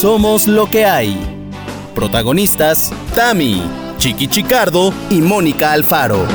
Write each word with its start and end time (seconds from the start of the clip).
Somos 0.00 0.46
lo 0.46 0.68
que 0.68 0.84
hay. 0.84 1.16
Protagonistas, 1.94 2.92
Tami, 3.14 3.62
Chiqui 3.96 4.28
Chicardo 4.28 4.92
y 5.08 5.22
Mónica 5.22 5.72
Alfaro. 5.72 6.26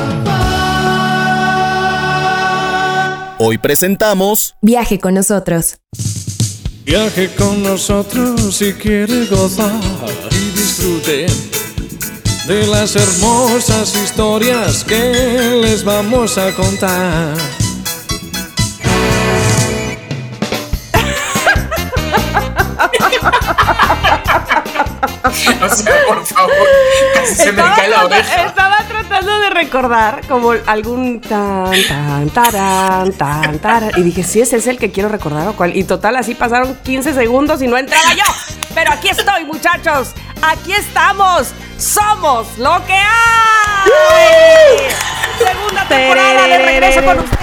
Hoy 3.38 3.60
presentamos 3.60 4.56
Viaje 4.64 4.98
con 4.98 5.14
nosotros. 5.14 5.78
Viaje 6.86 7.30
con 7.36 7.62
nosotros 7.62 8.56
si 8.56 8.74
quiere 8.74 9.28
gozar 9.28 9.80
y 10.32 10.58
disfrute 10.58 11.28
de 12.48 12.66
las 12.66 12.96
hermosas 12.96 13.96
historias 13.96 14.84
que 14.84 15.60
les 15.62 15.84
vamos 15.84 16.40
a 16.40 16.52
contar. 16.56 17.61
O 25.66 25.70
sea, 25.70 25.94
por 26.08 26.26
favor, 26.26 26.54
casi 27.14 27.36
se 27.36 27.52
me 27.52 27.62
Estaba 27.62 27.76
cae 27.76 27.88
la 27.90 28.06
oreja. 28.06 28.46
Estaba 28.46 28.78
tratando 28.88 29.40
de 29.40 29.50
recordar 29.52 30.22
como 30.28 30.54
algún 30.66 31.22
tan, 31.22 31.72
tan, 31.88 32.30
tarán, 32.32 33.14
tan, 33.14 33.60
tarán. 33.60 33.92
Y 33.96 34.02
dije, 34.02 34.24
sí, 34.24 34.42
ese 34.42 34.58
es 34.58 34.68
el 34.68 34.80
que 34.80 34.92
quiero 34.92 35.10
recordar 35.10 35.48
o 35.48 35.54
cuál. 35.54 35.76
Y 35.78 35.84
total, 35.84 36.16
así 36.16 36.34
pasaron 36.34 36.76
15 36.84 37.14
segundos 37.14 37.62
y 37.62 37.68
no 37.68 37.78
entraba 37.78 38.14
yo. 38.14 38.24
Pero 38.74 38.92
aquí 38.92 39.10
estoy, 39.10 39.46
muchachos. 39.46 40.14
Aquí 40.42 40.74
estamos. 40.74 41.54
Somos 41.78 42.58
lo 42.58 42.84
que 42.86 42.94
hay. 42.94 43.90
Segunda 45.38 45.88
temporada 45.88 46.48
de 46.48 46.58
regreso 46.58 47.04
con 47.04 47.20
ustedes. 47.20 47.42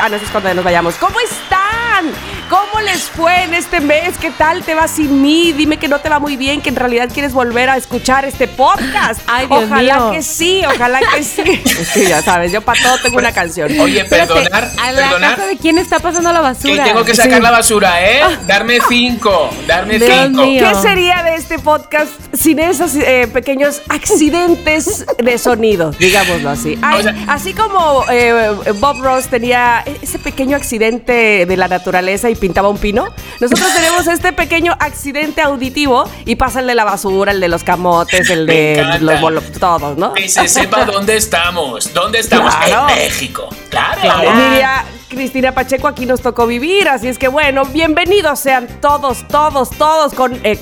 Ah, 0.00 0.08
no, 0.08 0.16
eso 0.16 0.24
es 0.24 0.30
cuando 0.30 0.54
nos 0.54 0.64
vayamos. 0.64 0.94
¿Cómo 0.96 1.16
están? 1.20 2.12
¿Cómo 2.52 2.82
les 2.82 3.04
fue 3.04 3.44
en 3.44 3.54
este 3.54 3.80
mes? 3.80 4.18
¿Qué 4.20 4.30
tal 4.30 4.62
te 4.62 4.74
va 4.74 4.86
sin 4.86 5.22
mí? 5.22 5.52
Dime 5.52 5.78
que 5.78 5.88
no 5.88 6.00
te 6.00 6.10
va 6.10 6.18
muy 6.18 6.36
bien, 6.36 6.60
que 6.60 6.68
en 6.68 6.76
realidad 6.76 7.08
quieres 7.10 7.32
volver 7.32 7.70
a 7.70 7.78
escuchar 7.78 8.26
este 8.26 8.46
podcast. 8.46 9.22
Ay, 9.26 9.46
Dios 9.46 9.64
ojalá 9.64 9.94
mío. 9.96 10.10
que 10.12 10.22
sí, 10.22 10.60
ojalá 10.66 11.00
que 11.00 11.22
sí. 11.22 11.40
Es 11.80 11.88
que 11.94 12.06
ya 12.06 12.20
sabes, 12.20 12.52
yo 12.52 12.60
para 12.60 12.82
todo 12.82 12.98
tengo 13.02 13.16
una 13.16 13.32
canción. 13.32 13.70
Oye, 13.80 14.04
perdonar, 14.04 14.70
¿A 14.78 14.92
la 14.92 15.00
perdonar. 15.02 15.36
casa 15.36 15.46
de 15.48 15.56
quién 15.56 15.78
está 15.78 15.98
pasando 16.00 16.30
la 16.30 16.40
Que 16.40 16.44
basura? 16.44 16.84
tengo 16.84 17.04
que 17.06 17.14
sacar 17.14 17.40
la 17.40 17.50
basura, 17.52 18.04
¿eh? 18.06 18.20
Darme 18.46 18.80
cinco, 18.86 19.48
darme 19.66 19.98
Dios 19.98 20.10
cinco. 20.26 20.42
mío. 20.44 20.68
¿Qué 20.68 20.74
sería 20.74 21.22
de 21.22 21.36
este 21.36 21.58
podcast 21.58 22.10
sin 22.34 22.58
esos 22.58 22.94
eh, 22.96 23.28
pequeños 23.32 23.80
accidentes 23.88 25.06
de 25.16 25.38
sonido, 25.38 25.92
digámoslo 25.92 26.50
así? 26.50 26.78
Ay, 26.82 27.00
O 27.00 27.02
sea- 27.02 27.14
así 27.28 27.54
como 27.54 28.04
eh, 28.10 28.50
Bob 28.74 29.00
Ross 29.02 29.28
tenía 29.28 29.82
ese 30.02 30.18
pequeño 30.18 30.54
accidente 30.54 31.46
de 31.46 31.56
la 31.56 31.68
naturaleza 31.68 32.28
y 32.28 32.41
pintaba 32.42 32.68
un 32.68 32.76
pino, 32.76 33.06
nosotros 33.38 33.72
tenemos 33.72 34.08
este 34.08 34.32
pequeño 34.32 34.74
accidente 34.80 35.42
auditivo 35.42 36.10
y 36.24 36.34
pasa 36.34 36.58
el 36.58 36.66
de 36.66 36.74
la 36.74 36.82
basura, 36.82 37.30
el 37.30 37.38
de 37.38 37.46
los 37.46 37.62
camotes, 37.62 38.28
el 38.30 38.46
Me 38.46 38.52
de 38.52 38.78
encanta. 38.80 38.98
los 38.98 39.20
bolos, 39.20 39.44
todos, 39.60 39.96
¿no? 39.96 40.12
Que 40.12 40.28
se 40.28 40.48
sepa 40.48 40.84
dónde 40.84 41.16
estamos. 41.16 41.94
¿Dónde 41.94 42.18
estamos? 42.18 42.52
Claro. 42.56 42.88
En 42.88 42.96
México. 42.96 43.48
Claro. 43.70 44.00
Claro, 44.00 44.50
diría 44.50 44.84
Cristina 45.08 45.52
Pacheco, 45.52 45.86
aquí 45.86 46.04
nos 46.04 46.20
tocó 46.20 46.48
vivir, 46.48 46.88
así 46.88 47.06
es 47.06 47.16
que 47.16 47.28
bueno, 47.28 47.64
bienvenidos 47.66 48.40
sean 48.40 48.66
todos, 48.80 49.28
todos, 49.28 49.70
todos 49.70 50.12
con 50.14 50.40
eh, 50.42 50.58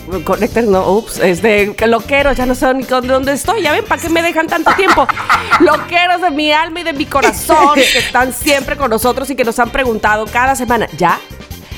no, 0.67 0.91
ups, 0.91 1.19
este, 1.20 1.75
loqueros, 1.87 2.37
ya 2.37 2.44
no 2.44 2.55
sé 2.55 2.75
ni 2.75 2.84
con 2.84 3.06
dónde 3.06 3.33
estoy, 3.33 3.62
ya 3.62 3.72
ven, 3.72 3.87
¿para 3.87 4.03
qué 4.03 4.11
me 4.11 4.20
dejan 4.22 4.48
tanto 4.48 4.70
tiempo? 4.72 5.06
Loqueros 5.61 6.20
de 6.20 6.31
mi 6.31 6.53
alma 6.53 6.81
y 6.81 6.83
de 6.83 6.92
mi 6.92 7.06
corazón, 7.06 7.77
que 7.77 7.98
están 7.98 8.34
siempre 8.34 8.77
con 8.77 8.91
nosotros 8.91 9.31
y 9.31 9.34
que 9.34 9.44
nos 9.44 9.59
han 9.59 9.70
preguntado 9.70 10.27
cada 10.27 10.55
semana, 10.55 10.87
¿ya? 10.98 11.19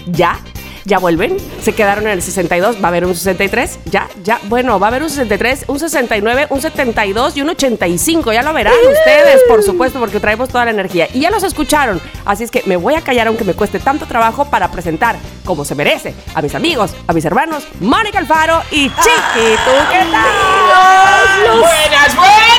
¿Ya? 0.07 0.41
¿Ya 0.85 0.99
vuelven? 0.99 1.37
¿Se 1.61 1.73
quedaron 1.73 2.07
en 2.07 2.13
el 2.13 2.23
62? 2.23 2.77
¿Va 2.83 2.87
a 2.87 2.89
haber 2.89 3.05
un 3.05 3.15
63? 3.15 3.79
¿Ya? 3.85 4.09
¿Ya? 4.25 4.41
Bueno, 4.45 4.81
va 4.81 4.89
a 4.89 4.91
haber 4.91 5.03
un 5.03 5.11
63, 5.11 5.67
un 5.69 5.79
69, 5.79 6.49
un 6.51 6.61
72 6.61 7.37
y 7.37 7.43
un 7.43 7.51
85. 7.51 8.33
Ya 8.33 8.43
lo 8.43 8.53
verán 8.53 8.75
ustedes, 8.91 9.43
por 9.49 9.63
supuesto, 9.63 10.01
porque 10.01 10.19
traemos 10.19 10.49
toda 10.49 10.65
la 10.65 10.73
energía. 10.73 11.09
Y 11.15 11.21
ya 11.21 11.31
los 11.31 11.45
escucharon. 11.45 12.01
Así 12.25 12.45
es 12.45 12.51
que 12.51 12.63
me 12.67 12.77
voy 12.77 12.95
a 12.95 13.01
callar 13.01 13.29
aunque 13.29 13.45
me 13.45 13.55
cueste 13.55 13.79
tanto 13.79 14.07
trabajo 14.07 14.47
para 14.47 14.71
presentar, 14.71 15.17
como 15.45 15.65
se 15.65 15.75
merece, 15.77 16.15
a 16.35 16.43
mis 16.43 16.55
amigos, 16.55 16.93
a 17.07 17.13
mis 17.13 17.25
hermanos, 17.25 17.65
Mónica 17.81 18.19
Alfaro 18.19 18.63
y 18.71 18.89
Chiqui. 18.89 19.57
¿Tú 19.65 19.71
qué 19.91 20.01
tal? 20.11 21.61
¡Buenas, 21.61 22.17
buenas! 22.17 22.52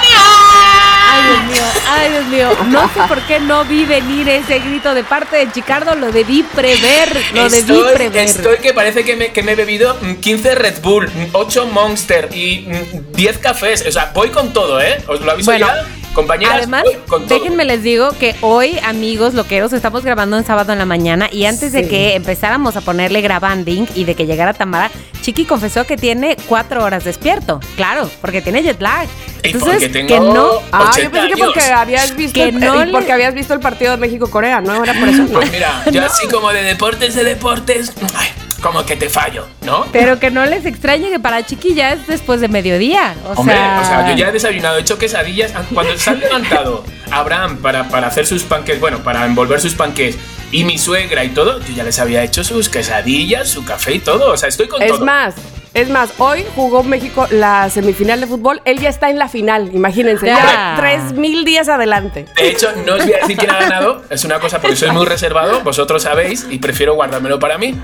Dios 1.33 1.45
mío, 1.45 1.63
ay, 1.87 2.11
Dios 2.11 2.25
mío. 2.27 2.49
No 2.67 2.81
sé 2.93 3.01
por 3.07 3.21
qué 3.23 3.39
no 3.39 3.65
vi 3.65 3.85
venir 3.85 4.27
ese 4.29 4.59
grito 4.59 4.93
de 4.93 5.03
parte 5.03 5.37
de 5.37 5.51
Chicardo. 5.51 5.95
Lo 5.95 6.11
debí 6.11 6.43
prever, 6.43 7.09
lo 7.33 7.49
debí 7.49 7.81
prever. 7.93 8.25
estoy 8.25 8.57
que 8.57 8.73
parece 8.73 9.03
que 9.03 9.15
me, 9.15 9.31
que 9.31 9.43
me 9.43 9.53
he 9.53 9.55
bebido 9.55 9.97
mm, 10.01 10.15
15 10.15 10.55
Red 10.55 10.81
Bull, 10.81 11.09
8 11.31 11.67
Monster 11.67 12.29
y 12.33 12.67
mm, 12.67 13.11
10 13.13 13.37
cafés. 13.39 13.85
O 13.87 13.91
sea, 13.91 14.11
voy 14.13 14.29
con 14.29 14.53
todo, 14.53 14.81
¿eh? 14.81 15.03
¿Os 15.07 15.21
lo 15.21 15.31
aviso 15.31 15.51
Bueno, 15.51 15.67
ya? 15.67 15.85
Compañeras, 16.13 16.57
Además, 16.57 16.83
con 17.07 17.27
déjenme 17.27 17.65
les 17.65 17.81
digo 17.81 18.11
que 18.19 18.35
hoy, 18.41 18.77
amigos 18.85 19.33
loqueros, 19.33 19.73
estamos 19.73 20.03
grabando 20.03 20.37
un 20.37 20.45
sábado 20.45 20.71
en 20.71 20.79
la 20.79 20.85
mañana 20.85 21.27
y 21.31 21.45
antes 21.45 21.71
de 21.71 21.87
que 21.87 22.15
empezáramos 22.15 22.75
a 22.75 22.81
ponerle 22.81 23.21
grabanding 23.21 23.87
y 23.95 24.03
de 24.03 24.13
que 24.15 24.25
llegara 24.25 24.53
Tamara, 24.53 24.91
Chiqui 25.21 25.45
confesó 25.45 25.85
que 25.85 25.97
tiene 25.97 26.37
cuatro 26.47 26.83
horas 26.83 27.03
despierto. 27.03 27.59
Claro, 27.75 28.09
porque 28.21 28.41
tiene 28.41 28.61
jet 28.61 28.79
lag. 28.81 29.07
Tengo 29.41 29.65
que 30.07 30.19
no. 30.19 30.59
Ah, 30.71 30.91
80 30.91 31.01
yo 31.01 31.11
pensé 31.11 31.27
que 31.35 31.43
porque 31.43 31.61
habías 31.61 32.15
visto, 32.15 32.33
Que 32.39 32.49
el, 32.49 32.59
no 32.59 32.85
le- 32.85 32.91
porque 32.91 33.11
habías 33.11 33.33
visto 33.33 33.53
el 33.53 33.59
partido 33.59 33.91
de 33.91 33.97
México-Corea, 33.97 34.61
¿no? 34.61 34.83
Era 34.83 34.93
por 34.93 35.09
eso. 35.09 35.25
Pues 35.31 35.51
mira, 35.51 35.83
yo 35.91 36.05
así 36.05 36.27
como 36.27 36.51
de 36.51 36.63
deportes, 36.63 37.15
de 37.15 37.23
deportes, 37.23 37.91
ay, 38.15 38.27
como 38.63 38.83
que 38.85 38.95
te 38.95 39.09
fallo, 39.09 39.45
¿no? 39.61 39.85
Pero 39.91 40.17
que 40.19 40.31
no 40.31 40.43
les 40.45 40.65
extrañe 40.65 41.09
que 41.11 41.19
para 41.19 41.45
Chiqui 41.45 41.75
ya 41.75 41.91
es 41.93 42.07
después 42.07 42.41
de 42.41 42.47
mediodía. 42.47 43.13
O 43.27 43.33
Hombre, 43.33 43.55
sea, 43.55 43.79
o 43.81 43.85
sea, 43.85 44.09
yo 44.09 44.15
ya 44.17 44.29
he 44.29 44.31
desayunado, 44.31 44.77
he 44.77 44.81
hecho 44.81 44.97
quesadillas. 44.97 45.51
Ah, 45.55 45.61
Cuando 45.71 45.95
se 45.97 46.09
ha 46.09 46.13
levantado 46.13 46.83
Abraham 47.11 47.57
para, 47.57 47.89
para 47.89 48.07
hacer 48.07 48.25
sus 48.25 48.41
panques, 48.43 48.79
bueno, 48.79 48.99
para 49.03 49.25
envolver 49.25 49.59
sus 49.61 49.75
panques 49.75 50.17
y 50.51 50.63
mi 50.63 50.77
suegra 50.79 51.23
y 51.23 51.29
todo, 51.29 51.59
yo 51.59 51.73
ya 51.75 51.83
les 51.83 51.99
había 51.99 52.23
hecho 52.23 52.43
sus 52.43 52.69
quesadillas, 52.69 53.49
su 53.49 53.63
café 53.65 53.95
y 53.95 53.99
todo. 53.99 54.31
O 54.31 54.37
sea, 54.37 54.49
estoy 54.49 54.67
con 54.67 54.81
Es 54.81 54.89
todo. 54.93 55.05
más, 55.05 55.35
es 55.73 55.89
más, 55.89 56.11
hoy 56.19 56.45
jugó 56.55 56.83
México 56.83 57.27
la 57.31 57.69
semifinal 57.71 58.21
de 58.21 58.27
fútbol, 58.27 58.61
él 58.63 58.79
ya 58.79 58.89
está 58.89 59.09
en 59.09 59.17
la 59.17 59.27
final, 59.27 59.71
imagínense, 59.73 60.27
ya, 60.27 60.37
Ya. 60.37 60.75
tres 60.79 61.13
mil 61.13 61.43
días 61.45 61.67
adelante. 61.67 62.25
De 62.37 62.47
hecho, 62.49 62.71
no 62.85 62.93
os 62.93 63.03
voy 63.03 63.13
a 63.13 63.17
decir 63.17 63.35
quién 63.37 63.49
ha 63.49 63.59
ganado, 63.59 64.03
es 64.11 64.23
una 64.23 64.39
cosa 64.39 64.61
porque 64.61 64.75
soy 64.75 64.91
muy 64.91 65.05
reservado, 65.07 65.61
vosotros 65.61 66.03
sabéis, 66.03 66.45
y 66.51 66.59
prefiero 66.59 66.93
guardármelo 66.93 67.39
para 67.39 67.57
mí. 67.57 67.75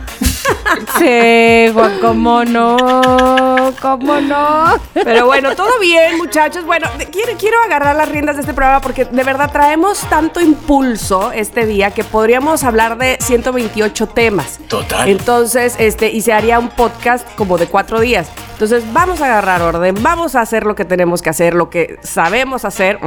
Sí, 0.97 1.69
Juan, 1.73 1.99
cómo 2.01 2.43
no, 2.45 3.73
cómo 3.81 4.19
no. 4.21 4.75
Pero 4.93 5.25
bueno, 5.25 5.55
todo 5.55 5.79
bien, 5.79 6.17
muchachos. 6.17 6.65
Bueno, 6.65 6.87
quiero, 7.11 7.37
quiero 7.37 7.61
agarrar 7.61 7.95
las 7.95 8.09
riendas 8.09 8.35
de 8.35 8.41
este 8.41 8.53
programa 8.53 8.81
porque 8.81 9.05
de 9.05 9.23
verdad 9.23 9.51
traemos 9.51 9.99
tanto 10.09 10.41
impulso 10.41 11.31
este 11.31 11.65
día 11.65 11.91
que 11.91 12.03
podríamos 12.03 12.63
hablar 12.63 12.97
de 12.97 13.17
128 13.19 14.07
temas. 14.07 14.59
Total. 14.67 15.07
Entonces, 15.09 15.75
este, 15.79 16.11
y 16.11 16.21
se 16.21 16.33
haría 16.33 16.59
un 16.59 16.69
podcast 16.69 17.27
como 17.35 17.57
de 17.57 17.67
cuatro 17.67 17.99
días. 17.99 18.29
Entonces, 18.59 18.83
vamos 18.91 19.21
a 19.21 19.25
agarrar 19.25 19.61
orden, 19.61 19.95
vamos 20.01 20.35
a 20.35 20.41
hacer 20.41 20.65
lo 20.65 20.75
que 20.75 20.83
tenemos 20.83 21.21
que 21.21 21.29
hacer, 21.29 21.53
lo 21.53 21.69
que 21.69 21.97
sabemos 22.03 22.65
hacer, 22.65 22.99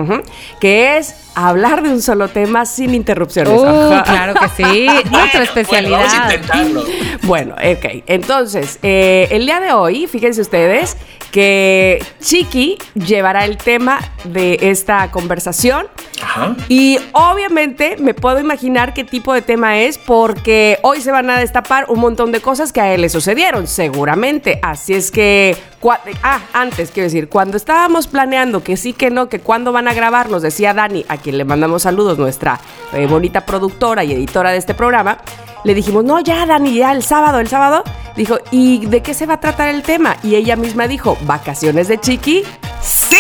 que 0.60 0.97
es 0.97 1.14
hablar 1.34 1.82
de 1.82 1.91
un 1.91 2.03
solo 2.03 2.28
tema 2.28 2.65
sin 2.66 2.94
interrupciones. 2.94 3.53
Uh, 3.53 3.65
Ajá. 3.93 4.03
claro 4.04 4.34
que 4.34 4.48
sí, 4.65 4.87
nuestra 5.10 5.10
Bueno, 5.10 5.10
bueno, 5.10 5.43
especialidad. 5.43 5.98
vamos 5.98 6.15
a 6.15 6.34
intentarlo. 6.34 6.84
Bueno, 7.22 7.54
ok. 7.54 8.03
Entonces, 8.06 8.78
eh, 8.82 9.28
el 9.31 9.47
día 9.47 9.60
de 9.60 9.72
hoy, 9.72 10.06
fíjense 10.06 10.41
ustedes 10.41 10.97
que 11.31 12.04
Chiqui 12.20 12.76
llevará 12.94 13.44
el 13.47 13.56
tema 13.56 14.00
de 14.25 14.59
esta 14.60 15.10
conversación. 15.10 15.87
Ajá. 16.22 16.54
Y 16.69 16.98
obviamente 17.12 17.97
me 17.99 18.12
puedo 18.14 18.38
imaginar 18.38 18.93
qué 18.94 19.03
tipo 19.04 19.32
de 19.32 19.41
tema 19.43 19.81
es 19.81 19.97
porque 19.99 20.78
hoy 20.82 21.00
se 21.00 21.10
van 21.10 21.31
a 21.31 21.38
destapar 21.38 21.87
un 21.88 22.00
montón 22.00 22.32
de 22.32 22.40
cosas 22.40 22.73
que 22.73 22.81
a 22.81 22.93
él 22.94 23.00
le 23.00 23.08
sucedieron, 23.08 23.67
seguramente. 23.67 24.61
Así 24.62 24.93
es 24.93 25.11
que, 25.11 25.56
ah, 26.23 26.40
antes 26.52 26.90
quiero 26.90 27.05
decir, 27.05 27.29
cuando 27.29 27.56
estábamos 27.56 28.06
planeando 28.06 28.62
que 28.62 28.76
sí, 28.76 28.93
que 28.93 29.11
no, 29.11 29.29
que 29.29 29.40
cuándo 29.40 29.73
van 29.73 29.88
a 29.88 29.94
grabar, 29.94 30.31
nos 30.31 30.43
decía 30.43 30.75
Dani, 30.75 31.05
a 31.08 31.17
quien 31.17 31.38
le 31.38 31.44
mandamos 31.44 31.82
saludos, 31.82 32.19
nuestra 32.19 32.61
eh, 32.93 33.06
bonita 33.06 33.44
productora 33.46 34.05
y 34.05 34.12
editora 34.12 34.50
de 34.50 34.58
este 34.58 34.75
programa, 34.75 35.19
le 35.64 35.75
dijimos, 35.75 36.05
no, 36.05 36.20
ya 36.20 36.44
Dani, 36.46 36.75
ya 36.75 36.93
el 36.93 37.02
sábado, 37.02 37.38
el 37.38 37.49
sábado. 37.49 37.84
Dijo, 38.17 38.38
¿y 38.50 38.84
de 38.87 39.00
qué 39.00 39.14
se 39.14 39.26
va 39.26 39.34
a 39.34 39.40
tratar 39.40 39.69
el 39.69 39.82
tema? 39.82 40.17
Y 40.23 40.34
ella 40.34 40.56
misma 40.56 40.88
dijo, 40.88 41.17
¿vacaciones 41.23 41.88
de 41.88 41.99
Chiqui? 41.99 42.44
¡Sí! 42.82 43.17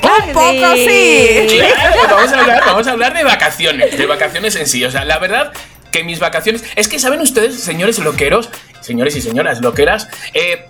Claro 0.00 0.24
¡Un 0.26 0.32
poco 0.32 0.74
sí. 0.76 1.46
sí! 1.48 1.58
Claro, 1.58 2.16
vamos 2.16 2.32
a 2.32 2.40
hablar, 2.40 2.62
vamos 2.64 2.86
a 2.86 2.90
hablar 2.92 3.14
de 3.14 3.24
vacaciones, 3.24 3.98
de 3.98 4.06
vacaciones 4.06 4.56
en 4.56 4.66
sí. 4.66 4.84
O 4.84 4.90
sea, 4.90 5.04
la 5.04 5.18
verdad 5.18 5.52
que 5.90 6.04
mis 6.04 6.20
vacaciones. 6.20 6.64
Es 6.76 6.88
que 6.88 6.98
saben 6.98 7.20
ustedes, 7.20 7.60
señores 7.60 7.98
loqueros, 7.98 8.50
señores 8.80 9.16
y 9.16 9.20
señoras 9.20 9.60
loqueras, 9.60 10.08
eh, 10.34 10.66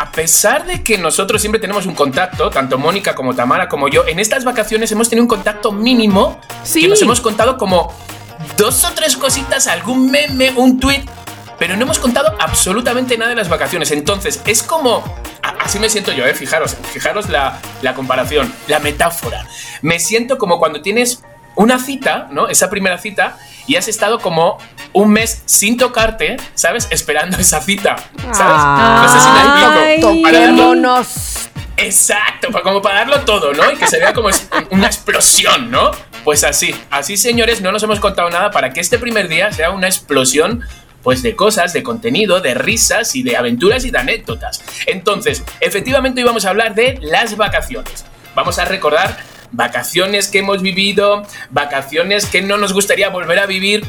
a 0.00 0.12
pesar 0.12 0.64
de 0.66 0.82
que 0.82 0.96
nosotros 0.96 1.42
siempre 1.42 1.60
tenemos 1.60 1.84
un 1.84 1.94
contacto, 1.94 2.48
tanto 2.48 2.78
Mónica 2.78 3.14
como 3.14 3.34
Tamara 3.34 3.68
como 3.68 3.86
yo, 3.86 4.06
en 4.06 4.18
estas 4.18 4.44
vacaciones 4.44 4.90
hemos 4.92 5.10
tenido 5.10 5.24
un 5.24 5.28
contacto 5.28 5.72
mínimo 5.72 6.40
Sí. 6.62 6.80
que 6.80 6.88
nos 6.88 7.02
hemos 7.02 7.20
contado 7.20 7.58
como 7.58 7.92
dos 8.56 8.82
o 8.84 8.92
tres 8.94 9.18
cositas, 9.18 9.66
algún 9.66 10.10
meme, 10.10 10.52
un 10.56 10.80
tweet. 10.80 11.04
pero 11.58 11.76
no 11.76 11.82
hemos 11.82 11.98
contado 11.98 12.34
absolutamente 12.40 13.18
nada 13.18 13.28
de 13.28 13.36
las 13.36 13.50
vacaciones. 13.50 13.90
Entonces, 13.90 14.40
es 14.46 14.62
como. 14.62 15.04
Así 15.62 15.78
me 15.78 15.90
siento 15.90 16.10
yo, 16.10 16.24
¿eh? 16.24 16.32
Fijaros, 16.34 16.74
fijaros 16.94 17.28
la, 17.28 17.58
la 17.82 17.92
comparación, 17.92 18.50
la 18.66 18.78
metáfora. 18.78 19.46
Me 19.82 20.00
siento 20.00 20.38
como 20.38 20.58
cuando 20.58 20.80
tienes 20.80 21.22
una 21.56 21.78
cita, 21.78 22.28
¿no? 22.30 22.48
Esa 22.48 22.70
primera 22.70 22.98
cita, 22.98 23.38
y 23.66 23.76
has 23.76 23.88
estado 23.88 24.18
como 24.18 24.58
un 24.92 25.10
mes 25.10 25.42
sin 25.46 25.76
tocarte, 25.76 26.36
¿sabes? 26.54 26.88
Esperando 26.90 27.36
esa 27.38 27.60
cita, 27.60 27.96
¿sabes? 28.32 29.02
no 29.02 29.08
sé 29.08 29.20
si 29.20 29.30
me 29.30 29.94
explico. 29.94 30.22
Para 30.22 30.40
darlo-. 30.40 31.04
Exacto, 31.76 32.48
como 32.62 32.82
para 32.82 33.00
darlo 33.00 33.20
todo, 33.20 33.52
¿no? 33.52 33.70
Y 33.72 33.76
que 33.76 33.86
se 33.86 33.98
vea 33.98 34.12
como 34.12 34.28
una 34.70 34.86
explosión, 34.86 35.70
¿no? 35.70 35.90
Pues 36.24 36.44
así, 36.44 36.74
así 36.90 37.16
señores, 37.16 37.62
no 37.62 37.72
nos 37.72 37.82
hemos 37.82 38.00
contado 38.00 38.28
nada 38.28 38.50
para 38.50 38.72
que 38.72 38.80
este 38.80 38.98
primer 38.98 39.28
día 39.28 39.50
sea 39.52 39.70
una 39.70 39.86
explosión 39.86 40.62
pues 41.02 41.22
de 41.22 41.34
cosas, 41.34 41.72
de 41.72 41.82
contenido, 41.82 42.40
de 42.40 42.52
risas 42.52 43.14
y 43.14 43.22
de 43.22 43.36
aventuras 43.36 43.86
y 43.86 43.90
de 43.90 43.98
anécdotas. 43.98 44.62
Entonces, 44.86 45.42
efectivamente 45.60 46.20
hoy 46.20 46.26
vamos 46.26 46.44
a 46.44 46.50
hablar 46.50 46.74
de 46.74 46.98
las 47.00 47.36
vacaciones. 47.38 48.04
Vamos 48.34 48.58
a 48.58 48.66
recordar 48.66 49.16
vacaciones 49.52 50.28
que 50.28 50.38
hemos 50.38 50.62
vivido, 50.62 51.22
vacaciones 51.50 52.26
que 52.26 52.42
no 52.42 52.56
nos 52.56 52.72
gustaría 52.72 53.08
volver 53.08 53.38
a 53.38 53.46
vivir. 53.46 53.84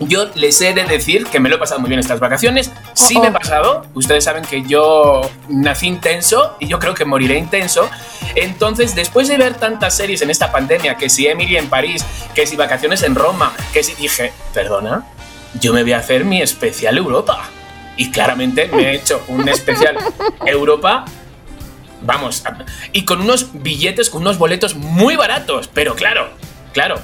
Yo 0.00 0.28
les 0.34 0.60
he 0.60 0.74
de 0.74 0.84
decir 0.84 1.26
que 1.26 1.38
me 1.38 1.48
lo 1.48 1.56
he 1.56 1.58
pasado 1.58 1.80
muy 1.80 1.88
bien 1.88 2.00
estas 2.00 2.18
vacaciones. 2.18 2.72
Sí 2.94 3.14
Oh, 3.16 3.20
oh. 3.20 3.22
me 3.22 3.28
he 3.28 3.32
pasado. 3.32 3.86
Ustedes 3.94 4.24
saben 4.24 4.44
que 4.44 4.62
yo 4.62 5.20
nací 5.48 5.86
intenso 5.86 6.56
y 6.58 6.66
yo 6.66 6.80
creo 6.80 6.94
que 6.94 7.04
moriré 7.04 7.38
intenso. 7.38 7.88
Entonces, 8.34 8.96
después 8.96 9.28
de 9.28 9.38
ver 9.38 9.54
tantas 9.54 9.96
series 9.96 10.20
en 10.22 10.30
esta 10.30 10.50
pandemia, 10.50 10.96
que 10.96 11.08
si 11.08 11.28
Emily 11.28 11.56
en 11.56 11.68
París, 11.68 12.04
que 12.34 12.46
si 12.46 12.56
vacaciones 12.56 13.04
en 13.04 13.14
Roma, 13.14 13.52
que 13.72 13.84
si 13.84 13.94
dije, 13.94 14.32
perdona, 14.52 15.06
yo 15.60 15.72
me 15.72 15.82
voy 15.82 15.92
a 15.92 15.98
hacer 15.98 16.24
mi 16.24 16.42
especial 16.42 16.98
Europa. 16.98 17.48
Y 17.96 18.10
claramente 18.10 18.68
me 18.72 18.90
he 18.90 18.94
hecho 18.96 19.22
un 19.28 19.48
especial 19.48 19.96
Europa 20.46 21.04
Vamos, 22.04 22.42
y 22.92 23.04
con 23.04 23.20
unos 23.20 23.48
billetes, 23.62 24.10
con 24.10 24.22
unos 24.22 24.38
boletos 24.38 24.74
muy 24.74 25.16
baratos, 25.16 25.68
pero 25.72 25.94
claro, 25.94 26.28
claro, 26.72 26.96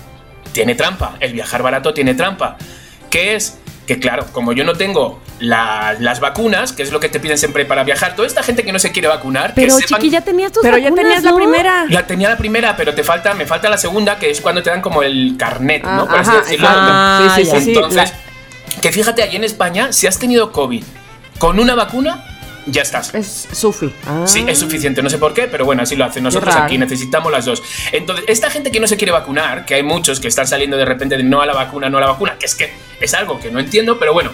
tiene 0.52 0.74
trampa, 0.74 1.16
el 1.20 1.32
viajar 1.32 1.62
barato 1.62 1.94
tiene 1.94 2.14
trampa, 2.14 2.56
que 3.08 3.34
es 3.34 3.58
que 3.86 3.98
claro, 3.98 4.26
como 4.32 4.52
yo 4.52 4.62
no 4.62 4.74
tengo 4.74 5.20
la- 5.40 5.96
las 5.98 6.20
vacunas, 6.20 6.72
que 6.72 6.82
es 6.84 6.92
lo 6.92 7.00
que 7.00 7.08
te 7.08 7.18
piden 7.18 7.38
siempre 7.38 7.64
para 7.64 7.82
viajar, 7.82 8.14
toda 8.14 8.28
esta 8.28 8.42
gente 8.44 8.62
que 8.62 8.72
no 8.72 8.78
se 8.78 8.92
quiere 8.92 9.08
vacunar, 9.08 9.52
Pero, 9.56 9.76
que 9.76 9.82
sepan- 9.84 9.98
Chiqui, 10.00 10.10
ya 10.10 10.20
tenías 10.20 10.52
tus 10.52 10.62
Pero 10.62 10.76
ya 10.78 10.92
tenías 10.92 11.24
la 11.24 11.34
primera. 11.34 11.86
ya 11.90 12.06
tenía 12.06 12.28
la 12.28 12.36
primera, 12.36 12.76
pero 12.76 12.94
te 12.94 13.02
falta, 13.02 13.34
me 13.34 13.46
falta 13.46 13.68
la 13.68 13.78
segunda, 13.78 14.16
que 14.18 14.30
es 14.30 14.40
cuando 14.40 14.62
te 14.62 14.70
dan 14.70 14.80
como 14.80 15.02
el 15.02 15.34
carnet, 15.36 15.82
¿no? 15.82 16.02
Ah, 16.02 16.06
Por 16.08 16.18
así 16.20 16.30
ajá, 16.30 16.40
decirlo. 16.40 16.68
Sí, 17.34 17.44
sí, 17.44 17.50
sí, 17.50 17.64
sí. 17.64 17.70
Entonces, 17.70 18.12
que 18.80 18.92
fíjate, 18.92 19.22
allí 19.24 19.36
en 19.36 19.44
España, 19.44 19.92
si 19.92 20.06
has 20.06 20.18
tenido 20.20 20.52
COVID 20.52 20.84
con 21.38 21.58
una 21.58 21.74
vacuna, 21.74 22.24
ya 22.70 22.82
estás. 22.82 23.14
Es 23.14 23.48
Sufi. 23.52 23.92
Ah. 24.06 24.24
Sí, 24.26 24.44
es 24.46 24.58
suficiente, 24.58 25.02
no 25.02 25.10
sé 25.10 25.18
por 25.18 25.34
qué, 25.34 25.48
pero 25.48 25.64
bueno, 25.64 25.82
así 25.82 25.96
lo 25.96 26.04
hacen. 26.04 26.22
Nosotros 26.22 26.54
aquí 26.54 26.78
necesitamos 26.78 27.30
las 27.32 27.44
dos. 27.44 27.62
Entonces, 27.92 28.24
esta 28.28 28.50
gente 28.50 28.70
que 28.70 28.80
no 28.80 28.86
se 28.86 28.96
quiere 28.96 29.12
vacunar, 29.12 29.64
que 29.64 29.74
hay 29.74 29.82
muchos 29.82 30.20
que 30.20 30.28
están 30.28 30.46
saliendo 30.46 30.76
de 30.76 30.84
repente 30.84 31.16
de 31.16 31.22
no 31.22 31.40
a 31.42 31.46
la 31.46 31.54
vacuna, 31.54 31.90
no 31.90 31.98
a 31.98 32.00
la 32.00 32.08
vacuna, 32.08 32.36
que 32.38 32.46
es 32.46 32.54
que 32.54 32.72
es 33.00 33.14
algo 33.14 33.40
que 33.40 33.50
no 33.50 33.60
entiendo, 33.60 33.98
pero 33.98 34.12
bueno, 34.12 34.32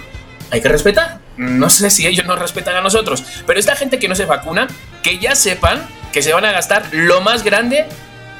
hay 0.50 0.60
que 0.60 0.68
respetar. 0.68 1.20
No 1.36 1.68
sé 1.68 1.90
si 1.90 2.06
ellos 2.06 2.26
nos 2.26 2.38
respetan 2.38 2.76
a 2.76 2.80
nosotros, 2.80 3.24
pero 3.46 3.58
esta 3.58 3.76
gente 3.76 3.98
que 3.98 4.08
no 4.08 4.14
se 4.14 4.24
vacuna, 4.24 4.68
que 5.02 5.18
ya 5.18 5.34
sepan 5.34 5.86
que 6.12 6.22
se 6.22 6.32
van 6.32 6.46
a 6.46 6.52
gastar 6.52 6.86
lo 6.92 7.20
más 7.20 7.42
grande 7.42 7.86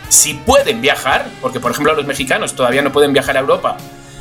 si 0.08 0.34
pueden 0.34 0.80
viajar, 0.80 1.26
porque 1.42 1.60
por 1.60 1.72
ejemplo 1.72 1.94
los 1.94 2.06
mexicanos 2.06 2.54
todavía 2.54 2.80
no 2.80 2.92
pueden 2.92 3.12
viajar 3.12 3.36
a 3.36 3.40
Europa, 3.40 3.76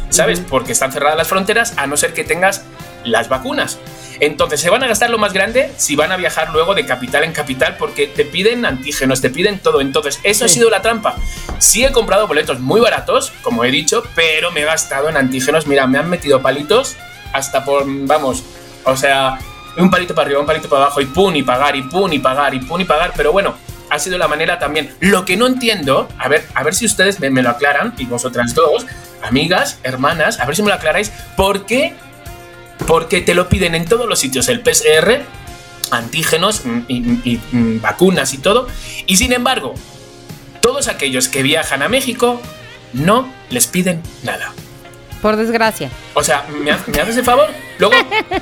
¿sabes? 0.10 0.42
Porque 0.42 0.74
están 0.74 0.92
cerradas 0.92 1.18
las 1.18 1.28
fronteras 1.28 1.74
a 1.78 1.88
no 1.88 1.96
ser 1.96 2.14
que 2.14 2.24
tengas 2.24 2.66
las 3.06 3.30
vacunas. 3.30 3.80
Entonces 4.20 4.62
se 4.62 4.70
van 4.70 4.84
a 4.84 4.88
gastar 4.88 5.10
lo 5.10 5.18
más 5.18 5.34
grande 5.34 5.72
si 5.78 5.96
van 5.96 6.12
a 6.12 6.18
viajar 6.18 6.52
luego 6.52 6.74
de 6.74 6.86
capital 6.86 7.24
en 7.24 7.34
capital 7.34 7.76
porque 7.78 8.08
te 8.08 8.26
piden 8.26 8.66
antígenos, 8.66 9.22
te 9.22 9.30
piden 9.30 9.60
todo. 9.60 9.82
Entonces 9.82 10.20
eso 10.24 10.46
ha 10.46 10.48
sido 10.48 10.70
la 10.70 10.82
trampa. 10.82 11.16
Sí 11.60 11.84
he 11.84 11.92
comprado 11.92 12.28
boletos 12.28 12.60
muy 12.60 12.82
baratos, 12.82 13.32
como 13.42 13.64
he 13.64 13.72
dicho, 13.72 14.04
pero 14.16 14.52
me 14.52 14.62
he 14.62 14.66
gastado 14.66 15.10
en 15.10 15.18
antígenos. 15.18 15.68
Mira, 15.68 15.88
me 15.88 15.98
han 15.98 16.10
metido 16.10 16.42
palitos 16.42 16.96
hasta 17.34 17.66
por, 17.66 17.84
vamos, 17.86 18.44
o 18.86 18.96
sea, 18.96 19.38
un 19.78 19.90
palito 19.90 20.16
para 20.16 20.28
arriba, 20.28 20.40
un 20.40 20.46
palito 20.46 20.70
para 20.70 20.84
abajo 20.84 21.02
y 21.02 21.06
pum 21.06 21.36
y 21.36 21.44
pagar 21.44 21.76
y 21.76 21.84
pum 21.84 22.12
y 22.14 22.20
pagar 22.20 22.54
y 22.54 22.60
pum 22.60 22.80
y 22.80 22.86
pagar. 22.86 23.14
Pero 23.16 23.32
bueno, 23.32 23.56
ha 23.90 24.00
sido 24.00 24.18
la 24.18 24.28
manera 24.28 24.60
también. 24.60 24.94
Lo 25.00 25.26
que 25.26 25.38
no 25.38 25.48
entiendo, 25.48 26.08
a 26.18 26.28
ver, 26.28 26.46
a 26.54 26.64
ver 26.64 26.74
si 26.74 26.86
ustedes 26.86 27.20
me, 27.20 27.30
me 27.30 27.42
lo 27.42 27.50
aclaran 27.50 27.94
y 27.98 28.06
vosotras 28.06 28.54
dos, 28.54 28.86
amigas, 29.24 29.80
hermanas, 29.84 30.40
a 30.40 30.46
ver 30.46 30.56
si 30.56 30.62
me 30.62 30.70
lo 30.70 30.76
aclaráis, 30.76 31.12
¿por 31.36 31.66
qué? 31.66 31.96
Porque 32.88 33.22
te 33.22 33.34
lo 33.34 33.48
piden 33.50 33.76
en 33.76 33.86
todos 33.86 34.08
los 34.08 34.20
sitios, 34.20 34.48
el 34.50 34.62
PCR, 34.62 35.22
antígenos 35.92 36.66
mm, 36.66 36.80
y, 36.88 36.96
y- 37.30 37.42
y 37.52 37.78
vacunas 37.80 38.34
y 38.34 38.38
todo. 38.40 38.68
Y 39.08 39.18
sin 39.18 39.34
embargo, 39.34 39.74
todos 40.62 40.88
aquellos 40.88 41.28
que 41.28 41.44
viajan 41.44 41.82
a 41.84 41.90
México 41.90 42.42
no 42.94 43.32
les 43.50 43.68
piden 43.68 44.02
nada. 44.24 44.54
Por 45.26 45.38
desgracia. 45.38 45.90
O 46.14 46.22
sea, 46.22 46.46
¿me, 46.50 46.72
me 46.86 47.02
haces 47.02 47.18
el 47.18 47.24
favor? 47.24 47.48
Luego, 47.80 47.96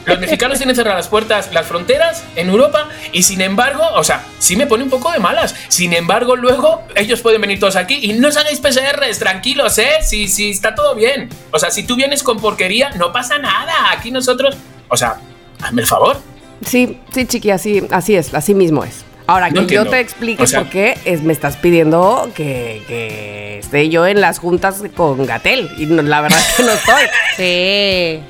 los 0.05 0.19
mexicanos 0.19 0.57
tienen 0.57 0.75
cerradas 0.75 0.97
las 0.97 1.07
puertas, 1.07 1.53
las 1.53 1.65
fronteras 1.65 2.25
en 2.35 2.49
Europa 2.49 2.89
y 3.13 3.23
sin 3.23 3.39
embargo, 3.39 3.83
o 3.95 4.03
sea, 4.03 4.25
sí 4.37 4.57
me 4.57 4.67
pone 4.67 4.83
un 4.83 4.89
poco 4.89 5.09
de 5.13 5.19
malas. 5.19 5.55
Sin 5.69 5.93
embargo, 5.93 6.35
luego 6.35 6.83
ellos 6.97 7.21
pueden 7.21 7.39
venir 7.39 7.57
todos 7.57 7.77
aquí 7.77 7.99
y 8.01 8.11
no 8.11 8.27
os 8.27 8.35
hagáis 8.35 8.59
PCRs, 8.59 9.17
tranquilos, 9.17 9.77
¿eh? 9.77 9.91
Si, 10.01 10.27
si 10.27 10.49
está 10.49 10.75
todo 10.75 10.93
bien. 10.93 11.29
O 11.51 11.57
sea, 11.57 11.71
si 11.71 11.83
tú 11.83 11.95
vienes 11.95 12.21
con 12.21 12.37
porquería, 12.41 12.89
no 12.95 13.13
pasa 13.13 13.37
nada. 13.39 13.71
Aquí 13.93 14.11
nosotros, 14.11 14.57
o 14.89 14.97
sea, 14.97 15.21
hazme 15.61 15.83
el 15.83 15.87
favor. 15.87 16.19
Sí, 16.65 16.99
sí, 17.13 17.25
chiqui, 17.25 17.49
así, 17.51 17.81
así 17.91 18.17
es, 18.17 18.33
así 18.33 18.53
mismo 18.53 18.83
es. 18.83 19.05
Ahora, 19.33 19.47
No 19.49 19.53
que 19.55 19.59
entiendo. 19.61 19.85
yo 19.85 19.91
te 19.91 19.99
explique 19.99 20.43
O 20.43 20.47
sea- 20.47 20.61
por 20.61 20.69
qué 20.69 20.97
es, 21.05 21.21
me 21.23 21.33
estás 21.33 21.57
pidiendo 21.57 22.29
que, 22.35 22.81
que 22.87 23.57
esté 23.59 23.89
yo 23.89 24.05
en 24.05 24.21
las 24.21 24.39
juntas 24.39 24.81
con 24.95 25.25
Gatel. 25.25 25.69
Y 25.77 25.85
no- 25.87 26.01
la 26.03 26.21
verdad 26.21 26.39
es 26.39 26.53
que 26.55 26.63
no 26.63 26.71
estoy. 26.71 27.03
Sí. 27.37 28.23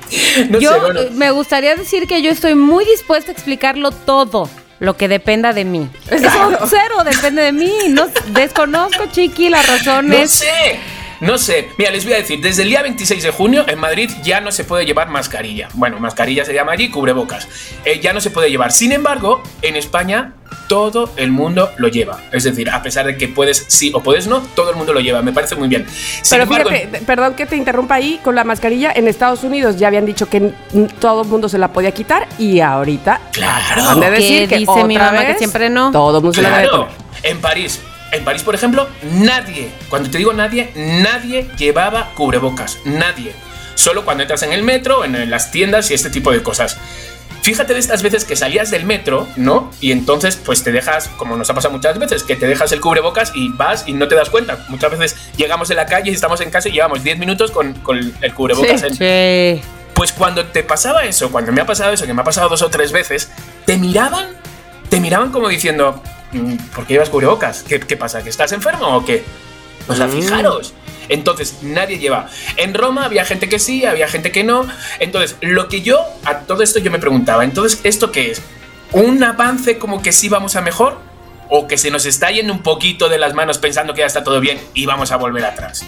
No 0.50 0.58
yo 0.60 0.72
sé, 0.72 0.78
bueno. 0.80 1.00
eh, 1.00 1.08
me 1.12 1.30
gustaría 1.30 1.74
decir 1.76 2.06
que 2.06 2.22
yo 2.22 2.30
estoy 2.30 2.54
muy 2.54 2.84
dispuesta 2.86 3.30
a 3.30 3.34
explicarlo 3.34 3.90
todo. 3.90 4.48
Lo 4.80 4.96
que 4.96 5.08
dependa 5.08 5.52
de 5.52 5.64
mí. 5.64 5.88
Eso 6.10 6.28
cero 6.68 7.04
depende 7.04 7.42
de 7.42 7.52
mí. 7.52 7.72
No 7.90 8.08
desconozco, 8.32 9.04
chiqui, 9.12 9.48
las 9.48 9.66
No 9.68 9.72
razones. 9.76 10.30
sé. 10.30 10.78
No 11.20 11.38
sé, 11.38 11.68
mira, 11.78 11.90
les 11.90 12.04
voy 12.04 12.12
a 12.14 12.16
decir, 12.16 12.40
desde 12.40 12.62
el 12.62 12.68
día 12.68 12.82
26 12.82 13.22
de 13.22 13.30
junio 13.30 13.64
en 13.68 13.78
Madrid 13.78 14.10
ya 14.24 14.40
no 14.40 14.50
se 14.50 14.64
puede 14.64 14.84
llevar 14.84 15.08
mascarilla. 15.08 15.68
Bueno, 15.74 15.98
mascarilla 16.00 16.44
se 16.44 16.52
llama 16.52 16.72
allí, 16.72 16.90
cubrebocas. 16.90 17.46
Eh, 17.84 18.00
ya 18.00 18.12
no 18.12 18.20
se 18.20 18.30
puede 18.30 18.50
llevar. 18.50 18.72
Sin 18.72 18.90
embargo, 18.92 19.42
en 19.62 19.76
España 19.76 20.34
todo 20.68 21.10
el 21.16 21.30
mundo 21.32 21.70
lo 21.78 21.88
lleva. 21.88 22.20
Es 22.32 22.44
decir, 22.44 22.70
a 22.70 22.82
pesar 22.82 23.06
de 23.06 23.16
que 23.16 23.28
puedes 23.28 23.64
sí 23.68 23.90
o 23.94 24.02
puedes 24.02 24.26
no, 24.26 24.40
todo 24.54 24.70
el 24.70 24.76
mundo 24.76 24.92
lo 24.92 25.00
lleva. 25.00 25.22
Me 25.22 25.32
parece 25.32 25.54
muy 25.56 25.68
bien. 25.68 25.86
Sin 25.88 26.22
Pero 26.30 26.42
embargo, 26.44 26.70
fíjate, 26.70 26.98
te- 26.98 27.04
perdón 27.04 27.34
que 27.34 27.46
te 27.46 27.56
interrumpa 27.56 27.94
ahí, 27.96 28.20
con 28.22 28.34
la 28.34 28.44
mascarilla 28.44 28.92
en 28.94 29.08
Estados 29.08 29.44
Unidos 29.44 29.76
ya 29.76 29.88
habían 29.88 30.06
dicho 30.06 30.28
que 30.28 30.52
todo 31.00 31.22
el 31.22 31.28
mundo 31.28 31.48
se 31.48 31.58
la 31.58 31.68
podía 31.72 31.92
quitar 31.92 32.26
y 32.38 32.60
ahorita 32.60 33.20
Claro. 33.32 33.94
de 34.00 34.06
¿Qué 34.06 34.10
decir 34.10 34.48
que 34.48 34.58
dice 34.58 34.84
mi 34.84 34.96
otra 34.96 35.06
mamá 35.12 35.20
que 35.22 35.28
vez 35.28 35.38
siempre 35.38 35.70
no? 35.70 35.90
Todo 35.92 36.18
el 36.18 36.22
mundo 36.24 36.34
se 36.34 36.42
la 36.42 36.50
debe 36.58 36.68
Claro, 36.68 36.84
poner. 36.88 37.00
en 37.22 37.40
París. 37.40 37.80
En 38.12 38.24
París, 38.24 38.42
por 38.42 38.54
ejemplo, 38.54 38.86
nadie, 39.12 39.70
cuando 39.88 40.08
te 40.08 40.18
digo 40.18 40.32
nadie, 40.32 40.70
nadie 40.76 41.48
llevaba 41.58 42.10
cubrebocas. 42.14 42.78
Nadie. 42.84 43.32
Solo 43.74 44.04
cuando 44.04 44.22
entras 44.22 44.42
en 44.44 44.52
el 44.52 44.62
metro, 44.62 45.04
en 45.04 45.28
las 45.30 45.50
tiendas 45.50 45.90
y 45.90 45.94
este 45.94 46.10
tipo 46.10 46.30
de 46.30 46.40
cosas. 46.42 46.78
Fíjate 47.44 47.74
de 47.74 47.78
estas 47.80 48.02
veces 48.02 48.24
que 48.24 48.36
salías 48.36 48.70
del 48.70 48.86
metro, 48.86 49.28
¿no? 49.36 49.70
Y 49.82 49.92
entonces, 49.92 50.36
pues 50.36 50.64
te 50.64 50.72
dejas, 50.72 51.08
como 51.18 51.36
nos 51.36 51.50
ha 51.50 51.54
pasado 51.54 51.74
muchas 51.74 51.98
veces, 51.98 52.22
que 52.22 52.36
te 52.36 52.46
dejas 52.46 52.72
el 52.72 52.80
cubrebocas 52.80 53.32
y 53.34 53.50
vas 53.50 53.84
y 53.86 53.92
no 53.92 54.08
te 54.08 54.14
das 54.14 54.30
cuenta. 54.30 54.64
Muchas 54.68 54.90
veces 54.90 55.14
llegamos 55.36 55.68
en 55.68 55.76
la 55.76 55.84
calle 55.84 56.10
y 56.10 56.14
estamos 56.14 56.40
en 56.40 56.48
casa 56.50 56.70
y 56.70 56.72
llevamos 56.72 57.04
10 57.04 57.18
minutos 57.18 57.50
con, 57.50 57.74
con 57.74 57.98
el 58.22 58.32
cubrebocas 58.32 58.80
Sí, 58.80 58.86
en, 58.86 58.94
Sí. 59.60 59.62
pues 59.92 60.12
cuando 60.12 60.46
te 60.46 60.62
pasaba 60.62 61.04
eso, 61.04 61.30
cuando 61.30 61.52
me 61.52 61.60
ha 61.60 61.66
pasado 61.66 61.92
eso, 61.92 62.06
que 62.06 62.14
me 62.14 62.22
ha 62.22 62.24
pasado 62.24 62.48
dos 62.48 62.62
o 62.62 62.70
tres 62.70 62.92
veces, 62.92 63.30
te 63.66 63.76
miraban, 63.76 64.26
te 64.88 64.98
miraban 64.98 65.30
como 65.30 65.48
diciendo, 65.50 66.02
"Mm, 66.32 66.56
¿por 66.74 66.86
qué 66.86 66.94
llevas 66.94 67.10
cubrebocas? 67.10 67.62
¿Qué, 67.62 67.78
qué 67.78 67.96
pasa? 67.98 68.22
¿Que 68.22 68.30
estás 68.30 68.52
enfermo 68.52 68.86
o 68.96 69.04
qué? 69.04 69.22
O 69.88 69.94
sea, 69.94 70.08
fijaros. 70.08 70.74
Entonces, 71.08 71.58
nadie 71.62 71.98
lleva. 71.98 72.28
En 72.56 72.74
Roma 72.74 73.04
había 73.04 73.24
gente 73.24 73.48
que 73.48 73.58
sí, 73.58 73.84
había 73.84 74.08
gente 74.08 74.32
que 74.32 74.44
no. 74.44 74.66
Entonces, 75.00 75.36
lo 75.40 75.68
que 75.68 75.82
yo, 75.82 75.98
a 76.24 76.40
todo 76.40 76.62
esto 76.62 76.78
yo 76.78 76.90
me 76.90 76.98
preguntaba, 76.98 77.44
entonces, 77.44 77.80
¿esto 77.84 78.10
qué 78.10 78.30
es? 78.30 78.42
¿Un 78.92 79.22
avance 79.22 79.78
como 79.78 80.02
que 80.02 80.12
sí 80.12 80.28
vamos 80.28 80.56
a 80.56 80.62
mejor? 80.62 80.98
¿O 81.50 81.66
que 81.66 81.76
se 81.76 81.90
nos 81.90 82.06
está 82.06 82.30
yendo 82.30 82.52
un 82.52 82.62
poquito 82.62 83.08
de 83.08 83.18
las 83.18 83.34
manos 83.34 83.58
pensando 83.58 83.92
que 83.92 84.00
ya 84.00 84.06
está 84.06 84.24
todo 84.24 84.40
bien 84.40 84.58
y 84.72 84.86
vamos 84.86 85.12
a 85.12 85.16
volver 85.16 85.44
atrás? 85.44 85.86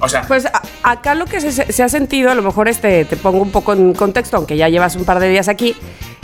O 0.00 0.08
sea, 0.08 0.22
Pues 0.22 0.46
acá 0.82 1.14
lo 1.14 1.24
que 1.24 1.40
se, 1.40 1.72
se 1.72 1.82
ha 1.82 1.88
sentido, 1.88 2.30
a 2.30 2.34
lo 2.34 2.42
mejor 2.42 2.68
este, 2.68 3.04
te 3.04 3.16
pongo 3.16 3.40
un 3.40 3.50
poco 3.50 3.72
en 3.72 3.94
contexto, 3.94 4.36
aunque 4.36 4.56
ya 4.56 4.68
llevas 4.68 4.96
un 4.96 5.04
par 5.04 5.18
de 5.20 5.28
días 5.28 5.48
aquí, 5.48 5.74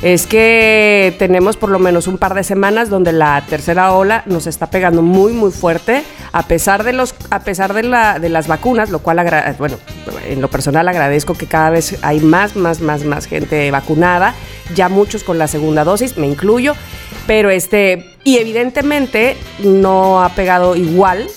es 0.02 0.26
que 0.26 1.14
tenemos 1.18 1.56
por 1.56 1.70
lo 1.70 1.78
menos 1.78 2.06
un 2.06 2.16
par 2.18 2.34
de 2.34 2.42
semanas 2.42 2.88
donde 2.90 3.12
la 3.12 3.42
tercera 3.48 3.92
ola 3.92 4.22
nos 4.26 4.46
está 4.46 4.68
pegando 4.70 5.02
muy 5.02 5.32
muy 5.32 5.50
fuerte, 5.50 6.02
a 6.32 6.42
pesar 6.44 6.84
de 6.84 6.92
los, 6.94 7.14
a 7.30 7.40
pesar 7.40 7.72
de, 7.74 7.82
la, 7.84 8.18
de 8.18 8.28
las 8.28 8.48
vacunas, 8.48 8.90
lo 8.90 9.00
cual 9.00 9.18
agra- 9.18 9.54
bueno, 9.58 9.78
en 10.26 10.40
lo 10.40 10.48
personal 10.48 10.88
agradezco 10.88 11.34
que 11.34 11.46
cada 11.46 11.70
vez 11.70 11.96
hay 12.02 12.20
más, 12.20 12.56
más, 12.56 12.80
más, 12.80 13.04
más 13.04 13.26
gente 13.26 13.70
vacunada, 13.70 14.34
ya 14.74 14.88
muchos 14.88 15.22
con 15.24 15.38
la 15.38 15.48
segunda 15.48 15.84
dosis, 15.84 16.16
me 16.16 16.26
incluyo, 16.26 16.74
pero 17.26 17.50
este, 17.50 18.14
y 18.24 18.38
evidentemente 18.38 19.36
no 19.60 20.22
ha 20.22 20.30
pegado 20.30 20.76
igual 20.76 21.28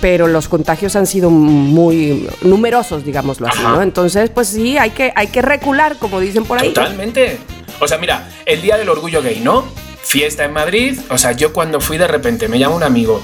pero 0.00 0.26
los 0.28 0.48
contagios 0.48 0.96
han 0.96 1.06
sido 1.06 1.30
muy 1.30 2.28
numerosos, 2.42 3.04
digámoslo 3.04 3.48
así, 3.48 3.58
Ajá. 3.60 3.76
¿no? 3.76 3.82
Entonces, 3.82 4.30
pues 4.30 4.48
sí, 4.48 4.78
hay 4.78 4.90
que, 4.90 5.12
hay 5.14 5.28
que 5.28 5.42
recular, 5.42 5.96
como 5.98 6.20
dicen 6.20 6.44
por 6.44 6.58
ahí. 6.58 6.68
Totalmente. 6.68 7.38
O 7.80 7.88
sea, 7.88 7.98
mira, 7.98 8.28
el 8.46 8.62
día 8.62 8.76
del 8.76 8.88
orgullo 8.88 9.22
gay, 9.22 9.40
¿no? 9.40 9.64
Fiesta 10.02 10.44
en 10.44 10.52
Madrid. 10.52 10.98
O 11.10 11.18
sea, 11.18 11.32
yo 11.32 11.52
cuando 11.52 11.80
fui 11.80 11.98
de 11.98 12.06
repente 12.08 12.48
me 12.48 12.58
llama 12.58 12.76
un 12.76 12.82
amigo. 12.82 13.22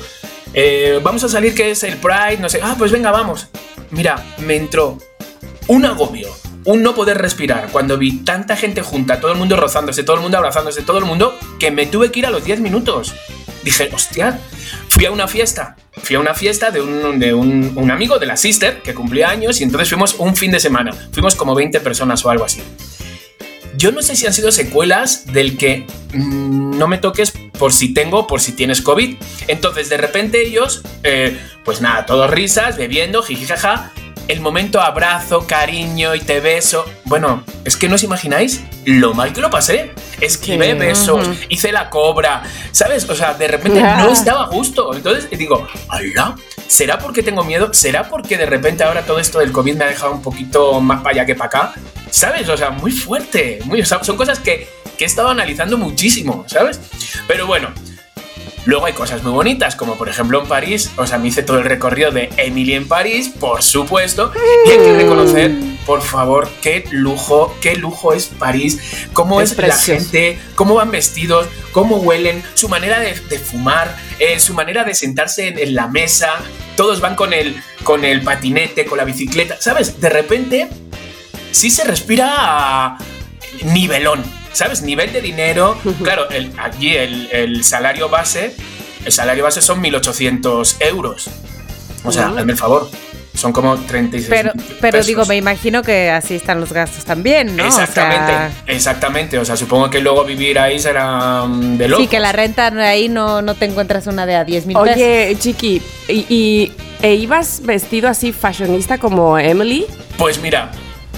eh, 0.55 1.01
vamos 1.03 1.23
a 1.25 1.29
salir 1.29 1.55
que 1.55 1.71
es 1.71 1.83
el 1.85 1.97
Pride, 1.97 2.39
no 2.41 2.49
sé. 2.49 2.61
Ah, 2.63 2.75
pues 2.79 2.91
venga, 2.91 3.11
vamos. 3.11 3.49
Mira, 3.91 4.25
me 4.39 4.57
entró 4.57 4.99
un 5.67 5.85
agobio, 5.85 6.29
un 6.65 6.83
no 6.83 6.95
poder 6.95 7.19
respirar 7.19 7.69
cuando 7.71 7.99
vi 7.99 8.19
tanta 8.25 8.57
gente 8.57 8.83
junta, 8.83 9.21
todo 9.21 9.33
el 9.33 9.39
mundo 9.39 9.57
rozándose, 9.57 10.03
todo 10.03 10.17
el 10.17 10.23
mundo 10.23 10.39
abrazándose, 10.39 10.83
todo 10.83 10.99
el 10.99 11.05
mundo, 11.05 11.37
que 11.59 11.71
me 11.71 11.87
tuve 11.87 12.11
que 12.11 12.21
ir 12.21 12.27
a 12.27 12.31
los 12.31 12.45
10 12.45 12.61
minutos. 12.61 13.15
Dije, 13.63 13.91
hostia, 13.93 14.39
fui 14.89 15.07
a 15.07 15.11
una 15.11 15.29
fiesta. 15.29 15.77
Fui 16.03 16.17
a 16.17 16.21
una 16.21 16.35
fiesta 16.35 16.71
de, 16.71 16.81
un, 16.81 17.19
de 17.19 17.35
un, 17.35 17.91
amigo 17.91 18.19
de 18.19 18.27
la 18.27 18.37
sister 18.37 18.83
que 18.83 18.95
cumplía 18.95 19.31
años 19.31 19.61
y 19.61 19.65
entonces 19.65 19.89
fuimos 19.89 20.15
un 20.19 20.37
fin 20.37 20.51
de 20.51 20.61
semana. 20.61 20.93
Fuimos 21.13 21.35
como 21.35 21.55
20 21.55 21.81
personas 21.81 22.25
o 22.25 22.31
algo 22.31 22.45
así. 22.45 22.63
Yo 23.77 23.93
no 23.93 24.03
sé 24.03 24.17
si 24.17 24.27
han 24.27 24.33
sido 24.33 24.51
secuelas 24.51 25.33
del 25.33 25.57
que 25.57 25.87
mm, 26.13 26.79
no 26.79 26.89
me 26.89 26.99
toques 26.99 27.33
por 27.59 27.73
si 27.73 27.93
tengo, 27.93 28.27
por 28.27 28.41
si 28.41 28.53
tienes 28.53 28.83
COVID. 28.83 29.17
Entonces, 29.49 29.89
de 29.89 29.97
repente 29.97 30.41
ellos, 30.41 30.83
eh, 31.03 31.39
pues 31.65 31.81
nada, 31.81 32.07
todos 32.07 32.31
risas, 32.31 32.77
bebiendo, 32.77 33.23
jijijaja. 33.23 33.93
El 34.29 34.41
momento 34.43 34.81
abrazo, 34.83 35.47
cariño 35.47 36.15
y 36.15 36.21
te 36.21 36.41
beso. 36.41 36.85
Bueno, 37.05 37.45
es 37.65 37.79
que 37.79 37.89
no 37.89 37.95
os 37.95 38.03
imagináis 38.03 38.63
lo 38.85 39.15
mal 39.15 39.33
que 39.33 39.41
lo 39.41 39.49
pasé. 39.51 39.93
Esquivé 40.21 40.73
Sí. 40.73 40.79
besos, 40.79 41.29
hice 41.49 41.73
la 41.73 41.89
cobra, 41.89 42.43
¿sabes? 42.71 43.09
O 43.09 43.15
sea, 43.15 43.33
de 43.33 43.49
repente 43.49 43.81
no 43.81 44.11
estaba 44.11 44.47
justo. 44.47 44.93
Entonces 44.95 45.31
digo, 45.31 45.67
¡hala! 45.89 46.37
¿Será 46.67 46.99
porque 46.99 47.23
tengo 47.23 47.43
miedo? 47.43 47.73
¿Será 47.73 48.07
porque 48.09 48.37
de 48.37 48.45
repente 48.45 48.85
ahora 48.85 49.03
todo 49.07 49.19
esto 49.19 49.39
del 49.39 49.51
COVID 49.51 49.77
me 49.77 49.85
ha 49.85 49.89
dejado 49.89 50.13
un 50.13 50.21
poquito 50.23 50.79
más 50.83 51.01
para 51.01 51.15
allá 51.17 51.27
que 51.27 51.35
para 51.35 51.47
acá? 51.47 51.73
¿Sabes? 52.11 52.47
O 52.51 52.57
sea, 52.57 52.69
muy 52.71 52.93
fuerte. 52.93 53.61
Muy, 53.65 53.81
o 53.81 53.87
sea, 53.87 54.05
son 54.05 54.19
cosas 54.19 54.41
que, 54.41 54.69
que 54.99 55.05
he 55.05 55.07
estado 55.07 55.29
analizando 55.31 55.79
muchísimo, 55.79 56.45
¿sabes? 56.49 56.79
Pero 57.27 57.47
bueno, 57.47 57.71
Luego 58.69 58.85
hay 58.85 58.93
cosas 58.93 59.23
muy 59.23 59.33
bonitas, 59.33 59.77
como 59.77 59.97
por 59.97 60.11
ejemplo 60.11 60.43
en 60.43 60.47
París, 60.47 60.91
o 60.99 61.07
sea, 61.07 61.17
me 61.17 61.29
hice 61.29 61.43
todo 61.43 61.57
el 61.57 61.65
recorrido 61.65 62.11
de 62.11 62.29
Emily 62.37 62.75
en 62.75 62.87
París, 62.87 63.31
por 63.41 63.63
supuesto, 63.63 64.31
y 64.67 64.71
hay 64.71 64.77
que 64.77 64.93
reconocer, 64.93 65.53
por 65.87 66.03
favor, 66.03 66.51
qué 66.61 66.85
lujo, 66.91 67.57
qué 67.63 67.77
lujo 67.77 68.13
es 68.13 68.27
París, 68.27 69.07
cómo 69.15 69.41
Es 69.41 69.53
es, 69.53 69.57
la 69.57 69.75
gente, 69.75 70.39
cómo 70.55 70.75
van 70.75 70.91
vestidos, 70.91 71.47
cómo 71.73 71.97
huelen, 71.97 72.43
su 72.53 72.69
manera 72.69 73.01
de, 73.01 73.15
de 73.15 73.39
fumar, 73.39 73.97
eh, 74.19 74.39
su 74.39 74.53
manera 74.53 74.85
de 74.85 74.93
sentarse 74.95 75.49
en, 75.49 75.59
en 75.59 75.75
la 75.75 75.89
mesa, 75.89 76.35
todos 76.77 77.01
van 77.01 77.17
con 77.17 77.33
el, 77.33 77.57
con 77.85 78.05
el 78.05 78.21
patinete, 78.21 78.85
con 78.85 78.99
la 78.99 79.05
bicicleta, 79.05 79.57
¿sabes? 79.59 79.99
De 79.99 80.11
repente, 80.11 80.69
sí 81.53 81.71
se 81.71 81.85
respira 81.85 82.35
a 82.37 82.99
nivelón, 83.65 84.23
¿sabes? 84.53 84.83
Nivel 84.83 85.13
de 85.13 85.21
dinero. 85.21 85.79
Claro, 86.03 86.29
el, 86.31 86.53
allí 86.59 86.95
el, 86.97 87.29
el 87.33 87.65
salario 87.65 88.09
base, 88.09 88.55
el 89.05 89.13
salario 89.13 89.45
base 89.45 89.61
son 89.61 89.83
1.800 89.83 90.77
euros. 90.81 91.29
O 92.05 92.13
sea, 92.13 92.29
hazme 92.29 92.53
el 92.53 92.59
favor, 92.59 92.89
son 93.35 93.53
como 93.53 93.77
36 93.77 94.29
Pero, 94.31 94.53
pero 94.81 94.93
pesos. 94.93 95.07
digo, 95.07 95.27
me 95.27 95.37
imagino 95.37 95.83
que 95.83 96.11
así 96.11 96.35
están 96.37 96.61
los 96.61 96.73
gastos 96.73 97.05
también, 97.05 97.55
¿no? 97.57 97.65
O 97.65 97.67
Exactamente, 97.67 98.27
sea, 98.33 98.53
exactamente. 98.67 99.39
O 99.39 99.45
sea, 99.45 99.57
supongo 99.57 99.91
que 99.91 100.01
luego 100.01 100.25
vivir 100.25 100.59
ahí 100.59 100.79
será 100.79 101.45
mm, 101.47 101.77
de 101.77 101.89
loco. 101.89 102.03
sí, 102.03 102.09
que 102.09 102.21
la 102.21 102.33
renta 102.33 102.69
ahí 102.89 103.09
no, 103.09 103.43
no 103.43 103.55
te 103.55 103.65
encuentras 103.67 104.07
una 104.07 104.27
de 104.27 104.37
a 104.37 104.45
10 104.45 104.67
mil 104.67 104.77
pesos. 104.79 104.97
Oye, 104.97 105.37
Chiqui, 105.39 105.83
¿y, 106.09 106.13
y- 106.29 106.73
e 107.03 107.15
ibas 107.15 107.61
vestido 107.65 108.09
así 108.09 108.33
fashionista 108.33 108.99
como 108.99 109.39
Emily? 109.39 109.87
Pues 110.17 110.41
mira, 110.41 110.71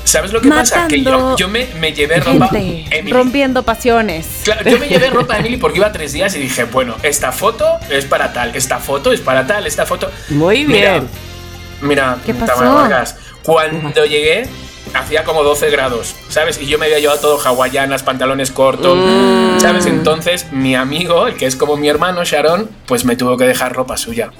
¿sabes 0.04 0.32
lo 0.32 0.40
que 0.40 0.48
pasa? 0.48 0.86
Que 0.88 1.02
yo, 1.02 1.10
Matando 1.10 1.36
yo 1.36 1.48
me, 1.48 1.66
me 1.80 1.92
llevé 1.92 2.20
ropa. 2.20 2.48
Gente, 2.48 2.96
Emily. 2.98 3.12
rompiendo 3.12 3.62
pasiones. 3.62 4.26
Claro, 4.44 4.68
yo 4.68 4.78
me 4.78 4.88
llevé 4.88 5.10
ropa 5.10 5.34
de 5.34 5.40
Emily 5.40 5.56
porque 5.56 5.78
iba 5.78 5.92
tres 5.92 6.12
días 6.12 6.34
y 6.34 6.38
dije, 6.40 6.64
bueno, 6.64 6.96
esta 7.02 7.32
foto 7.32 7.66
es 7.90 8.04
para 8.06 8.32
tal, 8.32 8.54
esta 8.56 8.78
foto 8.78 9.12
es 9.12 9.20
para 9.20 9.46
tal, 9.46 9.66
esta 9.66 9.86
foto. 9.86 10.10
Muy 10.30 10.66
Mira, 10.66 10.92
bien. 10.92 11.08
Mira, 11.82 12.18
¿Qué 12.26 12.34
Tamara 12.34 12.88
pasó? 13.04 13.16
Cuando 13.42 14.04
llegué 14.04 14.46
hacía 14.92 15.22
como 15.24 15.42
12 15.44 15.70
grados, 15.70 16.16
¿sabes? 16.28 16.60
Y 16.60 16.66
yo 16.66 16.76
me 16.78 16.86
había 16.86 16.98
llevado 16.98 17.20
todo 17.20 17.40
hawaianas, 17.40 18.02
pantalones 18.02 18.50
cortos, 18.50 18.98
Mm. 18.98 19.60
¿sabes? 19.60 19.86
Entonces 19.86 20.50
mi 20.52 20.74
amigo, 20.74 21.26
el 21.28 21.36
que 21.36 21.46
es 21.46 21.54
como 21.56 21.76
mi 21.76 21.88
hermano 21.88 22.24
Sharon, 22.24 22.68
pues 22.86 23.04
me 23.04 23.14
tuvo 23.16 23.36
que 23.36 23.44
dejar 23.44 23.72
ropa 23.72 23.96
suya. 23.96 24.30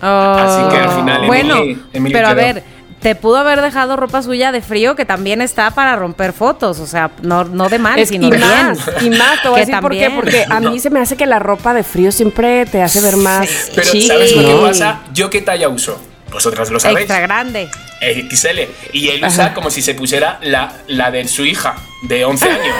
Así 0.00 0.68
que 0.70 0.76
al 0.80 0.90
final, 0.90 1.24
Emily- 1.24 1.26
Bueno, 1.26 1.80
Emily 1.92 2.12
pero 2.14 2.28
a 2.28 2.34
quedó. 2.34 2.40
ver, 2.40 2.62
te 3.00 3.14
pudo 3.14 3.36
haber 3.36 3.60
dejado 3.62 3.96
ropa 3.96 4.22
suya 4.22 4.50
de 4.52 4.60
frío 4.60 4.96
que 4.96 5.04
también 5.04 5.40
está 5.40 5.70
para 5.70 5.94
romper 5.96 6.32
fotos. 6.32 6.80
O 6.80 6.86
sea, 6.86 7.10
no, 7.22 7.44
no 7.44 7.68
de 7.68 7.78
mal, 7.78 7.98
Es- 7.98 8.08
sino 8.08 8.26
y 8.28 8.30
de 8.32 8.38
más, 8.38 8.84
bien. 9.00 9.14
y 9.14 9.16
más, 9.18 9.40
te 9.42 9.48
voy 9.48 9.58
a 9.58 9.60
decir 9.66 9.80
por 9.80 9.92
qué, 9.92 10.00
también. 10.08 10.20
porque 10.20 10.44
a 10.48 10.60
No. 10.60 10.70
mí 10.72 10.80
se 10.80 10.90
me 10.90 11.00
hace 11.00 11.16
que 11.16 11.26
la 11.26 11.38
ropa 11.38 11.74
de 11.74 11.84
frío 11.84 12.10
siempre 12.12 12.66
te 12.66 12.82
hace 12.82 13.00
ver 13.00 13.16
más 13.16 13.48
Pero 13.74 13.88
chic, 13.90 14.06
¿sabes 14.08 14.34
lo 14.34 14.46
que 14.46 14.66
pasa? 14.66 15.00
¿Yo 15.14 15.30
qué 15.30 15.40
talla 15.42 15.68
uso? 15.68 16.00
Vosotras 16.32 16.70
lo 16.70 16.78
sabéis. 16.80 17.00
Extra 17.00 17.20
grande. 17.20 17.68
XL. 18.00 18.60
Y 18.92 19.08
él 19.08 19.24
usa 19.24 19.54
como 19.54 19.70
si 19.70 19.80
se 19.80 19.94
pusiera 19.94 20.38
la, 20.42 20.72
la 20.86 21.10
de 21.10 21.26
su 21.26 21.44
hija, 21.46 21.74
de 22.02 22.24
11 22.24 22.50
años. 22.50 22.76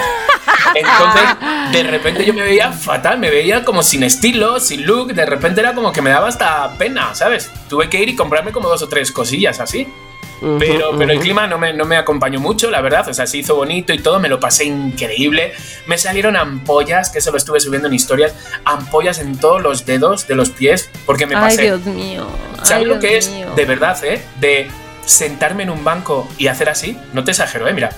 Entonces, 0.75 1.23
de 1.71 1.83
repente 1.83 2.25
yo 2.25 2.33
me 2.33 2.41
veía 2.43 2.71
fatal, 2.71 3.17
me 3.19 3.29
veía 3.29 3.63
como 3.65 3.81
sin 3.83 4.03
estilo, 4.03 4.59
sin 4.59 4.85
look. 4.85 5.13
De 5.13 5.25
repente 5.25 5.61
era 5.61 5.73
como 5.73 5.91
que 5.91 6.01
me 6.01 6.09
daba 6.09 6.27
hasta 6.27 6.71
pena, 6.77 7.15
¿sabes? 7.15 7.49
Tuve 7.69 7.89
que 7.89 7.99
ir 8.01 8.09
y 8.09 8.15
comprarme 8.15 8.51
como 8.51 8.69
dos 8.69 8.81
o 8.83 8.87
tres 8.87 9.11
cosillas 9.11 9.59
así. 9.59 9.87
Pero, 10.59 10.97
pero 10.97 11.11
el 11.11 11.19
clima 11.19 11.47
no 11.47 11.57
me, 11.57 11.73
no 11.73 11.85
me 11.85 11.97
acompañó 11.97 12.39
mucho, 12.39 12.69
la 12.71 12.81
verdad. 12.81 13.07
O 13.09 13.13
sea, 13.13 13.27
se 13.27 13.37
hizo 13.37 13.55
bonito 13.55 13.93
y 13.93 13.99
todo, 13.99 14.19
me 14.19 14.29
lo 14.29 14.39
pasé 14.39 14.65
increíble. 14.65 15.53
Me 15.85 15.97
salieron 15.97 16.35
ampollas, 16.37 17.09
que 17.09 17.19
eso 17.19 17.31
lo 17.31 17.37
estuve 17.37 17.59
subiendo 17.59 17.87
en 17.87 17.93
historias, 17.93 18.33
ampollas 18.65 19.19
en 19.19 19.37
todos 19.37 19.61
los 19.61 19.85
dedos 19.85 20.27
de 20.27 20.35
los 20.35 20.49
pies, 20.49 20.89
porque 21.05 21.25
me 21.25 21.35
Ay, 21.35 21.41
pasé. 21.41 21.61
Dios 21.63 21.85
mío. 21.85 22.27
¿Sabes 22.63 22.71
Ay, 22.71 22.85
lo 22.85 22.99
que 22.99 23.17
es? 23.17 23.29
mío. 23.29 23.51
De 23.55 23.65
verdad, 23.65 23.97
¿eh? 24.03 24.21
De 24.39 24.69
sentarme 25.05 25.63
en 25.63 25.71
un 25.71 25.83
banco 25.83 26.27
y 26.37 26.47
hacer 26.47 26.69
así. 26.69 26.97
No 27.13 27.23
te 27.23 27.31
exagero, 27.31 27.67
¿eh? 27.67 27.73
Mira. 27.73 27.91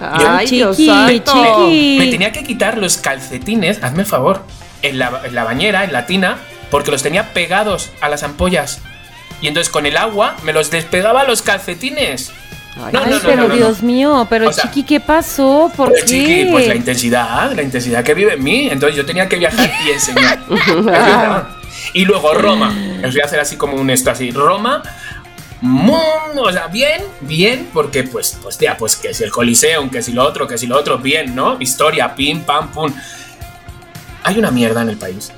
Ay, 0.00 0.46
Dios 0.48 0.76
chiqui. 0.76 1.96
Me 1.98 2.08
tenía 2.10 2.30
que 2.32 2.44
quitar 2.44 2.78
los 2.78 2.98
calcetines, 2.98 3.82
hazme 3.82 4.00
el 4.02 4.06
favor, 4.06 4.42
en 4.82 4.98
la, 4.98 5.22
en 5.24 5.34
la 5.34 5.44
bañera, 5.44 5.84
en 5.84 5.92
la 5.92 6.06
tina, 6.06 6.38
porque 6.70 6.90
los 6.90 7.02
tenía 7.02 7.32
pegados 7.32 7.90
a 8.00 8.08
las 8.08 8.22
ampollas. 8.22 8.80
Y 9.40 9.48
entonces 9.48 9.70
con 9.70 9.84
el 9.86 9.96
agua 9.96 10.36
me 10.42 10.52
los 10.52 10.70
despegaba 10.70 11.24
los 11.24 11.42
calcetines. 11.42 12.32
Ay, 12.76 12.92
No, 12.92 13.04
no, 13.04 13.10
no, 13.10 13.20
pero. 13.22 13.48
Dios 13.50 13.82
mío, 13.82 14.26
pero 14.28 14.48
O 14.48 14.52
sea, 14.52 14.64
Chiqui, 14.64 14.82
¿qué 14.84 15.00
pasó? 15.00 15.70
¿Por 15.76 15.90
Pues, 15.90 16.02
qué? 16.04 16.08
chiqui, 16.08 16.44
pues 16.50 16.66
la 16.66 16.74
intensidad, 16.74 17.52
la 17.52 17.62
intensidad 17.62 18.02
que 18.02 18.14
vive 18.14 18.34
en 18.34 18.42
mí. 18.42 18.68
Entonces 18.70 18.96
yo 18.96 19.04
tenía 19.06 19.28
que 19.28 19.36
viajar 19.36 19.70
y 19.86 19.90
enseñar. 19.90 20.40
Verdad. 20.48 21.48
y 21.92 22.04
luego 22.04 22.34
Roma. 22.34 22.74
Os 23.04 23.12
voy 23.12 23.20
a 23.20 23.24
hacer 23.26 23.38
así 23.38 23.56
como 23.56 23.76
un 23.76 23.90
esto 23.90 24.10
así. 24.10 24.30
Roma. 24.32 24.82
muy- 25.60 25.98
o 26.36 26.52
sea, 26.52 26.66
bien, 26.66 27.02
bien, 27.20 27.68
porque 27.72 28.02
pues, 28.02 28.38
pues, 28.42 28.58
tía, 28.58 28.76
pues 28.76 28.96
que 28.96 29.14
si 29.14 29.22
el 29.24 29.30
Coliseo, 29.30 29.88
que 29.90 30.02
si 30.02 30.12
lo 30.12 30.24
otro, 30.24 30.46
que 30.48 30.58
si 30.58 30.66
lo 30.66 30.76
otro, 30.76 30.98
bien, 30.98 31.34
¿no? 31.34 31.56
Historia, 31.60 32.14
pim, 32.14 32.40
pam, 32.42 32.68
pum. 32.72 32.92
Hay 34.24 34.38
una 34.38 34.50
mierda 34.50 34.82
en 34.82 34.88
el 34.90 34.96
país. 34.96 35.32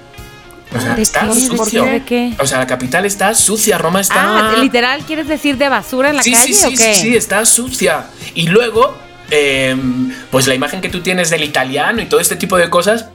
O 0.74 0.80
sea, 0.80 0.94
¿De 0.94 1.02
está 1.02 1.32
sucio. 1.32 1.84
qué? 1.84 1.90
¿De 1.90 2.04
qué? 2.04 2.32
O 2.38 2.46
sea, 2.46 2.58
la 2.58 2.66
capital 2.66 3.04
está 3.04 3.34
sucia, 3.34 3.78
Roma 3.78 4.00
está. 4.00 4.50
Ah, 4.50 4.56
literal, 4.60 5.02
¿quieres 5.06 5.28
decir 5.28 5.56
de 5.56 5.68
basura 5.68 6.10
en 6.10 6.16
la 6.16 6.22
sí, 6.22 6.32
calle 6.32 6.52
sí, 6.52 6.54
sí, 6.54 6.66
o 6.66 6.70
qué? 6.70 6.94
sí, 6.94 7.00
sí, 7.02 7.16
está 7.16 7.44
sucia. 7.46 8.06
Y 8.34 8.48
luego, 8.48 8.96
eh, 9.30 9.76
pues 10.30 10.46
la 10.46 10.54
imagen 10.54 10.80
que 10.80 10.88
tú 10.88 11.00
tienes 11.00 11.30
del 11.30 11.44
italiano 11.44 12.02
y 12.02 12.06
todo 12.06 12.20
este 12.20 12.36
tipo 12.36 12.56
de 12.58 12.68
cosas, 12.68 13.06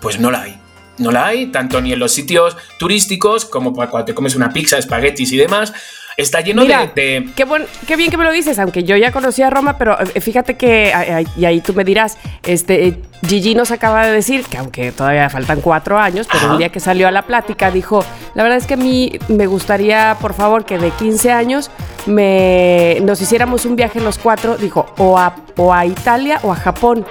pues 0.00 0.20
no 0.20 0.30
la 0.30 0.42
hay. 0.42 0.58
No 0.98 1.10
la 1.10 1.26
hay, 1.26 1.46
tanto 1.46 1.80
ni 1.80 1.92
en 1.92 1.98
los 1.98 2.12
sitios 2.12 2.56
turísticos 2.78 3.46
como 3.46 3.72
cuando 3.72 4.04
te 4.04 4.14
comes 4.14 4.36
una 4.36 4.50
pizza, 4.50 4.78
espaguetis 4.78 5.32
y 5.32 5.36
demás. 5.36 5.72
Está 6.16 6.40
lleno 6.42 6.62
Mira, 6.62 6.86
de, 6.94 7.02
de- 7.02 7.28
Qué, 7.34 7.44
buen- 7.44 7.66
qué 7.88 7.96
bien 7.96 8.08
que 8.10 8.16
me 8.16 8.22
lo 8.24 8.30
dices, 8.30 8.58
aunque 8.60 8.84
yo 8.84 8.96
ya 8.96 9.10
conocía 9.10 9.50
Roma, 9.50 9.76
pero 9.78 9.96
eh, 10.14 10.20
fíjate 10.20 10.56
que, 10.56 10.92
y 11.36 11.44
ahí 11.44 11.60
tú 11.60 11.74
me 11.74 11.82
dirás, 11.82 12.18
este, 12.44 12.86
eh, 12.86 12.98
Gigi 13.26 13.56
nos 13.56 13.72
acaba 13.72 14.06
de 14.06 14.12
decir 14.12 14.44
que 14.44 14.56
aunque 14.58 14.92
todavía 14.92 15.28
faltan 15.28 15.60
cuatro 15.60 15.98
años, 15.98 16.28
pero 16.30 16.44
Ajá. 16.44 16.52
un 16.52 16.58
día 16.58 16.68
que 16.68 16.78
salió 16.78 17.08
a 17.08 17.10
la 17.10 17.22
plática 17.22 17.72
dijo, 17.72 18.04
la 18.34 18.44
verdad 18.44 18.58
es 18.58 18.66
que 18.66 18.74
a 18.74 18.76
mí 18.76 19.18
me 19.28 19.46
gustaría, 19.46 20.16
por 20.20 20.34
favor, 20.34 20.64
que 20.64 20.78
de 20.78 20.90
15 20.90 21.32
años 21.32 21.70
me, 22.06 22.98
nos 23.02 23.20
hiciéramos 23.20 23.64
un 23.64 23.74
viaje 23.74 24.00
los 24.00 24.18
cuatro, 24.18 24.56
dijo, 24.56 24.86
o 24.98 25.18
a, 25.18 25.34
o 25.56 25.74
a 25.74 25.84
Italia 25.84 26.38
o 26.44 26.52
a 26.52 26.56
Japón. 26.56 27.04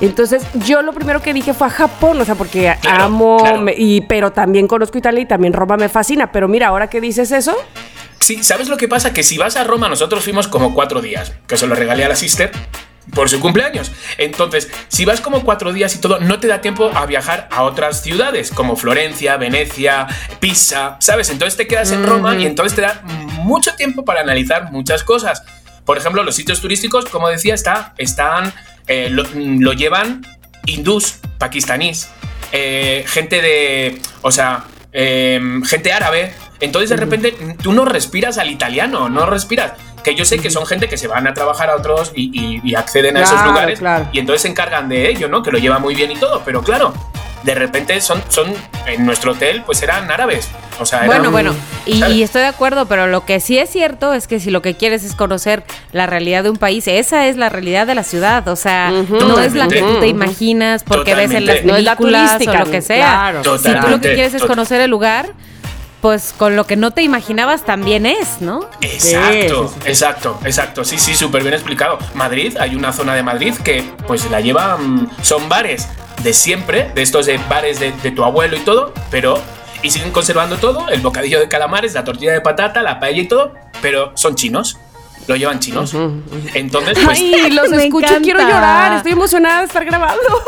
Entonces, 0.00 0.46
yo 0.66 0.80
lo 0.80 0.94
primero 0.94 1.20
que 1.20 1.34
dije 1.34 1.52
fue 1.52 1.66
a 1.66 1.70
Japón, 1.70 2.18
o 2.18 2.24
sea, 2.24 2.34
porque 2.36 2.74
Claro, 2.80 3.04
amo, 3.04 3.36
claro. 3.38 3.60
me- 3.60 3.74
y, 3.76 4.00
pero 4.00 4.32
también 4.32 4.66
conozco 4.66 4.96
Italia 4.96 5.20
y 5.20 5.26
también 5.26 5.52
Roma 5.52 5.76
me 5.76 5.90
fascina. 5.90 6.32
Pero 6.32 6.48
mira, 6.48 6.68
ahora 6.68 6.88
que 6.88 7.02
dices 7.02 7.30
eso, 7.32 7.54
Sí, 8.20 8.42
¿sabes 8.42 8.68
lo 8.68 8.76
que 8.76 8.86
pasa? 8.86 9.12
Que 9.12 9.22
si 9.22 9.38
vas 9.38 9.56
a 9.56 9.64
Roma, 9.64 9.88
nosotros 9.88 10.22
fuimos 10.22 10.46
como 10.46 10.74
cuatro 10.74 11.00
días, 11.00 11.32
que 11.46 11.56
se 11.56 11.66
lo 11.66 11.74
regalé 11.74 12.04
a 12.04 12.08
la 12.08 12.16
sister 12.16 12.52
por 13.14 13.28
su 13.28 13.40
cumpleaños. 13.40 13.90
Entonces, 14.18 14.70
si 14.88 15.04
vas 15.04 15.20
como 15.20 15.42
cuatro 15.42 15.72
días 15.72 15.94
y 15.94 15.98
todo, 15.98 16.20
no 16.20 16.38
te 16.38 16.46
da 16.46 16.60
tiempo 16.60 16.90
a 16.94 17.06
viajar 17.06 17.48
a 17.50 17.62
otras 17.62 18.02
ciudades, 18.02 18.50
como 18.50 18.76
Florencia, 18.76 19.36
Venecia, 19.36 20.06
Pisa, 20.38 20.96
¿sabes? 21.00 21.30
Entonces 21.30 21.56
te 21.56 21.66
quedas 21.66 21.90
en 21.92 22.06
Roma 22.06 22.36
y 22.36 22.46
entonces 22.46 22.76
te 22.76 22.82
da 22.82 23.02
mucho 23.04 23.74
tiempo 23.74 24.04
para 24.04 24.20
analizar 24.20 24.70
muchas 24.70 25.02
cosas. 25.02 25.42
Por 25.84 25.98
ejemplo, 25.98 26.22
los 26.22 26.36
sitios 26.36 26.60
turísticos, 26.60 27.06
como 27.06 27.28
decía, 27.28 27.54
está, 27.54 27.94
están, 27.98 28.52
eh, 28.86 29.08
lo, 29.10 29.24
lo 29.34 29.72
llevan 29.72 30.24
hindús, 30.66 31.14
pakistaníes, 31.38 32.10
eh, 32.52 33.04
gente 33.06 33.40
de, 33.40 34.00
o 34.22 34.30
sea, 34.30 34.64
eh, 34.92 35.40
gente 35.64 35.92
árabe. 35.92 36.32
Entonces 36.60 36.90
de 36.90 36.96
repente 36.96 37.34
tú 37.62 37.72
no 37.72 37.84
respiras 37.84 38.38
al 38.38 38.50
italiano, 38.50 39.08
no 39.08 39.26
respiras. 39.26 39.72
Que 40.04 40.14
yo 40.14 40.24
sé 40.24 40.38
que 40.38 40.50
son 40.50 40.64
gente 40.66 40.88
que 40.88 40.96
se 40.96 41.08
van 41.08 41.26
a 41.26 41.34
trabajar 41.34 41.68
a 41.70 41.76
otros 41.76 42.12
y, 42.14 42.30
y- 42.32 42.60
y 42.64 42.74
acceden 42.74 43.16
a 43.18 43.22
esos 43.22 43.44
lugares 43.44 43.78
claro. 43.80 44.08
y 44.12 44.18
entonces 44.18 44.42
se 44.42 44.48
encargan 44.48 44.88
de 44.88 45.10
ello, 45.10 45.28
¿no? 45.28 45.42
Que 45.42 45.50
lo 45.50 45.58
lleva 45.58 45.78
muy 45.78 45.94
bien 45.94 46.10
y 46.10 46.16
todo, 46.16 46.40
pero 46.44 46.62
claro, 46.62 46.94
de 47.42 47.54
repente 47.54 48.00
son, 48.00 48.22
son 48.28 48.52
en 48.86 49.06
nuestro 49.06 49.32
hotel 49.32 49.62
pues 49.64 49.82
eran 49.82 50.10
árabes. 50.10 50.48
O 50.78 50.86
sea, 50.86 51.00
eran- 51.00 51.08
Bueno, 51.08 51.30
bueno, 51.30 51.54
y, 51.86 52.22
estoy 52.22 52.42
de 52.42 52.48
acuerdo, 52.48 52.86
pero 52.86 53.06
lo 53.06 53.24
que 53.24 53.40
sí 53.40 53.58
es 53.58 53.70
cierto 53.70 54.12
es 54.14 54.26
que 54.26 54.40
si 54.40 54.50
lo 54.50 54.62
que 54.62 54.76
quieres 54.76 55.04
es 55.04 55.14
conocer 55.14 55.62
la 55.92 56.06
realidad 56.06 56.42
de 56.42 56.50
un 56.50 56.56
país, 56.56 56.86
esa 56.88 57.26
es 57.26 57.36
la 57.36 57.48
realidad 57.48 57.86
de 57.86 57.94
la 57.94 58.04
ciudad, 58.04 58.46
o 58.48 58.56
sea, 58.56 58.90
no 58.90 59.40
es 59.40 59.54
la 59.54 59.68
que 59.68 59.80
tú 59.80 60.00
te 60.00 60.08
imaginas 60.08 60.82
porque 60.84 61.14
ves 61.14 61.30
en 61.32 61.46
las. 61.46 61.64
No 61.64 61.76
es 61.76 61.84
la 61.84 61.96
películas 61.96 62.40
o 62.46 62.52
lo 62.52 62.70
que 62.70 62.82
sea. 62.82 63.32
claro. 63.32 63.58
Si 63.58 63.72
tú 63.72 63.88
lo 63.88 64.00
que 64.00 64.14
quieres 64.14 64.34
es 64.34 64.42
conocer 64.42 64.80
el 64.80 64.90
lugar, 64.90 65.34
pues 66.00 66.34
con 66.36 66.56
lo 66.56 66.66
que 66.66 66.76
no 66.76 66.92
te 66.92 67.02
imaginabas 67.02 67.64
también 67.64 68.06
es, 68.06 68.40
¿no? 68.40 68.66
Exacto, 68.80 69.68
Sí, 69.68 69.74
sí, 69.82 69.88
exacto, 69.88 70.40
exacto. 70.44 70.84
Sí, 70.84 70.98
sí, 70.98 71.14
súper 71.14 71.42
bien 71.42 71.54
explicado. 71.54 71.98
Madrid, 72.14 72.56
hay 72.58 72.74
una 72.74 72.92
zona 72.92 73.14
de 73.14 73.22
Madrid 73.22 73.54
que 73.62 73.84
pues 74.06 74.30
la 74.30 74.40
llevan, 74.40 75.10
son 75.22 75.48
bares 75.48 75.88
de 76.22 76.32
siempre, 76.32 76.90
de 76.94 77.02
estos 77.02 77.26
de 77.26 77.38
bares 77.48 77.80
de, 77.80 77.92
de 77.92 78.10
tu 78.10 78.24
abuelo 78.24 78.56
y 78.56 78.60
todo, 78.60 78.92
pero... 79.10 79.40
Y 79.82 79.90
siguen 79.90 80.10
conservando 80.10 80.58
todo, 80.58 80.90
el 80.90 81.00
bocadillo 81.00 81.40
de 81.40 81.48
calamares, 81.48 81.94
la 81.94 82.04
tortilla 82.04 82.34
de 82.34 82.42
patata, 82.42 82.82
la 82.82 83.00
paella 83.00 83.22
y 83.22 83.28
todo, 83.28 83.54
pero 83.80 84.12
son 84.14 84.34
chinos. 84.34 84.78
Lo 85.26 85.36
llevan 85.36 85.60
chinos. 85.60 85.94
Entonces, 86.54 86.98
pues... 87.04 87.18
Ay, 87.18 87.50
los 87.50 87.72
escucho, 87.72 88.06
encanta. 88.06 88.22
quiero 88.22 88.40
llorar. 88.40 88.92
Estoy 88.94 89.12
emocionada 89.12 89.60
de 89.60 89.66
estar 89.66 89.84
grabando. 89.84 90.22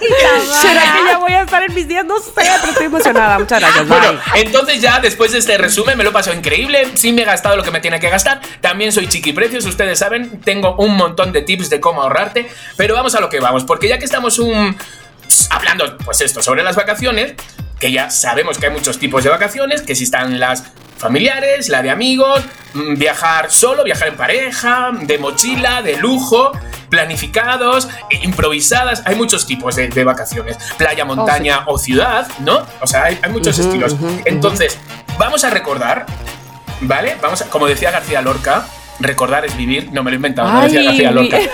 ¿Será 0.62 0.82
que 0.94 1.04
ya 1.06 1.18
voy 1.18 1.32
a 1.32 1.42
estar 1.42 1.62
en 1.62 1.74
mis 1.74 1.86
días? 1.86 2.04
No 2.04 2.18
sé, 2.18 2.32
pero 2.34 2.72
estoy 2.72 2.86
emocionada. 2.86 3.38
Muchas 3.38 3.60
gracias. 3.60 3.88
Bueno, 3.88 4.12
Bye. 4.32 4.42
entonces 4.42 4.80
ya 4.80 5.00
después 5.00 5.32
de 5.32 5.38
este 5.38 5.58
resumen 5.58 5.96
me 5.96 6.04
lo 6.04 6.10
he 6.10 6.12
pasado 6.12 6.36
increíble, 6.36 6.88
sí 6.94 7.12
me 7.12 7.22
he 7.22 7.24
gastado 7.24 7.56
lo 7.56 7.62
que 7.62 7.70
me 7.70 7.80
tiene 7.80 8.00
que 8.00 8.08
gastar, 8.08 8.40
también 8.60 8.92
soy 8.92 9.08
chiqui 9.08 9.32
precios, 9.32 9.64
ustedes 9.66 9.98
saben, 9.98 10.40
tengo 10.40 10.74
un 10.76 10.96
montón 10.96 11.32
de 11.32 11.42
tips 11.42 11.70
de 11.70 11.80
cómo 11.80 12.02
ahorrarte, 12.02 12.48
pero 12.76 12.94
vamos 12.94 13.14
a 13.14 13.20
lo 13.20 13.28
que 13.28 13.40
vamos, 13.40 13.64
porque 13.64 13.88
ya 13.88 13.98
que 13.98 14.04
estamos 14.04 14.38
un 14.38 14.76
pues, 15.22 15.48
hablando 15.50 15.98
pues 15.98 16.20
esto 16.20 16.42
sobre 16.42 16.62
las 16.62 16.76
vacaciones, 16.76 17.34
que 17.78 17.92
ya 17.92 18.10
sabemos 18.10 18.58
que 18.58 18.66
hay 18.66 18.72
muchos 18.72 18.98
tipos 18.98 19.24
de 19.24 19.30
vacaciones, 19.30 19.82
que 19.82 19.94
si 19.94 20.04
están 20.04 20.38
las 20.38 20.64
familiares, 21.00 21.68
la 21.70 21.82
de 21.82 21.90
amigos, 21.90 22.42
mm, 22.74 22.96
viajar 22.96 23.50
solo, 23.50 23.82
viajar 23.82 24.08
en 24.08 24.16
pareja, 24.16 24.90
de 24.92 25.18
mochila, 25.18 25.82
de 25.82 25.96
lujo, 25.96 26.52
planificados, 26.90 27.88
improvisadas, 28.22 29.02
hay 29.06 29.16
muchos 29.16 29.46
tipos 29.46 29.76
de, 29.76 29.88
de 29.88 30.04
vacaciones, 30.04 30.58
playa, 30.76 31.04
montaña 31.04 31.64
o 31.66 31.78
ciudad, 31.78 32.28
¿no? 32.40 32.66
O 32.80 32.86
sea, 32.86 33.04
hay, 33.04 33.18
hay 33.22 33.30
muchos 33.30 33.58
estilos. 33.58 33.96
Entonces, 34.26 34.78
vamos 35.18 35.42
a 35.44 35.50
recordar, 35.50 36.04
¿vale? 36.82 37.16
Vamos 37.22 37.40
a, 37.42 37.46
como 37.46 37.66
decía 37.66 37.90
García 37.90 38.20
Lorca, 38.20 38.66
recordar 39.00 39.44
es 39.44 39.56
vivir, 39.56 39.90
no 39.92 40.02
me 40.02 40.10
lo 40.10 40.14
he 40.14 40.18
inventado, 40.18 40.50
no 40.52 40.60
decía 40.62 40.80
Ay, 40.80 40.86
García 40.86 41.10
Lorca. 41.10 41.38
mi- 41.38 41.44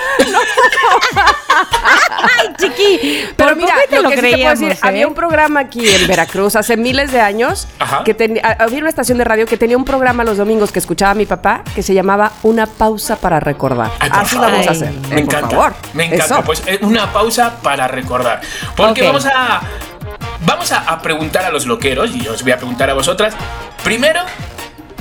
Ay, 2.38 2.48
chiqui, 2.58 3.24
Pero 3.36 3.50
por 3.50 3.56
mira, 3.56 3.74
te 3.88 3.96
lo, 3.96 4.02
lo 4.02 4.08
que 4.10 4.16
sí 4.16 4.20
te 4.22 4.28
puedo 4.28 4.32
creíamos, 4.36 4.60
decir, 4.60 4.74
¿eh? 4.76 4.78
había 4.82 5.06
un 5.08 5.14
programa 5.14 5.60
aquí 5.60 5.86
en 5.88 6.06
Veracruz 6.06 6.56
hace 6.56 6.76
miles 6.76 7.12
de 7.12 7.20
años 7.20 7.68
Ajá. 7.78 8.04
que 8.04 8.14
tenía, 8.14 8.56
había 8.58 8.80
una 8.80 8.88
estación 8.88 9.18
de 9.18 9.24
radio 9.24 9.46
que 9.46 9.56
tenía 9.56 9.76
un 9.76 9.84
programa 9.84 10.24
los 10.24 10.36
domingos 10.36 10.72
que 10.72 10.78
escuchaba 10.78 11.14
mi 11.14 11.26
papá 11.26 11.62
que 11.74 11.82
se 11.82 11.94
llamaba 11.94 12.32
Una 12.42 12.66
pausa 12.66 13.16
para 13.16 13.40
recordar. 13.40 13.90
Ay, 14.00 14.10
por 14.10 14.18
Así 14.18 14.34
favor. 14.36 14.50
vamos 14.52 14.66
a 14.66 14.70
hacer. 14.70 14.92
Me 14.92 14.98
eh, 14.98 15.02
por 15.08 15.18
encanta. 15.18 15.48
favor. 15.50 15.74
Me 15.94 16.04
encanta. 16.06 16.24
Eso. 16.24 16.42
Pues 16.44 16.62
eh, 16.66 16.78
una 16.82 17.12
pausa 17.12 17.56
para 17.62 17.88
recordar. 17.88 18.40
Porque 18.76 19.02
vamos 19.02 19.26
a. 19.26 19.60
Vamos 20.44 20.70
a, 20.72 20.78
a 20.80 21.00
preguntar 21.02 21.44
a 21.44 21.50
los 21.50 21.66
loqueros, 21.66 22.14
y 22.14 22.26
os 22.28 22.42
voy 22.42 22.52
a 22.52 22.56
preguntar 22.58 22.90
a 22.90 22.94
vosotras. 22.94 23.34
Primero, 23.82 24.20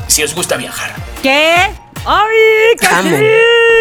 si 0.08 0.24
os 0.24 0.34
gusta 0.34 0.56
viajar. 0.58 0.92
¿Qué? 1.22 1.72
¡Ay, 2.06 2.78
Amo, 2.92 3.10
casi! 3.10 3.26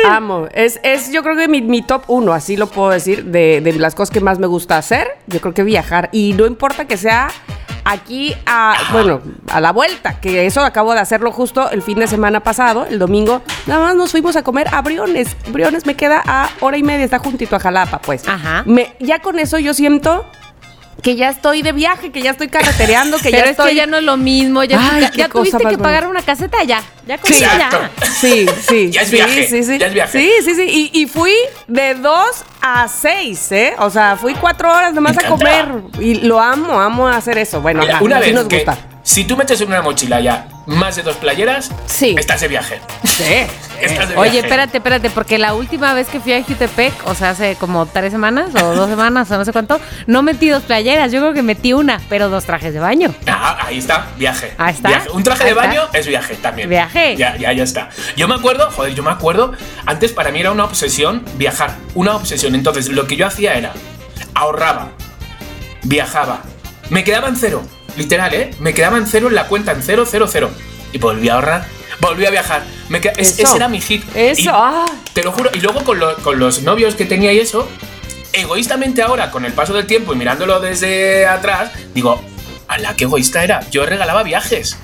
amo. 0.08 0.48
Es, 0.52 0.80
es 0.82 1.12
yo 1.12 1.22
creo 1.22 1.37
que 1.37 1.48
mi, 1.48 1.62
mi 1.62 1.82
top 1.82 2.04
uno, 2.08 2.32
así 2.32 2.56
lo 2.56 2.66
puedo 2.66 2.90
decir, 2.90 3.24
de, 3.26 3.60
de 3.60 3.72
las 3.74 3.94
cosas 3.94 4.12
que 4.12 4.20
más 4.20 4.38
me 4.38 4.46
gusta 4.46 4.76
hacer. 4.78 5.08
Yo 5.26 5.40
creo 5.40 5.54
que 5.54 5.62
viajar. 5.62 6.08
Y 6.12 6.32
no 6.32 6.46
importa 6.46 6.87
que 6.87 6.96
sea 6.96 7.28
aquí 7.84 8.34
a, 8.46 8.74
bueno, 8.92 9.20
a 9.52 9.60
la 9.60 9.72
vuelta, 9.72 10.18
que 10.20 10.46
eso 10.46 10.62
acabo 10.62 10.94
de 10.94 11.00
hacerlo 11.00 11.30
justo 11.32 11.70
el 11.70 11.82
fin 11.82 11.98
de 11.98 12.06
semana 12.06 12.40
pasado, 12.40 12.87
el 12.87 12.98
domingo. 12.98 13.42
Nada 13.66 13.84
más 13.87 13.94
nos 13.96 14.10
fuimos 14.10 14.37
a 14.37 14.42
comer 14.42 14.68
a 14.72 14.80
Briones. 14.82 15.37
Briones 15.48 15.84
me 15.87 15.94
queda 15.94 16.22
a 16.26 16.48
hora 16.60 16.78
y 16.78 16.82
media, 16.82 17.04
está 17.04 17.18
juntito 17.18 17.56
a 17.56 17.60
Jalapa, 17.60 18.00
pues. 18.00 18.26
Ajá. 18.26 18.62
Me, 18.66 18.94
ya 19.00 19.20
con 19.20 19.38
eso 19.38 19.58
yo 19.58 19.74
siento 19.74 20.24
que 21.02 21.16
ya 21.16 21.28
estoy 21.28 21.61
de 21.62 21.72
viaje, 21.72 22.11
que 22.12 22.22
ya 22.22 22.30
estoy 22.30 22.48
carretereando, 22.48 23.18
que 23.18 23.24
Pero 23.30 23.38
ya 23.38 23.44
es 23.44 23.50
estoy... 23.50 23.70
que 23.70 23.74
ya 23.76 23.87
no 23.87 23.98
es 23.98 24.02
lo 24.04 24.16
mismo, 24.16 24.64
ya, 24.64 24.78
Ay, 24.94 25.02
ya- 25.02 25.11
qué 25.11 25.18
ya 25.18 25.28
cosa 25.28 25.59
tuviste 25.59 25.76
que 25.76 25.78
pagar 25.83 26.07
una 26.07 26.22
caseta, 26.22 26.62
ya, 26.64 26.83
ya 27.07 27.18
con 27.18 27.33
Sí, 27.33 27.40
ya. 27.40 27.90
Sí, 28.20 28.46
sí. 28.66 28.90
Ya 28.92 29.02
es 29.02 29.09
sí, 29.09 29.14
viaje, 29.16 29.46
Sí, 29.48 29.62
sí. 29.64 29.78
ya 29.78 29.87
es 29.88 29.94
viaje. 29.94 30.18
Sí, 30.18 30.30
sí, 30.44 30.54
sí. 30.54 30.90
Y, 30.94 31.02
y 31.02 31.07
fui 31.07 31.35
de 31.68 31.94
dos 31.94 32.44
a 32.62 32.88
seis, 32.88 33.52
¿eh? 33.52 33.74
O 33.78 33.90
sea, 33.90 34.16
fui 34.16 34.35
cuatro 34.35 34.70
horas 34.72 34.94
nomás 34.94 35.18
a 35.18 35.26
comer. 35.28 35.66
Y 36.00 36.14
lo 36.26 36.40
amo, 36.40 36.80
amo 36.80 37.07
hacer 37.09 37.37
eso. 37.38 37.61
Bueno, 37.61 37.80
Mira, 37.80 37.96
ajá, 37.96 38.04
una 38.04 38.18
sí 38.20 38.26
vez 38.26 38.35
nos 38.35 38.44
que. 38.48 38.57
gusta. 38.57 38.78
Si 39.02 39.24
tú 39.24 39.37
metes 39.37 39.61
en 39.61 39.68
una 39.68 39.83
mochila 39.83 40.20
ya 40.20 40.48
más 40.66 40.96
de 40.96 41.03
dos 41.03 41.16
playeras, 41.16 41.70
Sí. 41.87 42.14
estás 42.18 42.40
de 42.40 42.48
viaje. 42.48 42.81
Sí. 43.05 43.22
Estás 43.81 44.09
de 44.09 44.16
Oye, 44.16 44.31
viaje. 44.31 44.46
espérate, 44.46 44.79
espérate, 44.79 45.11
porque 45.11 45.37
la 45.37 45.53
última 45.53 45.92
vez 45.94 46.07
que 46.09 46.18
fui 46.20 46.33
a 46.33 46.42
Jutepec, 46.42 46.92
o 47.07 47.14
sea, 47.14 47.31
hace 47.31 47.57
como 47.57 47.85
tres 47.87 48.12
semanas 48.12 48.50
o 48.55 48.74
dos 48.74 48.88
semanas 48.88 49.31
o 49.31 49.37
no 49.37 49.44
sé 49.44 49.53
cuánto, 49.53 49.79
no 50.07 50.22
metí 50.22 50.48
dos 50.48 50.62
playeras, 50.62 51.11
yo 51.12 51.20
creo 51.20 51.33
que 51.35 51.42
metí 51.42 51.72
una, 51.74 52.00
pero 52.09 52.29
dos 52.31 52.44
trajes 52.44 52.72
de 52.72 52.79
baño. 52.81 53.12
Ah, 53.27 53.59
ahí 53.66 53.79
está, 53.79 54.07
viaje. 54.16 54.55
Ahí 54.57 54.72
está. 54.74 54.88
Viaje. 54.88 55.11
Un 55.11 55.22
traje 55.24 55.42
Ahí 55.42 55.48
de 55.50 55.55
baño 55.55 55.83
está. 55.87 55.98
es 55.98 56.07
viaje 56.07 56.35
también. 56.37 56.68
Viaje. 56.70 57.16
Ya, 57.16 57.37
ya, 57.37 57.53
ya 57.53 57.64
está. 57.64 57.90
Yo 58.16 58.27
me 58.29 58.37
acuerdo, 58.37 58.70
joder, 58.70 58.94
yo 58.94 59.03
me 59.03 59.11
acuerdo, 59.11 59.53
antes 59.85 60.12
para 60.12 60.31
mí 60.31 60.38
era 60.40 60.53
una 60.53 60.64
obsesión 60.64 61.22
viajar, 61.35 61.74
una 61.94 62.14
obsesión. 62.16 62.55
Entonces, 62.55 62.88
lo 62.88 63.07
que 63.07 63.16
yo 63.16 63.27
hacía 63.27 63.55
era, 63.55 63.72
ahorraba, 64.35 64.92
viajaba, 65.83 66.40
me 66.90 67.05
quedaba 67.05 67.29
en 67.29 67.37
cero, 67.37 67.62
literal, 67.96 68.33
¿eh? 68.35 68.50
Me 68.61 68.74
quedaba 68.74 68.98
en 68.98 69.07
cero 69.07 69.28
en 69.28 69.35
la 69.35 69.46
cuenta, 69.46 69.72
en 69.72 69.83
cero, 69.83 70.07
cero, 70.11 70.26
cero. 70.30 70.50
Y 70.92 70.98
volví 70.98 71.28
a 71.28 71.35
ahorrar, 71.35 71.66
volví 72.00 72.24
a 72.26 72.30
viajar. 72.30 72.62
Me 72.88 72.98
es- 72.98 73.30
Eso. 73.38 73.42
ese 73.48 73.57
era 73.57 73.68
mi 73.68 73.80
hit. 73.80 74.04
Eso, 74.14 74.50
ah. 74.52 74.87
Te 75.12 75.22
lo 75.24 75.33
juro. 75.33 75.50
Y 75.54 75.61
luego 75.61 75.83
con, 75.85 75.98
lo- 75.98 76.16
con 76.16 76.38
los 76.38 76.62
novios 76.62 76.94
que 76.94 77.04
tenía 77.04 77.33
y 77.33 77.38
eso, 77.40 77.68
egoístamente 78.33 79.02
ahora, 79.02 79.30
con 79.30 79.44
el 79.44 79.52
paso 79.52 79.72
del 79.74 79.87
tiempo 79.87 80.12
y 80.12 80.16
mirándolo 80.16 80.61
desde 80.61 81.26
atrás, 81.26 81.70
digo, 81.94 82.22
la 82.78 82.94
qué 82.94 83.04
egoísta 83.04 83.42
era. 83.44 83.61
Yo 83.70 83.87
regalaba 83.87 84.22
viajes. 84.22 84.76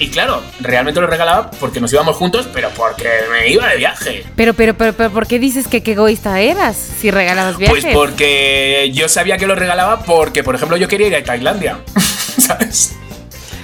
Y 0.00 0.08
claro, 0.08 0.42
realmente 0.58 1.00
lo 1.00 1.06
regalaba 1.06 1.52
porque 1.52 1.80
nos 1.80 1.92
íbamos 1.92 2.16
juntos, 2.16 2.48
pero 2.52 2.68
porque 2.70 3.08
me 3.30 3.48
iba 3.48 3.68
de 3.68 3.76
viaje. 3.76 4.24
Pero, 4.34 4.52
pero, 4.52 4.74
pero, 4.74 4.92
pero, 4.92 5.10
¿por 5.12 5.26
qué 5.28 5.38
dices 5.38 5.68
que 5.68 5.84
qué 5.84 5.92
egoísta 5.92 6.40
eras 6.40 6.76
si 7.00 7.12
regalabas 7.12 7.58
viajes? 7.58 7.84
Pues 7.84 7.94
porque 7.94 8.90
yo 8.92 9.08
sabía 9.08 9.38
que 9.38 9.46
lo 9.46 9.54
regalaba 9.54 10.00
porque, 10.00 10.42
por 10.42 10.56
ejemplo, 10.56 10.76
yo 10.76 10.88
quería 10.88 11.06
ir 11.06 11.14
a 11.16 11.22
Tailandia. 11.22 11.78
¿Sabes? 12.46 12.96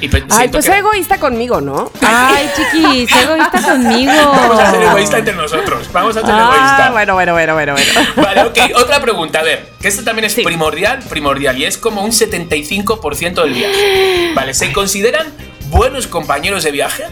Y 0.03 0.09
pe- 0.09 0.25
Ay, 0.31 0.49
pues 0.49 0.65
que 0.65 0.79
egoísta 0.79 1.19
conmigo, 1.21 1.61
¿no? 1.61 1.93
Ay, 2.01 2.49
chiqui, 2.57 3.07
sé 3.07 3.23
egoísta 3.23 3.61
conmigo. 3.63 4.13
Vamos 4.33 4.59
a 4.59 4.71
ser 4.71 4.83
egoísta 4.83 5.19
entre 5.19 5.35
nosotros. 5.35 5.93
Vamos 5.93 6.17
a 6.17 6.21
ser 6.23 6.31
Ah, 6.33 6.51
egoísta. 6.55 6.91
bueno, 6.93 7.13
bueno, 7.15 7.33
bueno, 7.35 7.53
bueno, 7.55 7.73
bueno. 7.75 7.91
Vale, 8.17 8.43
ok. 8.45 8.59
Otra 8.77 8.99
pregunta, 9.03 9.41
a 9.41 9.43
ver, 9.43 9.69
que 9.81 9.89
esto 9.89 10.03
también 10.03 10.25
es 10.25 10.33
Sí. 10.33 10.43
primordial, 10.43 11.01
primordial, 11.11 11.59
y 11.59 11.67
es 11.67 11.77
como 11.77 12.03
un 12.03 12.13
75% 12.13 13.43
del 13.43 13.53
viaje. 13.53 14.33
Vale, 14.35 14.55
¿se 14.55 14.73
consideran 14.73 15.27
buenos 15.69 16.07
compañeros 16.07 16.65
de 16.65 16.71
viaje? 16.71 17.05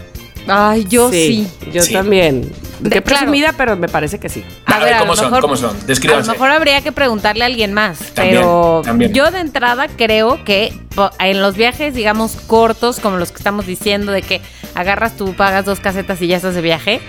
Ay, 0.47 0.85
yo 0.89 1.11
sí. 1.11 1.47
Yo 1.71 1.83
Sí. 1.83 1.93
también. 1.93 2.51
De- 2.79 2.89
Qué 2.89 3.01
claro. 3.01 3.19
presumida, 3.19 3.53
pero 3.57 3.75
me 3.75 3.87
parece 3.89 4.19
que 4.19 4.29
sí. 4.29 4.43
A, 4.65 4.79
ver, 4.79 4.93
a 4.93 4.99
¿cómo 4.99 5.11
lo 5.11 5.15
son? 5.17 5.25
mejor- 5.25 5.41
¿Cómo 5.41 5.55
son? 5.57 5.75
A 5.77 6.19
lo 6.19 6.25
mejor 6.33 6.51
habría 6.51 6.81
que 6.81 6.91
preguntarle 6.91 7.43
a 7.43 7.47
alguien 7.47 7.73
más, 7.73 7.99
También, 8.13 8.37
pero 8.37 8.81
también. 8.83 9.13
yo 9.13 9.31
de 9.31 9.39
entrada 9.39 9.87
creo 9.89 10.43
que 10.45 10.73
en 11.19 11.41
los 11.41 11.55
viajes, 11.55 11.93
digamos, 11.93 12.35
cortos, 12.47 12.99
como 12.99 13.17
los 13.17 13.31
que 13.31 13.37
estamos 13.37 13.65
diciendo, 13.65 14.11
de 14.11 14.21
que 14.21 14.41
agarras 14.75 15.17
tú, 15.17 15.33
pagas 15.33 15.65
dos 15.65 15.79
casetas 15.79 16.21
y 16.21 16.27
ya 16.27 16.37
estás 16.37 16.55
de 16.55 16.61
viaje, 16.61 17.01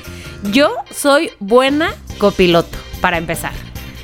yo 0.51 0.71
soy 0.91 1.31
buena 1.39 1.95
copiloto, 2.19 2.77
para 3.01 3.19
empezar. 3.19 3.53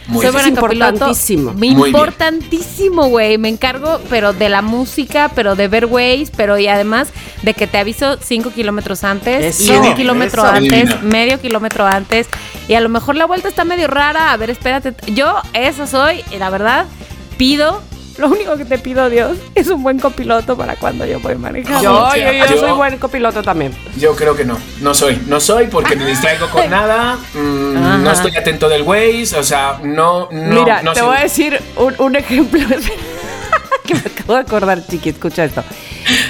Muy 0.09 0.23
soy 0.25 0.33
buena 0.33 0.49
importantísimo. 0.49 1.53
Me. 1.55 1.67
Importantísimo, 1.69 3.09
güey. 3.09 3.39
Me 3.39 3.49
encargo, 3.49 4.01
pero 4.09 4.33
de 4.33 4.49
la 4.49 4.63
música, 4.63 5.31
pero 5.35 5.57
de 5.57 5.69
ver 5.69 5.87
güeyes, 5.87 6.31
pero 6.31 6.59
y 6.59 6.69
además 6.69 7.09
de 7.43 7.55
que 7.55 7.67
te 7.67 7.79
aviso 7.79 8.17
cinco 8.23 8.51
kilómetros 8.51 9.05
antes 9.05 9.61
y 9.61 9.73
Eso, 9.73 9.81
un 9.81 9.95
kilómetro 9.95 10.43
eso. 10.45 10.53
antes, 10.53 10.89
Divina. 10.89 11.01
medio 11.03 11.41
kilómetro 11.41 11.87
antes. 11.87 12.29
Y 12.69 12.75
a 12.75 12.81
lo 12.81 12.89
mejor 12.89 13.17
la 13.17 13.27
vuelta 13.27 13.49
está 13.49 13.65
medio 13.65 13.89
rara. 13.89 14.33
A 14.33 14.37
ver, 14.37 14.51
espérate. 14.51 14.95
Yo, 15.13 15.35
eso 15.53 15.87
soy, 15.87 16.23
y 16.33 16.37
la 16.37 16.51
verdad, 16.51 16.87
pido. 17.37 17.83
Lo 18.19 18.29
único 18.29 18.57
que 18.57 18.65
te 18.65 18.79
pido, 18.79 19.09
Dios, 19.11 19.37
es 19.55 19.69
un 19.69 19.83
buen 19.83 19.99
copiloto 19.99 20.57
para 20.57 20.77
cuando 20.77 21.05
yo 21.05 21.21
voy 21.21 21.35
manejando. 21.37 21.83
Yo, 21.83 22.17
yo, 22.17 22.33
yo 22.33 22.47
yo- 22.47 22.61
soy 22.61 22.73
buen 22.73 22.97
copiloto 22.99 23.43
también. 23.43 23.75
Yo 23.99 24.17
creo 24.17 24.35
que 24.35 24.45
no. 24.45 24.57
No 24.81 24.95
soy. 24.95 25.21
No 25.27 25.39
soy 25.41 25.67
porque 25.67 25.97
me 25.97 26.07
distraigo 26.07 26.49
con 26.49 26.69
nada. 26.71 27.17
mm, 27.35 28.03
no 28.03 28.11
estoy 28.11 28.35
atento 28.37 28.69
del 28.69 28.83
Waze. 28.83 29.37
O 29.39 29.43
sea, 29.43 29.81
no. 29.83 30.29
no 30.31 30.61
Mira, 30.61 30.83
no 30.83 30.93
te 30.93 31.01
sé. 31.01 31.07
voy 31.07 31.17
a 31.17 31.21
decir 31.21 31.61
un, 31.77 31.95
un 31.99 32.17
ejemplo 32.17 32.61
que 33.85 33.95
me 33.95 34.01
acabo 34.01 34.35
de 34.35 34.41
acordar, 34.41 34.87
chiqui, 34.87 35.11
escucha 35.11 35.45
esto. 35.45 35.63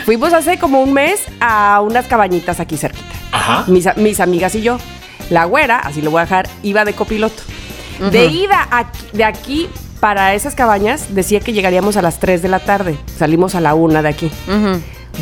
Fuimos 0.04 0.32
hace 0.32 0.58
como 0.58 0.80
un 0.82 0.92
mes 0.92 1.20
a 1.40 1.80
unas 1.82 2.06
cabañitas 2.06 2.60
aquí 2.60 2.76
cerquita. 2.76 3.06
Ajá. 3.32 3.64
Mis, 3.68 3.86
mis 3.96 4.20
amigas 4.20 4.54
y 4.54 4.62
yo. 4.62 4.78
La 5.30 5.44
güera, 5.44 5.78
así 5.80 6.02
lo 6.02 6.10
voy 6.10 6.20
a 6.20 6.24
dejar, 6.24 6.48
iba 6.62 6.84
de 6.84 6.92
copiloto. 6.94 7.42
De 8.10 8.26
ida 8.26 8.68
aquí- 8.70 9.06
de 9.12 9.24
aquí 9.24 9.68
para 10.00 10.34
esas 10.34 10.54
cabañas, 10.54 11.14
decía 11.14 11.40
que 11.40 11.52
llegaríamos 11.52 11.96
a 11.96 12.02
las 12.02 12.18
3 12.20 12.42
de 12.42 12.48
la 12.48 12.58
tarde. 12.60 12.96
Salimos 13.18 13.54
a 13.54 13.60
la 13.60 13.74
1 13.74 14.02
de 14.02 14.08
aquí. 14.08 14.30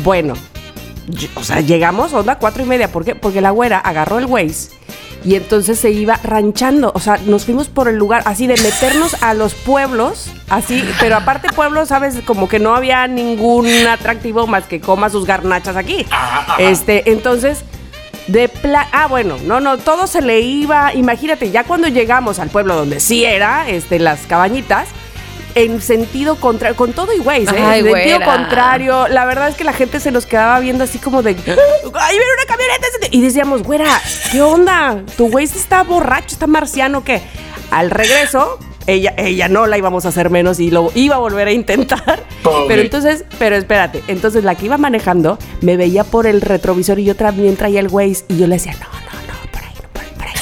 Bueno, 0.03 0.33
yo- 1.07 1.29
o 1.35 1.43
sea, 1.43 1.61
llegamos 1.61 2.13
onda 2.13 2.37
cuatro 2.37 2.63
y 2.63 2.65
media. 2.65 2.91
¿Por 2.91 3.05
qué? 3.05 3.15
Porque 3.15 3.41
la 3.41 3.51
güera 3.51 3.77
agarró 3.79 4.17
el 4.19 4.25
Waze 4.25 4.69
y 5.23 5.35
entonces 5.35 5.79
se 5.79 5.91
iba 5.91 6.19
ranchando. 6.23 6.91
O 6.93 6.99
sea, 6.99 7.17
nos 7.25 7.45
fuimos 7.45 7.67
por 7.69 7.87
el 7.87 7.95
lugar 7.95 8.21
así 8.25 8.47
de 8.47 8.55
meternos 8.61 9.15
a 9.23 9.33
los 9.33 9.53
pueblos, 9.53 10.29
así, 10.49 10.83
pero 10.99 11.15
aparte 11.15 11.47
pueblos, 11.55 11.89
sabes, 11.89 12.15
como 12.25 12.47
que 12.49 12.59
no 12.59 12.75
había 12.75 13.07
ningún 13.07 13.67
atractivo 13.87 14.45
más 14.47 14.65
que 14.65 14.81
coma 14.81 15.09
sus 15.09 15.25
garnachas 15.25 15.75
aquí. 15.77 16.05
Ajá, 16.11 16.39
ajá. 16.53 16.55
Este, 16.61 17.11
entonces. 17.11 17.63
De 18.27 18.49
pla 18.49 18.87
ah, 18.91 19.07
bueno, 19.07 19.37
no, 19.43 19.59
no, 19.59 19.77
todo 19.77 20.07
se 20.07 20.21
le 20.21 20.39
iba. 20.41 20.93
Imagínate, 20.93 21.51
ya 21.51 21.63
cuando 21.63 21.87
llegamos 21.87 22.39
al 22.39 22.49
pueblo 22.49 22.75
donde 22.75 22.99
sí 22.99 23.23
era, 23.23 23.69
este, 23.69 23.99
las 23.99 24.21
cabañitas, 24.21 24.87
en 25.53 25.81
sentido 25.81 26.35
contrario, 26.35 26.75
con 26.75 26.93
todo 26.93 27.13
y 27.13 27.19
Waze, 27.19 27.43
¿eh? 27.43 27.63
Ay, 27.63 27.79
en 27.79 27.85
sentido 27.85 28.17
güera. 28.17 28.37
contrario. 28.37 29.07
La 29.07 29.25
verdad 29.25 29.47
es 29.47 29.55
que 29.55 29.63
la 29.63 29.73
gente 29.73 29.99
se 29.99 30.11
nos 30.11 30.25
quedaba 30.25 30.59
viendo 30.59 30.83
así 30.83 30.99
como 30.99 31.23
de, 31.23 31.31
¡ay, 31.31 31.37
viene 31.45 31.53
una 31.53 32.45
camioneta! 32.47 32.87
Y 33.11 33.21
decíamos, 33.21 33.63
güera, 33.63 34.01
¿qué 34.31 34.41
onda? 34.41 35.03
¿Tu 35.15 35.27
Waze 35.27 35.57
está 35.57 35.83
borracho, 35.83 36.27
está 36.33 36.47
marciano 36.47 37.03
qué? 37.03 37.21
Al 37.71 37.89
regreso, 37.89 38.59
ella, 38.87 39.13
ella 39.17 39.47
no 39.47 39.65
la 39.65 39.77
íbamos 39.77 40.05
a 40.05 40.09
hacer 40.09 40.29
menos 40.29 40.59
y 40.59 40.71
lo 40.71 40.91
iba 40.95 41.15
a 41.15 41.19
volver 41.19 41.47
a 41.47 41.51
intentar. 41.51 42.23
Pobre. 42.43 42.65
Pero 42.67 42.81
entonces, 42.81 43.25
pero 43.39 43.55
espérate, 43.55 44.03
entonces 44.07 44.43
la 44.43 44.55
que 44.55 44.65
iba 44.65 44.77
manejando 44.77 45.37
me 45.61 45.77
veía 45.77 46.03
por 46.03 46.27
el 46.27 46.41
retrovisor 46.41 46.99
y 46.99 47.05
yo 47.05 47.15
también 47.15 47.55
traía 47.55 47.79
el 47.79 47.87
Waze 47.87 48.25
y 48.29 48.37
yo 48.37 48.47
le 48.47 48.55
decía, 48.55 48.73
no, 48.73 48.87
no, 48.87 49.21
no, 49.27 49.51
por 49.51 49.63
ahí, 49.63 49.73
no, 49.81 49.89
por, 49.89 50.03
por 50.17 50.27
ahí. 50.27 50.33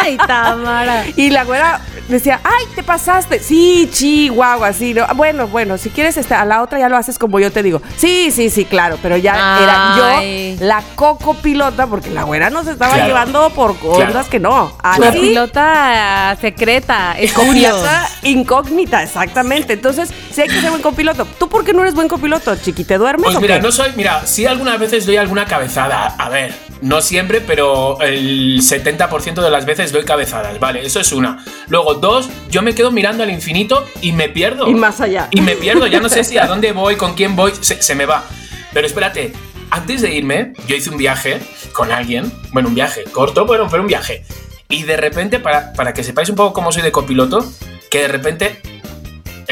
Ay, 0.00 0.16
Tamara. 0.26 1.04
Y 1.16 1.30
la 1.30 1.44
güera 1.44 1.80
decía, 2.08 2.40
ay, 2.44 2.64
te 2.74 2.82
pasaste. 2.82 3.38
Sí, 3.40 3.88
chihuahua, 3.92 4.72
sí. 4.72 4.94
No. 4.94 5.06
Bueno, 5.14 5.46
bueno, 5.48 5.78
si 5.78 5.90
quieres 5.90 6.16
este, 6.16 6.34
a 6.34 6.44
la 6.44 6.62
otra 6.62 6.78
ya 6.78 6.88
lo 6.88 6.96
haces 6.96 7.18
como 7.18 7.38
yo 7.40 7.50
te 7.52 7.62
digo. 7.62 7.80
Sí, 7.96 8.30
sí, 8.30 8.50
sí, 8.50 8.64
claro. 8.64 8.98
Pero 9.02 9.16
ya 9.16 9.56
Ay. 9.56 9.62
era 9.64 10.56
yo 10.58 10.66
la 10.66 10.82
coco 10.94 11.34
pilota 11.34 11.86
porque 11.86 12.10
la 12.10 12.22
güera 12.24 12.50
nos 12.50 12.66
estaba 12.66 12.94
Claro. 12.94 13.08
llevando 13.08 13.50
por 13.50 13.76
cosas 13.78 14.10
Claro. 14.10 14.28
que 14.30 14.40
no. 14.40 14.72
Así, 14.82 15.02
Copilota 15.02 16.36
secreta, 16.40 17.12
escondido. 17.18 17.70
Copilota 17.72 18.08
incógnita, 18.22 19.02
exactamente. 19.02 19.72
Entonces, 19.74 20.12
sí 20.32 20.40
hay 20.42 20.48
que 20.48 20.60
ser 20.60 20.70
buen 20.70 20.82
copiloto. 20.82 21.24
¿Tú 21.38 21.48
por 21.48 21.64
qué 21.64 21.72
no 21.72 21.82
eres 21.82 21.94
buen 21.94 22.08
copiloto, 22.08 22.54
chiqui? 22.56 22.84
¿Te 22.84 22.98
duermes 22.98 23.24
Pues 23.24 23.36
o 23.36 23.40
mira, 23.40 23.56
qué? 23.56 23.62
no 23.62 23.72
soy. 23.72 23.90
Mira, 23.96 24.22
sí 24.26 24.46
algunas 24.46 24.78
veces 24.78 25.06
doy 25.06 25.16
alguna 25.16 25.44
cabezada. 25.46 26.14
A 26.18 26.28
ver, 26.28 26.54
no 26.86 27.02
siempre, 27.02 27.40
pero 27.40 28.00
el 28.00 28.60
70% 28.60 29.42
de 29.42 29.50
las 29.50 29.66
veces 29.66 29.90
doy 29.90 30.04
cabezadas. 30.04 30.58
Vale, 30.60 30.86
eso 30.86 31.00
es 31.00 31.10
una. 31.10 31.44
Luego, 31.66 31.94
dos, 31.94 32.28
yo 32.48 32.62
me 32.62 32.76
quedo 32.76 32.92
mirando 32.92 33.24
al 33.24 33.30
infinito 33.30 33.84
y 34.02 34.12
me 34.12 34.28
pierdo. 34.28 34.68
Y 34.68 34.74
más 34.74 35.00
allá. 35.00 35.26
Y 35.32 35.40
me 35.40 35.56
pierdo, 35.56 35.88
ya 35.88 36.00
no 36.00 36.08
sé 36.08 36.22
si 36.22 36.38
a 36.38 36.46
dónde 36.46 36.70
voy, 36.70 36.94
con 36.94 37.14
quién 37.14 37.34
voy, 37.34 37.52
se, 37.60 37.82
se 37.82 37.94
me 37.96 38.06
va. 38.06 38.24
Pero 38.72 38.86
espérate, 38.86 39.32
antes 39.70 40.00
de 40.00 40.14
irme, 40.14 40.52
yo 40.68 40.76
hice 40.76 40.90
un 40.90 40.96
viaje 40.96 41.40
con 41.72 41.90
alguien. 41.90 42.32
Bueno, 42.52 42.68
un 42.68 42.76
viaje 42.76 43.02
corto, 43.10 43.46
pero 43.46 43.64
un 43.64 43.86
viaje. 43.88 44.24
Y 44.68 44.84
de 44.84 44.96
repente, 44.96 45.40
para, 45.40 45.72
para 45.72 45.92
que 45.92 46.04
sepáis 46.04 46.28
un 46.28 46.36
poco 46.36 46.52
cómo 46.52 46.70
soy 46.70 46.82
de 46.82 46.92
copiloto, 46.92 47.44
que 47.90 48.02
de 48.02 48.08
repente 48.08 48.60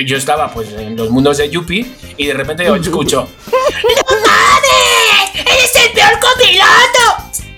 yo 0.06 0.16
estaba 0.16 0.52
pues 0.52 0.72
en 0.72 0.96
los 0.96 1.10
mundos 1.10 1.38
de 1.38 1.50
Yuppie 1.50 1.86
y 2.16 2.26
de 2.26 2.34
repente 2.34 2.64
yo 2.64 2.74
escucho 2.76 3.28
¡Eres 5.34 5.76
el 5.76 5.92
peor 5.92 6.18
copiloto! 6.20 6.83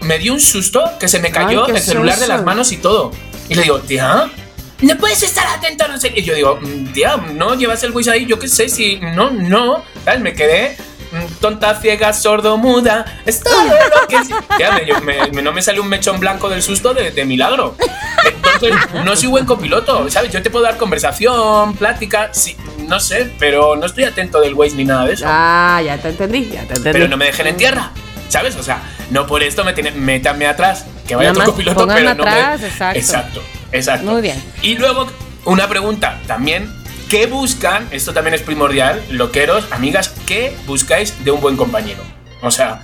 Me 0.06 0.18
dio 0.18 0.32
un 0.32 0.40
susto 0.40 0.82
que 1.00 1.08
se 1.08 1.18
me 1.20 1.30
cayó 1.30 1.64
Ay, 1.66 1.72
el 1.76 1.80
celular 1.82 2.18
de 2.18 2.28
las 2.28 2.42
manos 2.44 2.72
y 2.72 2.76
todo. 2.78 3.10
Y 3.48 3.54
le 3.54 3.62
digo, 3.62 3.80
tía, 3.80 4.30
no 4.82 4.96
puedes 4.98 5.22
estar 5.22 5.46
atento, 5.46 5.86
no 5.88 5.98
sé. 5.98 6.12
Y 6.14 6.22
yo 6.22 6.34
digo, 6.34 6.58
"Mm, 6.60 6.92
tía, 6.92 7.16
no 7.16 7.54
llevas 7.54 7.82
el 7.82 7.92
Waze 7.92 8.10
ahí, 8.10 8.26
yo 8.26 8.38
qué 8.38 8.48
sé, 8.48 8.68
si 8.68 8.96
no, 8.96 9.30
no. 9.30 9.82
¿Sabes? 10.04 10.20
Me 10.20 10.32
quedé 10.34 10.76
mm, 11.12 11.40
tonta, 11.40 11.74
ciega, 11.80 12.12
sordo, 12.12 12.56
muda. 12.58 13.04
Es 13.24 13.40
todo 13.40 13.62
lo 13.64 14.06
que. 14.08 14.16
Tía, 14.56 14.72
me- 14.72 15.00
me- 15.00 15.30
me- 15.32 15.42
no 15.42 15.52
me 15.52 15.62
sale 15.62 15.80
un 15.80 15.88
mechón 15.88 16.18
blanco 16.20 16.48
del 16.48 16.62
susto 16.62 16.92
de, 16.94 17.10
de 17.10 17.24
milagro. 17.24 17.76
Entonces, 18.54 18.74
no 19.04 19.14
soy 19.16 19.28
buen 19.28 19.44
copiloto, 19.46 20.10
¿sabes? 20.10 20.32
Yo 20.32 20.42
te 20.42 20.50
puedo 20.50 20.64
dar 20.64 20.76
conversación, 20.76 21.74
plática, 21.76 22.30
sí, 22.32 22.56
no 22.88 22.98
sé, 23.00 23.30
pero 23.38 23.76
no 23.76 23.86
estoy 23.86 24.04
atento 24.04 24.40
del 24.40 24.54
Waze 24.54 24.74
ni 24.76 24.84
nada 24.84 25.04
de 25.06 25.12
eso 25.14 25.24
Ah, 25.28 25.80
ya 25.84 25.96
te 25.98 26.08
entendí, 26.08 26.46
ya 26.52 26.60
te 26.62 26.74
entendí. 26.74 26.90
pero 26.92 27.06
no 27.08 27.16
me 27.16 27.26
dejen 27.26 27.46
en 27.48 27.56
tierra. 27.56 27.90
¿Sabes? 28.28 28.56
O 28.56 28.62
sea, 28.62 28.82
no 29.10 29.26
por 29.26 29.42
esto 29.42 29.64
me 29.64 29.72
tienen, 29.72 30.02
métanme 30.04 30.46
atrás, 30.46 30.84
que 31.06 31.14
vaya 31.14 31.30
Nada 31.32 31.38
más 31.40 31.48
copiloto, 31.48 31.86
pero 31.86 32.14
no 32.14 32.22
atrás, 32.22 32.60
me. 32.60 32.66
exacto. 32.66 32.98
Exacto, 32.98 33.42
exacto. 33.72 34.10
Muy 34.10 34.22
bien. 34.22 34.42
Y 34.62 34.74
luego, 34.76 35.06
una 35.44 35.68
pregunta 35.68 36.20
también. 36.26 36.72
¿Qué 37.08 37.26
buscan? 37.26 37.86
Esto 37.92 38.12
también 38.12 38.34
es 38.34 38.42
primordial, 38.42 39.00
loqueros, 39.10 39.64
amigas, 39.70 40.12
¿qué 40.26 40.52
buscáis 40.66 41.24
de 41.24 41.30
un 41.30 41.40
buen 41.40 41.56
compañero? 41.56 42.02
O 42.42 42.50
sea, 42.50 42.82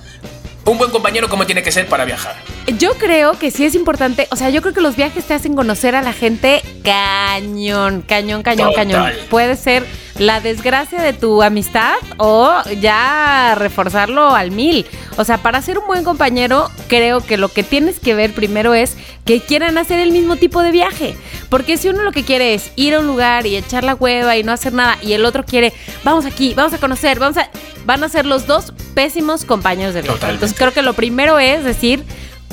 un 0.63 0.77
buen 0.77 0.91
compañero, 0.91 1.27
¿cómo 1.27 1.45
tiene 1.45 1.61
que 1.61 1.73
ser 1.73 1.87
para 1.87 2.05
viajar? 2.05 2.35
Yo 2.77 2.93
creo 2.93 3.37
que 3.37 3.51
sí 3.51 3.65
es 3.65 3.75
importante, 3.75 4.29
o 4.31 4.37
sea, 4.37 4.49
yo 4.49 4.61
creo 4.61 4.73
que 4.73 4.79
los 4.79 4.95
viajes 4.95 5.25
te 5.25 5.33
hacen 5.33 5.57
conocer 5.57 5.93
a 5.95 6.01
la 6.01 6.13
gente 6.13 6.61
cañón, 6.85 8.01
cañón, 8.01 8.43
cañón, 8.43 8.69
Total. 8.69 8.87
cañón. 8.87 9.11
Puede 9.29 9.57
ser 9.57 9.85
la 10.19 10.39
desgracia 10.39 11.01
de 11.01 11.13
tu 11.13 11.41
amistad 11.41 11.95
o 12.17 12.53
ya 12.79 13.55
reforzarlo 13.55 14.35
al 14.35 14.51
mil. 14.51 14.85
O 15.17 15.23
sea, 15.23 15.37
para 15.37 15.61
ser 15.61 15.77
un 15.77 15.87
buen 15.87 16.03
compañero, 16.03 16.69
creo 16.87 17.21
que 17.21 17.37
lo 17.37 17.49
que 17.49 17.63
tienes 17.63 17.99
que 17.99 18.13
ver 18.13 18.33
primero 18.33 18.73
es 18.73 18.95
que 19.25 19.41
quieran 19.41 19.77
hacer 19.77 19.99
el 19.99 20.11
mismo 20.11 20.35
tipo 20.35 20.61
de 20.61 20.71
viaje. 20.71 21.15
Porque 21.49 21.77
si 21.77 21.89
uno 21.89 22.03
lo 22.03 22.11
que 22.11 22.23
quiere 22.23 22.53
es 22.53 22.71
ir 22.75 22.95
a 22.95 22.99
un 22.99 23.07
lugar 23.07 23.45
y 23.45 23.55
echar 23.55 23.83
la 23.83 23.95
hueva 23.95 24.37
y 24.37 24.43
no 24.43 24.51
hacer 24.51 24.73
nada, 24.73 24.97
y 25.01 25.13
el 25.13 25.25
otro 25.25 25.45
quiere, 25.45 25.73
vamos 26.03 26.25
aquí, 26.25 26.53
vamos 26.53 26.73
a 26.73 26.77
conocer, 26.77 27.19
vamos 27.19 27.37
a. 27.37 27.49
Van 27.85 28.01
a 28.01 28.07
ser 28.07 28.25
los 28.25 28.47
dos 28.47 28.71
pésimos 28.93 29.43
compañeros 29.43 29.93
de 29.93 30.01
viaje. 30.01 30.15
Totalmente. 30.15 30.45
Entonces 30.45 30.57
creo 30.57 30.71
que 30.71 30.81
lo 30.81 30.93
primero 30.93 31.37
es 31.37 31.65
decir 31.65 32.05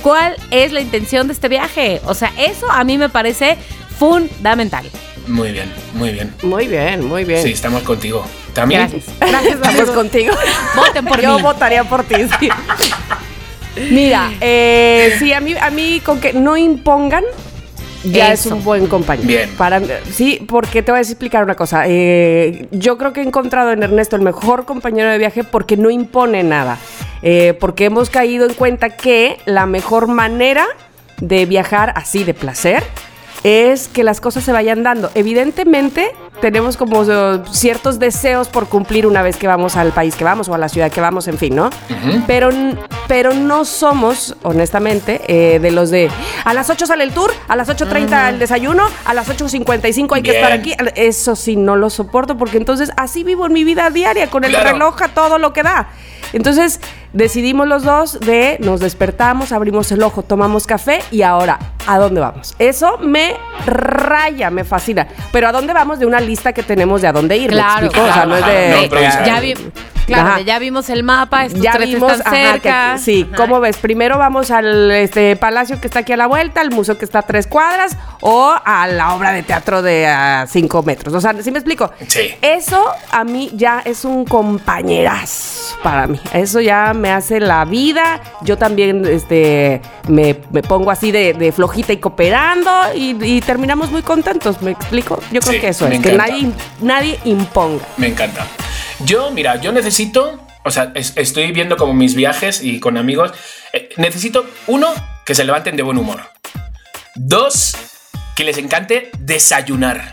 cuál 0.02 0.34
es 0.50 0.72
la 0.72 0.80
intención 0.80 1.28
de 1.28 1.34
este 1.34 1.48
viaje. 1.48 2.00
O 2.04 2.14
sea, 2.14 2.32
eso 2.36 2.68
a 2.68 2.82
mí 2.82 2.98
me 2.98 3.08
parece 3.08 3.56
fundamental. 3.96 4.90
Muy 5.30 5.52
bien, 5.52 5.72
muy 5.94 6.10
bien. 6.12 6.34
Muy 6.42 6.66
bien, 6.66 7.06
muy 7.06 7.24
bien. 7.24 7.42
Sí, 7.42 7.52
estamos 7.52 7.82
contigo. 7.82 8.24
También. 8.52 8.82
Gracias. 8.90 9.04
Gracias, 9.20 9.54
Estamos 9.62 9.90
contigo. 9.90 10.34
Voten 10.76 11.04
por 11.04 11.20
Yo 11.22 11.36
mí. 11.36 11.42
votaría 11.42 11.84
por 11.84 12.02
ti. 12.04 12.16
sí. 12.38 12.48
Mira, 13.90 14.32
eh, 14.40 15.14
sí, 15.18 15.32
a 15.32 15.40
mí, 15.40 15.54
a 15.58 15.70
mí 15.70 16.00
con 16.04 16.20
que 16.20 16.32
no 16.32 16.56
impongan 16.56 17.24
ya 18.02 18.32
es 18.32 18.46
un 18.46 18.64
buen 18.64 18.86
compañero. 18.86 19.28
Bien. 19.28 19.50
Para, 19.56 19.80
sí, 20.10 20.44
porque 20.48 20.82
te 20.82 20.90
voy 20.90 20.98
a 20.98 21.02
explicar 21.02 21.44
una 21.44 21.54
cosa. 21.54 21.84
Eh, 21.86 22.66
yo 22.72 22.96
creo 22.98 23.12
que 23.12 23.20
he 23.20 23.24
encontrado 23.24 23.72
en 23.72 23.82
Ernesto 23.82 24.16
el 24.16 24.22
mejor 24.22 24.64
compañero 24.64 25.10
de 25.10 25.18
viaje 25.18 25.44
porque 25.44 25.76
no 25.76 25.90
impone 25.90 26.42
nada. 26.42 26.78
Eh, 27.22 27.54
porque 27.60 27.84
hemos 27.84 28.08
caído 28.10 28.46
en 28.46 28.54
cuenta 28.54 28.96
que 28.96 29.36
la 29.44 29.66
mejor 29.66 30.08
manera 30.08 30.66
de 31.18 31.44
viajar 31.44 31.92
así 31.94 32.24
de 32.24 32.32
placer 32.34 32.82
es 33.44 33.88
que 33.88 34.04
las 34.04 34.20
cosas 34.20 34.44
se 34.44 34.52
vayan 34.52 34.82
dando. 34.82 35.10
Evidentemente, 35.14 36.10
tenemos 36.40 36.76
como 36.76 37.00
uh, 37.00 37.42
ciertos 37.50 37.98
deseos 37.98 38.48
por 38.48 38.66
cumplir 38.68 39.06
una 39.06 39.22
vez 39.22 39.36
que 39.36 39.46
vamos 39.46 39.76
al 39.76 39.92
país 39.92 40.14
que 40.14 40.24
vamos 40.24 40.48
o 40.48 40.54
a 40.54 40.58
la 40.58 40.68
ciudad 40.68 40.90
que 40.90 41.00
vamos, 41.00 41.28
en 41.28 41.38
fin, 41.38 41.54
¿no? 41.56 41.70
pero, 42.26 42.50
pero 43.08 43.32
no 43.34 43.64
somos, 43.64 44.36
honestamente, 44.42 45.20
eh, 45.26 45.58
de 45.58 45.70
los 45.70 45.90
de 45.90 46.10
a 46.44 46.54
las 46.54 46.70
8 46.70 46.86
sale 46.86 47.04
el 47.04 47.12
tour, 47.12 47.30
a 47.48 47.56
las 47.56 47.68
8.30 47.68 48.28
el 48.30 48.38
desayuno, 48.38 48.84
a 49.04 49.14
las 49.14 49.28
8.55 49.28 50.14
hay 50.16 50.22
que 50.22 50.32
estar 50.32 50.52
aquí. 50.52 50.74
Eso 50.94 51.36
sí, 51.36 51.56
no 51.56 51.76
lo 51.76 51.90
soporto 51.90 52.36
porque 52.36 52.56
entonces 52.58 52.90
así 52.96 53.24
vivo 53.24 53.46
en 53.46 53.52
mi 53.52 53.64
vida 53.64 53.90
diaria, 53.90 54.28
con 54.28 54.44
el 54.44 54.50
Claro. 54.50 54.72
reloj 54.72 55.02
a 55.02 55.08
todo 55.08 55.38
lo 55.38 55.52
que 55.52 55.62
da. 55.62 55.88
Entonces 56.32 56.80
decidimos 57.12 57.66
los 57.68 57.82
dos 57.84 58.20
de 58.20 58.56
nos 58.60 58.80
despertamos, 58.80 59.52
abrimos 59.52 59.90
el 59.92 60.02
ojo, 60.02 60.22
tomamos 60.22 60.66
café 60.66 61.00
y 61.10 61.22
ahora, 61.22 61.58
¿a 61.86 61.98
dónde 61.98 62.20
vamos? 62.20 62.54
Eso 62.58 62.98
me 62.98 63.36
raya, 63.66 64.50
me 64.50 64.64
fascina. 64.64 65.06
Pero 65.32 65.48
¿a 65.48 65.52
dónde 65.52 65.72
vamos? 65.72 65.98
De 65.98 66.06
una 66.06 66.20
lista 66.20 66.52
que 66.52 66.62
tenemos 66.62 67.02
de 67.02 67.08
a 67.08 67.12
dónde 67.12 67.36
ir. 67.36 67.50
¿me 67.50 67.56
Claro, 67.56 67.86
explico? 67.86 68.08
O 68.08 68.12
sea, 68.12 68.26
no 68.26 68.36
es 68.36 68.42
claro, 68.44 68.58
de... 68.58 68.88
no, 68.88 69.00
ya, 69.26 69.40
vi- 69.40 69.54
claro, 70.06 70.28
Ajá. 70.28 70.40
ya 70.40 70.58
vimos 70.58 70.88
el 70.90 71.02
mapa, 71.04 71.44
estos 71.46 71.60
ya 71.62 71.72
tres 71.72 71.88
vimos, 71.90 72.12
están 72.12 72.26
ajá, 72.34 72.36
que 72.36 72.50
cerca. 72.52 72.92
aquí- 72.94 73.02
sí, 73.02 73.26
Ajá. 73.28 73.36
¿cómo 73.36 73.60
ves? 73.60 73.76
Primero 73.78 74.18
vamos 74.18 74.50
al 74.50 74.90
este, 74.90 75.36
palacio 75.36 75.80
que 75.80 75.86
está 75.86 76.00
aquí 76.00 76.12
a 76.12 76.16
la 76.16 76.26
vuelta, 76.26 76.60
al 76.60 76.70
museo 76.70 76.98
que 76.98 77.04
está 77.04 77.20
a 77.20 77.22
tres 77.22 77.46
cuadras 77.46 77.96
o 78.20 78.54
a 78.64 78.86
la 78.86 79.14
obra 79.14 79.32
de 79.32 79.42
teatro 79.42 79.82
de 79.82 80.06
a 80.06 80.46
cinco 80.48 80.82
metros. 80.82 81.14
O 81.14 81.20
sea, 81.20 81.34
¿sí 81.42 81.50
me 81.50 81.58
explico? 81.58 81.90
Sí. 82.08 82.34
Eso 82.42 82.84
a 83.12 83.24
mí 83.24 83.50
ya 83.54 83.82
es 83.84 84.04
un 84.04 84.24
compañeraz 84.24 85.76
para 85.82 86.06
mí. 86.06 86.20
Eso 86.32 86.60
ya 86.60 86.92
me 87.00 87.10
hace 87.10 87.40
la 87.40 87.64
vida. 87.64 88.20
Yo 88.42 88.56
también 88.56 89.04
este, 89.06 89.80
me, 90.08 90.36
me 90.52 90.62
pongo 90.62 90.90
así 90.92 91.10
de, 91.10 91.32
de 91.32 91.50
flojita 91.50 91.92
y 91.92 91.96
cooperando 91.96 92.70
y, 92.94 93.16
y 93.24 93.40
terminamos 93.40 93.90
muy 93.90 94.02
contentos. 94.02 94.62
¿Me 94.62 94.70
explico? 94.72 95.20
Yo 95.32 95.40
creo 95.40 95.54
Sí, 95.54 95.60
que 95.60 95.68
eso 95.68 95.86
es, 95.88 96.00
que 96.00 96.12
nadie, 96.12 96.50
nadie 96.80 97.18
imponga. 97.24 97.84
Me 97.96 98.06
encanta. 98.08 98.46
Yo, 99.04 99.30
mira, 99.30 99.60
yo 99.60 99.72
necesito, 99.72 100.38
o 100.64 100.70
sea, 100.70 100.92
es- 100.94 101.14
estoy 101.16 101.50
viendo 101.52 101.76
como 101.76 101.94
mis 101.94 102.14
viajes 102.14 102.62
y 102.62 102.78
con 102.80 102.96
amigos, 102.98 103.32
eh, 103.72 103.88
necesito, 103.96 104.44
uno, 104.66 104.88
que 105.24 105.34
se 105.34 105.44
levanten 105.44 105.76
de 105.76 105.82
buen 105.82 105.96
humor. 105.98 106.20
Dos, 107.16 107.76
que 108.36 108.44
les 108.44 108.58
encante 108.58 109.10
desayunar. 109.18 110.10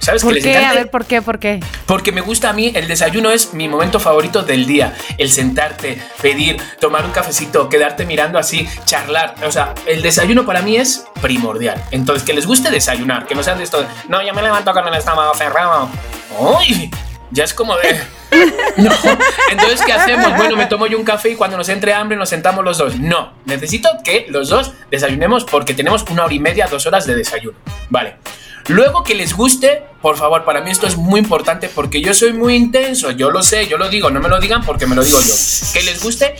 ¿Sabes? 0.00 0.22
¿Por 0.22 0.32
que 0.32 0.40
les 0.40 0.44
qué? 0.44 0.56
A 0.56 0.60
encante 0.60 0.76
ver, 0.76 0.90
¿por 0.90 1.04
qué? 1.04 1.22
¿Por 1.22 1.38
qué? 1.38 1.60
porque 1.86 2.12
me 2.12 2.20
gusta 2.20 2.50
a 2.50 2.52
mí, 2.52 2.72
el 2.74 2.88
desayuno 2.88 3.30
es 3.30 3.52
mi 3.52 3.68
momento 3.68 4.00
favorito 4.00 4.42
del 4.42 4.66
día. 4.66 4.94
El 5.18 5.30
sentarte, 5.30 6.00
pedir, 6.22 6.56
tomar 6.80 7.04
un 7.04 7.10
cafecito, 7.10 7.68
quedarte 7.68 8.06
mirando 8.06 8.38
así, 8.38 8.68
charlar. 8.84 9.34
O 9.44 9.52
sea, 9.52 9.74
el 9.86 10.00
desayuno 10.00 10.46
para 10.46 10.62
mí 10.62 10.76
es 10.76 11.04
primordial. 11.20 11.82
Entonces, 11.90 12.24
que 12.24 12.32
les 12.32 12.46
guste 12.46 12.70
desayunar, 12.70 13.26
que 13.26 13.34
no 13.34 13.42
sean 13.42 13.58
de 13.58 13.64
esto 13.64 13.86
no, 14.08 14.24
yo 14.24 14.34
me 14.34 14.42
levanto 14.42 14.72
con 14.72 14.86
el 14.86 14.94
estómago 14.94 15.34
cerrado. 15.34 15.88
¡Uy! 16.38 16.90
Ya 17.30 17.44
es 17.44 17.54
como 17.54 17.76
de... 17.76 18.00
No. 18.76 18.92
Entonces, 19.50 19.82
¿qué 19.84 19.92
hacemos? 19.92 20.36
Bueno, 20.36 20.56
me 20.56 20.66
tomo 20.66 20.86
yo 20.86 20.96
un 20.96 21.04
café 21.04 21.30
y 21.30 21.34
cuando 21.34 21.56
nos 21.56 21.68
entre 21.68 21.92
hambre 21.92 22.16
nos 22.16 22.28
sentamos 22.28 22.64
los 22.64 22.78
dos. 22.78 22.96
No, 22.96 23.32
necesito 23.44 23.88
que 24.04 24.26
los 24.28 24.48
dos 24.48 24.72
desayunemos 24.90 25.44
porque 25.44 25.74
tenemos 25.74 26.04
una 26.08 26.24
hora 26.24 26.34
y 26.34 26.38
media, 26.38 26.68
dos 26.68 26.86
horas 26.86 27.06
de 27.06 27.16
desayuno. 27.16 27.58
Vale. 27.88 28.16
Luego 28.68 29.02
que 29.02 29.14
les 29.14 29.34
guste, 29.34 29.82
por 30.02 30.16
favor, 30.16 30.44
para 30.44 30.60
mí 30.60 30.70
esto 30.70 30.86
es 30.86 30.96
muy 30.96 31.20
importante 31.20 31.68
porque 31.68 32.00
yo 32.00 32.14
soy 32.14 32.32
muy 32.32 32.54
intenso, 32.54 33.10
yo 33.10 33.30
lo 33.30 33.42
sé, 33.42 33.66
yo 33.66 33.76
lo 33.78 33.88
digo, 33.88 34.10
no 34.10 34.20
me 34.20 34.28
lo 34.28 34.38
digan 34.40 34.62
porque 34.64 34.86
me 34.86 34.94
lo 34.94 35.02
digo 35.02 35.20
yo. 35.20 35.34
Que 35.72 35.82
les 35.82 36.02
guste 36.02 36.34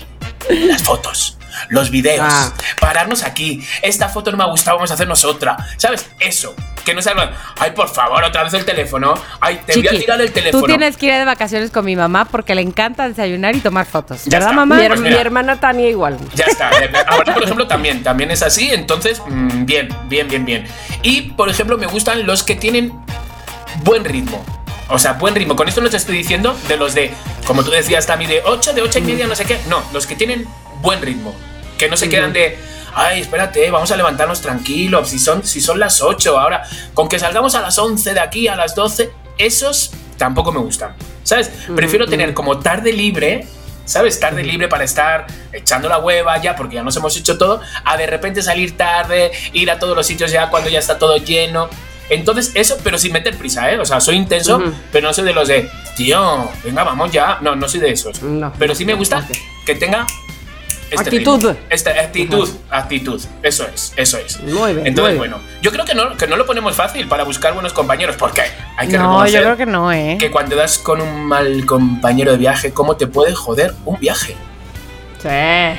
las 0.49 0.83
fotos, 0.83 1.39
los 1.69 1.91
videos, 1.91 2.27
Ah. 2.29 2.53
pararnos 2.81 3.23
aquí. 3.25 3.65
Esta 3.83 4.09
foto 4.09 4.31
no 4.31 4.37
me 4.37 4.45
ha 4.45 4.47
gustado, 4.49 4.77
vamos 4.77 4.91
a 4.91 4.95
hacernos 4.95 5.25
otra. 5.25 5.57
¿Sabes? 5.77 6.07
Eso. 6.19 6.55
Que 6.85 6.95
no 6.95 7.03
salgan, 7.03 7.31
ay, 7.59 7.73
por 7.73 7.89
favor, 7.89 8.23
otra 8.25 8.45
vez 8.45 8.55
el 8.55 8.65
teléfono. 8.65 9.15
Ay, 9.41 9.61
te 9.67 9.75
voy 9.77 9.89
a 9.89 9.91
tirar 9.91 10.21
el 10.21 10.33
teléfono. 10.33 10.63
Tú 10.63 10.67
tienes 10.67 10.97
que 10.97 11.07
ir 11.07 11.15
de 11.15 11.25
vacaciones 11.25 11.71
con 11.71 11.85
mi 11.85 11.97
mamá 11.97 12.25
porque 12.25 12.55
le 12.55 12.63
encanta 12.63 13.09
desayunar 13.09 13.55
y 13.55 13.61
tomar 13.61 13.87
fotos. 13.87 14.25
Ya 14.25 14.39
¿Verdad, 14.39 14.51
está. 14.51 14.57
mamá? 14.57 14.77
Mi, 14.77 14.87
Pues 14.89 15.01
mi 15.01 15.13
hermana 15.13 15.61
Tania 15.61 15.89
igual. 15.89 16.19
Ya 16.35 16.47
está. 16.47 16.71
Ahora, 17.09 17.35
por 17.35 17.43
ejemplo, 17.43 17.67
también, 17.67 18.03
también 18.03 18.31
es 18.31 18.43
así. 18.43 18.71
Entonces, 18.71 19.23
mm, 19.27 19.65
bien, 19.65 19.89
bien, 20.09 20.29
bien, 20.29 20.45
bien. 20.45 20.67
Y, 21.03 21.23
por 21.33 21.49
ejemplo, 21.49 21.79
me 21.79 21.87
gustan 21.87 22.27
los 22.27 22.43
que 22.43 22.55
tienen 22.55 22.93
buen 23.85 24.05
ritmo. 24.05 24.45
O 24.89 24.99
sea, 24.99 25.13
buen 25.13 25.35
ritmo. 25.35 25.55
Con 25.57 25.69
esto 25.69 25.81
no 25.81 25.89
te 25.91 25.97
estoy 25.97 26.17
diciendo 26.17 26.57
de 26.69 26.77
los 26.77 26.95
de, 26.95 27.13
como 27.47 27.63
tú 27.63 27.71
decías, 27.71 28.07
Tami, 28.07 28.27
de 28.27 28.43
8, 28.45 28.73
de 28.73 28.83
8 28.83 28.99
y 28.99 29.03
media, 29.03 29.27
no 29.27 29.37
sé 29.37 29.45
qué. 29.45 29.59
No, 29.69 29.83
los 29.93 30.07
que 30.07 30.17
tienen 30.17 30.47
buen 30.83 31.01
ritmo. 31.01 31.35
Que 31.79 31.89
no 31.89 31.97
se 31.97 32.09
quedan 32.09 32.33
de, 32.33 32.59
ay, 32.95 33.21
espérate, 33.21 33.71
vamos 33.71 33.91
a 33.91 33.97
levantarnos 33.97 34.41
tranquilos. 34.41 35.09
Si 35.09 35.19
son, 35.19 35.45
si 35.45 35.61
son 35.61 35.79
las 35.79 36.01
8 36.01 36.39
ahora, 36.39 36.63
con 36.95 37.09
que 37.09 37.19
salgamos 37.19 37.55
a 37.55 37.61
las 37.61 37.79
11 37.79 38.15
de 38.15 38.21
aquí, 38.21 38.49
a 38.49 38.57
las 38.57 38.75
12, 38.75 39.11
esos 39.39 39.93
tampoco 40.17 40.53
me 40.53 40.61
gustan. 40.61 40.95
¿Sabes? 41.23 41.51
Prefiero 41.75 42.07
tener 42.07 42.35
como 42.35 42.59
tarde 42.59 42.93
libre. 42.93 43.47
¿Sabes? 43.85 44.21
Tarde 44.21 44.45
libre 44.45 44.69
para 44.69 44.85
estar 44.85 45.27
echando 45.53 45.89
la 45.89 45.99
hueva 45.99 46.41
ya, 46.41 46.55
porque 46.55 46.77
ya 46.77 46.83
nos 46.85 46.97
hemos 46.97 47.17
hecho 47.17 47.37
todo, 47.37 47.61
a 47.85 47.97
de 47.97 48.07
repente 48.07 48.41
salir 48.41 48.77
tarde, 48.77 49.33
ir 49.53 49.69
a 49.69 49.81
todos 49.81 49.97
los 49.97 50.07
sitios 50.07 50.31
ya 50.31 50.49
cuando 50.49 50.71
ya 50.71 50.79
está 50.79 50.97
todo 50.97 51.17
lleno. 51.17 51.69
Entonces, 52.09 52.53
eso, 52.55 52.77
pero 52.85 52.99
sin 52.99 53.13
meter 53.13 53.37
prisa, 53.37 53.71
¿eh? 53.71 53.79
O 53.79 53.85
sea, 53.85 54.01
soy 54.01 54.17
intenso, 54.17 54.63
pero 54.93 55.09
no 55.09 55.15
soy 55.15 55.25
de 55.25 55.33
los 55.33 55.49
de, 55.49 55.69
tío, 55.97 56.51
venga, 56.63 56.85
vamos 56.85 57.11
ya. 57.11 57.39
No, 57.41 57.57
no 57.57 57.69
soy 57.69 57.81
de 57.81 57.91
esos. 57.91 58.23
No. 58.23 58.53
Pero 58.59 58.75
sí 58.75 58.85
me 58.85 58.95
gusta 58.95 59.27
que 59.67 59.75
tenga. 59.75 60.07
Este 60.91 61.03
Actitud. 61.03 61.37
ritmo. 61.41 61.57
Esta 61.71 61.91
actitud, 61.91 62.49
actitud. 62.71 63.21
Eso 63.43 63.67
es, 63.73 63.93
eso 63.97 64.19
es. 64.19 64.41
Muy 64.43 64.75
bien, 64.75 64.87
Entonces, 64.87 65.15
bien. 65.15 65.19
bueno, 65.31 65.41
yo 65.63 65.71
creo 65.71 65.85
que 65.85 65.95
no, 65.95 66.17
que 66.17 66.27
no 66.27 66.37
lo 66.37 66.47
ponemos 66.47 66.75
fácil 66.75 67.07
para 67.09 67.25
buscar 67.25 67.53
buenos 67.55 67.73
compañeros, 67.73 68.17
porque 68.17 68.43
hay 68.77 68.89
que 68.89 68.99
No, 68.99 69.05
reconocer 69.25 69.33
yo 69.35 69.41
creo 69.45 69.57
que 69.57 69.67
no, 69.67 69.93
¿eh? 69.93 70.17
que 70.19 70.31
cuando 70.31 70.57
das 70.57 70.79
con 70.79 71.01
un 71.01 71.25
mal 71.27 71.65
compañero 71.67 72.33
de 72.33 72.39
viaje, 72.39 72.73
¿cómo 72.73 72.97
te 72.97 73.07
puede 73.07 73.35
joder 73.35 73.75
un 73.85 73.99
viaje? 74.01 74.37
Sí. 75.23 75.29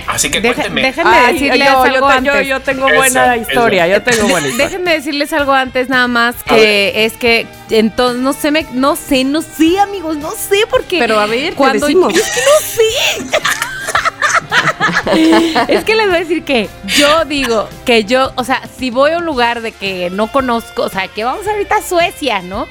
Así 0.08 0.30
que 0.30 0.40
cuéntenme. 0.40 0.84
déjenme 0.84 1.10
Ay, 1.16 1.34
decirles 1.34 1.68
yo, 1.68 1.82
algo 1.82 1.96
yo, 1.96 2.18
te- 2.20 2.24
yo- 2.26 2.32
antes. 2.34 2.48
yo 2.48 2.60
tengo 2.60 2.88
buena 2.94 3.36
eso. 3.36 3.50
historia, 3.50 3.88
yo 3.88 4.04
tengo 4.04 4.28
buena 4.28 4.48
historia. 4.50 4.66
Déjenme 4.68 4.94
decirles 4.94 5.34
algo 5.34 5.52
antes 5.54 5.90
nada 5.90 6.08
más 6.08 6.36
que 6.44 7.06
es 7.06 7.14
que 7.14 7.48
entonces 7.72 8.22
no 8.22 8.34
sé 8.34 8.52
me 8.52 8.68
no 8.74 8.96
sé 8.96 9.24
no 9.24 9.42
sé 9.42 9.80
amigos 9.80 10.18
no 10.18 10.30
sé 10.30 10.60
porque 10.70 11.00
Pero 11.00 11.20
a 11.20 11.26
ver, 11.26 11.50
¿qué 11.50 11.56
cuando 11.56 11.88
decimos? 11.88 12.14
es 12.14 12.22
que 12.22 12.40
no 12.40 13.32
sé 13.32 13.38
es 15.68 15.84
que 15.84 15.96
les 15.96 16.08
voy 16.08 16.16
a 16.16 16.20
decir 16.20 16.44
que 16.44 16.70
yo 16.86 17.26
digo 17.26 17.68
que 17.86 18.04
yo 18.04 18.32
o 18.36 18.44
sea 18.44 18.62
si 18.78 18.90
voy 18.90 19.12
a 19.12 19.18
un 19.18 19.26
lugar 19.26 19.62
de 19.62 19.72
que 19.72 20.10
no 20.10 20.32
conozco 20.32 20.84
o 20.84 20.90
sea 20.90 21.08
que 21.08 21.24
vamos 21.24 21.48
ahorita 21.48 21.78
a 21.78 21.82
Suecia 21.82 22.42
no 22.42 22.68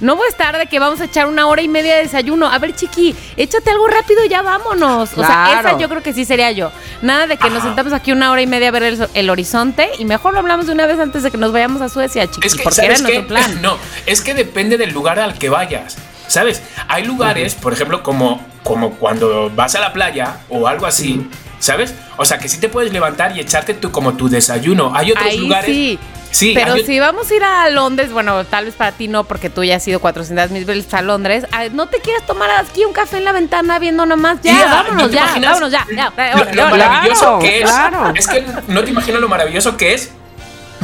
no 0.00 0.16
voy 0.16 0.26
a 0.26 0.28
estar 0.28 0.58
de 0.58 0.66
que 0.66 0.78
vamos 0.78 1.00
a 1.00 1.04
echar 1.04 1.26
una 1.26 1.46
hora 1.46 1.62
y 1.62 1.68
media 1.68 1.96
de 1.96 2.02
desayuno. 2.02 2.46
A 2.46 2.58
ver, 2.58 2.74
chiqui, 2.74 3.14
échate 3.36 3.70
algo 3.70 3.86
rápido 3.86 4.24
y 4.24 4.28
ya 4.28 4.42
vámonos. 4.42 5.10
O 5.16 5.24
sea, 5.24 5.60
esa 5.60 5.78
yo 5.78 5.88
creo 5.88 6.02
que 6.02 6.12
sí 6.12 6.24
sería 6.24 6.50
yo. 6.52 6.70
Nada 7.02 7.26
de 7.26 7.36
que 7.36 7.48
nos 7.50 7.62
sentamos 7.62 7.92
aquí 7.92 8.12
una 8.12 8.30
hora 8.30 8.42
y 8.42 8.46
media 8.46 8.68
a 8.68 8.70
ver 8.70 8.82
el, 8.82 9.08
el 9.14 9.30
horizonte 9.30 9.90
y 9.98 10.04
mejor 10.04 10.34
lo 10.34 10.40
hablamos 10.40 10.66
de 10.66 10.72
una 10.72 10.86
vez 10.86 10.98
antes 10.98 11.22
de 11.22 11.30
que 11.30 11.38
nos 11.38 11.52
vayamos 11.52 11.80
a 11.80 11.88
Suecia, 11.88 12.30
chiqui, 12.30 12.46
Es 12.46 12.54
que, 12.54 12.62
porque 12.62 12.84
era 12.84 12.98
nuestro 12.98 13.26
plan. 13.26 13.44
No, 13.62 13.78
es 14.04 14.20
que 14.20 14.34
depende 14.34 14.76
del 14.76 14.92
lugar 14.92 15.18
al 15.18 15.38
que 15.38 15.48
vayas. 15.48 15.96
¿Sabes? 16.26 16.62
Hay 16.88 17.04
lugares, 17.04 17.54
por 17.54 17.72
ejemplo, 17.72 18.02
como, 18.02 18.44
como 18.62 18.92
cuando 18.94 19.50
vas 19.50 19.74
a 19.74 19.80
la 19.80 19.92
playa 19.92 20.38
o 20.48 20.66
algo 20.66 20.86
así, 20.86 21.28
¿sabes? 21.58 21.94
O 22.16 22.24
sea, 22.24 22.38
que 22.38 22.48
sí 22.48 22.58
te 22.58 22.68
puedes 22.68 22.92
levantar 22.92 23.36
y 23.36 23.40
echarte 23.40 23.74
tu, 23.74 23.90
como 23.92 24.14
tu 24.14 24.28
desayuno. 24.28 24.92
Hay 24.94 25.10
otros 25.12 25.26
Ahí 25.26 25.38
lugares. 25.38 25.66
sí. 25.66 25.98
Sí, 26.30 26.50
Pero 26.52 26.76
si 26.78 26.98
vamos 26.98 27.30
a 27.30 27.34
ir 27.36 27.44
a 27.44 27.70
Londres, 27.70 28.10
bueno, 28.10 28.44
tal 28.44 28.64
vez 28.64 28.74
para 28.74 28.90
ti 28.90 29.06
no, 29.06 29.22
porque 29.22 29.50
tú 29.50 29.62
ya 29.62 29.76
has 29.76 29.86
ido 29.86 30.00
400 30.00 30.50
mil 30.50 30.64
veces 30.64 30.92
a 30.92 31.00
Londres, 31.00 31.46
ah, 31.52 31.66
no 31.70 31.86
te 31.86 32.00
quieres 32.00 32.26
tomar 32.26 32.50
aquí 32.50 32.84
un 32.84 32.92
café 32.92 33.18
en 33.18 33.24
la 33.24 33.30
ventana 33.30 33.78
viendo 33.78 34.04
nomás. 34.04 34.38
Ya, 34.42 34.50
Tía, 34.52 34.64
vámonos, 34.66 35.02
¿no 35.04 35.08
te 35.10 35.14
ya, 35.14 35.26
vámonos, 35.40 35.70
ya. 35.70 35.86
Lo, 36.54 36.70
maravilloso 36.70 37.20
Claro, 37.20 37.38
que 37.38 37.58
es. 37.60 37.70
claro. 37.70 38.12
Es 38.16 38.26
que 38.26 38.44
no 38.66 38.82
te 38.82 38.90
imaginas 38.90 39.20
lo 39.20 39.28
maravilloso 39.28 39.76
que 39.76 39.94
es. 39.94 40.10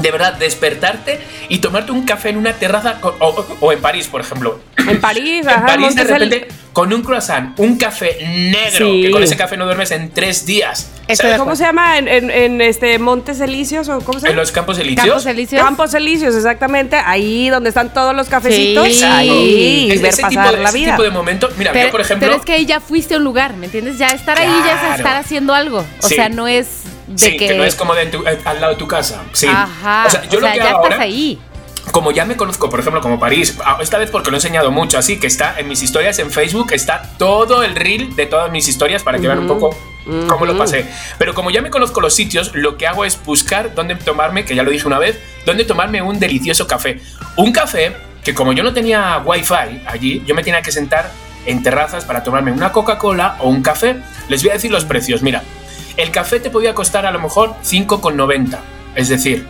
De 0.01 0.11
verdad, 0.11 0.35
despertarte 0.35 1.21
y 1.49 1.59
tomarte 1.59 1.93
un 1.93 2.05
café 2.05 2.31
en 2.31 2.37
una 2.37 2.53
terraza 2.55 3.01
con- 3.01 3.15
o, 3.21 3.45
o- 3.61 3.73
en 3.73 3.81
París, 3.81 4.09
por 4.09 4.21
ejemplo. 4.21 4.61
En 4.77 5.01
París, 5.01 5.43
En 5.43 5.49
ajá, 5.51 5.67
París 5.67 5.95
de 5.95 6.05
repente 6.05 6.49
con 6.73 6.93
un 6.93 7.03
croissant, 7.03 7.59
un 7.59 7.77
café 7.77 8.17
negro, 8.25 8.87
Sí. 8.93 9.03
que 9.03 9.11
con 9.11 9.23
ese 9.23 9.37
café 9.37 9.57
no 9.57 9.65
duermes 9.65 9.91
en 9.91 10.11
tres 10.11 10.47
días. 10.47 10.89
¿Sabes? 11.13 11.39
¿Cómo 11.39 11.57
se 11.57 11.65
llama? 11.65 11.99
¿En, 11.99 12.07
en, 12.07 12.31
en, 12.31 12.61
este 12.61 12.97
Montes 13.01 13.41
Elíseos 13.41 13.89
o 13.89 14.01
cómo 14.01 14.21
se 14.21 14.27
En 14.27 14.33
llama? 14.33 14.43
los 14.43 14.53
Campos 14.53 14.79
Elíseos. 14.79 15.07
Campos 15.07 15.27
Elíseos. 15.27 15.63
Campos 15.65 15.95
Elíseos, 15.95 16.35
exactamente. 16.37 16.97
Ahí 16.97 17.49
donde 17.51 17.69
están 17.71 17.93
todos 17.93 18.15
los 18.15 18.29
cafecitos. 18.29 18.87
Sí. 18.89 19.03
Ahí, 19.05 19.91
Es- 19.91 20.01
ver 20.01 20.11
ese 20.13 20.23
pasar 20.23 20.31
tipo 20.45 20.57
de, 20.57 20.63
la 20.63 20.69
ese 20.69 20.79
vida. 20.79 20.91
tipo 20.93 21.03
de 21.03 21.11
momento. 21.11 21.49
Mira, 21.59 21.73
Pero, 21.73 21.87
yo 21.87 21.91
por 21.93 22.01
ejemplo. 22.01 22.29
pero 22.29 22.39
es 22.39 22.47
que 22.47 22.53
ahí 22.53 22.67
ya 22.67 22.79
fuiste 22.81 23.15
a 23.15 23.19
un 23.19 23.25
lugar, 23.25 23.57
¿me 23.57 23.67
entiendes? 23.67 23.99
Ya 23.99 24.07
estar 24.09 24.39
ahí 24.39 24.47
ya 24.65 24.75
es 24.75 24.79
Claro. 24.81 24.95
estar 24.95 25.17
haciendo 25.17 25.53
algo. 25.53 25.85
O 26.03 26.09
Sí. 26.09 26.15
sea, 26.15 26.29
no 26.29 26.47
es 26.47 26.69
de 27.11 27.19
sí, 27.19 27.37
que, 27.37 27.49
que... 27.49 27.55
no 27.55 27.65
es 27.65 27.75
como 27.75 27.95
de 27.95 28.07
tu- 28.07 28.27
eh, 28.27 28.39
al 28.45 28.61
lado 28.61 28.73
de 28.75 28.79
tu 28.79 28.87
casa. 28.89 29.23
Sí. 29.33 29.47
Ajá. 29.49 30.05
O 30.07 30.11
sea, 30.11 30.25
yo 30.29 30.41
lo 30.41 30.51
que 30.51 30.57
ya 30.59 30.69
hago 30.71 30.85
estás 30.85 30.93
ahora, 30.93 31.01
ahí. 31.03 31.39
como 31.93 32.11
ya 32.13 32.25
me 32.25 32.37
conozco, 32.37 32.69
por 32.71 32.81
ejemplo, 32.81 33.01
como 33.01 33.19
París, 33.19 33.57
ah, 33.65 33.79
esta 33.81 33.99
vez 33.99 34.11
porque 34.11 34.31
lo 34.31 34.37
he 34.37 34.39
enseñado 34.39 34.71
mucho, 34.71 34.99
así 34.99 35.19
que 35.19 35.27
está 35.27 35.59
en 35.59 35.69
mis 35.69 35.83
historias 35.83 36.19
en 36.19 36.31
Facebook, 36.31 36.73
está 36.73 37.03
todo 37.19 37.63
el 37.63 37.75
reel 37.75 38.15
de 38.17 38.27
todas 38.27 38.51
mis 38.51 38.69
historias 38.69 39.03
para 39.03 39.19
que 39.19 39.27
vean 39.27 39.41
un 39.41 39.49
poco 39.49 39.77
cómo 40.29 40.45
lo 40.47 40.57
pasé. 40.57 40.87
Pero 41.19 41.35
como 41.35 41.51
ya 41.51 41.63
me 41.63 41.71
conozco 41.71 42.01
los 42.01 42.15
sitios, 42.15 42.53
lo 42.55 42.77
que 42.77 42.87
hago 42.87 43.05
es 43.05 43.23
buscar 43.25 43.75
dónde 43.75 43.95
tomarme, 43.97 44.45
que 44.45 44.55
ya 44.55 44.63
lo 44.63 44.71
dije 44.71 44.87
una 44.87 44.99
vez, 44.99 45.19
dónde 45.47 45.65
tomarme 45.65 46.03
un 46.03 46.19
delicioso 46.19 46.67
café. 46.67 47.01
Un 47.37 47.53
café 47.53 47.95
que 48.25 48.35
como 48.35 48.53
yo 48.53 48.63
no 48.63 48.73
tenía 48.73 49.19
wifi 49.25 49.55
allí, 49.87 50.23
yo 50.27 50.35
me 50.35 50.43
tenía 50.43 50.63
que 50.63 50.73
sentar 50.73 51.11
en 51.47 51.63
terrazas 51.63 52.05
para 52.05 52.23
tomarme 52.23 52.53
una 52.53 52.71
Coca-Cola 52.71 53.37
o 53.41 53.49
un 53.49 53.63
café. 53.63 53.97
Les 54.29 54.43
voy 54.43 54.51
a 54.51 54.55
decir 54.55 54.71
los 54.71 54.85
precios. 54.85 55.23
Mira, 55.23 55.43
el 55.97 56.11
café 56.11 56.41
te 56.41 56.51
podía 56.51 56.75
costar 56.75 57.07
a 57.07 57.11
lo 57.11 57.19
mejor 57.21 57.55
5,90. 57.65 58.59
Es 58.95 59.09
decir, 59.09 59.47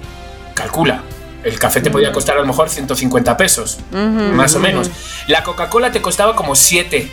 calcula. 0.54 1.02
El 1.42 1.58
café 1.58 1.80
te 1.80 1.90
podía 1.90 2.12
costar 2.12 2.36
a 2.36 2.40
lo 2.40 2.46
mejor 2.46 2.68
150 2.68 3.36
pesos, 3.36 3.78
más 3.92 4.54
o 4.54 4.60
menos. 4.60 4.90
La 5.26 5.42
Coca-Cola 5.42 5.90
te 5.90 6.02
costaba 6.02 6.36
como 6.36 6.54
7, 6.54 7.10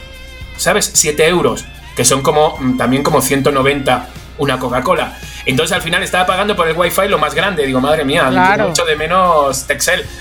¿sabes? 0.58 0.92
7 0.94 1.26
euros, 1.28 1.64
que 1.96 2.04
son 2.04 2.22
como 2.22 2.58
mm, 2.60 2.78
también 2.78 3.04
como 3.04 3.22
190 3.22 4.08
una 4.40 4.60
Coca-Cola. 4.60 5.18
Entonces 5.46 5.74
al 5.74 5.82
final 5.82 6.04
estaba 6.04 6.26
pagando 6.26 6.58
por 6.58 6.68
el 6.68 6.76
wifi 6.76 7.08
lo 7.08 7.18
más 7.20 7.34
grande. 7.34 7.66
Digo, 7.66 7.80
madre 7.80 8.04
mía, 8.04 8.28
Claro. 8.30 8.68
mucho 8.68 8.84
de 8.84 8.98
menos 8.98 9.66
Texel. 9.66 10.06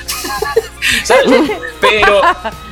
¿Sabes? 1.04 1.50
Pero, 1.80 2.20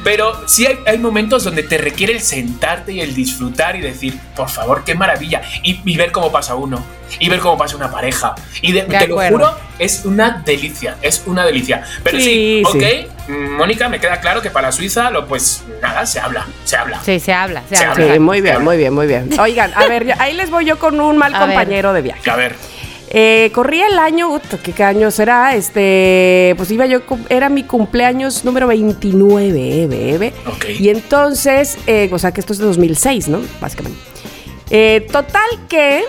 pero 0.03 0.49
sí 0.49 0.67
hay, 0.67 0.79
hay 0.87 0.99
momentos 0.99 1.45
donde 1.45 1.63
te 1.63 1.79
requiere 1.79 2.13
el 2.15 2.21
sentarte 2.21 2.93
y 2.93 3.01
el 3.01 3.15
disfrutar 3.15 3.77
y 3.77 3.81
decir, 3.81 4.19
por 4.35 4.49
favor, 4.49 4.83
qué 4.83 4.95
maravilla. 4.95 5.43
Y, 5.63 5.81
y 5.85 5.97
ver 5.97 6.11
cómo 6.11 6.33
pasa 6.33 6.55
uno. 6.57 6.85
Y 7.21 7.29
ver 7.29 7.39
cómo 7.39 7.57
pasa 7.57 7.77
una 7.77 7.91
pareja. 7.91 8.35
Y 8.61 8.73
de- 8.73 8.83
De 8.83 8.99
te 8.99 9.07
lo 9.07 9.19
juro, 9.21 9.55
es 9.79 10.05
una 10.05 10.43
delicia. 10.45 10.97
Es 11.03 11.23
una 11.27 11.45
delicia. 11.45 11.85
Pero 12.03 12.19
sí, 12.19 12.25
Sí, 12.25 12.63
ok. 12.67 12.83
sí. 13.27 13.33
Mónica, 13.33 13.89
me 13.89 14.01
queda 14.01 14.21
claro 14.21 14.43
que 14.43 14.51
para 14.51 14.73
Suiza, 14.73 15.11
lo, 15.11 15.27
pues 15.27 15.63
nada, 15.81 16.05
se 16.07 16.19
habla. 16.19 16.47
Se 16.65 16.77
habla. 16.77 17.01
Sí, 17.05 17.21
se 17.21 17.33
habla, 17.33 17.63
se, 17.69 17.77
Se 17.77 17.85
habla. 17.85 18.03
habla. 18.05 18.15
Sí, 18.15 18.21
muy 18.21 18.41
bien, 18.41 18.63
muy 18.65 18.77
bien, 18.77 18.93
muy 18.93 19.07
bien. 19.07 19.31
Oigan, 19.39 19.73
a 19.75 19.87
ver, 19.87 20.15
ahí 20.19 20.33
les 20.35 20.51
voy 20.51 20.65
yo 20.65 20.79
con 20.79 20.99
un 21.01 21.17
mal 21.19 21.35
A 21.35 21.41
ver. 21.47 21.49
compañero 21.57 21.93
de 21.93 22.03
viaje. 22.03 22.29
A 22.31 22.37
ver. 22.37 22.57
Eh, 23.17 23.53
corría 23.55 23.87
el 23.87 23.99
año, 24.01 24.41
¿qué 24.75 24.83
año 24.83 25.09
será? 25.13 25.55
Este, 25.55 26.53
pues 26.57 26.69
iba 26.73 26.85
yo, 26.85 26.99
era 27.29 27.49
mi 27.49 27.63
cumpleaños 27.63 28.45
número 28.45 28.67
29, 28.67 29.83
eh, 29.83 29.87
bebé. 29.87 30.33
Y 30.81 30.89
entonces, 30.89 31.79
eh, 31.87 32.11
o 32.13 32.19
sea 32.19 32.33
que 32.33 32.41
esto 32.41 32.53
es 32.53 32.59
de 32.59 32.65
2006, 32.65 33.29
¿no? 33.29 33.41
Básicamente. 33.61 34.01
Eh, 34.69 35.07
total 35.13 35.49
que 35.69 36.03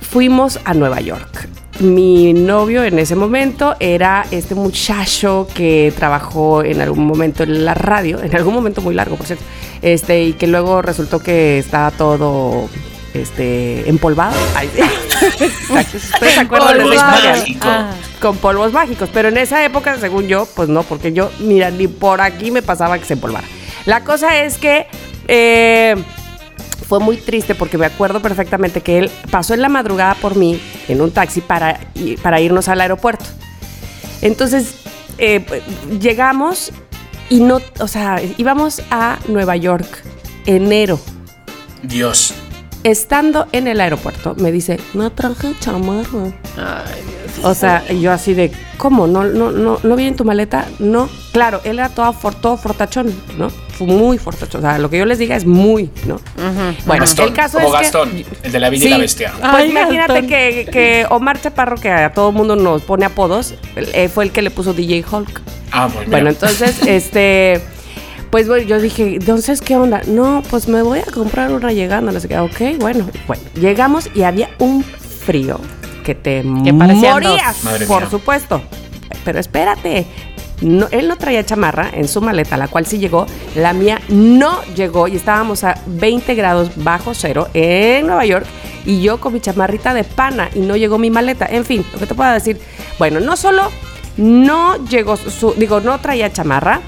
fuimos 0.00 0.58
a 0.64 0.74
Nueva 0.74 1.00
York. 1.00 1.48
Mi 1.78 2.32
novio 2.32 2.82
en 2.82 2.98
ese 2.98 3.14
momento 3.14 3.76
era 3.78 4.26
este 4.32 4.56
muchacho 4.56 5.46
que 5.54 5.92
trabajó 5.96 6.64
en 6.64 6.80
algún 6.80 7.06
momento 7.06 7.44
en 7.44 7.64
la 7.64 7.74
radio, 7.74 8.20
en 8.20 8.34
algún 8.34 8.54
momento 8.54 8.82
muy 8.82 8.94
largo, 8.96 9.14
por 9.14 9.24
cierto, 9.24 9.44
este, 9.82 10.24
y 10.24 10.32
que 10.32 10.48
luego 10.48 10.82
resultó 10.82 11.20
que 11.20 11.60
estaba 11.60 11.92
todo 11.92 12.68
este, 13.14 13.88
empolvado. 13.88 14.36
Ay. 14.54 14.68
¿Ustedes 14.68 16.34
se 16.34 16.40
acuerdan 16.40 16.78
de 16.78 16.82
esa 16.82 16.84
Polvos 16.84 16.94
historia? 16.94 17.30
mágicos. 17.32 17.68
Ah. 17.70 17.92
Con 18.20 18.36
polvos 18.36 18.72
mágicos, 18.72 19.08
pero 19.12 19.28
en 19.28 19.38
esa 19.38 19.64
época, 19.64 19.96
según 19.98 20.26
yo, 20.28 20.46
pues 20.54 20.68
no, 20.68 20.82
porque 20.82 21.12
yo, 21.12 21.30
mira, 21.38 21.70
ni 21.70 21.88
por 21.88 22.20
aquí 22.20 22.50
me 22.50 22.62
pasaba 22.62 22.98
que 22.98 23.04
se 23.04 23.14
empolvara. 23.14 23.46
La 23.86 24.04
cosa 24.04 24.42
es 24.42 24.58
que 24.58 24.86
eh, 25.26 25.96
fue 26.86 27.00
muy 27.00 27.16
triste 27.16 27.54
porque 27.54 27.78
me 27.78 27.86
acuerdo 27.86 28.20
perfectamente 28.20 28.80
que 28.82 28.98
él 28.98 29.10
pasó 29.30 29.54
en 29.54 29.62
la 29.62 29.68
madrugada 29.68 30.14
por 30.16 30.36
mí 30.36 30.60
en 30.88 31.00
un 31.00 31.12
taxi 31.12 31.40
para, 31.40 31.80
para 32.22 32.40
irnos 32.40 32.68
al 32.68 32.80
aeropuerto. 32.80 33.24
Entonces, 34.22 34.74
eh, 35.18 35.44
llegamos 35.98 36.72
y 37.28 37.40
no, 37.40 37.60
o 37.78 37.88
sea, 37.88 38.20
íbamos 38.36 38.82
a 38.90 39.18
Nueva 39.28 39.56
York, 39.56 40.02
enero. 40.46 41.00
Dios. 41.82 42.34
Estando 42.82 43.46
en 43.52 43.68
el 43.68 43.80
aeropuerto, 43.80 44.34
me 44.38 44.50
dice, 44.52 44.78
no 44.94 45.10
traje 45.12 45.52
chamarra. 45.60 46.32
O 47.42 47.54
sea, 47.54 47.86
yo 47.92 48.10
así 48.12 48.32
de, 48.34 48.50
¿cómo? 48.78 49.06
¿No, 49.06 49.24
no, 49.24 49.50
no, 49.50 49.78
¿no 49.82 49.96
viene 49.96 50.10
en 50.12 50.16
tu 50.16 50.24
maleta? 50.24 50.66
No. 50.78 51.08
Claro, 51.32 51.60
él 51.64 51.78
era 51.78 51.88
todo, 51.90 52.12
for- 52.12 52.34
todo 52.34 52.56
fortachón, 52.56 53.14
¿no? 53.38 53.50
Fue 53.50 53.86
muy 53.86 54.18
fortachón. 54.18 54.60
O 54.64 54.68
sea, 54.68 54.78
lo 54.78 54.88
que 54.90 54.98
yo 54.98 55.04
les 55.06 55.18
diga 55.18 55.36
es 55.36 55.44
muy, 55.46 55.90
¿no? 56.06 56.20
Bueno, 56.86 57.02
Gastón, 57.04 57.28
el 57.28 57.34
caso 57.34 57.58
como 57.58 57.68
es 57.74 57.78
que- 57.78 57.82
Gastón, 57.84 58.24
el 58.42 58.52
de 58.52 58.60
la 58.60 58.70
Bella 58.70 58.86
y 58.86 58.88
la 58.90 58.96
Sí. 58.96 59.02
Bestia. 59.02 59.32
Pues 59.38 59.44
Ay, 59.54 59.70
imagínate 59.70 60.26
que, 60.26 60.68
que 60.70 61.06
Omar 61.10 61.40
Chaparro, 61.40 61.76
que 61.76 61.90
a 61.90 62.12
todo 62.12 62.32
mundo 62.32 62.56
nos 62.56 62.82
pone 62.82 63.04
apodos, 63.04 63.54
eh, 63.76 64.08
fue 64.08 64.24
el 64.24 64.32
que 64.32 64.42
le 64.42 64.50
puso 64.50 64.72
DJ 64.74 65.04
Hulk. 65.10 65.40
Ah, 65.72 65.86
pues 65.92 66.06
mira. 66.06 66.10
Bueno, 66.10 66.30
entonces, 66.30 66.80
este, 66.86 67.60
pues 68.30 68.46
bueno, 68.48 68.64
yo 68.66 68.80
dije, 68.80 69.16
entonces, 69.16 69.60
¿qué 69.60 69.76
onda? 69.76 70.02
No, 70.06 70.42
pues 70.50 70.68
me 70.68 70.82
voy 70.82 71.00
a 71.00 71.10
comprar 71.12 71.52
una 71.52 71.72
llegando, 71.72 72.12
no 72.12 72.20
sé 72.20 72.28
qué. 72.28 72.38
Ok, 72.38 72.78
bueno, 72.78 73.08
bueno, 73.26 73.42
llegamos 73.54 74.08
y 74.14 74.22
había 74.22 74.50
un 74.58 74.84
frío 74.84 75.60
que 76.04 76.14
te 76.14 76.42
Que 76.64 76.72
morías. 76.72 77.64
Madre 77.64 77.86
por 77.86 78.02
mía. 78.02 78.10
supuesto. 78.10 78.62
Pero 79.24 79.38
espérate, 79.38 80.06
no, 80.62 80.86
él 80.90 81.08
no 81.08 81.16
traía 81.16 81.44
chamarra 81.44 81.90
en 81.92 82.06
su 82.06 82.20
maleta, 82.20 82.56
la 82.56 82.68
cual 82.68 82.86
sí 82.86 82.98
llegó, 82.98 83.26
la 83.54 83.72
mía 83.72 84.00
no 84.08 84.62
llegó 84.76 85.08
y 85.08 85.16
estábamos 85.16 85.64
a 85.64 85.74
20 85.86 86.34
grados 86.34 86.70
bajo 86.76 87.14
cero 87.14 87.48
en 87.54 88.06
Nueva 88.06 88.24
York 88.24 88.46
y 88.86 89.02
yo 89.02 89.20
con 89.20 89.32
mi 89.32 89.40
chamarrita 89.40 89.92
de 89.92 90.04
pana 90.04 90.48
y 90.54 90.60
no 90.60 90.76
llegó 90.76 90.98
mi 90.98 91.10
maleta. 91.10 91.46
En 91.46 91.64
fin, 91.64 91.84
lo 91.92 91.98
que 91.98 92.06
te 92.06 92.14
puedo 92.14 92.30
decir, 92.32 92.60
bueno, 92.98 93.20
no 93.20 93.36
solo 93.36 93.70
no 94.16 94.76
llegó 94.86 95.16
su, 95.16 95.54
digo, 95.54 95.80
no 95.80 95.98
traía 96.00 96.32
chamarra, 96.32 96.80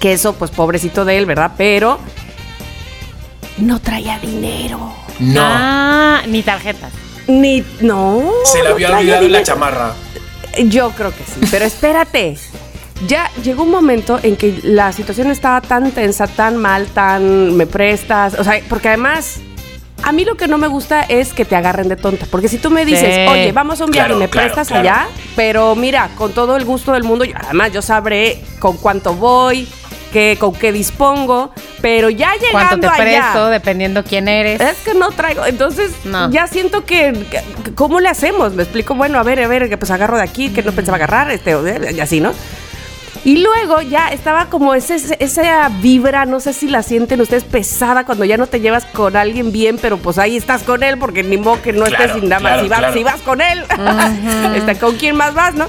que 0.00 0.12
eso 0.12 0.34
pues 0.34 0.50
pobrecito 0.50 1.04
de 1.04 1.18
él, 1.18 1.26
¿verdad? 1.26 1.52
Pero 1.56 1.98
no 3.58 3.80
traía 3.80 4.18
dinero. 4.18 4.92
no. 5.18 5.40
Ah, 5.42 6.22
ni 6.26 6.42
tarjetas. 6.42 6.92
Ni, 7.26 7.64
no. 7.80 8.22
se 8.44 8.58
le 8.62 8.68
no 8.68 8.74
había 8.74 8.88
traía 8.88 9.00
olvidado 9.18 9.28
la 9.28 9.42
chamarra. 9.42 9.92
Yo 10.66 10.90
creo 10.90 11.10
que 11.10 11.24
sí, 11.24 11.40
pero 11.50 11.64
espérate. 11.64 12.36
Ya 13.06 13.30
llegó 13.42 13.64
un 13.64 13.70
momento 13.70 14.18
en 14.22 14.36
que 14.36 14.60
la 14.62 14.90
situación 14.92 15.30
estaba 15.30 15.60
tan 15.60 15.90
tensa, 15.90 16.26
tan 16.26 16.56
mal, 16.56 16.86
tan 16.86 17.54
me 17.56 17.66
prestas, 17.66 18.34
o 18.38 18.44
sea, 18.44 18.58
porque 18.70 18.88
además 18.88 19.40
a 20.02 20.12
mí 20.12 20.24
lo 20.24 20.36
que 20.36 20.48
no 20.48 20.56
me 20.56 20.66
gusta 20.66 21.02
es 21.02 21.34
que 21.34 21.44
te 21.44 21.56
agarren 21.56 21.88
de 21.88 21.96
tonta, 21.96 22.26
porque 22.30 22.48
si 22.48 22.56
tú 22.56 22.70
me 22.70 22.86
dices, 22.86 23.14
Sí. 23.14 23.26
oye, 23.30 23.52
vamos 23.52 23.80
a 23.82 23.84
un 23.84 23.90
viaje, 23.90 24.08
Claro, 24.08 24.18
me 24.20 24.30
claro, 24.30 24.46
prestas 24.46 24.68
claro. 24.68 24.82
allá, 24.88 25.08
pero 25.34 25.74
mira, 25.74 26.08
con 26.16 26.32
todo 26.32 26.56
el 26.56 26.64
gusto 26.64 26.92
del 26.92 27.04
mundo, 27.04 27.24
yo- 27.26 27.34
además 27.38 27.70
yo 27.72 27.82
sabré 27.82 28.42
con 28.60 28.78
cuánto 28.78 29.12
voy, 29.14 29.68
qué, 30.16 30.36
con 30.40 30.54
qué 30.54 30.72
dispongo, 30.72 31.50
pero 31.82 32.08
ya 32.08 32.30
¿Cuánto 32.50 32.76
llegando 32.76 32.88
te 32.88 33.02
allá, 33.02 33.20
presto? 33.32 33.48
Dependiendo 33.50 34.02
quién 34.02 34.28
eres. 34.28 34.62
es 34.62 34.78
que 34.78 34.94
no 34.94 35.10
traigo. 35.10 35.44
Entonces, 35.44 35.90
No. 36.04 36.30
ya 36.30 36.46
siento 36.46 36.86
que, 36.86 37.12
que- 37.30 37.74
¿Cómo 37.74 38.00
le 38.00 38.08
hacemos? 38.08 38.54
Me 38.54 38.62
explico, 38.62 38.94
bueno, 38.94 39.18
a 39.18 39.22
ver, 39.22 39.40
a 39.42 39.46
ver, 39.48 39.68
que 39.68 39.76
pues 39.76 39.90
agarro 39.90 40.16
de 40.16 40.22
aquí, 40.22 40.48
que 40.48 40.62
no 40.62 40.72
pensaba 40.72 40.96
agarrar, 40.96 41.30
este, 41.30 41.54
o 41.54 41.62
de- 41.62 41.92
y 41.92 42.00
así, 42.00 42.20
¿no? 42.20 42.32
Y 43.24 43.38
luego 43.42 43.82
ya 43.82 44.08
estaba 44.08 44.46
como 44.46 44.74
ese, 44.74 44.94
ese- 44.94 45.16
esa 45.20 45.68
vibra, 45.82 46.24
no 46.24 46.40
sé 46.40 46.54
si 46.54 46.68
la 46.68 46.82
sienten 46.82 47.20
ustedes 47.20 47.44
pesada 47.44 48.04
cuando 48.06 48.24
ya 48.24 48.38
no 48.38 48.46
te 48.46 48.60
llevas 48.60 48.86
con 48.86 49.16
alguien 49.16 49.52
bien, 49.52 49.76
pero 49.82 49.98
pues 49.98 50.16
ahí 50.16 50.36
estás 50.38 50.62
con 50.62 50.82
él, 50.82 50.96
porque 50.96 51.22
ni 51.24 51.36
modo 51.36 51.60
que 51.60 51.72
no 51.74 51.84
Claro, 51.84 52.04
estés 52.04 52.20
sin 52.20 52.28
nada 52.30 52.40
más. 52.40 52.52
claro, 52.52 52.62
si, 52.62 52.68
vas, 52.70 52.78
claro. 52.78 52.94
si 52.94 53.04
vas 53.04 53.20
con 53.20 53.40
él, 53.42 53.64
este, 54.56 54.76
¿con 54.78 54.96
quién 54.96 55.14
más 55.16 55.34
vas, 55.34 55.54
no? 55.54 55.66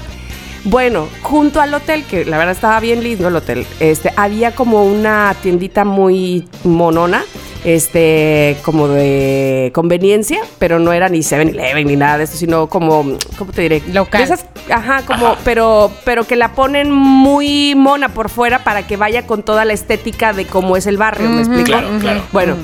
Bueno, 0.64 1.08
junto 1.22 1.60
al 1.60 1.72
hotel, 1.72 2.04
que 2.04 2.24
la 2.24 2.36
verdad 2.38 2.54
estaba 2.54 2.80
bien 2.80 3.02
lindo 3.02 3.28
el 3.28 3.36
hotel, 3.36 3.66
este, 3.80 4.12
había 4.16 4.54
como 4.54 4.84
una 4.84 5.34
tiendita 5.40 5.84
muy 5.84 6.46
monona, 6.64 7.24
este, 7.64 8.56
como 8.64 8.88
de 8.88 9.70
conveniencia, 9.74 10.40
pero 10.58 10.78
no 10.78 10.92
era 10.92 11.08
ni 11.08 11.20
7-Eleven 11.20 11.86
ni 11.86 11.96
nada 11.96 12.18
de 12.18 12.24
eso, 12.24 12.36
sino 12.36 12.66
como, 12.68 13.04
¿cómo 13.36 13.52
te 13.52 13.62
diré? 13.62 13.82
Local. 13.92 14.22
Esas- 14.22 14.46
ajá, 14.70 15.02
como, 15.06 15.26
Ajá. 15.28 15.38
pero, 15.44 15.90
pero 16.04 16.24
que 16.24 16.36
la 16.36 16.52
ponen 16.52 16.90
muy 16.92 17.74
mona 17.74 18.08
por 18.10 18.28
fuera 18.28 18.64
para 18.64 18.86
que 18.86 18.96
vaya 18.96 19.26
con 19.26 19.42
toda 19.42 19.64
la 19.64 19.72
estética 19.72 20.32
de 20.32 20.46
cómo 20.46 20.76
es 20.76 20.86
el 20.86 20.96
barrio, 20.96 21.28
¿me 21.30 21.40
explico? 21.40 21.64
Claro, 21.66 21.88
claro. 22.00 22.22
Bueno, 22.32 22.56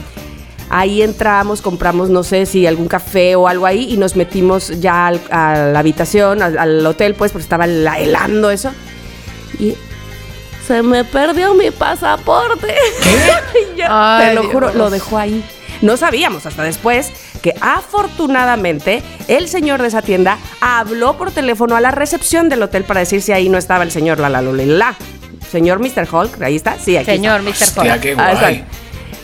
ahí 0.77 1.03
entramos, 1.03 1.63
compramos, 1.63 2.11
no 2.11 2.25
sé 2.25 2.47
si 2.47 2.67
algún 2.67 2.89
café 2.89 3.37
o 3.37 3.47
algo 3.47 3.65
ahí 3.65 3.93
y 3.93 3.97
nos 3.97 4.17
metimos 4.17 4.81
ya 4.81 5.07
al- 5.07 5.21
a 5.31 5.71
la 5.73 5.79
habitación, 5.79 6.43
al, 6.43 6.59
al 6.59 6.85
hotel, 6.85 7.15
pues, 7.15 7.31
porque 7.31 7.45
estaba 7.45 7.67
la- 7.67 7.99
helando 8.01 8.51
eso. 8.51 8.73
Y 9.61 9.75
se 10.67 10.83
me 10.83 11.05
perdió 11.05 11.55
mi 11.55 11.71
pasaporte. 11.71 12.75
Y 13.75 13.79
yo, 13.79 13.87
Ay, 13.89 14.29
te 14.31 14.35
lo 14.35 14.45
juro, 14.51 14.73
lo 14.75 14.91
dejó 14.91 15.17
ahí. 15.17 15.45
No 15.81 15.97
sabíamos 15.97 16.45
hasta 16.47 16.65
después 16.65 17.13
que 17.41 17.55
afortunadamente 17.61 19.03
el 19.29 19.49
señor 19.49 19.81
de 19.83 19.89
esa 19.89 20.03
tienda 20.03 20.39
habló 20.61 21.17
por 21.17 21.31
teléfono 21.31 21.77
a 21.77 21.81
la 21.81 21.91
recepción 21.91 22.49
del 22.49 22.63
hotel 22.63 22.85
para 22.85 23.01
decir 23.01 23.23
si 23.23 23.33
ahí 23.33 23.49
no 23.49 23.59
estaba 23.59 23.85
el 23.85 23.91
señor 23.93 24.19
la 24.19 24.29
la 24.29 24.41
la 24.43 24.53
la, 24.53 24.65
la. 24.65 24.95
Señor 25.51 25.79
Mr. 25.79 26.09
Hulk, 26.13 26.43
ahí 26.43 26.57
está, 26.57 26.79
sí, 26.81 26.97
aquí 26.97 27.07
Señor 27.07 27.43
Mr. 27.43 27.51
Hostia, 27.51 27.93
Hulk. 27.95 28.01
qué 28.01 28.15
Ah, 28.19 28.35
guay. 28.41 28.65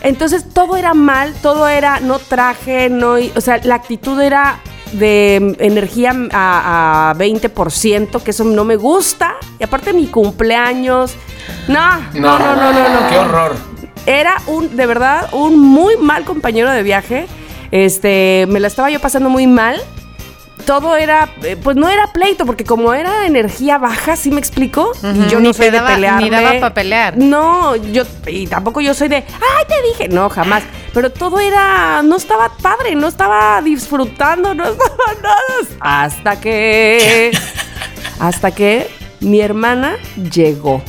Entonces 0.02 0.48
todo 0.52 0.76
era 0.76 0.94
mal, 0.94 1.34
todo 1.42 1.68
era 1.68 2.00
no 2.00 2.18
traje, 2.18 2.88
no, 2.88 3.16
o 3.34 3.40
sea, 3.40 3.60
la 3.64 3.74
actitud 3.74 4.20
era 4.20 4.60
de 4.92 5.56
energía 5.58 6.14
a, 6.32 7.10
a 7.10 7.14
20%, 7.14 8.22
que 8.22 8.30
eso 8.30 8.44
no 8.44 8.64
me 8.64 8.76
gusta. 8.76 9.36
Y 9.58 9.64
aparte 9.64 9.92
mi 9.92 10.06
cumpleaños. 10.06 11.14
No, 11.68 11.98
no, 12.14 12.38
no, 12.38 12.56
no, 12.56 12.72
no, 12.72 13.00
no. 13.00 13.08
Qué 13.08 13.18
horror. 13.18 13.56
Era 14.06 14.36
un, 14.46 14.76
de 14.76 14.86
verdad, 14.86 15.28
un 15.32 15.58
muy 15.58 15.96
mal 15.96 16.24
compañero 16.24 16.70
de 16.70 16.82
viaje. 16.82 17.26
Este, 17.70 18.46
me 18.48 18.58
la 18.60 18.66
estaba 18.66 18.90
yo 18.90 19.00
pasando 19.00 19.28
muy 19.28 19.46
mal. 19.46 19.80
Todo 20.64 20.96
era, 20.96 21.28
eh, 21.42 21.56
pues 21.62 21.76
no 21.76 21.88
era 21.88 22.06
pleito, 22.12 22.46
porque 22.46 22.64
como 22.64 22.92
era 22.94 23.26
energía 23.26 23.78
baja, 23.78 24.16
¿sí 24.16 24.30
me 24.30 24.38
explico? 24.38 24.92
Y 25.02 25.28
yo 25.28 25.38
ni 25.40 25.48
no 25.48 25.52
te 25.52 25.58
soy 25.58 25.70
de 25.70 25.78
daba- 25.78 25.94
pelearme. 25.94 26.22
ni 26.22 26.30
daba 26.30 26.60
pa' 26.60 26.74
pelear. 26.74 27.16
No, 27.16 27.76
yo, 27.76 28.04
y 28.26 28.46
tampoco 28.46 28.80
yo 28.80 28.94
soy 28.94 29.08
de, 29.08 29.16
ay, 29.16 29.64
te 29.68 29.82
dije. 29.88 30.08
No, 30.08 30.28
jamás. 30.30 30.62
Pero 30.92 31.10
todo 31.10 31.38
era, 31.40 32.02
no 32.02 32.16
estaba 32.16 32.50
padre, 32.62 32.94
no 32.94 33.08
estaba 33.08 33.60
disfrutando, 33.62 34.54
no 34.54 34.64
estaba 34.70 35.14
nada. 35.22 35.36
Hasta 35.80 36.40
que, 36.40 37.30
hasta 38.18 38.50
que 38.50 38.88
mi 39.20 39.40
hermana 39.40 39.96
llegó. 40.32 40.82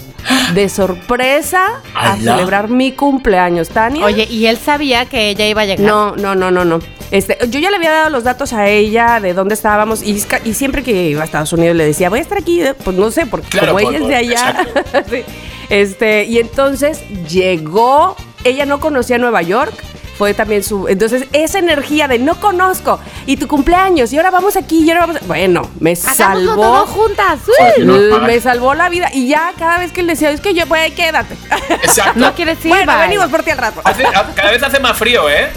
De 0.53 0.69
sorpresa 0.69 1.81
a 1.95 2.15
celebrar 2.17 2.69
mi 2.69 2.91
cumpleaños, 2.91 3.69
Tania. 3.69 4.05
Oye, 4.05 4.27
¿y 4.29 4.45
él 4.45 4.57
sabía 4.57 5.05
que 5.05 5.29
ella 5.29 5.47
iba 5.47 5.61
a 5.61 5.65
llegar? 5.65 5.85
No, 5.85 6.15
no, 6.15 6.35
no, 6.35 6.51
no, 6.51 6.65
no. 6.65 6.79
Este, 7.11 7.37
yo 7.49 7.59
ya 7.59 7.69
le 7.69 7.75
había 7.77 7.91
dado 7.91 8.09
los 8.09 8.23
datos 8.23 8.53
a 8.53 8.67
ella 8.69 9.19
de 9.19 9.33
dónde 9.33 9.53
estábamos 9.53 10.01
y, 10.01 10.19
siempre 10.53 10.81
que 10.83 11.09
iba 11.09 11.21
a 11.21 11.25
Estados 11.25 11.51
Unidos 11.51 11.75
le 11.75 11.85
decía, 11.85 12.09
voy 12.09 12.19
a 12.19 12.21
estar 12.21 12.37
aquí, 12.37 12.61
eh, 12.61 12.73
pues 12.73 12.95
no 12.95 13.11
sé, 13.11 13.25
porque 13.25 13.49
Claro, 13.49 13.73
como 13.73 13.83
por- 13.83 13.93
ella 13.95 14.03
es 14.03 14.07
de 14.07 14.15
allá. 14.15 14.67
sí. 15.09 15.23
Este, 15.69 16.25
y 16.25 16.37
entonces 16.37 17.01
llegó, 17.29 18.15
ella 18.43 18.65
no 18.65 18.79
conocía 18.79 19.17
Nueva 19.17 19.41
York. 19.41 19.73
Fue 20.21 20.35
también 20.35 20.63
su. 20.63 20.87
Entonces, 20.87 21.25
esa 21.33 21.57
energía 21.57 22.07
de 22.07 22.19
no 22.19 22.39
conozco 22.39 22.99
y 23.25 23.37
tu 23.37 23.47
cumpleaños 23.47 24.13
y 24.13 24.17
ahora 24.17 24.29
vamos 24.29 24.55
aquí 24.55 24.83
y 24.83 24.91
ahora 24.91 25.07
vamos. 25.07 25.15
a-". 25.19 25.25
Bueno, 25.25 25.63
me 25.79 25.93
Hagámoslo 25.93 26.15
salvó. 26.51 26.61
todo 26.61 26.85
juntas. 26.85 27.39
Me 28.27 28.39
salvó 28.39 28.75
la 28.75 28.87
vida 28.89 29.09
y 29.11 29.27
ya 29.27 29.51
cada 29.57 29.79
vez 29.79 29.91
que 29.91 30.03
le 30.03 30.09
decía, 30.13 30.29
es 30.29 30.39
que 30.39 30.53
yo, 30.53 30.67
pues 30.67 30.91
quédate. 30.93 31.33
Exacto. 31.69 32.19
No 32.19 32.35
quieres 32.35 32.63
ir, 32.63 32.69
bueno, 32.69 32.91
bye. 32.91 33.01
venimos 33.07 33.29
por 33.29 33.41
ti 33.41 33.49
al 33.49 33.57
rato. 33.57 33.81
Hace- 33.83 34.03
cada 34.35 34.51
vez 34.51 34.61
hace 34.61 34.79
más 34.79 34.95
frío, 34.95 35.27
¿eh? 35.27 35.49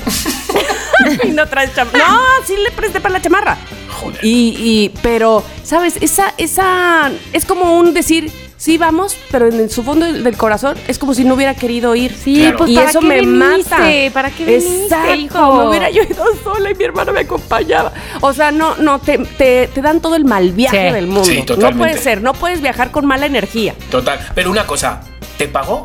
y 1.25 1.29
no 1.33 1.47
traes 1.47 1.75
chamarra. 1.75 1.99
No, 1.99 2.21
sí 2.47 2.55
le 2.57 2.71
presté 2.71 3.03
para 3.03 3.13
la 3.13 3.21
chamarra. 3.21 3.59
Joder. 4.01 4.25
Y, 4.25 4.57
y, 4.59 4.89
pero, 5.03 5.45
¿sabes? 5.63 5.99
Esa, 6.01 6.33
esa, 6.39 7.11
es 7.35 7.45
como 7.45 7.79
un 7.79 7.93
decir, 7.93 8.33
sí 8.65 8.79
vamos, 8.79 9.15
pero 9.31 9.49
en 9.49 9.69
su 9.69 9.83
fondo 9.83 10.07
del 10.11 10.37
corazón 10.39 10.75
es 10.89 10.99
como 10.99 11.13
si 11.13 11.23
no 11.25 11.35
hubiera 11.35 11.55
querido 11.55 11.95
ir. 11.95 12.15
Sí, 12.15 12.37
Claro. 12.41 12.57
pues 12.59 12.71
y 12.71 12.75
¿para 12.77 12.89
eso 12.91 13.01
qué 13.01 13.07
me 13.07 13.21
viniste? 13.21 13.75
mata. 13.75 14.13
¿Para 14.15 14.31
qué 14.31 14.45
viniste, 14.47 14.85
Exacto, 14.85 15.15
hijo? 15.17 15.55
me 15.57 15.69
hubiera 15.69 15.91
yo 15.91 16.03
ido 16.03 16.25
sola 16.43 16.71
y 16.71 16.75
mi 16.75 16.85
hermana 16.85 17.13
me 17.13 17.21
acompañaba. 17.21 17.93
O 18.23 18.33
sea, 18.33 18.51
no, 18.51 18.75
no, 18.77 19.01
te, 19.01 19.19
te, 19.19 19.67
te 19.69 19.83
dan 19.83 20.01
todo 20.01 20.17
el 20.17 20.25
mal 20.25 20.53
viaje 20.53 20.89
Sí. 20.89 20.95
del 20.95 21.07
mundo. 21.09 21.25
Sí, 21.25 21.45
no 21.59 21.73
puede 21.73 21.99
ser, 21.99 22.23
no 22.23 22.33
puedes 22.33 22.63
viajar 22.63 22.91
con 22.91 23.05
mala 23.05 23.27
energía. 23.27 23.75
Total. 23.91 24.19
Pero 24.35 24.51
una 24.51 24.67
cosa, 24.67 25.03
¿te 25.37 25.47
pagó? 25.47 25.83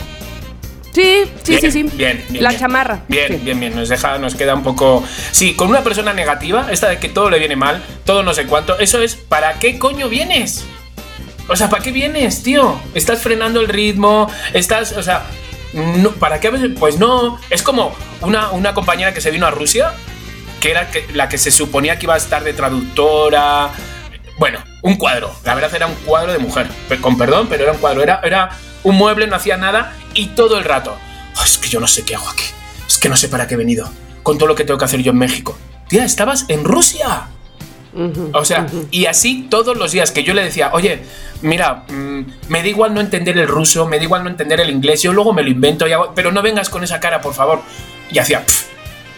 Sí, 0.92 1.24
sí, 1.44 1.52
Bien, 1.58 1.62
sí, 1.62 1.72
sí. 1.72 1.84
Bien, 1.98 2.24
bien. 2.30 2.44
La 2.44 2.50
bien. 2.50 2.62
chamarra. 2.62 3.02
Bien, 3.08 3.28
Sí. 3.28 3.36
bien, 3.44 3.60
bien. 3.60 3.76
Nos 3.76 3.90
deja, 3.90 4.18
nos 4.18 4.36
queda 4.36 4.56
un 4.56 4.64
poco. 4.64 5.04
Sí, 5.32 5.54
con 5.54 5.68
una 5.68 5.82
persona 5.84 6.14
negativa, 6.14 6.68
esta 6.72 6.88
de 6.90 6.98
que 6.98 7.10
todo 7.10 7.30
le 7.30 7.40
viene 7.40 7.56
mal, 7.56 7.82
todo 8.06 8.24
no 8.24 8.34
sé 8.34 8.46
cuánto, 8.48 8.80
eso 8.80 9.02
es 9.02 9.16
¿para 9.16 9.60
qué 9.60 9.78
coño 9.78 10.10
vienes? 10.10 10.66
O 11.50 11.56
sea, 11.56 11.70
¿para 11.70 11.84
qué 11.84 11.91
vienes, 11.91 12.43
tío? 12.43 12.80
Estás 12.93 13.22
frenando 13.22 13.60
el 13.60 13.68
ritmo, 13.68 14.30
estás, 14.54 14.91
o 14.93 15.02
sea, 15.04 15.26
¿para 16.20 16.39
qué? 16.39 16.52
Pues 16.80 16.97
no. 17.00 17.39
Es 17.50 17.64
como 17.64 17.95
una, 18.22 18.52
una 18.52 18.74
compañera 18.74 19.14
que 19.14 19.22
se 19.22 19.32
vino 19.32 19.47
a 19.47 19.52
Rusia, 19.52 19.93
que 20.60 20.72
era 20.72 20.89
la 21.14 21.28
que 21.28 21.38
se 21.38 21.52
suponía 21.52 21.97
que 21.97 22.06
iba 22.06 22.14
a 22.14 22.18
estar 22.18 22.43
de 22.43 22.54
traductora. 22.54 23.70
Bueno, 24.38 24.60
un 24.84 24.95
cuadro. 24.95 25.34
La 25.43 25.56
verdad 25.56 25.74
era 25.76 25.88
un 25.88 25.95
cuadro 26.06 26.32
de 26.32 26.39
mujer. 26.39 26.68
Con 27.02 27.18
perdón, 27.18 27.47
pero 27.50 27.64
era 27.64 27.72
un 27.74 27.80
cuadro. 27.80 28.04
Era, 28.04 28.22
era 28.24 28.50
un 28.84 28.95
mueble, 28.95 29.28
no 29.28 29.36
hacía 29.36 29.58
nada 29.58 29.93
y 30.14 30.28
todo 30.28 30.58
el 30.58 30.64
rato. 30.64 30.97
"Oh, 31.38 31.43
es 31.43 31.58
que 31.58 31.68
yo 31.68 31.80
no 31.80 31.88
sé 31.88 32.06
qué 32.06 32.16
hago 32.16 32.30
aquí. 32.30 32.45
Es 32.88 32.97
que 32.97 33.10
no 33.10 33.18
sé 33.18 33.28
para 33.28 33.47
qué 33.47 33.56
he 33.56 33.58
venido. 33.58 33.89
Con 34.24 34.38
todo 34.38 34.47
lo 34.47 34.56
que 34.56 34.64
tengo 34.66 34.78
que 34.78 34.86
hacer 34.86 35.02
yo 35.02 35.12
en 35.12 35.18
México. 35.18 35.58
Tía, 35.88 36.06
estabas 36.06 36.45
en 36.47 36.64
Rusia. 36.64 37.28
O 38.34 38.46
sea, 38.46 38.66
y 38.92 39.06
así 39.08 39.48
todos 39.50 39.76
los 39.78 39.92
días 39.92 40.12
que 40.12 40.24
yo 40.24 40.34
le 40.34 40.44
decía, 40.44 40.70
oye, 40.74 41.00
mira, 41.42 41.84
mm, 41.90 42.22
me 42.50 42.62
da 42.62 42.68
igual 42.68 42.94
no 42.94 43.02
entender 43.02 43.38
el 43.38 43.48
ruso, 43.48 43.88
me 43.88 43.98
da 43.98 44.04
igual 44.04 44.24
no 44.24 44.30
entender 44.30 44.60
el 44.60 44.70
inglés, 44.70 45.02
yo 45.02 45.12
luego 45.14 45.34
me 45.34 45.42
lo 45.44 45.50
invento 45.50 45.88
y 45.88 45.94
hago, 45.94 46.14
pero 46.16 46.32
no 46.32 46.42
vengas 46.42 46.70
con 46.70 46.84
esa 46.84 47.00
cara, 47.00 47.20
por 47.22 47.34
favor. 47.34 47.62
Y 48.12 48.20
hacía, 48.20 48.46
"Pff, 48.46 48.66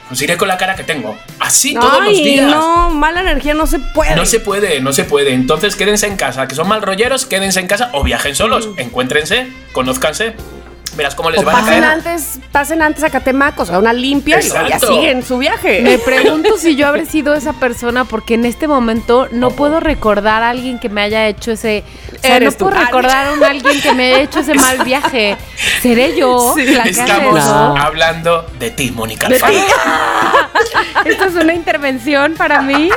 pues 0.07 0.21
iré 0.21 0.35
con 0.37 0.47
la 0.49 0.57
cara 0.57 0.75
que 0.75 0.83
tengo. 0.83 1.17
Así 1.39 1.73
todos 1.73 2.03
los 2.03 2.13
días. 2.17 2.49
no, 2.49 2.89
mala 2.89 3.21
energía 3.21 3.53
no 3.53 3.65
se 3.65 3.79
puede. 3.79 4.15
No 4.15 4.25
se 4.25 4.39
puede, 4.41 4.81
no 4.81 4.91
se 4.93 5.03
puede. 5.05 5.33
Entonces 5.33 5.75
quédense 5.77 6.07
en 6.07 6.17
casa, 6.17 6.47
que 6.47 6.55
son 6.55 6.67
mal 6.67 6.81
rolleros, 6.81 7.25
quédense 7.25 7.59
en 7.61 7.67
casa 7.67 7.89
o 7.93 8.03
viajen 8.03 8.35
solos. 8.35 8.69
Encuéntrense, 8.77 9.47
conózcanse. 9.71 10.33
Verás 10.97 11.15
cómo 11.15 11.29
les 11.31 11.39
O 11.39 11.43
van 11.45 11.55
a 11.63 11.65
caer. 11.65 11.83
antes, 11.85 12.30
pasen 12.51 12.81
antes 12.81 13.03
a 13.03 13.09
Catemaco, 13.09 13.63
o 13.63 13.65
sea, 13.65 13.79
una 13.79 13.93
limpia 13.93 14.39
y 14.41 14.49
ya 14.49 14.79
siguen 14.79 15.23
su 15.23 15.37
viaje. 15.37 15.81
Me 15.81 15.97
pregunto 15.97 16.57
si 16.57 16.75
yo 16.75 16.87
habré 16.87 17.05
sido 17.05 17.33
esa 17.33 17.53
persona 17.53 18.05
porque 18.05 18.33
en 18.33 18.45
este 18.45 18.67
momento 18.67 19.27
no 19.31 19.51
puedo 19.51 19.79
recordar 19.79 20.43
a 20.43 20.49
alguien 20.49 20.79
que 20.79 20.89
me 20.89 21.01
haya 21.01 21.27
hecho 21.27 21.51
ese... 21.51 21.83
O 22.15 22.19
sea, 22.21 22.39
no 22.39 22.51
tú. 22.51 22.65
puedo 22.65 22.77
recordar 22.79 23.27
a 23.27 23.33
un 23.33 23.43
alguien 23.43 23.81
que 23.81 23.93
me 23.93 24.13
haya 24.13 24.23
hecho 24.23 24.39
ese 24.39 24.53
mal 24.55 24.83
viaje. 24.83 25.37
¿Seré 25.81 26.15
yo 26.15 26.53
la 26.57 26.83
que 26.83 26.89
hace 26.89 27.01
Estamos 27.01 27.39
hablando 27.79 28.45
de 28.59 28.71
ti, 28.71 28.91
Mónica. 28.91 29.27
¿Esto 31.05 31.25
es 31.25 31.35
una 31.35 31.53
intervención 31.53 32.33
para 32.35 32.61
mí? 32.61 32.89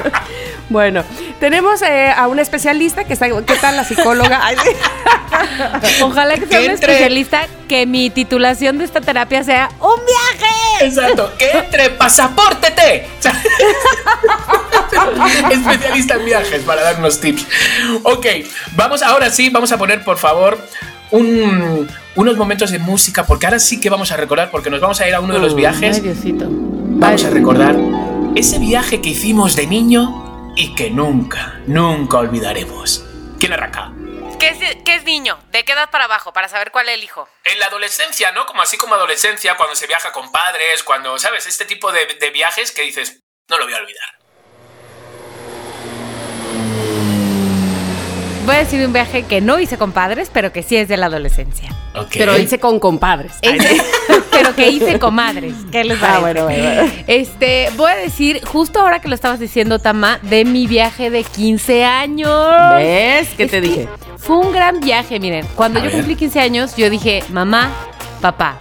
Bueno, 0.70 1.04
tenemos 1.40 1.82
eh, 1.82 2.10
a 2.16 2.26
una 2.26 2.40
especialista 2.42 3.04
que 3.04 3.12
está. 3.12 3.28
¿Qué 3.28 3.56
tal 3.56 3.76
la 3.76 3.84
psicóloga? 3.84 4.40
Ay, 4.42 4.56
sí. 4.64 4.70
Ojalá 6.02 6.34
que 6.36 6.46
sea 6.46 6.58
Que 6.60 6.64
un 6.66 6.70
entre- 6.72 6.92
especialista 6.92 7.46
que 7.68 7.86
mi 7.86 8.10
titulación 8.10 8.78
de 8.78 8.84
esta 8.84 9.00
terapia 9.00 9.42
sea 9.44 9.68
un 9.80 10.00
viaje. 10.06 10.86
Exacto, 10.86 11.32
que 11.38 11.50
entre, 11.50 11.90
pasapórtete. 11.90 13.06
Especialista 15.50 16.14
en 16.14 16.24
viajes 16.24 16.62
para 16.62 16.82
darnos 16.82 17.20
tips. 17.20 17.46
Ok, 18.04 18.26
vamos 18.74 19.02
ahora 19.02 19.30
sí, 19.30 19.50
vamos 19.50 19.72
a 19.72 19.78
poner 19.78 20.02
por 20.04 20.18
favor 20.18 20.58
un- 21.10 21.88
unos 22.16 22.36
momentos 22.36 22.70
de 22.70 22.78
música, 22.78 23.24
porque 23.26 23.46
ahora 23.46 23.58
sí 23.58 23.80
que 23.80 23.90
vamos 23.90 24.12
a 24.12 24.16
recordar, 24.16 24.50
porque 24.50 24.70
nos 24.70 24.80
vamos 24.80 25.00
a 25.00 25.08
ir 25.08 25.14
a 25.14 25.20
uno 25.20 25.34
de 25.34 25.40
los 25.40 25.54
viajes. 25.54 25.96
Ay, 25.96 26.02
Diosito. 26.02 26.46
Vamos 26.48 27.24
a 27.24 27.30
recordar 27.30 27.76
ese 28.34 28.58
viaje 28.58 29.00
que 29.00 29.10
hicimos 29.10 29.56
de 29.56 29.66
niño 29.66 30.23
y 30.56 30.74
que 30.74 30.90
nunca, 30.90 31.60
nunca 31.66 32.18
olvidaremos. 32.18 33.04
¿Quién 33.38 33.52
arranca? 33.52 33.92
¿Qué 34.38 34.48
es, 34.48 34.58
qué 34.84 34.94
es 34.96 35.04
niño? 35.04 35.38
¿De 35.50 35.64
qué 35.64 35.72
edad 35.72 35.90
para 35.90 36.04
abajo? 36.04 36.32
Para 36.32 36.48
saber 36.48 36.70
cuál 36.70 36.88
elijo. 36.88 37.28
En 37.44 37.58
la 37.58 37.66
adolescencia, 37.66 38.32
¿no? 38.32 38.46
Como 38.46 38.62
así 38.62 38.76
como 38.76 38.94
adolescencia, 38.94 39.56
cuando 39.56 39.76
se 39.76 39.86
viaja 39.86 40.12
con 40.12 40.30
padres, 40.32 40.82
cuando, 40.82 41.18
¿sabes? 41.18 41.46
Este 41.46 41.64
tipo 41.64 41.92
de, 41.92 42.06
de 42.06 42.30
viajes 42.30 42.72
que 42.72 42.82
dices, 42.82 43.20
no 43.48 43.58
lo 43.58 43.64
voy 43.64 43.74
a 43.74 43.78
olvidar. 43.78 44.23
Voy 48.44 48.56
a 48.56 48.58
decir 48.58 48.84
un 48.86 48.92
viaje 48.92 49.22
que 49.22 49.40
no 49.40 49.58
hice 49.58 49.78
con 49.78 49.92
padres, 49.92 50.28
pero 50.32 50.52
que 50.52 50.62
sí 50.62 50.76
es 50.76 50.86
de 50.88 50.96
la 50.98 51.06
adolescencia. 51.06 51.74
Pero 52.12 52.36
hice 52.38 52.58
con 52.58 52.78
compadres. 52.78 53.32
Sí. 53.42 53.50
pero 54.30 54.54
que 54.54 54.68
hice 54.68 54.98
comadres. 54.98 55.54
¿Qué 55.72 55.84
les 55.84 55.96
Ah, 56.02 56.18
parece? 56.20 56.20
bueno, 56.20 56.44
bueno, 56.44 56.62
bueno. 56.74 56.92
Este, 57.06 57.70
voy 57.76 57.90
a 57.92 57.96
decir, 57.96 58.44
justo 58.44 58.80
ahora 58.80 59.00
que 59.00 59.08
lo 59.08 59.14
estabas 59.14 59.40
diciendo, 59.40 59.78
Tama, 59.78 60.18
de 60.22 60.44
mi 60.44 60.66
viaje 60.66 61.08
de 61.10 61.22
15 61.22 61.84
años. 61.84 62.30
¿Ves? 62.76 63.28
¿Qué 63.36 63.44
Es 63.44 63.50
te 63.50 63.60
que 63.60 63.60
dije? 63.62 63.88
Fue 64.18 64.36
un 64.36 64.52
gran 64.52 64.80
viaje, 64.80 65.18
miren. 65.20 65.46
Cuando 65.54 65.78
A 65.78 65.82
yo 65.82 65.86
ver. 65.88 65.96
cumplí 65.96 66.16
15 66.16 66.40
años, 66.40 66.76
yo 66.76 66.90
dije, 66.90 67.22
mamá, 67.30 67.70
papá, 68.20 68.56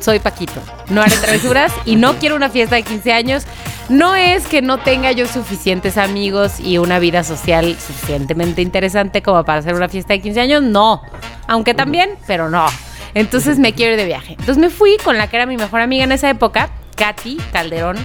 soy 0.00 0.18
Paquito. 0.18 0.60
No 0.88 1.00
haré 1.02 1.16
travesuras 1.16 1.72
y 1.86 1.96
no 1.96 2.14
quiero 2.18 2.36
una 2.36 2.50
fiesta 2.50 2.76
de 2.76 2.82
15 2.82 3.12
años. 3.12 3.44
No 3.88 4.14
es 4.14 4.46
que 4.46 4.62
no 4.62 4.78
tenga 4.78 5.12
yo 5.12 5.26
suficientes 5.26 5.98
amigos 5.98 6.60
y 6.60 6.78
una 6.78 6.98
vida 6.98 7.24
social 7.24 7.76
suficientemente 7.78 8.62
interesante 8.62 9.22
como 9.22 9.44
para 9.44 9.58
hacer 9.58 9.74
una 9.74 9.88
fiesta 9.88 10.14
de 10.14 10.20
15 10.22 10.40
años, 10.40 10.62
no. 10.62 11.02
Aunque 11.46 11.74
también, 11.74 12.10
pero 12.26 12.48
no. 12.48 12.66
Entonces 13.14 13.58
me 13.58 13.74
quiero 13.74 13.92
ir 13.92 13.98
de 13.98 14.06
viaje. 14.06 14.32
Entonces 14.32 14.56
me 14.58 14.70
fui 14.70 14.96
con 15.04 15.18
la 15.18 15.26
que 15.26 15.36
era 15.36 15.46
mi 15.46 15.56
mejor 15.56 15.80
amiga 15.82 16.04
en 16.04 16.12
esa 16.12 16.30
época, 16.30 16.70
Katy 16.96 17.36
Calderón. 17.52 17.96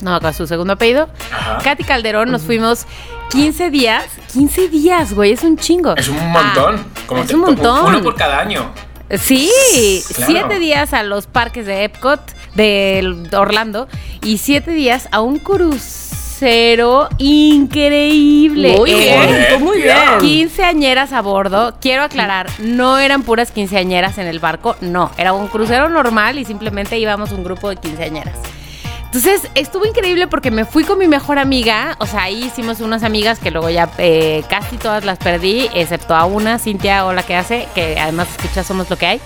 No, 0.00 0.20
con 0.20 0.32
su 0.32 0.46
segundo 0.46 0.74
apellido. 0.74 1.08
Ajá. 1.32 1.58
Katy 1.62 1.84
Calderón, 1.84 2.30
nos 2.30 2.42
fuimos 2.42 2.86
15 3.30 3.70
días. 3.70 4.04
15 4.32 4.68
días, 4.68 5.12
güey, 5.12 5.32
es 5.32 5.42
un 5.42 5.58
chingo. 5.58 5.94
Es 5.96 6.08
un 6.08 6.16
montón. 6.30 6.76
Ah, 6.78 7.00
como 7.06 7.22
es 7.22 7.28
te- 7.28 7.34
un 7.34 7.40
montón. 7.42 7.86
Uno 7.86 8.02
por 8.02 8.14
cada 8.14 8.40
año. 8.40 8.70
Sí, 9.18 9.50
Claro. 10.16 10.32
siete 10.32 10.58
días 10.58 10.92
a 10.92 11.02
los 11.02 11.26
parques 11.26 11.64
de 11.66 11.84
Epcot, 11.84 12.20
de 12.56 13.28
Orlando, 13.32 13.86
y 14.22 14.38
siete 14.38 14.72
días 14.72 15.08
a 15.12 15.20
un 15.20 15.38
crucero 15.38 17.08
increíble. 17.18 18.76
Muy 18.76 18.90
Eh, 18.90 19.46
bien, 19.50 19.62
muy 19.62 19.82
bien. 19.82 19.96
Quinceañeras 20.20 21.12
a 21.12 21.22
bordo. 21.22 21.74
Quiero 21.80 22.02
aclarar, 22.02 22.48
no 22.58 22.98
eran 22.98 23.22
puras 23.22 23.50
quinceañeras 23.50 24.18
en 24.18 24.26
el 24.26 24.38
barco, 24.38 24.76
no. 24.80 25.10
Era 25.16 25.32
un 25.32 25.48
crucero 25.48 25.88
normal 25.88 26.38
y 26.38 26.44
simplemente 26.44 26.98
íbamos 26.98 27.32
un 27.32 27.44
grupo 27.44 27.68
de 27.68 27.76
quinceañeras. 27.76 28.34
Entonces 29.06 29.48
estuvo 29.54 29.86
increíble 29.86 30.26
porque 30.26 30.50
me 30.50 30.66
fui 30.66 30.84
con 30.84 30.98
mi 30.98 31.06
mejor 31.08 31.38
amiga. 31.38 31.96
O 32.00 32.06
sea, 32.06 32.24
ahí 32.24 32.44
hicimos 32.44 32.80
unas 32.80 33.02
amigas 33.02 33.38
que 33.38 33.50
luego 33.50 33.70
ya 33.70 33.88
eh, 33.96 34.42
casi 34.50 34.76
todas 34.76 35.04
las 35.06 35.16
perdí, 35.18 35.68
excepto 35.74 36.14
a 36.14 36.26
una, 36.26 36.58
Cintia 36.58 37.06
o 37.06 37.14
la 37.14 37.22
que 37.22 37.34
hace, 37.34 37.66
que 37.74 37.98
además 37.98 38.28
escucha 38.36 38.62
Somos 38.62 38.90
lo 38.90 38.96
que 38.98 39.06
hay. 39.06 39.20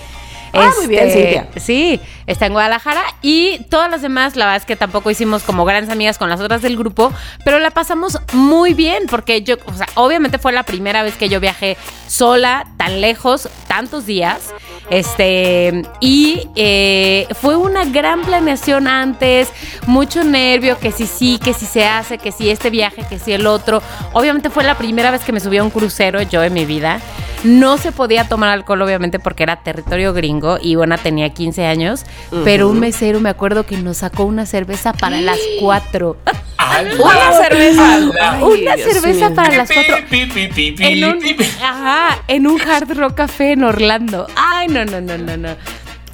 Ah, 0.53 0.71
muy 0.77 0.87
bien, 0.87 1.07
Este, 1.07 1.21
Cintia. 1.21 1.47
Sí, 1.57 1.99
está 2.27 2.45
en 2.45 2.53
Guadalajara 2.53 3.01
y 3.21 3.59
todas 3.69 3.89
las 3.89 4.01
demás, 4.01 4.35
la 4.35 4.45
verdad 4.45 4.57
es 4.57 4.65
que 4.65 4.75
tampoco 4.75 5.09
hicimos 5.11 5.43
como 5.43 5.65
grandes 5.65 5.91
amigas 5.91 6.17
con 6.17 6.29
las 6.29 6.39
otras 6.41 6.61
del 6.61 6.77
grupo, 6.77 7.11
pero 7.45 7.59
la 7.59 7.71
pasamos 7.71 8.19
muy 8.33 8.73
bien 8.73 9.03
porque 9.09 9.41
yo, 9.43 9.55
o 9.65 9.73
sea, 9.73 9.87
obviamente 9.95 10.37
fue 10.37 10.51
la 10.51 10.63
primera 10.63 11.03
vez 11.03 11.15
que 11.15 11.29
yo 11.29 11.39
viajé 11.39 11.77
sola, 12.07 12.67
tan 12.77 13.01
lejos, 13.01 13.49
tantos 13.67 14.05
días, 14.05 14.53
este, 14.89 15.83
y 16.01 16.49
eh, 16.55 17.25
fue 17.39 17.55
una 17.55 17.85
gran 17.85 18.21
planeación 18.23 18.87
antes, 18.87 19.49
mucho 19.87 20.23
nervio, 20.23 20.77
que 20.79 20.91
si 20.91 21.07
sí, 21.07 21.39
que 21.41 21.53
si 21.53 21.65
se 21.65 21.85
hace, 21.85 22.17
que 22.17 22.33
si 22.33 22.49
este 22.49 22.69
viaje, 22.69 23.05
que 23.07 23.17
si 23.17 23.31
el 23.31 23.47
otro. 23.47 23.81
Obviamente 24.11 24.49
fue 24.49 24.65
la 24.65 24.75
primera 24.75 25.09
vez 25.11 25.23
que 25.23 25.31
me 25.31 25.39
subí 25.39 25.57
a 25.57 25.63
un 25.63 25.69
crucero 25.69 26.21
yo 26.23 26.43
en 26.43 26.53
mi 26.53 26.65
vida. 26.65 26.99
No 27.43 27.77
se 27.77 27.91
podía 27.91 28.27
tomar 28.27 28.49
alcohol, 28.49 28.81
obviamente, 28.81 29.17
porque 29.17 29.43
era 29.43 29.55
territorio 29.55 30.13
gringo 30.13 30.40
y 30.61 30.75
bueno, 30.75 30.97
tenía 30.97 31.29
15 31.29 31.65
años. 31.65 32.05
Pero 32.43 32.69
un 32.69 32.79
mesero 32.79 33.19
me 33.19 33.29
acuerdo 33.29 33.65
que 33.65 33.77
nos 33.77 33.97
sacó 33.97 34.23
una 34.23 34.45
cerveza 34.45 34.93
para 34.93 35.21
las 35.21 35.37
4 35.59 36.17
¡Hala! 36.57 36.89
Una 37.03 37.33
cerveza. 37.33 37.99
Una 38.41 38.75
Dios 38.75 38.93
cerveza 38.93 39.27
mío. 39.29 39.35
para 39.35 39.55
las 39.57 39.71
4 39.71 39.95
Pi, 40.09 40.25
pi, 40.27 40.47
pi, 40.47 40.71
pi, 40.71 40.83
en 40.83 41.03
un, 41.05 41.19
ajá, 41.61 42.19
en 42.27 42.47
un 42.47 42.61
Hard 42.61 42.97
Rock 42.97 43.15
Café 43.15 43.53
en 43.53 43.63
Orlando. 43.63 44.27
Ay, 44.35 44.67
no, 44.67 44.85
no, 44.85 45.01
no, 45.01 45.17
no, 45.17 45.37
no. 45.37 45.49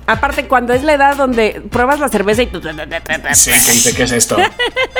Aparte, 0.09 0.45
cuando 0.45 0.71
es 0.73 0.83
la 0.83 0.93
edad 0.93 1.17
donde 1.17 1.61
pruebas 1.69 1.99
la 1.99 2.07
cerveza 2.07 2.41
y... 2.41 2.45
Sí, 3.33 3.51
que 3.51 3.71
dice, 3.71 3.93
¿qué 3.93 4.03
es 4.03 4.11
esto? 4.13 4.37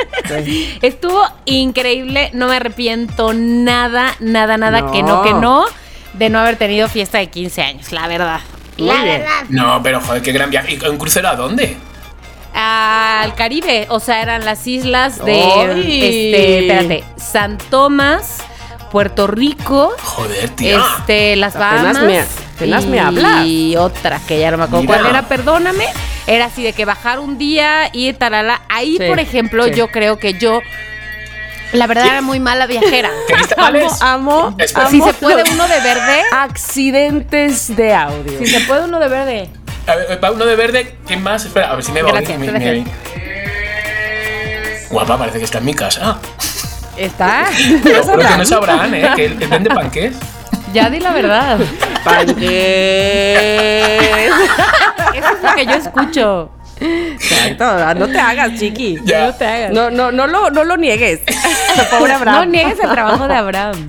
Estuvo 0.82 1.23
increíble, 1.45 2.30
no 2.34 2.47
me 2.49 2.57
arrepiento 2.57 3.34
nada, 3.34 4.15
nada, 4.19 4.57
nada, 4.57 4.82
No. 4.82 4.91
que 4.91 5.03
no, 5.03 5.23
que 5.23 5.34
no, 5.34 5.65
de 6.13 6.30
no 6.30 6.39
haber 6.39 6.57
tenido 6.57 6.89
fiesta 6.89 7.19
de 7.19 7.28
15 7.28 7.61
años, 7.61 7.91
la 7.93 8.07
verdad. 8.09 8.41
Muy 8.78 8.88
la 8.88 9.03
bien. 9.03 9.19
verdad. 9.21 9.43
No, 9.49 9.82
pero 9.84 10.01
joder, 10.01 10.21
qué 10.21 10.32
gran 10.32 10.49
viaje. 10.49 10.73
¿Y 10.82 10.86
un 10.88 10.97
crucero 10.97 11.30
a 11.30 11.36
dónde? 11.36 11.78
Al 12.53 13.36
Caribe, 13.36 13.86
o 13.89 13.99
sea, 13.99 14.21
eran 14.21 14.43
las 14.45 14.65
islas 14.65 15.23
de, 15.23 15.41
¡Ay! 15.43 16.03
este, 16.03 16.59
espérate, 16.59 17.03
San 17.17 17.57
Tomás, 17.57 18.38
Puerto 18.91 19.28
Rico, 19.28 19.93
Joder, 20.01 20.49
tía. 20.51 20.82
este, 20.99 21.36
las 21.36 21.55
Apenas 21.55 21.93
Bahamas. 21.93 22.03
me- 22.03 22.19
apenas 22.55 22.86
me 22.88 22.99
hablas. 22.99 23.45
Y 23.45 23.75
otra 23.75 24.19
que 24.28 24.39
ya 24.39 24.49
no 24.49 24.57
me 24.57 24.63
acuerdo 24.63 24.84
Mira. 24.88 24.97
cuál 24.99 25.09
era, 25.11 25.21
perdóname. 25.28 25.86
Era 26.25 26.45
así 26.45 26.63
de 26.63 26.73
que 26.73 26.86
bajar 26.86 27.19
un 27.19 27.38
día 27.38 27.89
y 27.93 28.11
talala. 28.13 28.61
Ahí, 28.69 28.97
Sí, 28.99 29.03
por 29.07 29.19
ejemplo, 29.19 29.65
sí. 29.65 29.71
yo 29.75 29.89
creo 29.89 30.17
que 30.17 30.34
yo, 30.34 30.61
la 31.74 31.88
verdad, 31.88 32.05
era 32.07 32.22
muy 32.22 32.39
mala 32.39 32.65
viajera. 32.68 33.09
Amo, 34.01 34.55
Espera. 34.57 34.89
Si 34.89 34.97
amo 34.97 35.07
se 35.07 35.13
puede 35.13 35.43
uno 35.51 35.68
de 35.68 35.80
verde, 35.82 36.24
Accidentes 36.32 37.76
de 37.76 37.93
audio. 37.93 38.39
si 38.39 38.47
se 38.47 38.59
puede 38.61 38.86
uno 38.86 38.99
de 38.99 39.07
verde. 39.07 39.49
A 39.88 39.95
ver, 39.95 40.24
va 40.24 40.32
uno 40.32 40.45
de 40.45 40.55
verde. 40.55 40.97
¿Quién 41.05 41.24
más? 41.24 41.45
Espera, 41.45 41.72
a 41.72 41.76
ver 41.76 41.84
si 41.84 41.91
me 41.91 42.01
va 42.01 42.11
Gracias, 42.11 42.39
mi- 42.39 42.86
Guapa, 44.89 45.18
parece 45.18 45.39
que 45.39 45.45
está 45.45 45.57
en 45.57 45.65
mi 45.65 45.74
casa. 45.74 46.18
Está. 46.95 47.45
Pero 47.84 48.03
que 48.03 48.15
no 48.49 48.57
Abraham, 48.57 48.93
¿eh? 48.93 49.11
Que 49.15 49.26
él 49.26 49.34
vende 49.36 49.70
panqués. 49.70 50.15
Ya 50.74 50.89
di 50.89 50.99
la 50.99 51.11
verdad. 51.11 51.59
Panques. 52.03 52.38
Eso 55.13 55.30
es 55.34 55.43
lo 55.43 55.55
que 55.55 55.65
yo 55.65 55.74
escucho. 55.74 56.51
Exacto, 56.80 57.95
no 57.95 58.07
te 58.07 58.19
hagas, 58.19 58.59
chiqui. 58.59 58.99
Ya. 59.03 59.28
No 59.28 59.34
te 59.34 59.45
hagas. 59.45 59.71
No, 59.71 59.89
no, 59.89 60.11
no 60.11 60.28
lo, 60.28 60.49
no 60.49 60.63
lo 60.63 60.78
niegues. 60.78 61.21
Pobre 61.89 62.13
Abraham. 62.13 62.39
No 62.39 62.45
niegues 62.45 62.80
el 62.80 62.89
trabajo 62.89 63.28
de 63.28 63.36
Abraham. 63.36 63.88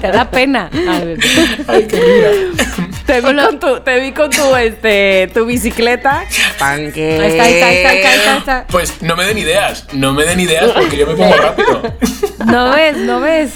Te 0.00 0.08
da 0.10 0.30
pena. 0.30 0.70
A 0.72 0.98
ver. 1.04 1.18
Ay, 1.66 1.86
qué 1.86 1.96
linda. 1.96 2.64
Te 3.06 3.20
vi 3.22 3.34
con 3.34 3.58
tu, 3.58 3.80
te 3.80 4.00
vi 4.00 4.12
con 4.12 4.30
tu, 4.30 4.54
este, 4.56 5.30
tu 5.32 5.46
bicicleta. 5.46 6.24
Panques. 6.58 7.20
Ahí 7.20 7.30
está, 7.30 7.42
ahí 7.44 7.54
está, 7.54 7.66
ahí 7.68 7.76
está, 7.76 7.88
ahí 7.88 7.98
está, 7.98 8.32
ahí 8.32 8.38
está. 8.38 8.64
Pues 8.68 9.00
no 9.02 9.16
me 9.16 9.24
den 9.24 9.38
ideas. 9.38 9.86
No 9.92 10.12
me 10.12 10.24
den 10.24 10.40
ideas 10.40 10.70
porque 10.72 10.96
yo 10.96 11.06
me 11.06 11.14
pongo 11.14 11.34
rápido. 11.42 11.82
No 12.44 12.70
ves, 12.70 12.96
no 12.98 13.20
ves. 13.20 13.52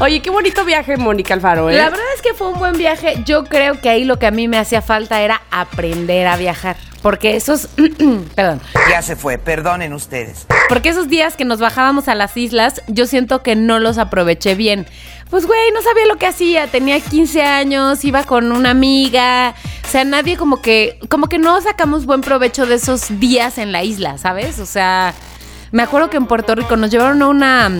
Oye, 0.00 0.20
qué 0.20 0.30
bonito 0.30 0.64
viaje, 0.64 0.96
Mónica 0.96 1.34
Alfaro, 1.34 1.70
¿eh? 1.70 1.76
La 1.76 1.90
verdad 1.90 2.04
es 2.14 2.22
que 2.22 2.32
fue 2.32 2.48
un 2.48 2.58
buen 2.60 2.74
viaje. 2.78 3.20
Yo 3.24 3.44
creo 3.44 3.80
que 3.80 3.88
ahí 3.88 4.04
lo 4.04 4.18
que 4.20 4.26
a 4.26 4.30
mí 4.30 4.46
me 4.46 4.56
hacía 4.56 4.80
falta 4.80 5.20
era 5.22 5.42
aprender 5.50 6.28
a 6.28 6.36
viajar. 6.36 6.76
Porque 7.02 7.34
esos, 7.34 7.68
perdón, 8.36 8.60
Ya 8.88 9.02
se 9.02 9.16
fue, 9.16 9.38
perdonen 9.38 9.92
ustedes. 9.92 10.46
porque 10.68 10.90
esos 10.90 11.08
días 11.08 11.34
que 11.36 11.44
nos 11.44 11.58
bajábamos 11.58 12.06
a 12.06 12.14
las 12.14 12.36
islas, 12.36 12.80
yo 12.86 13.06
siento 13.06 13.42
que 13.42 13.56
no 13.56 13.80
los 13.80 13.98
aproveché 13.98 14.54
bien. 14.54 14.86
Pues 15.30 15.46
güey, 15.46 15.72
no 15.72 15.82
sabía 15.82 16.06
lo 16.06 16.16
que 16.16 16.26
hacía, 16.26 16.68
tenía 16.68 17.00
15 17.00 17.42
años, 17.42 18.04
iba 18.04 18.22
con 18.22 18.52
una 18.52 18.70
amiga, 18.70 19.54
o 19.84 19.88
sea, 19.88 20.04
nadie 20.04 20.36
como 20.36 20.62
que, 20.62 20.98
como 21.08 21.26
que 21.28 21.38
no 21.38 21.60
sacamos 21.60 22.06
buen 22.06 22.20
provecho 22.22 22.66
de 22.66 22.76
esos 22.76 23.18
días 23.20 23.58
en 23.58 23.72
la 23.72 23.82
isla, 23.82 24.16
¿sabes? 24.16 24.58
O 24.58 24.64
sea, 24.66 25.12
me 25.70 25.82
acuerdo 25.82 26.08
que 26.08 26.16
en 26.16 26.26
Puerto 26.26 26.54
Rico 26.54 26.76
nos 26.76 26.90
llevaron 26.90 27.20
a 27.22 27.28
una, 27.28 27.70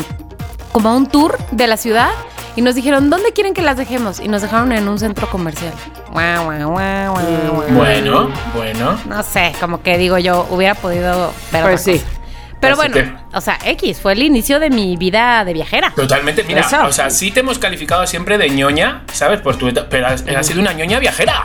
como 0.72 0.88
a 0.90 0.96
un 0.96 1.06
tour 1.06 1.38
de 1.52 1.66
la 1.66 1.76
ciudad 1.76 2.10
y 2.56 2.62
nos 2.62 2.74
dijeron, 2.74 3.08
¿dónde 3.10 3.32
quieren 3.32 3.54
que 3.54 3.62
las 3.62 3.76
dejemos? 3.76 4.20
Y 4.20 4.28
nos 4.28 4.42
dejaron 4.42 4.72
en 4.72 4.88
un 4.88 4.98
centro 4.98 5.28
comercial. 5.30 5.72
Guau. 6.10 6.44
Bueno, 6.44 6.70
bueno. 8.54 8.98
No 9.06 9.22
sé, 9.22 9.52
como 9.60 9.82
que 9.82 9.96
digo 9.98 10.18
yo, 10.18 10.46
hubiera 10.50 10.74
podido 10.74 11.32
ver 11.52 11.62
Pues 11.62 11.82
otra 11.82 11.92
sí. 11.94 11.98
cosa. 12.00 12.12
Pero 12.60 12.74
Así 12.80 12.88
bueno, 12.90 13.20
o 13.34 13.40
sea, 13.40 13.56
X 13.64 14.00
fue 14.00 14.14
el 14.14 14.22
inicio 14.24 14.58
de 14.58 14.68
mi 14.68 14.96
vida 14.96 15.44
de 15.44 15.52
viajera. 15.52 15.92
Totalmente, 15.94 16.42
mira, 16.42 16.62
Eso. 16.62 16.84
o 16.86 16.92
sea, 16.92 17.08
sí 17.08 17.30
te 17.30 17.38
hemos 17.40 17.60
calificado 17.60 18.04
siempre 18.08 18.36
de 18.36 18.50
ñoña, 18.50 19.04
¿sabes? 19.12 19.40
Por 19.40 19.54
tu 19.56 19.68
eta- 19.68 19.88
pero 19.88 20.08
has, 20.08 20.24
has 20.26 20.44
sido 20.44 20.60
una 20.60 20.72
ñoña 20.72 20.98
viajera. 20.98 21.44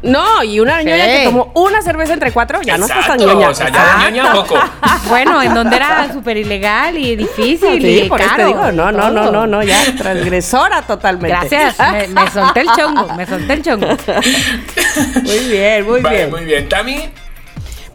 No, 0.00 0.44
y 0.44 0.60
una 0.60 0.80
ñoña 0.82 1.04
que 1.06 1.22
tomó 1.24 1.50
una 1.54 1.82
cerveza 1.82 2.12
entre 2.12 2.30
cuatro, 2.30 2.62
ya 2.62 2.78
no 2.78 2.86
estás 2.86 3.06
tan 3.06 3.18
ñoña. 3.18 3.48
O 3.50 3.54
sea, 3.54 3.68
ya 3.68 4.04
de 4.04 4.12
ñoña 4.12 4.32
poco. 4.32 4.54
Bueno, 5.08 5.40
en 5.42 5.54
donde 5.54 5.76
era 5.76 6.08
súper 6.12 6.36
ilegal 6.36 6.96
y 6.98 7.16
difícil 7.16 7.80
Sí, 7.80 8.02
y 8.04 8.08
por 8.08 8.20
eso 8.20 8.30
caro. 8.30 8.42
te 8.42 8.48
digo, 8.48 8.72
no, 8.72 8.92
no, 8.92 9.10
no, 9.10 9.30
no, 9.30 9.46
no, 9.46 9.62
ya, 9.62 9.80
transgresora 9.96 10.82
totalmente. 10.82 11.28
Gracias, 11.48 11.76
me, 11.92 12.08
me 12.08 12.30
solté 12.30 12.60
el 12.60 12.68
chongo, 12.76 13.14
me 13.14 13.26
solté 13.26 13.52
el 13.54 13.62
chongo. 13.62 13.86
Muy 15.24 15.38
bien, 15.50 15.86
muy 15.86 16.00
vale, 16.00 16.16
bien. 16.16 16.30
muy 16.30 16.44
bien. 16.44 16.68
Tami, 16.68 17.08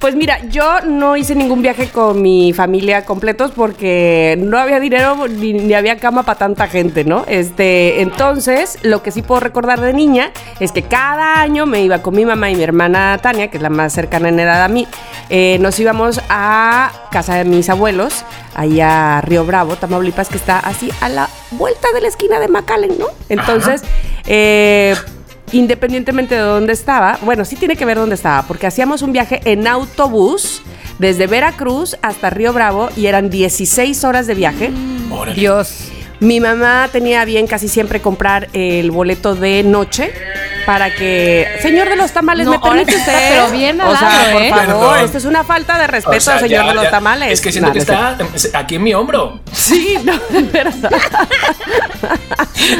Pues 0.03 0.15
mira, 0.15 0.41
yo 0.49 0.81
no 0.81 1.15
hice 1.15 1.33
ningún 1.33 1.61
viaje 1.61 1.87
con 1.87 2.21
mi 2.21 2.51
familia 2.51 3.05
completos 3.05 3.51
porque 3.55 4.35
no 4.37 4.57
había 4.57 4.81
dinero 4.81 5.29
ni, 5.29 5.53
ni 5.53 5.73
había 5.73 5.95
cama 5.95 6.23
para 6.23 6.37
tanta 6.37 6.67
gente, 6.67 7.05
¿no? 7.05 7.23
Este, 7.25 8.01
entonces, 8.01 8.79
lo 8.81 9.01
que 9.01 9.11
sí 9.11 9.21
puedo 9.21 9.39
recordar 9.39 9.79
de 9.79 9.93
niña 9.93 10.33
es 10.59 10.73
que 10.73 10.81
cada 10.81 11.39
año 11.39 11.65
me 11.65 11.83
iba 11.83 12.01
con 12.01 12.17
mi 12.17 12.25
mamá 12.25 12.51
y 12.51 12.55
mi 12.57 12.63
hermana 12.63 13.17
Tania, 13.21 13.49
que 13.49 13.55
es 13.55 13.63
la 13.63 13.69
más 13.69 13.93
cercana 13.93 14.27
en 14.27 14.41
edad 14.41 14.61
a 14.61 14.67
mí, 14.67 14.89
eh, 15.29 15.57
nos 15.61 15.79
íbamos 15.79 16.19
a 16.27 16.91
casa 17.09 17.35
de 17.35 17.45
mis 17.45 17.69
abuelos, 17.69 18.25
ahí 18.55 18.81
a 18.81 19.21
Río 19.21 19.45
Bravo, 19.45 19.77
Tamaulipas, 19.77 20.27
que 20.27 20.35
está 20.35 20.59
así 20.59 20.89
a 20.99 21.07
la 21.07 21.29
vuelta 21.51 21.87
de 21.93 22.01
la 22.01 22.09
esquina 22.09 22.41
de 22.41 22.49
McAllen, 22.49 22.99
¿no? 22.99 23.07
Entonces, 23.29 23.83
eh, 24.25 24.95
independientemente 25.53 26.35
de 26.35 26.41
dónde 26.41 26.73
estaba, 26.73 27.17
bueno, 27.21 27.45
sí 27.45 27.55
tiene 27.55 27.77
que 27.77 27.85
ver 27.85 27.97
dónde 27.97 28.15
estaba, 28.15 28.43
porque 28.43 28.67
hacíamos 28.67 29.01
un 29.01 29.13
viaje 29.13 29.39
en 29.45 29.67
autobús 29.67 30.61
desde 30.99 31.27
Veracruz 31.27 31.95
hasta 32.01 32.29
Río 32.29 32.51
Bravo 32.51 32.89
y 32.97 33.05
eran 33.05 33.29
16 33.29 34.03
horas 34.03 34.27
de 34.27 34.35
viaje. 34.35 34.71
órale. 35.11 35.39
Dios. 35.39 35.89
Mi 36.19 36.39
mamá 36.39 36.89
tenía 36.91 37.25
bien 37.25 37.47
casi 37.47 37.67
siempre 37.67 38.01
comprar 38.01 38.49
el 38.53 38.91
boleto 38.91 39.35
de 39.35 39.63
noche 39.63 40.11
para 40.65 40.93
que... 40.95 41.59
Señor 41.61 41.89
de 41.89 41.95
los 41.95 42.11
tamales, 42.11 42.45
No, 42.45 42.53
¿me 42.53 42.59
permite 42.59 42.95
usted? 42.95 43.13
pero 43.29 43.49
bien 43.51 43.79
O 43.81 43.95
sea, 43.95 44.29
por 44.31 44.41
¿eh? 44.41 44.49
favor, 44.49 44.97
esto 44.99 45.17
es 45.17 45.25
una 45.25 45.43
falta 45.43 45.77
de 45.77 45.87
respeto, 45.87 46.17
O 46.17 46.21
sea, 46.21 46.39
señor 46.39 46.63
ya- 46.63 46.67
de 46.69 46.73
los 46.75 46.83
ya- 46.85 46.91
tamales. 46.91 47.31
Es 47.31 47.41
que 47.41 47.51
siento 47.51 47.67
No, 47.69 47.73
que 47.73 47.79
no 48.23 48.29
es 48.35 48.45
está 48.45 48.59
aquí 48.59 48.75
en 48.75 48.83
mi 48.83 48.93
hombro. 48.93 49.39
Sí, 49.51 49.97
no, 50.03 50.13
de 50.29 50.41
verdad. 50.43 50.91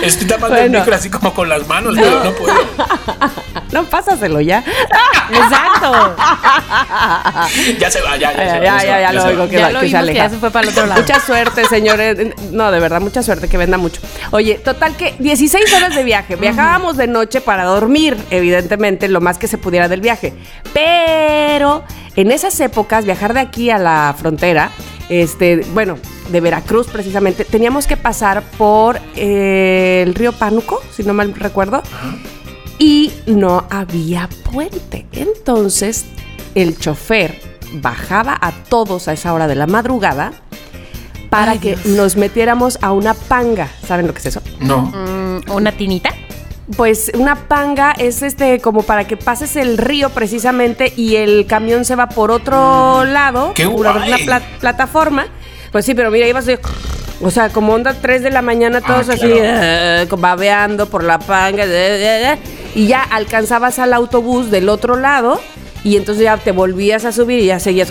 Estoy 0.02 0.28
tapando 0.28 0.56
Bueno. 0.56 0.66
el 0.78 0.82
micro 0.82 0.96
así 0.96 1.10
como 1.10 1.34
con 1.34 1.50
las 1.50 1.68
manos, 1.68 1.96
pero 1.98 2.24
no 2.24 2.32
puedo. 2.34 2.54
No, 3.72 3.84
pásaselo 3.86 4.40
ya. 4.40 4.64
Exacto. 5.32 6.16
Ya 7.80 7.90
se 7.90 8.02
va, 8.02 8.18
ya, 8.18 8.32
ya, 8.32 8.38
Ya, 8.46 8.52
se 8.54 8.60
va, 8.60 8.66
ya, 8.66 8.84
ya, 8.84 9.02
ya 9.02 9.14
lo 9.14 9.22
va. 9.24 9.28
oigo 9.30 9.50
que, 9.50 9.58
Ya 9.58 9.70
lo 9.72 9.80
que 9.80 9.90
se 9.90 9.96
oímos 9.96 10.06
que 10.06 10.12
aleja. 10.12 10.24
ya 10.26 10.30
se 10.30 10.38
fue 10.38 10.52
para 10.52 10.68
el 10.68 10.72
otro 10.74 10.86
lado. 10.86 11.02
Mucha 11.02 11.20
suerte, 11.20 11.66
señores. 11.66 12.18
No, 12.52 12.72
de 12.72 12.80
verdad, 12.80 13.02
mucha 13.02 13.24
suerte, 13.24 13.48
que 13.50 13.58
venda 13.58 13.80
mucho. 13.80 14.00
Oye, 14.30 14.56
total 14.64 14.96
que 14.96 15.16
16 15.18 15.74
horas 15.74 15.96
de 15.96 16.04
viaje. 16.04 16.36
Viajábamos 16.36 16.98
de 16.98 17.08
noche 17.08 17.42
para 17.42 17.64
dormir, 17.74 18.18
evidentemente, 18.30 19.08
lo 19.08 19.22
más 19.22 19.38
que 19.38 19.48
se 19.48 19.58
pudiera 19.58 19.88
del 19.88 20.02
viaje. 20.02 20.34
Pero 20.74 21.84
en 22.16 22.32
esas 22.32 22.60
épocas, 22.60 23.06
viajar 23.06 23.34
de 23.34 23.40
aquí 23.42 23.70
a 23.70 23.78
la 23.78 24.16
frontera, 24.18 24.72
este, 25.10 25.62
bueno, 25.74 25.98
de 26.32 26.42
Veracruz 26.42 26.88
precisamente, 26.88 27.46
teníamos 27.46 27.88
que 27.88 27.98
pasar 27.98 28.44
por 28.58 29.00
eh, 29.16 30.02
el 30.06 30.16
río 30.16 30.32
Pánuco, 30.32 30.82
si 30.92 31.04
no 31.04 31.14
mal 31.14 31.34
recuerdo, 31.34 31.84
y 32.80 33.12
no 33.26 33.66
había 33.70 34.30
puente. 34.52 35.06
Entonces, 35.12 36.06
el 36.56 36.78
chofer 36.78 37.40
bajaba 37.74 38.38
a 38.40 38.52
todos 38.52 39.08
a 39.08 39.14
esa 39.14 39.34
hora 39.34 39.48
de 39.48 39.56
la 39.56 39.68
madrugada 39.68 40.34
para 41.30 41.54
Ay, 41.54 41.60
que 41.60 41.76
Dios. 41.76 41.86
nos 41.88 42.16
metiéramos 42.16 42.78
a 42.82 42.92
una 42.92 43.14
panga. 43.16 43.68
¿Saben 43.88 44.06
lo 44.08 44.14
que 44.14 44.20
es 44.20 44.28
eso? 44.28 44.42
No. 44.60 44.84
Mm, 44.84 45.52
¿Una 45.52 45.72
tinita? 45.72 46.12
Pues 46.78 47.12
una 47.16 47.36
panga 47.48 47.94
es 47.98 48.22
este 48.22 48.60
como 48.60 48.84
para 48.84 49.06
que 49.06 49.18
pases 49.18 49.56
el 49.58 49.78
río 49.78 50.10
precisamente 50.10 50.94
y 50.96 51.18
el 51.18 51.46
camión 51.46 51.84
se 51.86 51.96
va 51.96 52.08
por 52.10 52.32
otro 52.32 53.04
lado, 53.06 53.54
¡Qué 53.54 53.68
por 53.68 53.86
una 53.88 54.06
pla- 54.26 54.42
plataforma. 54.60 55.28
Pues 55.72 55.86
sí, 55.86 55.94
pero 55.94 56.10
mira, 56.12 56.28
ibas 56.28 56.46
de- 56.46 56.60
o 57.22 57.32
sea, 57.32 57.50
como 57.50 57.74
onda 57.74 57.94
3 57.94 58.22
de 58.24 58.30
la 58.32 58.42
mañana 58.42 58.82
todos 58.82 59.10
Ah, 59.10 59.14
así 59.14 59.28
eh, 59.30 60.08
babeando 60.18 60.88
por 60.88 61.04
la 61.04 61.20
panga 61.20 61.66
y 62.76 62.88
ya 62.88 63.02
alcanzabas 63.04 63.80
al 63.80 63.94
autobús 63.94 64.50
del 64.52 64.70
otro 64.70 64.96
lado 64.96 65.40
y 65.84 65.98
entonces 65.98 66.24
ya 66.24 66.38
te 66.38 66.52
volvías 66.52 67.06
a 67.06 67.12
subir 67.12 67.40
y 67.40 67.46
ya 67.48 67.60
seguías 67.60 67.90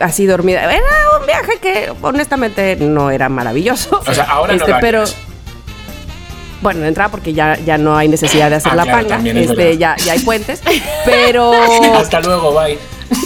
así 0.00 0.26
dormida. 0.26 0.62
Era 0.72 0.82
un 1.20 1.26
viaje 1.26 1.58
que 1.60 1.92
honestamente 2.02 2.76
no 2.76 3.10
era 3.10 3.28
maravilloso. 3.28 4.00
O 4.06 4.14
sea, 4.14 4.24
ahora 4.24 4.52
no 4.54 4.58
Este, 4.60 4.70
lo 4.72 4.80
pero 4.80 5.02
harías. 5.02 5.16
Bueno, 6.66 6.80
de 6.80 6.88
entrada 6.88 7.12
porque 7.12 7.32
ya, 7.32 7.56
ya 7.64 7.78
no 7.78 7.96
hay 7.96 8.08
necesidad 8.08 8.50
de 8.50 8.56
hacer 8.56 8.72
Ah, 8.72 8.74
la 8.74 8.82
claro, 8.82 9.06
panga, 9.06 9.30
es 9.30 9.50
este, 9.50 9.78
ya, 9.78 9.94
ya 10.04 10.14
hay 10.14 10.18
puentes, 10.18 10.60
pero 11.04 11.52
Hasta 11.94 12.20
luego, 12.20 12.52
bye. 12.52 12.76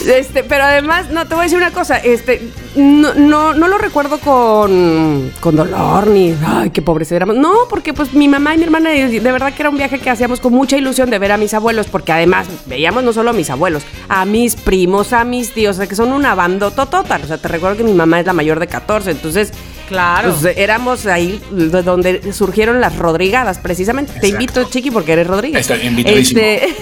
este, 0.07 0.43
pero 0.43 0.63
además, 0.65 1.09
no, 1.09 1.25
te 1.27 1.33
voy 1.33 1.39
a 1.39 1.43
decir 1.45 1.57
una 1.57 1.71
cosa, 1.71 1.97
este, 1.97 2.39
no, 2.75 3.15
no, 3.15 3.55
no 3.55 3.67
lo 3.67 3.79
recuerdo 3.79 4.19
con, 4.19 5.31
con 5.39 5.55
dolor, 5.55 6.05
ni, 6.05 6.35
ay, 6.45 6.69
qué 6.69 6.83
pobres 6.83 7.11
éramos. 7.11 7.35
No, 7.35 7.51
porque 7.67 7.95
pues 7.95 8.13
mi 8.13 8.27
mamá 8.27 8.53
y 8.53 8.59
mi 8.59 8.65
hermana, 8.65 8.91
de 8.91 9.19
de 9.19 9.31
verdad 9.31 9.51
que 9.55 9.63
era 9.63 9.71
un 9.71 9.77
viaje 9.77 9.97
que 9.97 10.11
hacíamos 10.11 10.39
con 10.39 10.53
mucha 10.53 10.77
ilusión 10.77 11.09
de 11.09 11.17
ver 11.17 11.31
a 11.31 11.37
mis 11.37 11.55
abuelos, 11.55 11.87
porque 11.87 12.11
además 12.11 12.45
veíamos 12.67 13.03
no 13.03 13.11
solo 13.11 13.31
a 13.31 13.33
mis 13.33 13.49
abuelos, 13.49 13.81
a 14.07 14.23
mis 14.25 14.55
primos, 14.55 15.13
a 15.13 15.23
mis 15.23 15.51
tíos, 15.51 15.77
o 15.77 15.79
sea, 15.79 15.87
que 15.87 15.95
son 15.95 16.11
una 16.13 16.35
bandototota. 16.35 17.19
O 17.23 17.25
sea, 17.25 17.39
te 17.39 17.47
recuerdo 17.47 17.77
que 17.77 17.83
mi 17.85 17.93
mamá 17.95 18.19
es 18.19 18.27
la 18.27 18.33
mayor 18.33 18.59
de 18.59 18.67
14, 18.67 19.09
entonces... 19.09 19.51
Claro. 19.91 20.33
Pues 20.39 20.55
éramos 20.55 21.05
ahí 21.05 21.41
de 21.51 21.83
donde 21.83 22.31
surgieron 22.31 22.79
las 22.79 22.97
Rodrigadas, 22.97 23.59
precisamente. 23.59 24.17
Te 24.21 24.29
invito, 24.29 24.63
Chiqui, 24.63 24.89
porque 24.89 25.11
eres 25.11 25.27
Rodríguez. 25.27 25.69
Estoy 25.69 25.85
invitadísimo. 25.85 26.39
Este, 26.39 26.73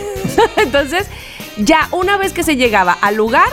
entonces, 0.57 1.07
ya 1.57 1.89
una 1.91 2.17
vez 2.17 2.33
que 2.33 2.43
se 2.43 2.55
llegaba 2.55 2.95
al 3.01 3.15
lugar, 3.15 3.49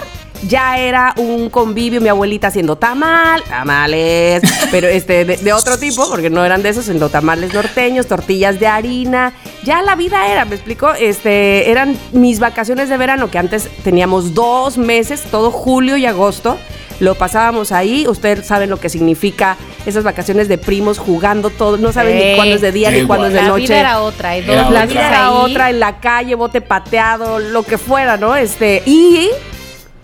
ya 0.47 0.77
era 0.77 1.15
un 1.17 1.49
convivio, 1.49 2.03
mi 2.03 2.11
abuelita 2.11 2.49
haciendo 2.49 2.77
tamal, 2.77 3.43
tamales, 3.45 4.43
pero 4.71 4.89
este 4.89 5.25
de, 5.25 5.39
de 5.39 5.53
otro 5.55 5.79
tipo, 5.79 6.07
porque 6.11 6.29
no 6.29 6.45
eran 6.45 6.63
de 6.63 6.69
esos, 6.69 6.85
sino 6.85 7.09
tamales 7.09 7.55
norteños, 7.55 8.07
tortillas 8.07 8.61
de 8.61 8.67
harina. 8.67 9.33
Ya 9.65 9.81
la 9.81 9.97
vida 9.97 10.31
era, 10.31 10.45
me 10.45 10.55
explico, 10.55 10.93
este, 10.93 11.71
eran 11.71 11.99
mis 12.13 12.41
vacaciones 12.41 12.91
de 12.91 12.99
verano, 12.99 13.31
que 13.31 13.39
antes 13.39 13.71
teníamos 13.83 14.35
dos 14.35 14.77
meses, 14.77 15.23
todo 15.31 15.51
julio 15.51 15.97
y 15.97 16.05
agosto. 16.05 16.59
Lo 17.01 17.15
pasábamos 17.15 17.73
ahí, 17.73 18.07
ustedes 18.09 18.47
saben 18.47 18.71
lo 18.71 18.81
que 18.81 18.89
significa 18.89 19.57
esas 19.85 20.03
vacaciones 20.03 20.49
de 20.49 20.57
primos 20.59 20.99
jugando 20.99 21.51
todo, 21.51 21.77
no 21.77 21.93
saben 21.93 22.17
ni 22.19 22.35
cuándo 22.37 22.55
es 22.55 22.61
de 22.63 22.73
día 22.73 22.91
ni 22.91 23.03
cuándo 23.03 23.27
es 23.27 23.35
de 23.35 23.43
la 23.43 23.49
noche. 23.49 23.63
vida 23.65 23.81
era 23.81 24.01
otra. 24.01 24.31
Hay 24.31 24.41
dos 24.43 24.51
Era 24.55 24.63
La 24.63 24.69
otra. 24.69 24.87
vida 24.87 25.09
era 25.09 25.27
ahí. 25.29 25.35
otra, 25.35 25.71
en 25.71 25.81
la 25.81 26.01
calle, 26.01 26.35
bote 26.35 26.61
pateado, 26.61 27.39
lo 27.39 27.63
que 27.65 27.77
fuera, 27.79 28.17
¿no? 28.17 28.35
Este, 28.35 28.83
y 28.87 29.29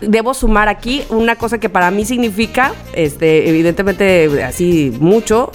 debo 0.01 0.33
sumar 0.33 0.67
aquí 0.69 1.03
una 1.09 1.35
cosa 1.35 1.57
que 1.57 1.69
para 1.69 1.89
mí 1.89 2.05
significa, 2.05 2.73
este, 2.93 3.49
evidentemente 3.49 4.43
así 4.43 4.93
mucho, 4.99 5.51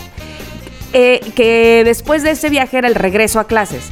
eh, 0.92 1.20
que 1.36 1.82
después 1.84 2.22
de 2.22 2.30
ese 2.32 2.48
viaje 2.50 2.78
era 2.78 2.88
el 2.88 2.94
regreso 2.94 3.38
a 3.40 3.46
clases. 3.46 3.84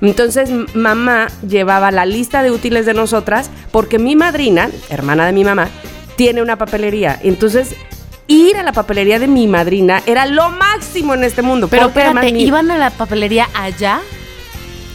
Entonces 0.00 0.50
mamá 0.74 1.28
llevaba 1.48 1.92
la 1.92 2.04
lista 2.04 2.42
de 2.42 2.50
útiles 2.50 2.84
de 2.84 2.94
nosotras 2.94 3.48
porque 3.70 4.00
mi 4.00 4.16
madrina, 4.16 4.68
hermana 4.90 5.24
de 5.26 5.32
mi 5.32 5.44
mamá, 5.44 5.68
tiene 6.22 6.40
una 6.40 6.56
papelería. 6.56 7.18
Entonces 7.24 7.74
ir 8.28 8.56
a 8.56 8.62
la 8.62 8.72
papelería 8.72 9.18
de 9.18 9.26
mi 9.26 9.48
madrina 9.48 10.00
era 10.06 10.24
lo 10.26 10.50
máximo 10.50 11.14
en 11.14 11.24
este 11.24 11.42
mundo. 11.42 11.66
Pero 11.68 11.86
espérate, 11.88 12.32
mi- 12.32 12.44
¿iban 12.44 12.70
a 12.70 12.78
la 12.78 12.90
papelería 12.90 13.48
allá 13.54 14.00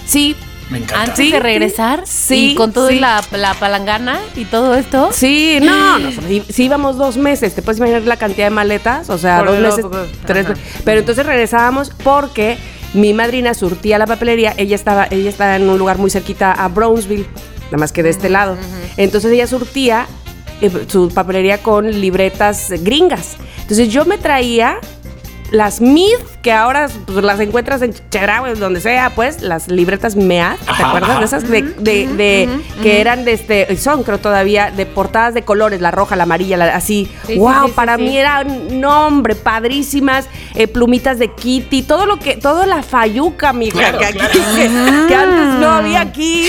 Sí, 0.05 0.37
Me 0.69 0.77
encanta. 0.77 1.01
antes 1.01 1.17
Sí, 1.17 1.31
de 1.33 1.39
regresar? 1.41 2.03
sí, 2.05 2.51
¿Y 2.51 2.55
con 2.55 2.71
todo 2.71 2.87
sí. 2.87 2.95
y 2.95 2.99
la, 3.01 3.21
la 3.31 3.53
palangana 3.55 4.19
y 4.37 4.45
todo 4.45 4.73
esto? 4.75 5.09
Sí, 5.11 5.59
no, 5.61 5.97
sí 6.49 6.63
íbamos 6.63 6.95
dos 6.97 7.17
meses. 7.17 7.53
¿Te 7.55 7.61
puedes 7.61 7.77
imaginar 7.79 8.03
la 8.03 8.15
cantidad 8.15 8.45
de 8.45 8.51
maletas? 8.51 9.09
O 9.09 9.17
sea, 9.17 9.39
Por 9.39 9.47
dos 9.49 9.59
meses, 9.59 9.85
tres 10.25 10.45
ajá. 10.45 10.55
Pero 10.85 10.99
entonces 11.01 11.25
regresábamos 11.25 11.91
porque 12.05 12.57
mi 12.93 13.13
madrina 13.13 13.53
surtía 13.53 13.97
la 13.97 14.07
papelería. 14.07 14.53
Ella 14.55 14.75
estaba, 14.75 15.07
ella 15.11 15.29
estaba 15.29 15.57
en 15.57 15.69
un 15.69 15.77
lugar 15.77 15.97
muy 15.97 16.09
cerquita 16.09 16.53
a 16.53 16.69
Brownsville, 16.69 17.25
nada 17.65 17.77
más 17.79 17.91
que 17.91 18.01
de 18.03 18.09
este 18.11 18.29
lado. 18.29 18.57
Entonces 18.95 19.29
ella 19.33 19.45
surtía 19.45 20.07
eh, 20.61 20.85
su 20.87 21.09
papelería 21.09 21.59
con 21.59 21.89
libretas 21.89 22.71
gringas. 22.81 23.37
Entonces 23.61 23.89
yo 23.89 24.05
me 24.05 24.17
traía 24.17 24.79
las 25.51 25.79
MID, 25.81 26.15
que 26.41 26.51
ahora 26.51 26.87
pues, 27.05 27.23
las 27.23 27.39
encuentras 27.39 27.81
en 27.81 27.93
Chedraui, 28.09 28.55
donde 28.55 28.81
sea, 28.81 29.11
pues, 29.15 29.41
las 29.41 29.67
libretas 29.69 30.15
MEAD, 30.15 30.57
¿te 30.57 30.71
Ajá, 30.71 30.87
acuerdas 30.89 31.09
ajá. 31.11 31.19
de 31.19 31.25
esas? 31.25 31.49
De, 31.49 31.61
de- 31.61 32.07
de- 32.07 32.49
que 32.81 32.99
eran 33.01 33.23
de 33.25 33.33
este, 33.33 33.67
y 33.71 33.77
son 33.77 34.03
creo 34.03 34.17
todavía, 34.17 34.71
de 34.71 34.85
portadas 34.85 35.33
de 35.33 35.43
colores, 35.43 35.79
la 35.81 35.91
roja, 35.91 36.15
la 36.15 36.23
amarilla, 36.23 36.57
la- 36.57 36.75
así. 36.75 37.09
Sí, 37.25 37.37
wow, 37.37 37.53
sí, 37.63 37.67
sí, 37.67 37.71
para 37.75 37.95
sí. 37.97 38.03
mí 38.03 38.17
eran, 38.17 38.79
no 38.81 39.07
hombre, 39.07 39.35
padrísimas, 39.35 40.25
eh, 40.55 40.67
plumitas 40.67 41.17
de 41.19 41.29
Kitty, 41.33 41.81
todo 41.83 42.05
lo 42.05 42.17
que, 42.19 42.35
toda 42.37 42.65
la 42.65 42.83
fayuca, 42.83 43.53
mija, 43.53 43.77
Claro, 43.77 43.99
que, 43.99 44.05
aquí- 44.05 44.17
claro. 44.17 44.33
que- 44.55 45.07
que 45.07 45.15
antes 45.15 45.59
no 45.59 45.69
había 45.69 46.01
aquí, 46.01 46.45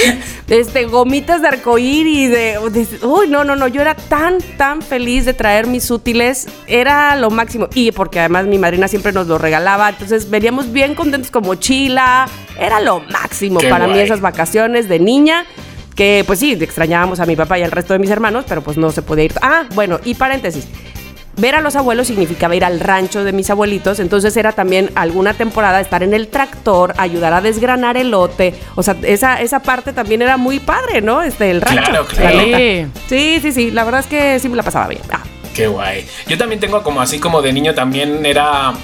este, 0.48 0.84
gomitas 0.86 1.42
de 1.42 1.48
arcoíris, 1.48 2.30
de, 2.30 2.58
de- 2.70 3.06
uy, 3.06 3.28
no, 3.28 3.44
no, 3.44 3.54
no, 3.54 3.68
yo 3.68 3.80
era 3.80 3.94
tan, 3.94 4.38
tan 4.56 4.82
feliz 4.82 5.24
de 5.24 5.34
traer 5.34 5.66
mis 5.66 5.90
útiles, 5.90 6.48
era 6.66 7.14
lo 7.16 7.30
máximo, 7.30 7.68
y 7.74 7.92
porque 7.92 8.18
además 8.20 8.46
mi 8.46 8.58
madrina 8.58 8.87
siempre 8.88 9.12
nos 9.12 9.26
lo 9.26 9.38
regalaba, 9.38 9.88
entonces 9.88 10.28
veníamos 10.30 10.72
bien 10.72 10.94
contentos 10.94 11.30
con 11.30 11.44
mochila, 11.44 12.26
era 12.58 12.80
lo 12.80 13.00
máximo 13.00 13.60
Qué 13.60 13.68
para 13.68 13.86
mí 13.86 13.98
esas 13.98 14.20
vacaciones 14.20 14.88
de 14.88 14.98
niña. 14.98 15.44
Que 15.94 16.22
pues 16.24 16.38
sí, 16.38 16.52
extrañábamos 16.52 17.18
a 17.18 17.26
mi 17.26 17.34
papá 17.34 17.58
y 17.58 17.64
al 17.64 17.72
resto 17.72 17.92
de 17.92 17.98
mis 17.98 18.10
hermanos, 18.10 18.44
pero 18.48 18.62
pues 18.62 18.76
no 18.76 18.92
se 18.92 19.02
podía 19.02 19.24
ir. 19.24 19.34
Ah, 19.42 19.64
bueno, 19.74 19.98
y 20.04 20.14
paréntesis. 20.14 20.68
Ver 21.38 21.54
a 21.56 21.60
los 21.60 21.76
abuelos 21.76 22.08
significaba 22.08 22.54
ir 22.56 22.64
al 22.64 22.80
rancho 22.80 23.22
de 23.22 23.32
mis 23.32 23.48
abuelitos, 23.50 23.98
entonces 24.00 24.36
era 24.36 24.52
también 24.52 24.90
alguna 24.96 25.34
temporada 25.34 25.80
estar 25.80 26.02
en 26.02 26.14
el 26.14 26.28
tractor, 26.28 26.94
ayudar 26.98 27.32
a 27.32 27.40
desgranar 27.40 27.96
el 27.96 28.10
lote. 28.10 28.54
O 28.74 28.82
sea, 28.82 28.96
esa, 29.02 29.40
esa 29.40 29.60
parte 29.60 29.92
también 29.92 30.22
era 30.22 30.36
muy 30.36 30.58
padre, 30.60 31.00
¿no? 31.00 31.22
Este, 31.22 31.50
el 31.50 31.60
rancho. 31.60 31.82
Claro, 31.82 32.02
la 32.02 32.30
claro. 32.30 32.90
Sí, 33.08 33.38
sí, 33.42 33.52
sí. 33.52 33.70
La 33.70 33.84
verdad 33.84 34.00
es 34.00 34.06
que 34.06 34.38
sí 34.38 34.48
me 34.48 34.56
la 34.56 34.64
pasaba 34.64 34.88
bien. 34.88 35.02
Ah. 35.10 35.20
Qué 35.58 35.66
guay. 35.66 36.06
Yo 36.28 36.38
también 36.38 36.60
tengo 36.60 36.84
como 36.84 37.00
así 37.00 37.18
como 37.18 37.42
de 37.42 37.52
niño 37.52 37.74
también 37.74 38.24
era 38.24 38.74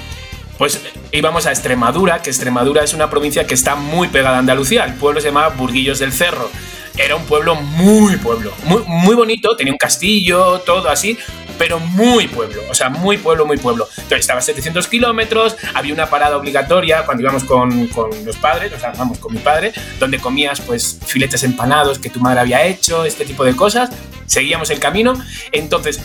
pues 0.59 0.81
íbamos 1.12 1.47
a 1.47 1.51
Extremadura, 1.51 2.20
que 2.20 2.31
Extremadura 2.31 2.83
es 2.83 2.95
una 2.95 3.09
provincia 3.09 3.47
que 3.47 3.55
está 3.55 3.77
muy 3.77 4.09
pegada 4.09 4.39
a 4.39 4.41
Andalucía. 4.41 4.85
El 4.85 4.95
pueblo 4.95 5.20
se 5.20 5.29
llamaba 5.29 5.51
Burguillos 5.51 6.01
del 6.01 6.12
Cerro. 6.12 6.51
Era 6.97 7.14
un 7.14 7.27
pueblo 7.27 7.55
muy 7.55 8.16
pueblo, 8.16 8.53
muy, 8.64 8.83
muy 8.89 9.14
bonito, 9.14 9.55
tenía 9.55 9.72
un 9.72 9.79
castillo, 9.79 10.62
todo 10.66 10.89
así, 10.89 11.16
pero 11.59 11.79
muy 11.79 12.27
pueblo, 12.27 12.62
o 12.68 12.75
sea, 12.75 12.89
muy 12.89 13.18
pueblo, 13.18 13.47
muy 13.47 13.57
pueblo. 13.57 13.87
Entonces 13.91 14.20
estaba 14.20 14.41
a 14.41 14.43
700 14.43 14.89
kilómetros, 14.89 15.57
había 15.75 15.95
una 15.95 16.11
parada 16.11 16.37
obligatoria 16.37 17.05
cuando 17.05 17.22
íbamos 17.22 17.45
con, 17.45 17.87
con 17.87 18.11
los 18.25 18.37
padres, 18.37 18.72
o 18.72 18.81
sea, 18.81 18.93
vamos 18.99 19.18
con 19.18 19.33
mi 19.33 19.39
padre, 19.39 19.72
donde 20.01 20.18
comías 20.18 20.61
pues 20.61 20.99
filetes 21.07 21.45
empanados 21.45 22.01
que 22.01 22.11
tu 22.11 22.18
madre 22.18 22.41
había 22.41 22.64
hecho, 22.64 23.05
este 23.05 23.25
tipo 23.25 23.45
de 23.45 23.55
cosas. 23.55 23.91
Seguíamos 24.27 24.70
el 24.70 24.81
camino. 24.81 25.14
Entonces, 25.53 26.01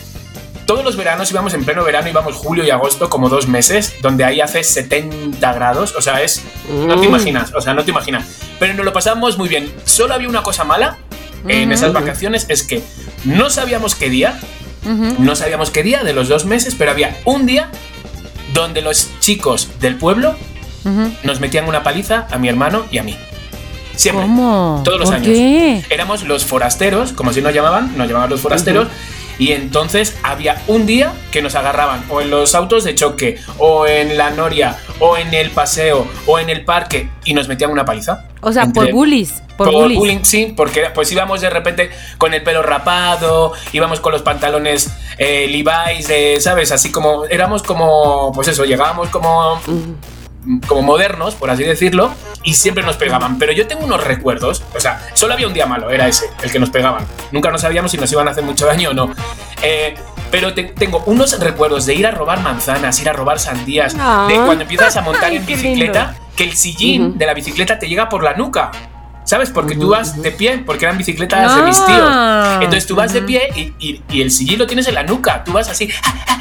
todos 0.70 0.84
los 0.84 0.96
veranos 0.96 1.28
íbamos 1.32 1.52
en 1.54 1.64
pleno 1.64 1.82
verano, 1.82 2.08
íbamos 2.08 2.36
julio 2.36 2.62
y 2.64 2.70
agosto 2.70 3.10
como 3.10 3.28
dos 3.28 3.48
meses, 3.48 3.94
donde 4.02 4.22
ahí 4.24 4.40
hace 4.40 4.62
70 4.62 5.52
grados, 5.52 5.96
o 5.96 6.00
sea, 6.00 6.22
es... 6.22 6.42
No 6.68 6.94
te 6.94 7.00
Mm. 7.08 7.10
imaginas, 7.10 7.52
o 7.56 7.60
sea, 7.60 7.74
no 7.74 7.82
te 7.84 7.90
imaginas. 7.90 8.24
Pero 8.60 8.74
nos 8.74 8.84
lo 8.84 8.92
pasamos 8.92 9.36
muy 9.36 9.48
bien. 9.48 9.72
Solo 9.84 10.14
había 10.14 10.28
una 10.28 10.44
cosa 10.44 10.62
mala 10.62 10.96
en 11.48 11.72
esas 11.72 11.92
vacaciones, 11.92 12.46
es 12.48 12.62
que 12.62 12.84
no 13.24 13.50
sabíamos 13.50 13.96
qué 13.96 14.10
día, 14.10 14.38
no 15.18 15.34
sabíamos 15.34 15.70
qué 15.70 15.82
día 15.82 16.04
de 16.04 16.12
los 16.12 16.28
dos 16.28 16.44
meses, 16.44 16.76
pero 16.78 16.92
había 16.92 17.16
un 17.24 17.46
día 17.46 17.68
donde 18.54 18.80
los 18.80 19.08
chicos 19.18 19.66
del 19.80 19.96
pueblo 19.96 20.36
nos 21.24 21.40
metían 21.40 21.66
una 21.66 21.82
paliza 21.82 22.28
a 22.30 22.38
mi 22.38 22.48
hermano 22.48 22.84
y 22.92 22.98
a 22.98 23.02
mí. 23.02 23.16
Siempre. 23.96 24.22
¿Cómo? 24.24 24.82
Todos 24.84 25.00
los 25.00 25.08
¿Por 25.08 25.16
años. 25.16 25.26
qué? 25.26 25.82
Éramos 25.90 26.22
los 26.22 26.44
forasteros, 26.44 27.12
como 27.12 27.30
así 27.30 27.42
nos 27.42 27.52
llamaban, 27.52 27.98
nos 27.98 28.06
llamaban 28.06 28.30
los 28.30 28.40
forasteros. 28.40 28.86
Y 29.40 29.52
entonces 29.52 30.18
había 30.22 30.62
un 30.66 30.84
día 30.84 31.14
que 31.32 31.40
nos 31.40 31.54
agarraban 31.54 32.04
o 32.10 32.20
en 32.20 32.28
los 32.28 32.54
autos 32.54 32.84
de 32.84 32.94
choque, 32.94 33.38
o 33.56 33.86
en 33.86 34.18
la 34.18 34.30
noria, 34.30 34.76
o 34.98 35.16
en 35.16 35.32
el 35.32 35.50
paseo, 35.50 36.06
o 36.26 36.38
en 36.38 36.50
el 36.50 36.66
parque, 36.66 37.08
y 37.24 37.32
nos 37.32 37.48
metían 37.48 37.70
una 37.70 37.86
paliza. 37.86 38.28
O 38.42 38.52
sea, 38.52 38.66
por 38.66 38.92
bullies. 38.92 39.42
Por, 39.56 39.70
por 39.70 39.82
bullies. 39.82 39.98
bullying, 39.98 40.24
sí, 40.24 40.52
porque 40.54 40.90
pues 40.94 41.10
íbamos 41.10 41.40
de 41.40 41.48
repente 41.48 41.90
con 42.18 42.34
el 42.34 42.42
pelo 42.42 42.62
rapado, 42.62 43.54
íbamos 43.72 44.00
con 44.00 44.12
los 44.12 44.20
pantalones 44.20 44.90
eh, 45.16 45.48
Levi's, 45.48 46.42
¿sabes? 46.42 46.70
Así 46.70 46.92
como, 46.92 47.24
éramos 47.24 47.62
como, 47.62 48.32
pues 48.34 48.48
eso, 48.48 48.66
llegábamos 48.66 49.08
como, 49.08 49.58
como 50.66 50.82
modernos, 50.82 51.34
por 51.34 51.50
así 51.50 51.62
decirlo, 51.64 52.12
y 52.42 52.54
siempre 52.54 52.82
nos 52.84 52.96
pegaban. 52.96 53.38
Pero 53.38 53.52
yo 53.52 53.66
tengo 53.66 53.84
unos 53.84 54.02
recuerdos, 54.04 54.62
o 54.74 54.80
sea, 54.80 55.00
solo 55.14 55.34
había 55.34 55.46
un 55.46 55.52
día 55.54 55.66
malo, 55.66 55.90
era 55.90 56.08
ese, 56.08 56.26
el 56.42 56.50
que 56.50 56.58
nos 56.58 56.70
pegaban. 56.70 57.04
Nunca 57.32 57.50
nos 57.50 57.60
sabíamos 57.60 57.90
si 57.90 57.98
nos 57.98 58.10
iban 58.12 58.26
a 58.28 58.30
hacer 58.30 58.44
mucho 58.44 58.66
daño 58.66 58.90
o 58.90 58.94
no. 58.94 59.10
Eh, 59.62 59.94
pero 60.30 60.54
te- 60.54 60.62
tengo 60.64 61.02
unos 61.06 61.38
recuerdos 61.40 61.86
de 61.86 61.94
ir 61.94 62.06
a 62.06 62.10
robar 62.12 62.40
manzanas, 62.40 63.00
ir 63.00 63.08
a 63.08 63.12
robar 63.12 63.38
sandías, 63.38 63.94
Ah. 63.98 64.26
de 64.28 64.36
cuando 64.36 64.62
empiezas 64.62 64.96
a 64.96 65.00
montar 65.02 65.32
en 65.32 65.44
bicicleta, 65.44 66.14
que 66.36 66.44
el 66.44 66.56
sillín 66.56 67.18
de 67.18 67.26
la 67.26 67.34
bicicleta 67.34 67.78
te 67.78 67.88
llega 67.88 68.08
por 68.08 68.22
la 68.22 68.34
nuca. 68.34 68.70
¿Sabes? 69.30 69.50
Porque 69.50 69.76
tú 69.76 69.90
vas 69.90 70.20
de 70.20 70.32
pie, 70.32 70.58
porque 70.66 70.86
eran 70.86 70.98
bicicletas 70.98 71.54
de 71.54 71.62
mis 71.62 71.76
tíos. 71.86 72.02
Ah. 72.10 72.58
Entonces 72.60 72.84
tú 72.84 72.96
vas 72.96 73.12
de 73.12 73.22
pie 73.22 73.48
y, 73.54 73.72
y- 73.78 74.02
y 74.10 74.22
el 74.22 74.32
sillín 74.32 74.58
lo 74.58 74.66
tienes 74.66 74.88
en 74.88 74.94
la 74.96 75.04
nuca. 75.04 75.44
Tú 75.44 75.52
vas 75.52 75.68
así. 75.68 75.88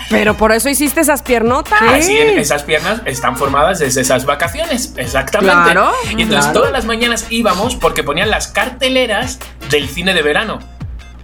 Pero 0.09 0.35
por 0.35 0.51
eso 0.51 0.69
hiciste 0.69 0.99
esas 1.01 1.21
piernotas. 1.21 1.79
Así 1.87 2.17
esas 2.17 2.63
piernas 2.63 3.01
están 3.05 3.37
formadas 3.37 3.77
desde 3.77 4.01
esas 4.01 4.25
vacaciones. 4.25 4.93
Exactamente. 4.97 5.53
Claro, 5.71 5.91
y 6.07 6.13
entonces 6.23 6.45
claro. 6.45 6.53
todas 6.61 6.71
las 6.71 6.85
mañanas 6.85 7.27
íbamos 7.29 7.75
porque 7.75 8.01
ponían 8.03 8.31
las 8.31 8.47
carteleras 8.47 9.37
del 9.69 9.87
cine 9.87 10.15
de 10.15 10.23
verano. 10.23 10.57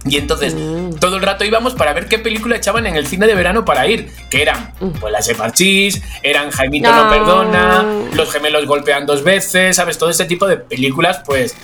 Y 0.08 0.16
entonces 0.18 0.54
Mm. 0.54 0.94
todo 1.00 1.16
el 1.16 1.22
rato 1.22 1.44
íbamos 1.44 1.74
para 1.74 1.92
ver 1.92 2.06
qué 2.08 2.18
película 2.18 2.56
echaban 2.56 2.86
en 2.86 2.96
el 2.96 3.06
cine 3.06 3.26
de 3.26 3.34
verano 3.34 3.64
para 3.64 3.86
ir. 3.86 4.10
Que 4.30 4.42
eran 4.42 4.72
pues 5.00 5.12
las 5.12 5.26
de 5.26 5.34
Parchís, 5.34 6.02
eran 6.22 6.50
Jaimito 6.50 6.90
no 6.90 6.94
Ah. 7.02 7.10
perdona, 7.10 7.84
Los 8.14 8.32
gemelos 8.32 8.66
golpean 8.66 9.06
dos 9.06 9.22
veces, 9.24 9.76
¿sabes? 9.76 9.98
Todo 9.98 10.10
este 10.10 10.24
tipo 10.24 10.46
de 10.46 10.56
películas, 10.58 11.20
pues 11.26 11.54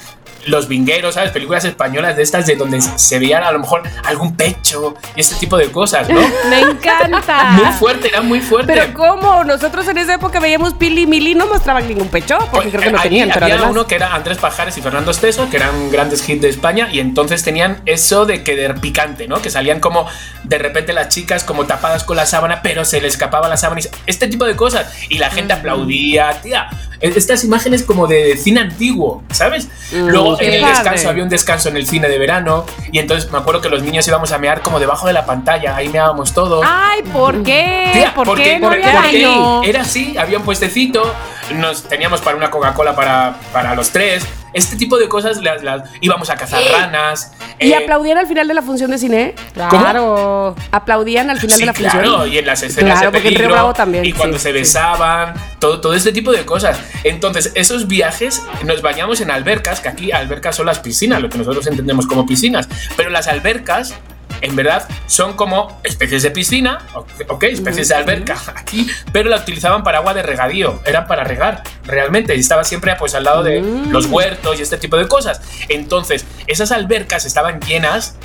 los 0.46 0.68
vingueros, 0.68 1.14
¿sabes? 1.14 1.30
Películas 1.30 1.64
españolas 1.64 2.16
de 2.16 2.22
estas 2.22 2.46
de 2.46 2.56
donde 2.56 2.80
se 2.80 3.18
veían 3.18 3.42
a 3.44 3.52
lo 3.52 3.60
mejor 3.60 3.82
algún 4.04 4.36
pecho 4.36 4.94
y 5.14 5.20
este 5.20 5.36
tipo 5.36 5.56
de 5.56 5.70
cosas, 5.70 6.08
¿no? 6.08 6.20
Me 6.50 6.60
encanta. 6.60 7.50
Muy 7.52 7.72
fuerte, 7.72 8.08
era 8.08 8.22
muy 8.22 8.40
fuerte. 8.40 8.72
Pero 8.74 8.92
¿cómo? 8.94 9.44
Nosotros 9.44 9.86
en 9.88 9.98
esa 9.98 10.14
época 10.14 10.40
veíamos 10.40 10.74
Pili 10.74 11.02
y 11.02 11.06
Mili 11.06 11.34
no 11.34 11.46
mostraban 11.46 11.86
ningún 11.86 12.08
pecho, 12.08 12.38
porque 12.50 12.68
Pues, 12.68 12.70
creo 12.70 12.82
que 12.82 12.90
no 12.92 13.00
tenían, 13.02 13.22
había, 13.30 13.34
pero 13.34 13.46
había 13.46 13.54
además... 13.56 13.72
uno 13.72 13.86
que 13.86 13.94
era 13.94 14.14
Andrés 14.14 14.38
Pajares 14.38 14.76
y 14.78 14.82
Fernando 14.82 15.10
Esteso, 15.10 15.48
que 15.50 15.56
eran 15.56 15.90
grandes 15.90 16.28
hits 16.28 16.42
de 16.42 16.48
España, 16.48 16.88
y 16.92 17.00
entonces 17.00 17.42
tenían 17.42 17.80
eso 17.86 18.26
de 18.26 18.42
que 18.42 18.56
de 18.56 18.72
picante, 18.74 19.28
¿no? 19.28 19.40
Que 19.42 19.50
salían 19.50 19.80
como 19.80 20.06
de 20.44 20.58
repente 20.58 20.92
las 20.92 21.08
chicas 21.08 21.44
como 21.44 21.66
tapadas 21.66 22.04
con 22.04 22.16
la 22.16 22.26
sábana, 22.26 22.62
pero 22.62 22.84
se 22.84 23.00
le 23.00 23.08
escapaba 23.08 23.48
la 23.48 23.56
sábana 23.56 23.80
y 23.80 23.88
este 24.06 24.26
tipo 24.28 24.44
de 24.44 24.56
cosas. 24.56 24.92
Y 25.08 25.18
la 25.18 25.30
gente 25.30 25.52
aplaudía, 25.52 26.40
tía. 26.42 26.68
e- 27.00 27.12
Estas 27.16 27.44
imágenes 27.44 27.82
como 27.82 28.06
de 28.06 28.36
cine 28.36 28.60
antiguo, 28.60 29.22
¿sabes? 29.32 29.68
Luego 29.92 30.31
en 30.40 30.54
el 30.54 30.64
descanso 30.64 31.08
había 31.08 31.22
un 31.22 31.28
descanso 31.28 31.68
en 31.68 31.76
el 31.76 31.86
cine 31.86 32.08
de 32.08 32.18
verano, 32.18 32.66
y 32.90 32.98
entonces 32.98 33.30
me 33.30 33.38
acuerdo 33.38 33.60
que 33.60 33.68
los 33.68 33.82
niños 33.82 34.06
íbamos 34.08 34.32
a 34.32 34.38
mear 34.38 34.60
como 34.60 34.80
debajo 34.80 35.06
de 35.06 35.12
la 35.12 35.24
pantalla, 35.24 35.76
ahí 35.76 35.88
meábamos 35.88 36.32
todos. 36.32 36.64
Ay, 36.68 37.02
¿por 37.02 37.42
qué? 37.42 37.90
Tía, 37.92 38.14
¿Por 38.14 38.36
qué 38.36 38.58
no? 38.58 39.62
Era 39.62 39.82
así, 39.82 40.16
había 40.16 40.38
un 40.38 40.44
puestecito, 40.44 41.14
nos 41.54 41.84
teníamos 41.84 42.20
para 42.20 42.36
una 42.36 42.50
Coca-Cola 42.50 42.94
para, 42.94 43.36
para 43.52 43.74
los 43.74 43.90
tres. 43.90 44.26
Este 44.52 44.76
tipo 44.76 44.98
de 44.98 45.08
cosas 45.08 45.42
las, 45.42 45.62
las- 45.62 45.82
íbamos 46.00 46.30
a 46.30 46.36
cazar 46.36 46.60
ranas. 46.72 47.32
¿Y 47.58 47.72
eh, 47.72 47.76
aplaudían 47.76 48.18
al 48.18 48.26
final 48.26 48.48
de 48.48 48.54
la 48.54 48.62
función 48.62 48.90
de 48.90 48.98
cine? 48.98 49.34
Claro. 49.54 50.54
¿Aplaudían 50.70 51.30
al 51.30 51.38
final 51.38 51.56
Sí, 51.56 51.62
de 51.62 51.66
la 51.66 51.74
función? 51.74 52.02
claro, 52.02 52.26
y 52.26 52.38
en 52.38 52.46
las 52.46 52.62
escenas 52.62 52.98
Claro, 52.98 53.10
de 53.12 53.18
porque 53.18 53.34
peligro, 53.34 53.52
Bravo 53.54 53.72
también, 53.72 54.04
y 54.04 54.12
cuando 54.12 54.36
sí, 54.38 54.44
se 54.44 54.48
sí. 54.50 54.54
besaban, 54.54 55.34
todo, 55.58 55.80
todo 55.80 55.94
este 55.94 56.12
tipo 56.12 56.32
de 56.32 56.44
cosas. 56.44 56.78
Entonces, 57.04 57.52
esos 57.54 57.86
viajes 57.88 58.42
nos 58.64 58.82
bañamos 58.82 59.20
en 59.20 59.30
albercas, 59.30 59.80
que 59.80 59.88
aquí 59.88 60.12
albercas 60.12 60.56
son 60.56 60.66
las 60.66 60.80
piscinas, 60.80 61.20
lo 61.22 61.28
que 61.28 61.38
nosotros 61.38 61.66
entendemos 61.66 62.06
como 62.06 62.26
piscinas, 62.26 62.68
pero 62.96 63.10
las 63.10 63.28
albercas 63.28 63.94
en 64.42 64.54
verdad 64.56 64.86
son 65.06 65.34
como 65.34 65.80
especies 65.84 66.22
de 66.22 66.30
piscina, 66.30 66.86
ok, 67.28 67.44
especies 67.44 67.88
de 67.88 67.94
alberca 67.94 68.36
aquí, 68.56 68.88
pero 69.12 69.30
la 69.30 69.36
utilizaban 69.36 69.82
para 69.82 69.98
agua 69.98 70.14
de 70.14 70.22
regadío, 70.22 70.80
eran 70.84 71.06
para 71.06 71.24
regar 71.24 71.62
realmente, 71.84 72.36
y 72.36 72.40
estaba 72.40 72.64
siempre 72.64 72.94
pues 72.96 73.14
al 73.14 73.24
lado 73.24 73.42
de 73.42 73.60
los 73.88 74.06
huertos 74.06 74.58
y 74.58 74.62
este 74.62 74.76
tipo 74.76 74.96
de 74.96 75.08
cosas. 75.08 75.40
Entonces, 75.68 76.26
esas 76.46 76.72
albercas 76.72 77.24
estaban 77.24 77.60
llenas 77.60 78.16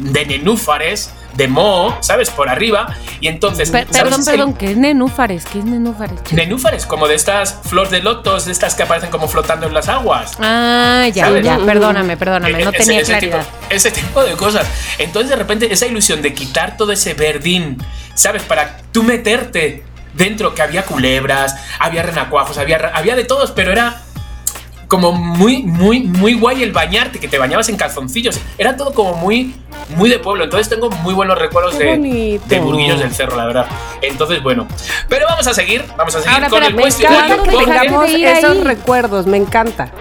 de 0.00 0.26
nenúfares, 0.26 1.12
de 1.34 1.46
moho, 1.46 1.96
¿sabes? 2.00 2.28
Por 2.30 2.48
arriba, 2.48 2.96
y 3.20 3.28
entonces... 3.28 3.70
Per- 3.70 3.86
¿sabes 3.86 4.02
perdón, 4.02 4.20
ese- 4.20 4.30
perdón, 4.32 4.54
¿qué 4.54 4.70
es 4.72 4.76
nenúfares? 4.76 5.44
¿Qué 5.46 5.58
es 5.60 5.64
nenúfares? 5.64 6.20
Nenúfares, 6.32 6.86
como 6.86 7.06
de 7.06 7.14
estas 7.14 7.60
flores 7.64 7.90
de 7.92 8.02
lotos, 8.02 8.46
de 8.46 8.52
estas 8.52 8.74
que 8.74 8.82
aparecen 8.82 9.10
como 9.10 9.28
flotando 9.28 9.66
en 9.66 9.74
las 9.74 9.88
aguas. 9.88 10.32
Ah, 10.40 11.06
ya, 11.14 11.26
¿Sabes? 11.26 11.44
ya, 11.44 11.58
perdóname, 11.58 12.16
perdóname, 12.16 12.64
no 12.64 12.70
E- 12.70 12.72
tenía 12.72 13.00
ese 13.00 13.12
claridad. 13.12 13.40
Tipo, 13.44 13.56
ese 13.70 13.90
tipo 13.92 14.24
de 14.24 14.32
cosas. 14.32 14.66
Entonces, 14.98 15.30
de 15.30 15.36
repente, 15.36 15.72
esa 15.72 15.86
ilusión 15.86 16.20
de 16.22 16.34
quitar 16.34 16.76
todo 16.76 16.90
ese 16.92 17.14
verdín, 17.14 17.76
¿sabes? 18.14 18.42
Para 18.42 18.78
tú 18.90 19.02
meterte 19.04 19.84
dentro, 20.14 20.54
que 20.54 20.62
había 20.62 20.84
culebras, 20.84 21.54
había 21.78 22.02
renacuajos, 22.02 22.58
había, 22.58 22.90
había 22.94 23.14
de 23.14 23.24
todos, 23.24 23.52
pero 23.52 23.70
era 23.70 24.02
como 24.90 25.12
muy, 25.12 25.62
muy, 25.62 26.00
muy 26.00 26.34
guay 26.34 26.64
el 26.64 26.72
bañarte, 26.72 27.20
que 27.20 27.28
te 27.28 27.38
bañabas 27.38 27.68
en 27.68 27.76
calzoncillos. 27.76 28.40
Era 28.58 28.76
todo 28.76 28.92
como 28.92 29.14
muy, 29.14 29.54
muy 29.96 30.10
de 30.10 30.18
pueblo. 30.18 30.42
Entonces 30.44 30.68
tengo 30.68 30.90
muy 30.90 31.14
buenos 31.14 31.38
recuerdos 31.38 31.78
de, 31.78 32.40
de 32.44 32.58
Burguillos 32.58 32.98
del 32.98 33.14
Cerro, 33.14 33.36
la 33.36 33.46
verdad. 33.46 33.66
Entonces, 34.02 34.42
bueno. 34.42 34.66
Pero 35.08 35.26
vamos 35.28 35.46
a 35.46 35.54
seguir, 35.54 35.84
vamos 35.96 36.12
a 36.16 36.18
seguir 36.18 36.34
Ahora, 36.34 36.48
con 36.48 36.64
el 36.64 36.74
cuestionario. 36.74 37.36
¿cuándo 37.36 37.58
que 37.58 37.64
tengamos 37.64 38.06
de 38.12 38.18
ir 38.18 38.26
esos 38.26 38.50
ahí? 38.50 38.60
recuerdos, 38.64 39.26
me 39.26 39.36
encanta. 39.36 39.92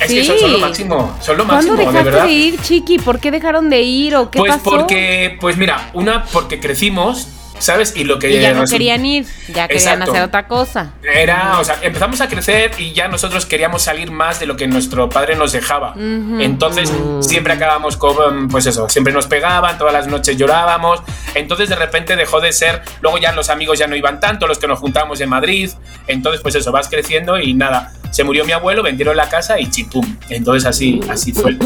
Es 0.00 0.08
que 0.10 0.24
son, 0.24 0.38
son 0.38 0.50
lo 0.52 0.56
Sí. 0.56 0.62
máximo, 0.64 1.16
son 1.20 1.36
lo 1.36 1.44
¿Cuándo 1.46 1.72
máximo, 1.72 1.76
de 1.76 1.84
dejaste 1.86 2.04
verdad. 2.10 2.24
de 2.24 2.32
ir, 2.32 2.60
Chiqui? 2.62 2.98
¿Por 2.98 3.20
qué 3.20 3.30
dejaron 3.30 3.68
de 3.70 3.82
ir 3.82 4.16
o 4.16 4.30
qué 4.30 4.38
Pues 4.38 4.52
pasó? 4.54 4.64
porque, 4.70 5.36
pues 5.40 5.56
mira, 5.58 5.90
una 5.92 6.24
porque 6.24 6.58
crecimos, 6.58 7.28
¿sabes? 7.64 7.94
Y 7.96 8.04
lo 8.04 8.18
que 8.18 8.30
Y 8.30 8.40
ya 8.40 8.52
no 8.52 8.64
querían 8.64 9.04
ir, 9.04 9.26
ya 9.48 9.66
querían 9.68 9.94
Exacto. 9.94 10.12
hacer 10.12 10.22
otra 10.22 10.46
cosa. 10.46 10.92
Era, 11.02 11.58
o 11.58 11.64
sea, 11.64 11.78
empezamos 11.82 12.20
a 12.20 12.28
crecer 12.28 12.72
y 12.78 12.92
ya 12.92 13.08
nosotros 13.08 13.46
queríamos 13.46 13.82
salir 13.82 14.10
más 14.10 14.38
de 14.40 14.46
lo 14.46 14.56
que 14.56 14.66
nuestro 14.66 15.08
padre 15.08 15.36
nos 15.36 15.52
dejaba. 15.52 15.94
Entonces, 15.96 16.92
siempre 17.20 17.54
acabamos 17.54 17.96
con, 17.96 18.48
pues 18.48 18.66
eso, 18.66 18.88
siempre 18.88 19.12
nos 19.12 19.26
pegaban, 19.26 19.78
todas 19.78 19.92
las 19.92 20.06
noches 20.06 20.36
llorábamos. 20.36 21.02
Entonces, 21.34 21.68
de 21.68 21.76
repente 21.76 22.16
dejó 22.16 22.40
de 22.40 22.52
ser, 22.52 22.82
luego 23.00 23.18
ya 23.18 23.32
los 23.32 23.48
amigos 23.50 23.78
ya 23.78 23.86
no 23.86 23.96
iban 23.96 24.20
tanto, 24.20 24.46
los 24.46 24.58
que 24.58 24.66
nos 24.66 24.78
juntábamos 24.78 25.20
en 25.20 25.28
Madrid. 25.28 25.70
Entonces, 26.06 26.40
pues 26.42 26.54
eso, 26.54 26.70
vas 26.70 26.88
creciendo 26.88 27.38
y 27.38 27.54
nada, 27.54 27.92
se 28.10 28.24
murió 28.24 28.44
mi 28.44 28.52
abuelo, 28.52 28.82
vendieron 28.82 29.16
la 29.16 29.28
casa 29.28 29.58
y 29.58 29.70
chipum. 29.70 30.16
Entonces, 30.28 30.66
así, 30.66 31.00
así 31.08 31.32
fue. 31.32 31.56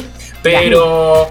Pero... 0.42 1.28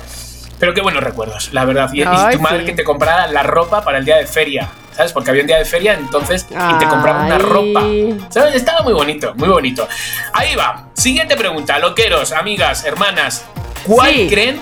Pero 0.60 0.74
qué 0.74 0.82
buenos 0.82 1.04
recuerdos, 1.04 1.54
la 1.54 1.66
verdad. 1.66 1.90
Y, 1.94 2.04
tu 2.04 2.40
madre 2.42 2.60
sí. 2.62 2.66
que 2.66 2.74
te 2.74 2.84
comprara 2.84 3.28
la 3.28 3.44
ropa 3.44 3.84
para 3.84 4.00
el 4.00 4.06
día 4.06 4.18
de 4.18 4.26
feria, 4.26 4.68
¿sabes? 4.96 5.14
Porque 5.14 5.30
había 5.30 5.44
un 5.44 5.48
día 5.48 5.58
de 5.58 5.66
feria, 5.66 5.94
entonces, 5.94 6.48
y 6.50 6.80
te 6.80 6.88
compraban 6.88 7.26
una 7.28 7.38
ropa. 7.38 7.84
¿Sabes? 8.30 8.56
Estaba 8.56 8.82
muy 8.82 8.94
bonito, 8.94 9.34
muy 9.36 9.50
bonito. 9.50 9.88
Ahí 10.34 10.56
va. 10.56 10.88
Siguiente 10.94 11.36
pregunta. 11.38 11.78
Loqueros, 11.78 12.32
amigas, 12.32 12.86
hermanas. 12.86 13.46
¿Cuál 13.86 14.14
Sí. 14.14 14.28
creen 14.30 14.62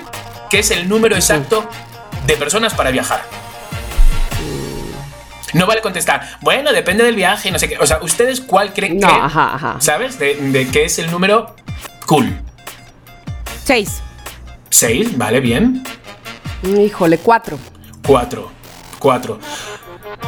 que 0.50 0.60
es 0.60 0.72
el 0.72 0.90
número 0.90 1.16
exacto 1.16 1.66
de 2.28 2.36
personas 2.36 2.74
para 2.74 2.92
viajar? 2.92 3.22
No 5.54 5.66
vale 5.66 5.80
contestar. 5.82 6.38
Bueno, 6.42 6.74
depende 6.74 7.06
del 7.06 7.16
viaje, 7.16 7.50
no 7.50 7.58
sé 7.58 7.70
qué. 7.70 7.78
O 7.78 7.86
sea, 7.86 8.00
¿ustedes 8.02 8.42
cuál 8.42 8.74
creen 8.74 9.00
No, 9.00 9.08
que, 9.08 9.14
ajá, 9.16 9.56
ajá. 9.56 9.76
¿sabes? 9.80 10.20
De, 10.20 10.36
de 10.36 10.68
qué 10.68 10.84
es 10.86 11.00
el 11.00 11.10
número 11.10 11.56
cool. 12.06 12.38
Seis. 13.64 14.02
¿Seis? 14.76 15.18
Vale, 15.18 15.40
bien. 15.40 15.84
Híjole, 16.62 17.18
cuatro. 17.20 17.58
Cuatro. 18.06 18.52
Cuatro. 19.00 19.40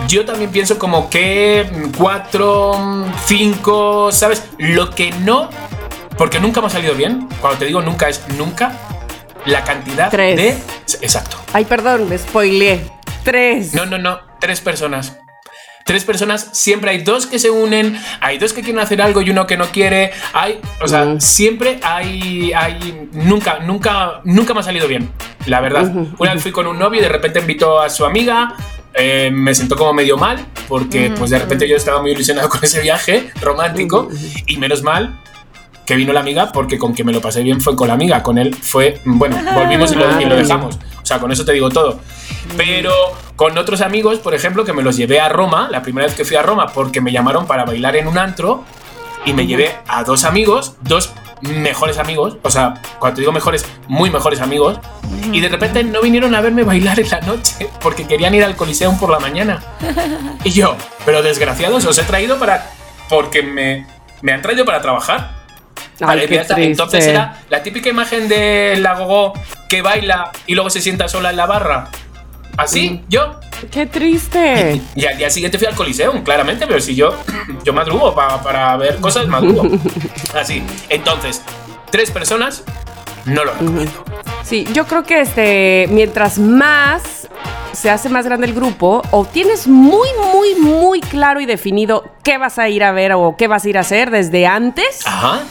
Yo 0.08 0.24
también 0.24 0.52
pienso 0.52 0.80
como 0.80 1.10
que 1.10 1.70
mm, 1.70 1.91
cuatro, 1.98 2.78
mm, 2.80 3.12
cinco, 3.26 4.10
¿sabes? 4.14 4.45
Lo 4.58 4.89
que 4.91 5.12
no, 5.12 5.50
porque 6.18 6.39
nunca 6.39 6.62
me 6.62 6.68
ha 6.68 6.70
salido 6.70 6.95
bien. 6.95 7.28
Cuando 7.41 7.60
te 7.60 7.66
digo 7.66 7.82
nunca 7.82 8.08
es 8.08 8.22
nunca. 8.38 8.72
La 9.45 9.66
cantidad 9.66 10.10
Tres. 10.10 10.38
de. 10.38 10.50
Exacto. 11.06 11.36
Ay, 11.52 11.66
perdón, 11.66 12.08
me 12.08 12.18
spoileé. 12.18 12.89
Tres. 13.26 13.74
No, 13.74 13.86
no, 13.86 13.98
no. 13.98 14.18
Tres 14.39 14.62
personas. 14.62 15.18
Tres 15.88 16.04
personas, 16.04 16.50
siempre 16.52 16.92
hay 16.92 17.02
dos 17.02 17.28
que 17.28 17.40
se 17.40 17.50
unen, 17.50 17.98
hay 18.20 18.38
dos 18.38 18.52
que 18.52 18.62
quieren 18.62 18.82
hacer 18.82 19.02
algo 19.02 19.22
y 19.22 19.30
uno 19.30 19.48
que 19.48 19.56
no 19.56 19.68
quiere. 19.68 20.12
Hay, 20.34 20.60
o 20.82 20.88
sea, 20.90 21.18
siempre 21.22 21.80
hay, 21.82 22.52
hay, 22.52 23.08
nunca, 23.14 23.60
nunca, 23.60 24.20
nunca 24.26 24.54
me 24.54 24.60
ha 24.60 24.64
salido 24.64 24.86
bien, 24.90 25.10
la 25.46 25.62
verdad. 25.62 25.90
Una 26.20 26.34
vez 26.34 26.44
fui 26.44 26.52
con 26.52 26.68
un 26.68 26.78
novio 26.78 27.00
y 27.00 27.04
de 27.04 27.08
repente 27.08 27.40
invitó 27.40 27.80
a 27.80 27.90
su 27.90 28.04
amiga, 28.04 28.54
eh, 28.94 29.32
me 29.32 29.56
sentó 29.56 29.78
como 29.78 29.94
medio 29.94 30.18
mal, 30.18 30.46
porque 30.68 31.10
pues 31.18 31.32
de 31.32 31.40
repente 31.40 31.70
yo 31.70 31.78
estaba 31.78 32.02
muy 32.02 32.12
ilusionado 32.12 32.50
con 32.50 32.62
ese 32.62 32.82
viaje 32.82 33.32
romántico 33.42 34.10
y 34.46 34.58
menos 34.58 34.84
mal 34.84 35.18
que 35.86 35.96
vino 35.96 36.12
la 36.12 36.20
amiga 36.20 36.52
porque 36.52 36.78
con 36.78 36.94
que 36.94 37.06
me 37.06 37.14
lo 37.14 37.22
pasé 37.22 37.42
bien 37.44 37.62
fue 37.62 37.78
con 37.78 37.88
la 37.88 37.94
amiga, 37.94 38.22
con 38.22 38.38
él 38.38 38.54
fue, 38.54 39.00
bueno, 39.06 39.38
volvimos 39.54 39.94
y 39.94 39.96
lo, 39.96 40.22
y 40.22 40.26
lo 40.26 40.36
dejamos. 40.36 40.78
O 41.08 41.10
sea, 41.10 41.20
con 41.20 41.32
eso 41.32 41.45
te 41.45 41.53
digo 41.53 41.70
todo. 41.70 42.01
Pero 42.58 42.91
con 43.38 43.58
otros 43.58 43.80
amigos, 43.80 44.20
por 44.20 44.34
ejemplo, 44.36 44.66
que 44.66 44.74
me 44.74 44.84
los 44.84 44.97
llevé 44.97 45.22
a 45.22 45.30
Roma, 45.30 45.70
la 45.72 45.82
primera 45.82 46.05
vez 46.05 46.18
que 46.18 46.26
fui 46.26 46.36
a 46.36 46.41
Roma, 46.41 46.68
porque 46.68 46.99
me 46.99 47.14
llamaron 47.14 47.47
para 47.47 47.64
bailar 47.64 47.95
en 47.95 48.10
un 48.10 48.18
antro 48.18 48.66
y 49.24 49.32
me 49.32 49.47
llevé 49.47 49.74
a 49.88 50.03
dos 50.03 50.26
amigos, 50.26 50.74
dos 50.82 51.14
mejores 51.39 51.97
amigos, 51.97 52.36
o 52.41 52.49
sea, 52.49 52.74
cuando 52.99 53.16
te 53.16 53.22
digo 53.22 53.32
mejores, 53.32 53.66
muy 53.88 54.10
mejores 54.10 54.41
amigos, 54.41 54.82
y 55.32 55.39
de 55.39 55.47
repente 55.47 55.82
no 55.82 56.01
vinieron 56.01 56.36
a 56.36 56.41
verme 56.41 56.64
bailar 56.64 56.99
en 56.99 57.10
la 57.10 57.22
noche 57.22 57.70
porque 57.80 58.05
querían 58.05 58.36
ir 58.36 58.43
al 58.43 58.58
Coliseum 58.58 58.99
por 58.99 59.10
la 59.10 59.20
mañana. 59.20 59.64
Y 60.43 60.51
yo, 60.51 60.76
pero 61.05 61.24
desgraciados, 61.24 61.86
os 61.86 61.97
he 61.97 62.03
traído 62.03 62.38
para. 62.38 62.70
porque 63.08 63.43
me, 63.43 63.88
me 64.22 64.34
han 64.34 64.41
traído 64.41 64.66
para 64.66 64.82
trabajar. 64.82 65.38
Vale, 66.01 66.24
Ay, 66.24 66.28
triste. 66.28 66.64
Entonces 66.64 67.08
era 67.08 67.39
la 67.49 67.64
típica 67.64 67.88
imagen 67.88 68.28
de 68.28 68.76
la 68.82 68.95
gogo 68.95 69.32
que 69.70 69.82
baila 69.82 70.32
y 70.45 70.55
luego 70.55 70.70
se 70.70 70.82
sienta 70.82 71.07
sola 71.07 71.30
en 71.32 71.38
la 71.38 71.45
barra. 71.45 71.89
Así, 72.57 73.03
yo, 73.09 73.39
Qué 73.72 73.88
triste. 73.88 74.80
Y 74.95 75.05
al 75.05 75.18
día 75.18 75.32
siguiente 75.32 75.57
fui 75.57 75.65
al 75.68 75.74
Coliseum, 75.74 76.24
claramente, 76.24 76.68
pero 76.68 76.80
si 76.80 76.93
yo, 76.95 77.15
yo 77.63 77.74
madrugo 77.74 78.13
pa- 78.13 78.41
para 78.43 78.78
ver 78.78 78.97
cosas, 78.97 79.28
madrugo. 79.28 79.63
Así. 80.39 80.61
Entonces, 80.89 81.41
tres 81.89 82.11
personas, 82.11 82.63
no 83.26 83.43
lo 83.43 83.53
recomiendo. 83.53 84.05
Sí, 84.43 84.68
yo 84.74 84.86
creo 84.86 85.03
que 85.03 85.22
este, 85.22 85.88
mientras 85.89 86.38
más 86.38 87.28
se 87.74 87.89
hace 87.89 88.09
más 88.09 88.26
grande 88.26 88.45
el 88.45 88.53
grupo, 88.53 89.01
o 89.09 89.26
tienes 89.26 89.68
muy, 89.68 90.07
muy, 90.34 90.55
muy 90.55 90.99
claro 91.01 91.41
y 91.41 91.45
definido 91.47 92.03
qué 92.24 92.38
vas 92.38 92.59
a 92.59 92.70
ir 92.70 92.84
a 92.84 92.91
ver 92.91 93.13
o 93.13 93.36
qué 93.38 93.47
vas 93.47 93.65
a 93.65 93.70
ir 93.70 93.78
a 93.78 93.82
hacer 93.82 94.11
desde 94.11 94.45
antes, 94.45 95.01
Ajá. 95.05 95.41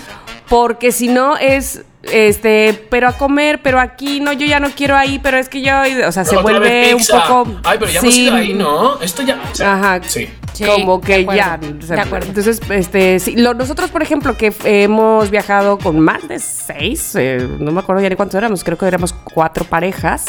porque 0.48 0.92
si 0.92 1.08
no 1.08 1.36
es, 1.36 1.82
este, 2.12 2.86
pero 2.90 3.09
a 3.09 3.12
comer, 3.12 3.61
pero 3.62 3.80
aquí, 3.80 4.20
no, 4.20 4.32
yo 4.32 4.46
ya 4.46 4.61
no 4.61 4.68
quiero 4.70 4.96
ahí, 4.96 5.18
pero 5.22 5.38
es 5.38 5.48
que 5.48 5.62
yo, 5.62 5.72
o 6.07 6.12
sea, 6.12 6.24
se 6.24 6.36
vuelve 6.36 6.94
un 6.94 7.02
poco... 7.04 7.61
Ay, 7.64 7.78
pero 7.78 7.90
ya 7.90 8.00
hemos 8.00 8.14
sí, 8.14 8.22
ido 8.24 8.34
ahí, 8.34 8.54
¿no? 8.54 9.00
Esto 9.00 9.22
ya. 9.22 9.40
o 9.50 9.54
sea, 9.54 9.74
Ajá. 9.74 10.00
Sí. 10.07 10.28
Sí, 10.52 10.64
como 10.64 11.00
que 11.02 11.16
acuerdo, 11.16 11.36
ya. 11.36 11.61
o 11.61 11.86
sea, 11.86 11.96
de 11.96 12.02
acuerdo. 12.02 12.28
Entonces, 12.28 12.61
este, 12.70 13.18
sí, 13.18 13.36
lo- 13.36 13.52
nosotros, 13.52 13.90
por 13.90 14.02
ejemplo, 14.02 14.36
que 14.38 14.54
hemos 14.64 15.28
viajado 15.30 15.76
con 15.76 16.00
más 16.00 16.26
de 16.28 16.38
seis, 16.38 17.14
eh, 17.14 17.46
no 17.59 17.72
me 17.72 17.80
acuerdo 17.80 18.00
ya 18.02 18.09
ni 18.09 18.16
cuántos 18.16 18.36
éramos, 18.38 18.64
creo 18.64 18.78
que 18.78 18.86
éramos 18.86 19.12
cuatro 19.12 19.64
parejas. 19.66 20.24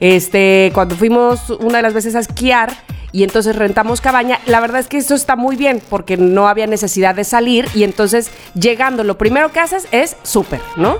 Este, 0.00 0.70
cuando 0.74 0.96
fuimos 0.96 1.50
una 1.50 1.76
de 1.78 1.82
las 1.82 1.94
veces 1.94 2.16
a 2.16 2.20
esquiar 2.20 2.72
y 3.12 3.24
entonces 3.24 3.56
rentamos 3.56 4.00
cabaña, 4.00 4.40
la 4.46 4.60
verdad 4.60 4.80
es 4.80 4.88
que 4.88 4.98
eso 4.98 5.14
está 5.14 5.36
muy 5.36 5.56
bien 5.56 5.82
porque 5.88 6.16
no 6.16 6.48
había 6.48 6.66
necesidad 6.66 7.14
de 7.14 7.24
salir 7.24 7.66
y 7.74 7.84
entonces 7.84 8.30
llegando, 8.54 9.04
lo 9.04 9.18
primero 9.18 9.50
que 9.52 9.60
haces 9.60 9.86
es 9.90 10.16
súper, 10.22 10.60
¿no? 10.76 10.98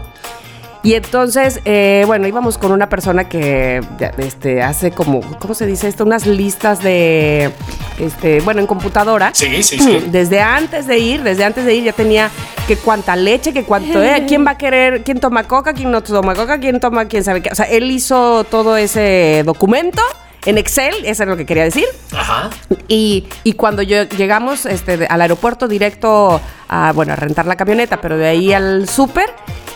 Y 0.82 0.94
entonces, 0.94 1.60
eh, 1.66 2.04
bueno, 2.06 2.26
íbamos 2.26 2.56
con 2.56 2.72
una 2.72 2.88
persona 2.88 3.28
que 3.28 3.82
este, 4.16 4.62
hace 4.62 4.92
como, 4.92 5.20
¿cómo 5.38 5.52
se 5.52 5.66
dice 5.66 5.88
esto? 5.88 6.04
Unas 6.04 6.26
listas 6.26 6.82
de, 6.82 7.50
este, 7.98 8.40
bueno, 8.40 8.60
en 8.60 8.66
computadora. 8.66 9.30
Sí, 9.34 9.62
sí, 9.62 9.78
sí. 9.78 10.04
Desde 10.10 10.40
antes 10.40 10.86
de 10.86 10.98
ir, 10.98 11.22
desde 11.22 11.44
antes 11.44 11.66
de 11.66 11.74
ir 11.74 11.84
ya 11.84 11.92
tenía 11.92 12.30
que 12.66 12.76
cuánta 12.76 13.14
leche, 13.14 13.52
que 13.52 13.64
cuánto, 13.64 14.02
eh, 14.02 14.24
quién 14.28 14.46
va 14.46 14.52
a 14.52 14.58
querer, 14.58 15.02
quién 15.04 15.20
toma 15.20 15.44
coca, 15.44 15.74
quién 15.74 15.90
no 15.90 16.02
toma 16.02 16.34
coca, 16.34 16.58
quién 16.58 16.80
toma, 16.80 17.04
quién 17.04 17.24
sabe 17.24 17.42
qué. 17.42 17.50
O 17.50 17.54
sea, 17.54 17.66
él 17.66 17.90
hizo 17.90 18.44
todo 18.44 18.78
ese 18.78 19.42
documento 19.44 20.00
en 20.46 20.58
Excel, 20.58 20.94
eso 21.04 21.22
es 21.24 21.28
lo 21.28 21.36
que 21.36 21.46
quería 21.46 21.64
decir. 21.64 21.84
Ajá. 22.16 22.50
Y, 22.88 23.26
y 23.44 23.52
cuando 23.54 23.82
yo 23.82 24.04
llegamos 24.04 24.66
este, 24.66 25.06
al 25.06 25.20
aeropuerto 25.20 25.68
directo 25.68 26.40
a, 26.68 26.92
bueno, 26.92 27.12
a 27.12 27.16
rentar 27.16 27.46
la 27.46 27.56
camioneta, 27.56 28.00
pero 28.00 28.16
de 28.16 28.28
ahí 28.28 28.52
al 28.52 28.88
súper, 28.88 29.30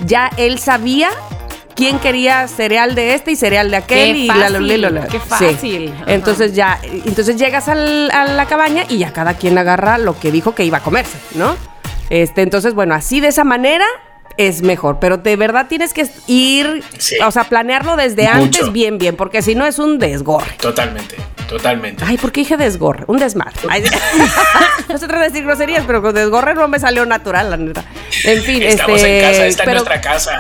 ya 0.04 0.30
él 0.36 0.58
sabía 0.58 1.10
quién 1.76 1.98
quería 1.98 2.46
cereal 2.48 2.94
de 2.94 3.14
este 3.14 3.32
y 3.32 3.36
cereal 3.36 3.70
de 3.70 3.76
aquel 3.78 4.12
Qué 4.12 4.18
y 4.18 4.26
fácil, 4.28 4.40
la, 4.40 4.50
la, 4.50 4.60
la, 4.60 4.76
la, 4.76 4.90
la. 4.90 5.06
qué 5.08 5.18
fácil. 5.20 5.94
Entonces 6.06 6.54
ya, 6.54 6.78
entonces 6.82 7.36
llegas 7.36 7.68
al- 7.68 8.10
a 8.12 8.26
la 8.26 8.46
cabaña 8.46 8.84
y 8.88 8.98
ya 8.98 9.12
cada 9.12 9.34
quien 9.34 9.58
agarra 9.58 9.98
lo 9.98 10.18
que 10.18 10.30
dijo 10.30 10.54
que 10.54 10.64
iba 10.64 10.78
a 10.78 10.82
comerse, 10.82 11.18
¿no? 11.34 11.56
Este, 12.10 12.42
entonces, 12.42 12.74
bueno, 12.74 12.94
así 12.94 13.20
de 13.20 13.28
esa 13.28 13.44
manera 13.44 13.86
es 14.37 14.62
mejor, 14.62 14.99
pero 15.01 15.16
de 15.18 15.37
verdad 15.37 15.66
tienes 15.68 15.93
que 15.93 16.07
ir, 16.26 16.82
Sí. 16.99 17.16
o 17.24 17.30
sea, 17.30 17.45
planearlo 17.45 17.97
desde 17.97 18.24
Mucho. 18.24 18.37
antes 18.61 18.72
bien, 18.72 18.99
bien, 18.99 19.16
porque 19.16 19.43
si 19.43 19.55
no 19.55 19.64
es 19.66 19.78
un 19.78 19.99
desgorre. 19.99 20.53
Totalmente. 20.61 21.16
Totalmente. 21.49 22.03
Ay, 22.07 22.16
¿por 22.16 22.32
qué 22.32 22.41
dije 22.41 22.57
desgorre? 22.57 23.05
Un 23.07 23.18
desmadre. 23.18 23.53
No 24.89 24.99
se 24.99 25.07
trata 25.09 25.22
de 25.22 25.28
decir 25.30 25.45
groserías, 25.45 25.85
pero 25.87 26.03
con 26.03 26.14
desgorre 26.14 26.55
no 26.55 26.68
me 26.68 26.78
salió 26.78 27.05
natural, 27.07 27.51
la 27.51 27.57
neta. 27.57 27.85
En 28.24 28.43
fin, 28.43 28.62
Estamos 28.62 28.97
este. 28.97 29.18
en 29.18 29.24
casa, 29.30 29.47
esta 29.47 29.62
es 29.62 29.66
pero- 29.66 29.78
nuestra 29.85 30.01
casa. 30.01 30.30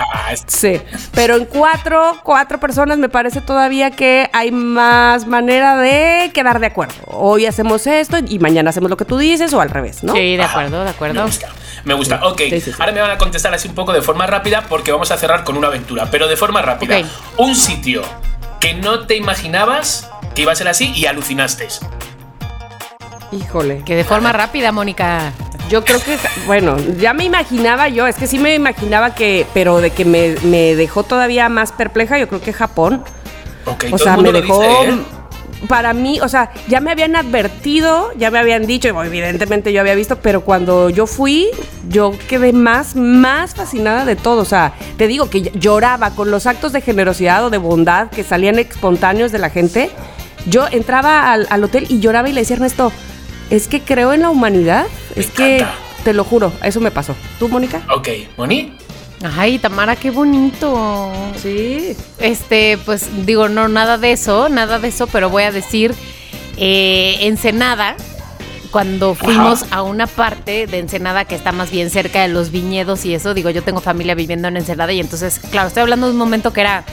Sí, 0.46 0.80
pero 1.14 1.36
en 1.36 1.44
cuatro, 1.46 2.18
cuatro 2.22 2.60
personas 2.60 2.98
me 2.98 3.08
parece 3.08 3.40
todavía 3.40 3.90
que 3.90 4.28
hay 4.32 4.52
más 4.52 5.26
manera 5.26 5.76
de 5.76 6.30
quedar 6.32 6.60
de 6.60 6.66
acuerdo. 6.66 6.94
Hoy 7.06 7.46
hacemos 7.46 7.86
esto 7.86 8.18
y 8.26 8.38
mañana 8.38 8.70
hacemos 8.70 8.90
lo 8.90 8.96
que 8.96 9.04
tú 9.04 9.18
dices 9.18 9.52
o 9.54 9.60
al 9.60 9.70
revés, 9.70 10.02
¿no? 10.04 10.12
Sí, 10.14 10.36
de 10.36 10.42
Ajá. 10.42 10.52
acuerdo, 10.60 10.78
de 10.80 10.84
Me 10.84 10.90
acuerdo. 10.90 11.22
gusta, 11.24 11.48
me 11.84 11.94
gusta. 11.94 12.20
Ok, 12.26 12.38
Sí, 12.42 12.50
sí, 12.50 12.60
sí. 12.60 12.72
ahora 12.78 12.92
me 12.92 13.00
van 13.00 13.10
a 13.10 13.18
contestar 13.18 13.52
así 13.54 13.66
un 13.68 13.74
poco 13.74 13.83
de 13.92 14.02
forma 14.02 14.26
rápida 14.26 14.64
porque 14.68 14.92
vamos 14.92 15.10
a 15.10 15.16
cerrar 15.16 15.44
con 15.44 15.56
una 15.56 15.68
aventura, 15.68 16.08
pero 16.10 16.28
de 16.28 16.36
forma 16.36 16.62
rápida. 16.62 16.98
Ok. 16.98 17.04
Un 17.38 17.54
sitio 17.54 18.02
que 18.60 18.74
no 18.74 19.06
te 19.06 19.16
imaginabas 19.16 20.10
que 20.34 20.42
iba 20.42 20.52
a 20.52 20.56
ser 20.56 20.68
así 20.68 20.92
y 20.94 21.06
alucinaste. 21.06 21.68
Híjole. 23.32 23.82
Que 23.84 23.96
de 23.96 24.04
forma 24.04 24.32
rápida, 24.32 24.70
Mónica. 24.72 25.32
Yo 25.68 25.84
creo 25.84 25.98
que, 26.02 26.18
bueno, 26.46 26.76
ya 26.98 27.14
me 27.14 27.24
imaginaba 27.24 27.88
yo, 27.88 28.06
es 28.06 28.16
que 28.16 28.26
sí 28.26 28.38
me 28.38 28.54
imaginaba 28.54 29.14
que, 29.14 29.46
pero 29.54 29.80
de 29.80 29.90
que 29.90 30.04
me, 30.04 30.34
me 30.42 30.74
dejó 30.76 31.04
todavía 31.04 31.48
más 31.48 31.72
perpleja, 31.72 32.18
yo 32.18 32.28
creo 32.28 32.42
que 32.42 32.52
Japón. 32.52 33.02
Ok, 33.64 33.84
O 33.86 33.88
todo 33.96 33.98
sea, 33.98 34.14
el 34.14 34.16
mundo 34.22 34.32
me 34.32 34.40
lo 34.40 34.46
dejó. 34.46 34.60
dice, 34.60 34.90
¿eh? 34.90 35.02
Para 35.68 35.94
mí, 35.94 36.20
o 36.20 36.28
sea, 36.28 36.52
ya 36.68 36.80
me 36.80 36.90
habían 36.90 37.16
advertido, 37.16 38.10
ya 38.16 38.30
me 38.30 38.38
habían 38.38 38.66
dicho, 38.66 38.88
y 38.88 39.06
evidentemente 39.06 39.72
yo 39.72 39.80
había 39.80 39.94
visto, 39.94 40.16
pero 40.16 40.42
cuando 40.42 40.90
yo 40.90 41.06
fui, 41.06 41.48
yo 41.88 42.12
quedé 42.28 42.52
más, 42.52 42.96
más 42.96 43.54
fascinada 43.54 44.04
de 44.04 44.16
todo. 44.16 44.42
O 44.42 44.44
sea, 44.44 44.74
te 44.98 45.06
digo 45.06 45.30
que 45.30 45.40
lloraba 45.54 46.10
con 46.10 46.30
los 46.30 46.46
actos 46.46 46.72
de 46.72 46.80
generosidad 46.80 47.44
o 47.46 47.50
de 47.50 47.58
bondad 47.58 48.08
que 48.10 48.24
salían 48.24 48.58
espontáneos 48.58 49.32
de 49.32 49.38
la 49.38 49.50
gente. 49.50 49.90
Yo 50.46 50.66
entraba 50.70 51.32
al, 51.32 51.46
al 51.48 51.64
hotel 51.64 51.86
y 51.88 52.00
lloraba 52.00 52.28
y 52.28 52.32
le 52.32 52.42
decía 52.42 52.56
a 52.56 52.58
Ernesto, 52.58 52.92
es 53.50 53.68
que 53.68 53.80
creo 53.80 54.12
en 54.12 54.22
la 54.22 54.30
humanidad. 54.30 54.86
Me 55.16 55.22
es 55.22 55.30
que, 55.30 55.64
te 56.04 56.12
lo 56.12 56.24
juro, 56.24 56.52
eso 56.62 56.80
me 56.80 56.90
pasó. 56.90 57.14
¿Tú, 57.38 57.48
Mónica? 57.48 57.82
Ok, 57.90 58.08
Moni. 58.36 58.76
Ay, 59.24 59.58
Tamara, 59.58 59.96
qué 59.96 60.10
bonito. 60.10 61.10
Sí. 61.36 61.96
Este, 62.18 62.78
pues 62.84 63.08
digo, 63.24 63.48
no, 63.48 63.68
nada 63.68 63.96
de 63.96 64.12
eso, 64.12 64.48
nada 64.48 64.78
de 64.78 64.88
eso, 64.88 65.06
pero 65.06 65.30
voy 65.30 65.44
a 65.44 65.52
decir, 65.52 65.94
eh, 66.58 67.18
Ensenada, 67.22 67.96
cuando 68.70 69.14
fuimos 69.14 69.64
a 69.70 69.82
una 69.82 70.06
parte 70.06 70.66
de 70.66 70.78
Ensenada 70.78 71.24
que 71.24 71.36
está 71.36 71.52
más 71.52 71.70
bien 71.70 71.90
cerca 71.90 72.22
de 72.22 72.28
los 72.28 72.50
viñedos 72.50 73.04
y 73.04 73.14
eso, 73.14 73.32
digo, 73.32 73.48
yo 73.50 73.62
tengo 73.62 73.80
familia 73.80 74.14
viviendo 74.14 74.48
en 74.48 74.56
Ensenada 74.56 74.92
y 74.92 75.00
entonces, 75.00 75.38
claro, 75.50 75.68
estoy 75.68 75.82
hablando 75.82 76.06
de 76.06 76.12
un 76.12 76.18
momento 76.18 76.52
que 76.52 76.60
era 76.60 76.84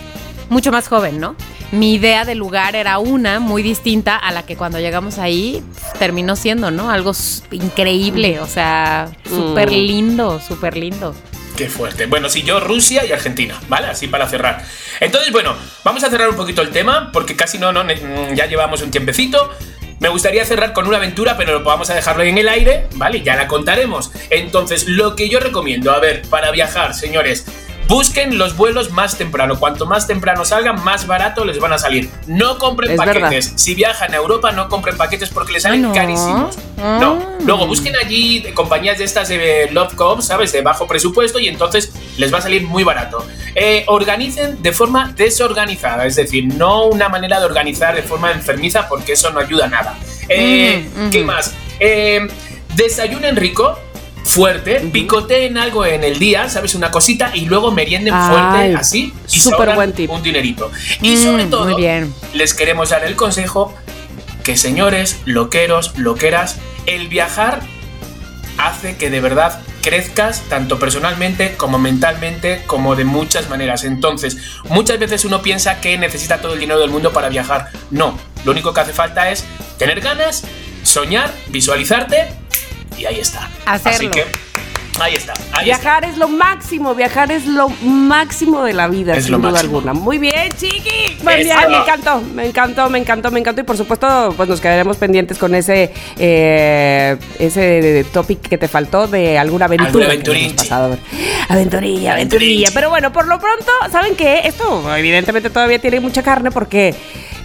mucho 0.50 0.72
más 0.72 0.88
joven, 0.88 1.20
¿no? 1.20 1.36
Mi 1.72 1.94
idea 1.94 2.24
de 2.24 2.36
lugar 2.36 2.76
era 2.76 3.00
una 3.00 3.40
muy 3.40 3.64
distinta 3.64 4.16
a 4.16 4.32
la 4.32 4.44
que 4.44 4.56
cuando 4.58 4.80
llegamos 4.80 5.18
ahí 5.18 5.64
pues, 5.74 5.94
terminó 5.94 6.36
siendo, 6.36 6.70
¿no? 6.70 6.92
Algo 6.92 7.14
increíble, 7.52 8.40
o 8.40 8.48
sea, 8.48 9.10
súper 9.28 9.72
lindo, 9.72 10.40
súper 10.40 10.78
lindo. 10.78 11.16
Qué 11.62 11.70
fuerte. 11.70 12.08
Bueno, 12.08 12.28
sí, 12.28 12.42
yo 12.42 12.60
Rusia 12.60 13.06
y 13.06 13.12
Argentina, 13.12 13.60
¿vale? 13.70 13.86
Así 13.86 14.08
para 14.08 14.28
cerrar. 14.28 14.66
Entonces, 15.00 15.32
bueno, 15.32 15.56
vamos 15.84 16.04
a 16.04 16.10
cerrar 16.10 16.28
un 16.28 16.36
poquito 16.36 16.64
el 16.64 16.70
tema 16.72 17.12
porque 17.14 17.36
casi 17.36 17.60
no, 17.60 17.72
no, 17.72 17.84
ne- 17.84 18.00
ya 18.34 18.48
llevamos 18.48 18.82
un 18.82 18.90
tiempecito. 18.90 19.54
Me 20.00 20.10
gustaría 20.10 20.44
cerrar 20.44 20.74
con 20.74 20.88
una 20.88 20.98
aventura, 20.98 21.38
pero 21.38 21.64
vamos 21.64 21.92
a 21.92 21.94
dejarlo 21.94 22.24
en 22.24 22.36
el 22.40 22.50
aire, 22.50 22.88
¿vale? 22.96 23.22
Ya 23.22 23.36
la 23.36 23.48
contaremos. 23.48 24.12
Entonces, 24.32 24.88
lo 24.88 25.16
que 25.16 25.30
yo 25.30 25.40
recomiendo, 25.40 25.92
a 25.92 26.00
ver, 26.00 26.24
para 26.32 26.50
viajar, 26.50 26.96
señores, 26.96 27.46
busquen 27.92 28.38
los 28.38 28.56
vuelos 28.56 28.92
más 28.92 29.18
temprano. 29.18 29.60
Cuanto 29.60 29.86
más 29.86 30.08
temprano 30.08 30.46
salgan, 30.46 30.84
más 30.84 31.06
barato 31.06 31.46
les 31.46 31.60
van 31.60 31.74
a 31.74 31.78
salir. 31.78 32.10
No 32.28 32.58
compren 32.58 32.92
Es 32.92 32.98
paquetes. 32.98 33.54
Si 33.56 33.76
viajan 33.76 34.14
a 34.14 34.18
Europa, 34.18 34.52
no 34.52 34.70
compren 34.70 34.98
paquetes 34.98 35.30
porque 35.30 35.54
les 35.54 35.64
salen 35.64 35.82
¿no? 35.82 35.94
carísimos. 35.94 36.58
Ah. 36.82 36.98
No. 37.00 37.38
Luego 37.46 37.68
busquen 37.68 37.96
allí 37.96 38.44
compañías 38.54 38.98
de 38.98 39.04
estas 39.04 39.30
de 39.30 39.70
Lovecom, 39.72 40.22
¿sabes? 40.22 40.52
De 40.52 40.62
bajo 40.62 40.88
presupuesto 40.88 41.40
y 41.40 41.48
entonces 41.48 41.92
les 42.18 42.34
va 42.34 42.38
a 42.40 42.42
salir 42.42 42.64
muy 42.64 42.84
barato. 42.84 43.26
Eh, 43.56 43.84
organicen 43.88 44.62
de 44.64 44.72
forma 44.72 45.14
desorganizada, 45.16 46.06
es 46.06 46.16
decir, 46.16 46.46
no 46.46 46.86
una 46.86 47.10
manera 47.10 47.40
de 47.40 47.46
organizar 47.46 47.96
de 47.96 48.04
forma 48.04 48.32
enfermiza 48.32 48.88
porque 48.88 49.14
eso 49.14 49.30
no 49.32 49.40
ayuda 49.40 49.66
a 49.66 49.70
nada. 49.70 49.98
Eh, 50.30 50.88
Mm, 50.96 51.10
¿Qué 51.10 51.24
más? 51.24 51.54
Eh, 51.80 52.28
desayunen 52.76 53.36
rico. 53.36 53.78
Fuerte, 54.24 54.80
picoteen 54.94 55.58
algo 55.58 55.86
en 55.86 56.04
el 56.04 56.20
día, 56.20 56.48
¿sabes? 56.50 56.76
Una 56.76 56.92
cosita 56.92 57.32
y 57.34 57.46
luego 57.46 57.72
merienden 57.72 58.14
Ay, 58.14 58.30
fuerte, 58.30 58.76
así. 58.76 59.14
Y 59.32 59.52
ahorran 59.54 59.76
buen 59.76 59.94
tip. 59.94 60.10
Un 60.12 60.22
dinerito. 60.24 60.72
Y 61.02 61.16
Mm, 61.16 61.24
sobre 61.24 61.46
todo, 61.46 61.66
muy 61.66 61.76
bien. 61.82 62.14
les 62.34 62.54
queremos 62.54 62.90
dar 62.90 63.04
el 63.04 63.16
consejo 63.16 63.74
que 64.44 64.56
señores, 64.58 65.20
loqueros, 65.26 65.98
loqueras, 65.98 66.58
el 66.86 67.08
viajar 67.08 67.62
hace 68.58 68.96
que 68.98 69.10
de 69.10 69.22
verdad 69.22 69.60
crezcas 69.82 70.42
tanto 70.50 70.78
personalmente 70.78 71.56
como 71.58 71.80
mentalmente 71.80 72.62
como 72.68 72.96
de 72.96 73.04
muchas 73.06 73.50
maneras. 73.50 73.84
Entonces, 73.84 74.38
muchas 74.70 75.00
veces 75.00 75.26
uno 75.26 75.42
piensa 75.42 75.82
que 75.82 75.98
necesita 75.98 76.40
todo 76.42 76.54
el 76.54 76.60
dinero 76.60 76.80
del 76.80 76.92
mundo 76.92 77.12
para 77.12 77.30
viajar. 77.30 77.70
No, 77.90 78.18
lo 78.46 78.52
único 78.52 78.74
que 78.74 78.82
hace 78.82 78.94
falta 78.94 79.32
es 79.32 79.44
tener 79.78 80.00
ganas, 80.02 80.44
soñar, 80.84 81.32
visualizarte 81.50 82.28
y 83.02 83.06
ahí 83.06 83.20
está. 83.20 83.50
Así 83.66 83.90
Hacerlo. 83.90 84.12
que 84.12 84.26
ahí 85.00 85.16
está. 85.16 85.34
Ahí 85.54 85.70
está. 85.72 85.84
Viajar 85.84 86.06
es 86.06 86.18
lo 86.18 86.28
máximo, 86.28 86.94
viajar 86.94 87.32
es 87.32 87.46
lo 87.48 87.70
máximo 87.84 88.64
de 88.64 88.74
la 88.74 88.88
vida, 88.88 89.16
Es 89.16 89.24
sin 89.24 89.32
lo 89.34 89.38
duda 89.40 89.52
máximo. 89.52 89.78
alguna. 89.80 89.94
Muy 89.94 90.18
bien, 90.20 90.52
chiqui. 90.56 91.18
Muy 91.24 91.36
bien, 91.44 91.58
me 91.70 91.78
encantó, 91.78 92.22
me 92.36 92.46
encantó, 92.48 92.90
me 92.90 93.00
encantó, 93.00 93.32
me 93.32 93.40
encantó. 93.40 93.62
Y 93.62 93.64
por 93.64 93.78
supuesto, 93.78 94.34
pues 94.38 94.48
nos 94.50 94.62
quedaremos 94.62 94.98
pendientes 94.98 95.38
con 95.38 95.56
ese 95.56 95.92
eh, 96.18 97.18
ese 97.40 98.06
topic 98.14 98.42
que 98.48 98.58
te 98.58 98.68
faltó 98.68 99.08
de 99.08 99.38
alguna 99.40 99.66
aventura. 99.66 99.88
Alguna 99.90 100.06
aventurilla. 100.06 100.56
Aventurilla, 101.50 102.14
aventurilla. 102.14 102.70
Pero 102.74 102.90
bueno, 102.90 103.12
por 103.12 103.28
lo 103.28 103.40
pronto, 103.40 103.72
¿saben 103.92 104.16
qué? 104.16 104.42
Esto 104.46 104.96
evidentemente 104.96 105.50
todavía 105.50 105.80
tiene 105.80 106.00
mucha 106.00 106.22
carne 106.24 106.52
porque 106.52 106.94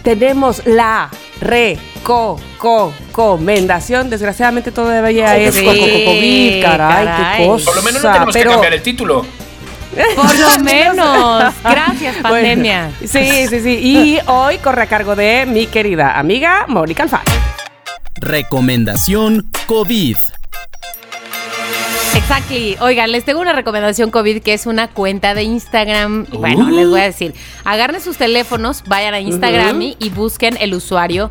tenemos 0.02 0.62
la 0.66 1.10
recomendación. 1.40 4.10
Desgraciadamente 4.10 4.72
todavía 4.72 5.36
es 5.36 5.54
Sí, 5.54 5.64
co- 5.64 5.70
co- 5.72 5.78
co- 5.78 6.04
COVID, 6.06 6.62
caray, 6.62 7.06
caray. 7.06 7.38
qué 7.42 7.46
cosa. 7.46 7.64
Por 7.66 7.76
lo 7.76 7.82
menos 7.82 8.02
no 8.02 8.12
tenemos 8.12 8.34
pero- 8.34 8.50
que 8.50 8.54
cambiar 8.54 8.74
el 8.74 8.82
título. 8.82 9.24
Por 10.14 10.38
lo 10.38 10.58
menos. 10.64 11.54
Gracias, 11.64 12.14
Bueno, 12.22 12.34
pandemia. 12.34 12.90
sí, 13.00 13.46
sí, 13.48 13.60
sí. 13.60 13.78
Y 13.82 14.18
hoy 14.26 14.58
corre 14.58 14.82
a 14.82 14.86
cargo 14.86 15.16
de 15.16 15.46
mi 15.46 15.66
querida 15.66 16.18
amiga 16.18 16.66
Mónica 16.68 17.04
Alfaro. 17.04 17.24
Recomendación 18.16 19.50
COVID. 19.66 20.16
Exactly. 22.16 22.76
Oigan, 22.80 23.12
les 23.12 23.24
tengo 23.24 23.40
una 23.40 23.52
recomendación 23.52 24.10
COVID 24.10 24.42
que 24.42 24.54
es 24.54 24.66
una 24.66 24.88
cuenta 24.88 25.34
de 25.34 25.42
Instagram. 25.44 26.26
Bueno, 26.32 26.66
Uh. 26.66 26.70
les 26.70 26.88
voy 26.88 27.00
a 27.00 27.04
decir. 27.04 27.34
Agarren 27.64 28.00
sus 28.00 28.16
teléfonos, 28.16 28.82
vayan 28.86 29.14
a 29.14 29.20
Instagram 29.20 29.80
y- 29.82 29.96
y 30.00 30.08
busquen 30.10 30.56
el 30.60 30.74
usuario 30.74 31.28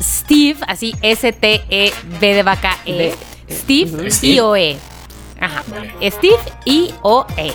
Steve, 0.00 0.56
así 0.68 0.94
S-T-E-B 1.02 2.34
de 2.34 2.42
vaca 2.44 2.76
E. 2.86 3.14
Steve 3.50 4.10
Steve. 4.10 4.34
I-O-E. 4.34 4.76
Ajá. 5.40 5.64
Steve 6.10 6.36
I-O-E. 6.64 7.52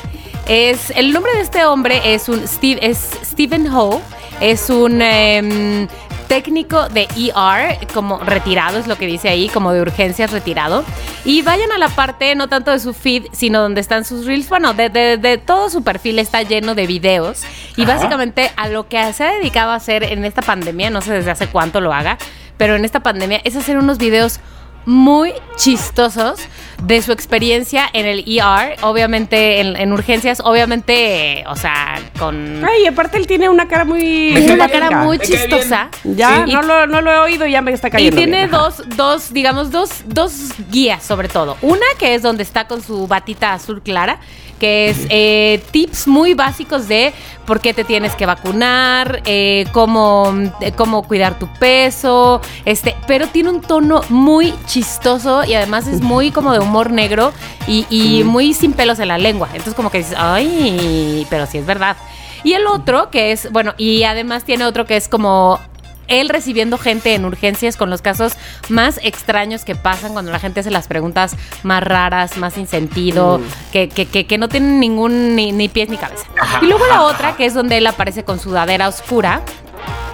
Es, 0.47 0.89
el 0.95 1.13
nombre 1.13 1.31
de 1.35 1.41
este 1.41 1.63
hombre 1.65 2.01
es 2.13 2.27
un 2.27 2.45
Steve, 2.47 2.79
es 2.81 2.97
Stephen 3.23 3.67
Ho. 3.73 4.01
Es 4.41 4.69
un 4.69 5.01
em, 5.01 5.87
técnico 6.33 6.89
de 6.89 7.07
ER, 7.15 7.77
como 7.93 8.17
retirado, 8.17 8.79
es 8.79 8.87
lo 8.87 8.97
que 8.97 9.05
dice 9.05 9.29
ahí, 9.29 9.49
como 9.49 9.71
de 9.71 9.81
urgencias 9.81 10.31
retirado. 10.31 10.83
Y 11.25 11.43
vayan 11.43 11.71
a 11.71 11.77
la 11.77 11.89
parte, 11.89 12.33
no 12.33 12.49
tanto 12.49 12.71
de 12.71 12.79
su 12.79 12.95
feed, 12.95 13.25
sino 13.33 13.61
donde 13.61 13.81
están 13.81 14.03
sus 14.03 14.25
reels. 14.25 14.49
Bueno, 14.49 14.73
de, 14.73 14.89
de- 14.89 15.17
de 15.17 15.37
todo 15.37 15.69
su 15.69 15.83
perfil 15.83 16.17
está 16.17 16.41
lleno 16.41 16.73
de 16.73 16.87
videos. 16.87 17.43
Y 17.77 17.83
Ajá. 17.83 17.93
básicamente 17.97 18.51
a 18.55 18.67
lo 18.67 18.87
que 18.87 19.13
se 19.13 19.23
ha 19.23 19.31
dedicado 19.33 19.69
a 19.73 19.75
hacer 19.75 20.01
en 20.03 20.25
esta 20.25 20.41
pandemia, 20.41 20.89
no 20.89 21.01
sé 21.01 21.13
desde 21.13 21.29
hace 21.29 21.45
cuánto 21.45 21.81
lo 21.81 21.93
haga, 21.93 22.17
pero 22.57 22.75
en 22.75 22.83
esta 22.83 23.01
pandemia 23.01 23.39
es 23.43 23.55
hacer 23.55 23.77
unos 23.77 23.99
videos 23.99 24.39
muy 24.85 25.33
chistosos 25.55 26.39
de 26.81 27.01
su 27.01 27.13
experiencia 27.13 27.89
en 27.93 28.05
el 28.05 28.19
ER, 28.27 28.75
obviamente 28.81 29.61
en, 29.61 29.77
en 29.77 29.93
urgencias, 29.93 30.41
obviamente, 30.43 31.39
eh, 31.39 31.43
o 31.47 31.55
sea, 31.55 31.99
con 32.19 32.63
Ay, 32.65 32.85
aparte 32.87 33.17
él 33.17 33.25
tiene 33.27 33.47
una 33.49 33.67
cara 33.69 33.85
muy. 33.85 34.01
Tiene 34.35 34.53
una 34.53 34.67
cara 34.67 34.91
muy 35.03 35.17
me 35.17 35.25
chistosa. 35.25 35.89
Ya, 36.03 36.43
Sí. 36.45 36.51
no, 36.51 36.61
lo, 36.61 36.87
no 36.87 37.01
lo 37.01 37.11
he 37.11 37.17
oído 37.19 37.45
y 37.47 37.51
ya 37.51 37.61
me 37.61 37.71
está 37.71 37.87
Y 37.87 37.91
cayendo. 37.91 38.17
tiene 38.17 38.37
bien. 38.45 38.53
Ajá. 38.53 38.63
dos, 38.63 38.83
dos, 38.97 39.33
digamos, 39.33 39.71
dos, 39.71 40.03
dos 40.07 40.33
guías 40.71 41.01
sobre 41.03 41.29
todo. 41.29 41.57
Una 41.61 41.85
que 41.97 42.15
es 42.15 42.21
donde 42.21 42.43
está 42.43 42.67
con 42.67 42.81
su 42.81 43.07
batita 43.07 43.53
azul 43.53 43.81
clara, 43.81 44.19
que 44.59 44.89
es 44.89 44.97
eh, 45.09 45.61
tips 45.71 46.07
muy 46.07 46.33
básicos 46.33 46.87
de 46.89 47.13
por 47.45 47.59
qué 47.59 47.73
te 47.73 47.83
tienes 47.83 48.15
que 48.15 48.25
vacunar, 48.25 49.21
eh, 49.25 49.65
cómo, 49.71 50.33
eh, 50.61 50.71
cómo 50.71 51.03
cuidar 51.03 51.37
tu 51.39 51.47
peso, 51.47 52.41
este, 52.65 52.95
pero 53.07 53.27
tiene 53.27 53.49
un 53.49 53.61
tono 53.61 54.01
muy 54.09 54.53
chistoso 54.65 55.43
y 55.43 55.53
además 55.53 55.87
es 55.87 56.01
muy 56.01 56.31
como 56.31 56.53
de 56.53 56.59
humor 56.59 56.91
negro 56.91 57.33
y, 57.67 57.85
y 57.89 58.23
muy 58.23 58.53
sin 58.53 58.73
pelos 58.73 58.99
en 58.99 59.09
la 59.09 59.17
lengua. 59.17 59.47
Entonces 59.51 59.73
como 59.73 59.89
que 59.91 59.99
dices, 59.99 60.15
ay, 60.17 61.27
pero 61.29 61.45
sí 61.45 61.57
es 61.57 61.65
verdad. 61.65 61.97
Y 62.43 62.53
el 62.53 62.67
otro 62.67 63.09
que 63.09 63.31
es, 63.31 63.51
bueno, 63.51 63.73
y 63.77 64.03
además 64.03 64.43
tiene 64.43 64.65
otro 64.65 64.85
que 64.85 64.97
es 64.97 65.07
como 65.07 65.59
él 66.07 66.29
recibiendo 66.29 66.77
gente 66.77 67.15
en 67.15 67.25
urgencias 67.25 67.77
con 67.77 67.89
los 67.89 68.01
casos 68.01 68.33
más 68.69 68.99
extraños 69.03 69.65
que 69.65 69.75
pasan 69.75 70.13
cuando 70.13 70.31
la 70.31 70.39
gente 70.39 70.59
hace 70.59 70.71
las 70.71 70.87
preguntas 70.87 71.35
más 71.63 71.83
raras, 71.83 72.37
más 72.37 72.53
sin 72.53 72.67
sentido, 72.67 73.39
que, 73.71 73.89
que, 73.89 74.05
que, 74.05 74.25
que 74.27 74.37
no 74.37 74.49
tienen 74.49 74.79
ningún 74.79 75.35
ni, 75.35 75.51
ni 75.51 75.69
pies 75.69 75.89
ni 75.89 75.97
cabeza. 75.97 76.25
Ajá, 76.39 76.59
y 76.61 76.67
luego 76.67 76.85
la 76.87 76.95
ajá, 76.95 77.03
otra, 77.03 77.35
que 77.35 77.45
es 77.45 77.53
donde 77.53 77.77
él 77.77 77.87
aparece 77.87 78.23
con 78.23 78.39
sudadera 78.39 78.87
oscura, 78.87 79.41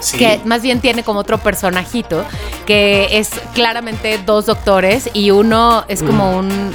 Sí. 0.00 0.16
que 0.16 0.40
más 0.46 0.62
bien 0.62 0.80
tiene 0.80 1.02
como 1.04 1.20
otro 1.20 1.36
personajito, 1.38 2.24
que 2.66 3.18
es 3.18 3.30
claramente 3.54 4.18
dos 4.24 4.46
doctores 4.46 5.10
y 5.12 5.30
uno 5.30 5.84
es 5.88 6.02
como 6.02 6.38
un... 6.38 6.74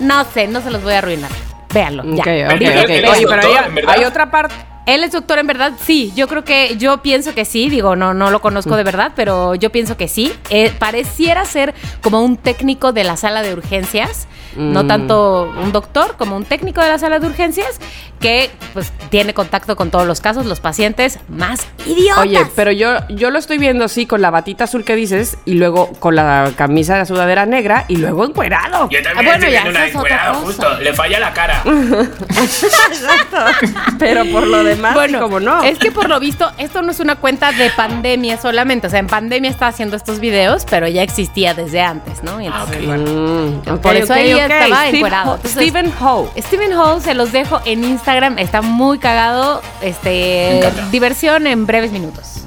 No 0.00 0.24
sé, 0.24 0.48
no 0.48 0.60
se 0.60 0.70
los 0.72 0.82
voy 0.82 0.94
a 0.94 0.98
arruinar. 0.98 1.30
Véanlo, 1.72 2.02
ya. 2.04 2.22
Ok, 2.22 2.26
ok, 2.52 2.58
Pero 2.58 2.80
ok. 2.82 2.90
él 2.90 3.04
es 3.04 3.10
Oye, 3.10 3.26
pero 3.28 3.90
hay 3.90 4.04
otra 4.04 4.30
parte. 4.32 4.54
Él 4.86 5.04
es 5.04 5.12
doctor 5.12 5.38
en 5.38 5.46
verdad, 5.46 5.72
sí. 5.80 6.12
Yo 6.16 6.26
creo 6.28 6.44
que, 6.44 6.76
yo 6.76 7.02
pienso 7.02 7.34
que 7.34 7.44
sí. 7.44 7.68
Digo, 7.68 7.94
no, 7.96 8.14
no 8.14 8.30
lo 8.30 8.40
conozco 8.40 8.76
de 8.76 8.84
verdad, 8.84 9.12
pero 9.14 9.54
yo 9.54 9.70
pienso 9.70 9.96
que 9.96 10.08
sí. 10.08 10.32
Eh, 10.50 10.72
pareciera 10.78 11.44
ser 11.44 11.74
como 12.02 12.22
un 12.22 12.36
técnico 12.36 12.92
de 12.92 13.04
la 13.04 13.16
sala 13.16 13.42
de 13.42 13.52
urgencias. 13.52 14.26
No 14.56 14.82
Mm. 14.84 14.88
tanto 14.88 15.52
un 15.62 15.72
doctor 15.72 16.16
como 16.18 16.36
un 16.36 16.44
técnico 16.44 16.80
de 16.82 16.88
la 16.88 16.98
sala 16.98 17.18
de 17.18 17.26
urgencias 17.26 17.78
que 18.20 18.50
pues 18.72 18.92
tiene 19.10 19.34
contacto 19.34 19.74
con 19.76 19.90
todos 19.90 20.06
los 20.06 20.20
casos, 20.20 20.46
los 20.46 20.60
pacientes 20.60 21.18
más 21.28 21.66
idiotas. 21.86 22.18
Oye, 22.22 22.46
pero 22.54 22.70
yo, 22.70 22.94
yo 23.08 23.30
lo 23.30 23.38
estoy 23.38 23.58
viendo 23.58 23.84
así 23.84 24.06
con 24.06 24.22
la 24.22 24.30
batita 24.30 24.64
azul 24.64 24.84
que 24.84 24.94
dices 24.94 25.36
y 25.44 25.54
luego 25.54 25.90
con 25.98 26.14
la 26.14 26.50
camisa 26.56 26.92
de 26.94 27.00
la 27.00 27.06
sudadera 27.06 27.46
negra 27.46 27.84
y 27.88 27.96
luego 27.96 28.24
encuerado. 28.24 28.88
Yo 28.90 29.02
también 29.02 29.18
Ah, 29.18 29.22
bueno, 29.38 29.46
estoy 29.46 29.52
ya, 29.52 29.68
una 29.70 29.86
es 29.86 29.92
cosa. 29.92 30.34
justo. 30.34 30.78
Le 30.80 30.92
falla 30.94 31.18
la 31.20 31.32
cara. 31.32 31.62
Pero 33.98 34.24
por 34.26 34.46
lo 34.46 34.62
demás, 34.64 34.94
Bueno, 34.94 35.20
como 35.20 35.40
no. 35.40 35.62
es 35.62 35.78
que 35.78 35.90
por 35.90 36.08
lo 36.08 36.20
visto, 36.20 36.50
esto 36.58 36.82
no 36.82 36.92
es 36.92 37.00
una 37.00 37.16
cuenta 37.16 37.52
de 37.52 37.70
pandemia 37.70 38.40
solamente. 38.40 38.86
O 38.86 38.90
sea, 38.90 38.98
en 39.00 39.06
pandemia 39.06 39.50
está 39.50 39.66
haciendo 39.68 39.96
estos 39.96 40.20
videos, 40.20 40.64
pero 40.68 40.88
ya 40.88 41.02
existía 41.02 41.54
desde 41.54 41.80
antes, 41.80 42.22
¿no? 42.22 42.40
Y 42.40 42.46
Ah, 42.46 42.64
entonces, 42.66 42.86
bueno, 42.86 43.02
Mm, 43.12 43.78
por 43.78 43.96
eso 43.96 44.12
ahí 44.14 44.32
ok. 44.46 44.50
estaba 44.52 44.82
Steve 44.82 44.96
encuerado. 44.98 45.30
Ho- 45.30 45.34
Entonces, 45.36 45.52
Stephen 45.62 45.92
Ho. 46.00 46.30
Steven 46.38 46.72
Hall 46.74 47.00
se 47.02 47.14
los 47.14 47.32
dejo 47.32 47.60
en 47.64 47.84
Instagram, 47.84 48.38
está 48.38 48.62
muy 48.62 48.98
cagado. 48.98 49.62
Este 49.80 50.60
diversión 50.90 51.46
en 51.46 51.66
breves 51.66 51.92
minutos. 51.92 52.38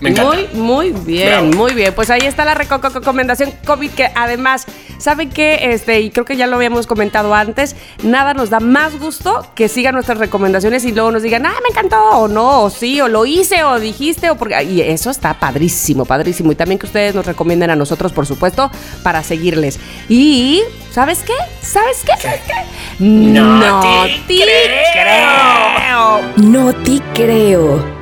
Me 0.00 0.10
encanta. 0.10 0.30
Muy, 0.32 0.48
muy 0.54 0.90
bien, 0.92 1.28
Bravo. 1.28 1.46
muy 1.56 1.72
bien. 1.74 1.92
Pues 1.92 2.08
ahí 2.10 2.20
está 2.22 2.44
la 2.44 2.54
reco- 2.54 2.80
recomendación 2.92 3.52
COVID 3.66 3.90
que 3.90 4.08
además, 4.14 4.64
¿saben 4.98 5.30
qué? 5.30 5.72
Este, 5.72 6.00
y 6.00 6.10
creo 6.10 6.24
que 6.24 6.36
ya 6.36 6.46
lo 6.46 6.56
habíamos 6.56 6.86
comentado 6.86 7.34
antes, 7.34 7.76
nada 8.02 8.34
nos 8.34 8.50
da 8.50 8.60
más 8.60 8.98
gusto 8.98 9.46
que 9.54 9.68
sigan 9.68 9.94
nuestras 9.94 10.18
recomendaciones 10.18 10.84
y 10.84 10.92
luego 10.92 11.10
nos 11.10 11.22
digan, 11.22 11.46
ah, 11.46 11.54
me 11.62 11.70
encantó, 11.70 11.98
o 12.18 12.28
no, 12.28 12.62
o 12.62 12.70
sí, 12.70 13.00
o 13.00 13.08
lo 13.08 13.26
hice, 13.26 13.64
o 13.64 13.78
dijiste, 13.78 14.30
o 14.30 14.36
porque... 14.36 14.62
Y 14.64 14.80
eso 14.80 15.10
está 15.10 15.34
padrísimo, 15.34 16.04
padrísimo. 16.04 16.52
Y 16.52 16.54
también 16.54 16.78
que 16.78 16.86
ustedes 16.86 17.14
nos 17.14 17.26
recomienden 17.26 17.70
a 17.70 17.76
nosotros, 17.76 18.12
por 18.12 18.26
supuesto, 18.26 18.70
para 19.02 19.22
seguirles. 19.22 19.78
Y, 20.08 20.62
¿sabes 20.90 21.20
qué? 21.20 21.34
¿Sabes 21.62 21.98
qué? 22.04 22.12
¿Sabes 22.20 22.40
qué? 22.46 23.04
No 23.04 23.80
te 23.80 24.20
te 24.26 24.44
creo. 24.92 26.20
No 26.36 26.72
te 26.72 27.00
creo. 27.14 27.97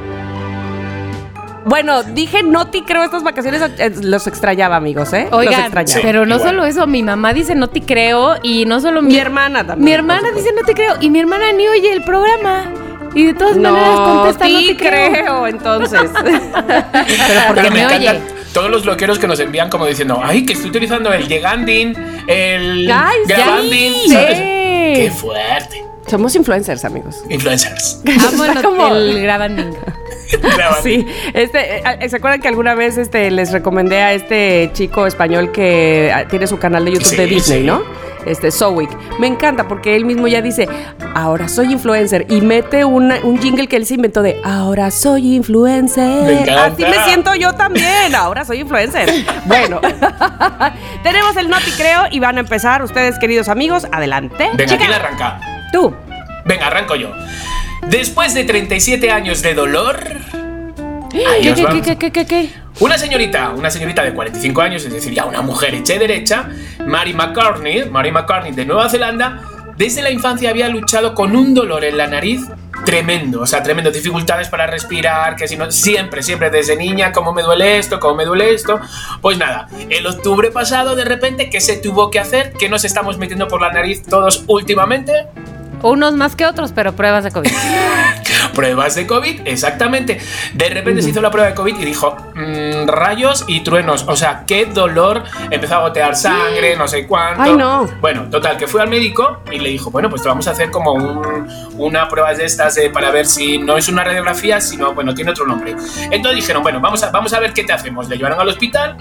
Bueno, 1.66 2.02
dije 2.04 2.42
no 2.44 2.68
te 2.68 2.84
creo 2.84 3.02
estas 3.02 3.22
vacaciones, 3.24 3.60
eh, 3.78 3.92
los 4.02 4.26
extrañaba, 4.26 4.76
amigos, 4.76 5.12
¿eh? 5.12 5.26
los 5.30 5.40
Oigan, 5.40 5.62
extrañaba. 5.62 6.00
pero 6.02 6.24
no 6.24 6.36
igual. 6.36 6.50
solo 6.50 6.64
eso, 6.64 6.86
mi 6.86 7.02
mamá 7.02 7.32
dice 7.34 7.54
no 7.56 7.68
te 7.68 7.82
creo 7.82 8.36
y 8.42 8.64
no 8.66 8.80
solo 8.80 9.02
mi, 9.02 9.12
Mi 9.14 9.18
hermana 9.18 9.66
también. 9.66 9.84
Mi 9.84 9.92
hermana 9.92 10.30
dice 10.34 10.50
no 10.56 10.62
te 10.64 10.74
creo 10.74 10.94
y 11.00 11.10
mi 11.10 11.18
hermana 11.18 11.52
ni 11.52 11.66
oye 11.68 11.92
el 11.92 12.02
programa. 12.02 12.72
Y 13.14 13.24
de 13.26 13.34
todas 13.34 13.56
maneras 13.56 13.98
No, 13.98 14.04
contesta 14.04 14.46
no 14.48 14.58
te 14.60 14.76
creo. 14.76 15.10
creo, 15.10 15.46
entonces. 15.46 16.00
Pero 16.22 17.40
porque 17.48 17.62
Pero 17.62 17.70
me, 17.70 17.86
me 17.86 17.86
oye. 17.86 18.20
todos 18.52 18.70
los 18.70 18.84
bloqueros 18.84 19.18
que 19.18 19.26
nos 19.26 19.40
envían 19.40 19.68
como 19.70 19.86
diciendo, 19.86 20.20
ay, 20.22 20.44
que 20.46 20.52
estoy 20.52 20.68
utilizando 20.70 21.12
el 21.12 21.26
Llegandin, 21.26 21.96
el 22.28 22.90
Ay, 22.92 23.16
sí. 23.26 24.12
¿sabes? 24.12 24.36
Qué 24.38 25.12
fuerte. 25.16 25.84
Somos 26.06 26.36
influencers, 26.36 26.84
amigos. 26.84 27.16
Influencers. 27.28 28.02
Amo 28.64 28.86
el 28.94 29.20
grabanding. 29.22 29.74
Sí, 30.82 31.06
este, 31.34 31.78
eh, 31.78 32.08
¿se 32.08 32.16
acuerdan 32.16 32.40
que 32.40 32.48
alguna 32.48 32.74
vez 32.74 32.98
este, 32.98 33.30
les 33.30 33.52
recomendé 33.52 34.02
a 34.02 34.12
este 34.12 34.70
chico 34.72 35.06
español 35.06 35.52
que 35.52 36.12
ah, 36.14 36.26
tiene 36.28 36.46
su 36.46 36.58
canal 36.58 36.84
de 36.84 36.92
YouTube 36.92 37.06
Sí, 37.08 37.16
de 37.16 37.26
Disney, 37.26 37.60
sí. 37.60 37.66
¿no? 37.66 37.82
Este, 38.26 38.50
Sowick. 38.50 38.90
Me 39.20 39.28
encanta 39.28 39.68
porque 39.68 39.94
él 39.94 40.04
mismo 40.04 40.26
ya 40.26 40.42
dice, 40.42 40.68
ahora 41.14 41.46
soy 41.48 41.72
influencer. 41.72 42.26
Y 42.28 42.40
mete 42.40 42.84
una- 42.84 43.20
un 43.22 43.38
jingle 43.40 43.68
que 43.68 43.76
él 43.76 43.86
se 43.86 43.94
inventó 43.94 44.20
de, 44.22 44.40
ahora 44.44 44.90
soy 44.90 45.36
influencer. 45.36 46.24
Me 46.24 46.40
encanta. 46.42 46.64
Así 46.66 46.82
me 46.84 47.04
siento 47.04 47.34
yo 47.36 47.52
también, 47.54 48.14
ahora 48.16 48.44
soy 48.44 48.60
influencer. 48.60 49.08
Bueno, 49.46 49.80
tenemos 51.04 51.36
el 51.36 51.48
Noti 51.48 51.70
Creo 51.72 52.02
y 52.10 52.18
van 52.18 52.36
a 52.36 52.40
empezar 52.40 52.82
ustedes, 52.82 53.16
queridos 53.20 53.48
amigos. 53.48 53.86
Adelante. 53.92 54.50
Venga, 54.54 54.76
¿quién 54.76 54.92
arranca? 54.92 55.40
Tú. 55.72 55.94
Venga, 56.44 56.66
arranco 56.66 56.96
yo. 56.96 57.10
Después 57.88 58.34
de 58.34 58.44
37 58.44 59.10
años 59.10 59.42
de 59.42 59.54
dolor. 59.54 59.98
¿Qué, 61.10 61.54
qué, 61.54 61.96
qué, 61.96 62.10
qué, 62.12 62.26
qué? 62.26 62.50
Una 62.78 62.98
señorita, 62.98 63.50
una 63.50 63.70
señorita 63.70 64.02
de 64.02 64.12
45 64.12 64.60
años, 64.60 64.84
es 64.84 64.92
decir, 64.92 65.14
ya 65.14 65.24
una 65.24 65.40
mujer 65.40 65.74
hecha 65.74 65.94
y 65.94 65.98
derecha, 65.98 66.50
Mary 66.86 67.14
McCartney, 67.14 67.88
Mary 67.88 68.12
McCartney 68.12 68.52
de 68.52 68.66
Nueva 68.66 68.90
Zelanda, 68.90 69.40
desde 69.78 70.02
la 70.02 70.10
infancia 70.10 70.50
había 70.50 70.68
luchado 70.68 71.14
con 71.14 71.34
un 71.34 71.54
dolor 71.54 71.84
en 71.84 71.96
la 71.96 72.06
nariz 72.06 72.42
tremendo, 72.84 73.40
o 73.40 73.46
sea, 73.46 73.62
tremendo, 73.62 73.90
dificultades 73.90 74.48
para 74.48 74.66
respirar, 74.66 75.36
que 75.36 75.48
si 75.48 75.56
no, 75.56 75.70
siempre, 75.70 76.22
siempre 76.22 76.50
desde 76.50 76.76
niña, 76.76 77.12
cómo 77.12 77.32
me 77.32 77.42
duele 77.42 77.78
esto, 77.78 77.98
cómo 77.98 78.16
me 78.16 78.24
duele 78.24 78.52
esto. 78.52 78.78
Pues 79.22 79.38
nada, 79.38 79.68
el 79.88 80.06
octubre 80.06 80.50
pasado, 80.50 80.96
de 80.96 81.04
repente, 81.04 81.48
¿qué 81.50 81.60
se 81.60 81.76
tuvo 81.76 82.10
que 82.10 82.18
hacer? 82.18 82.52
¿Qué 82.52 82.68
nos 82.68 82.84
estamos 82.84 83.18
metiendo 83.18 83.48
por 83.48 83.60
la 83.60 83.72
nariz 83.72 84.02
todos 84.02 84.44
últimamente? 84.46 85.12
Unos 85.82 86.14
más 86.14 86.34
que 86.36 86.46
otros, 86.46 86.72
pero 86.72 86.92
pruebas 86.94 87.24
de 87.24 87.30
COVID. 87.30 87.50
Pruebas 88.54 88.94
de 88.94 89.06
COVID, 89.06 89.42
exactamente. 89.44 90.18
De 90.54 90.68
repente 90.70 91.02
se 91.02 91.10
hizo 91.10 91.20
la 91.20 91.30
prueba 91.30 91.48
de 91.50 91.54
COVID 91.54 91.78
y 91.78 91.84
dijo, 91.84 92.16
"Mm, 92.34 92.86
rayos 92.88 93.44
y 93.48 93.60
truenos. 93.60 94.04
O 94.08 94.16
sea, 94.16 94.44
qué 94.46 94.64
dolor. 94.64 95.24
Empezó 95.50 95.74
a 95.76 95.80
gotear 95.80 96.16
sangre, 96.16 96.74
no 96.76 96.88
sé 96.88 97.06
cuánto. 97.06 97.42
Ay, 97.42 97.52
no. 97.54 97.86
Bueno, 98.00 98.24
total, 98.30 98.56
que 98.56 98.66
fue 98.66 98.80
al 98.80 98.88
médico 98.88 99.42
y 99.52 99.58
le 99.58 99.68
dijo, 99.68 99.90
bueno, 99.90 100.08
pues 100.08 100.22
te 100.22 100.28
vamos 100.28 100.48
a 100.48 100.52
hacer 100.52 100.70
como 100.70 100.92
un- 100.94 101.46
una 101.76 102.08
prueba 102.08 102.32
de 102.32 102.46
estas 102.46 102.76
eh, 102.78 102.88
para 102.90 103.10
ver 103.10 103.26
si 103.26 103.58
no 103.58 103.76
es 103.76 103.88
una 103.88 104.04
radiografía, 104.04 104.60
sino, 104.62 104.94
bueno, 104.94 105.14
tiene 105.14 105.32
otro 105.32 105.46
nombre. 105.46 105.72
Entonces 106.10 106.36
dijeron, 106.36 106.62
bueno, 106.62 106.80
vamos 106.80 107.02
a, 107.02 107.10
vamos 107.10 107.34
a 107.34 107.40
ver 107.40 107.52
qué 107.52 107.64
te 107.64 107.74
hacemos. 107.74 108.08
Le 108.08 108.16
llevaron 108.16 108.40
al 108.40 108.48
hospital 108.48 108.96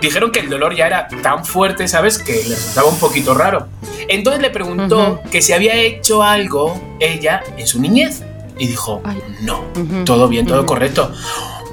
dijeron 0.00 0.30
que 0.30 0.40
el 0.40 0.48
dolor 0.48 0.74
ya 0.74 0.86
era 0.86 1.08
tan 1.22 1.44
fuerte, 1.44 1.88
¿sabes? 1.88 2.18
Que 2.18 2.32
le 2.32 2.54
resultaba 2.54 2.88
un 2.88 2.98
poquito 2.98 3.34
raro. 3.34 3.68
Entonces 4.08 4.42
le 4.42 4.50
preguntó 4.50 5.20
que 5.30 5.42
si 5.42 5.52
había 5.52 5.74
hecho 5.74 6.22
algo 6.22 6.80
ella 6.98 7.42
en 7.56 7.66
su 7.66 7.80
niñez. 7.80 8.22
Y 8.58 8.66
dijo, 8.66 9.02
no, 9.40 9.64
todo 10.04 10.28
bien, 10.28 10.46
todo 10.46 10.66
correcto. 10.66 11.10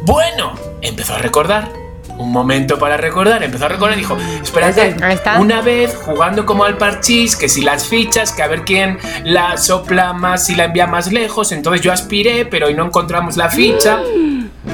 Bueno, 0.03 0.53
empezó 0.81 1.15
a 1.15 1.17
recordar. 1.17 1.69
Un 2.17 2.31
momento 2.31 2.79
para 2.79 2.97
recordar, 2.97 3.43
empezó 3.43 3.65
a 3.65 3.67
recordar 3.67 3.95
y 3.95 4.01
dijo, 4.01 4.17
espérate, 4.41 4.95
una 5.39 5.61
vez 5.61 5.95
jugando 5.95 6.47
como 6.47 6.63
al 6.63 6.75
parchís, 6.77 7.35
que 7.35 7.47
si 7.47 7.61
las 7.61 7.85
fichas, 7.85 8.31
que 8.31 8.41
a 8.41 8.47
ver 8.47 8.63
quién 8.63 8.97
la 9.23 9.55
sopla 9.57 10.13
más, 10.13 10.45
si 10.45 10.55
la 10.55 10.63
envía 10.63 10.87
más 10.87 11.11
lejos, 11.11 11.51
entonces 11.51 11.81
yo 11.81 11.91
aspiré, 11.91 12.45
pero 12.45 12.67
hoy 12.67 12.73
no 12.73 12.85
encontramos 12.85 13.37
la 13.37 13.49
ficha. 13.49 13.99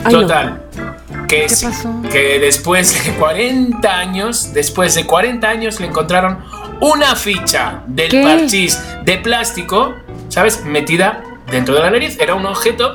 Ay, 0.05 0.13
no. 0.13 0.27
Que, 1.33 1.49
sí, 1.49 1.65
pasó? 1.65 1.89
que 2.11 2.39
después 2.39 3.05
de 3.05 3.13
40 3.13 3.89
años, 3.97 4.53
después 4.53 4.93
de 4.93 5.05
40 5.05 5.49
años 5.49 5.79
le 5.79 5.87
encontraron 5.87 6.43
una 6.79 7.15
ficha 7.15 7.81
del 7.87 8.09
¿Qué? 8.09 8.21
parchís 8.21 8.79
de 9.03 9.17
plástico, 9.17 9.95
¿sabes? 10.29 10.63
Metida 10.63 11.23
dentro 11.49 11.73
de 11.73 11.81
la 11.81 11.89
nariz. 11.89 12.17
Era 12.19 12.35
un 12.35 12.45
objeto 12.45 12.93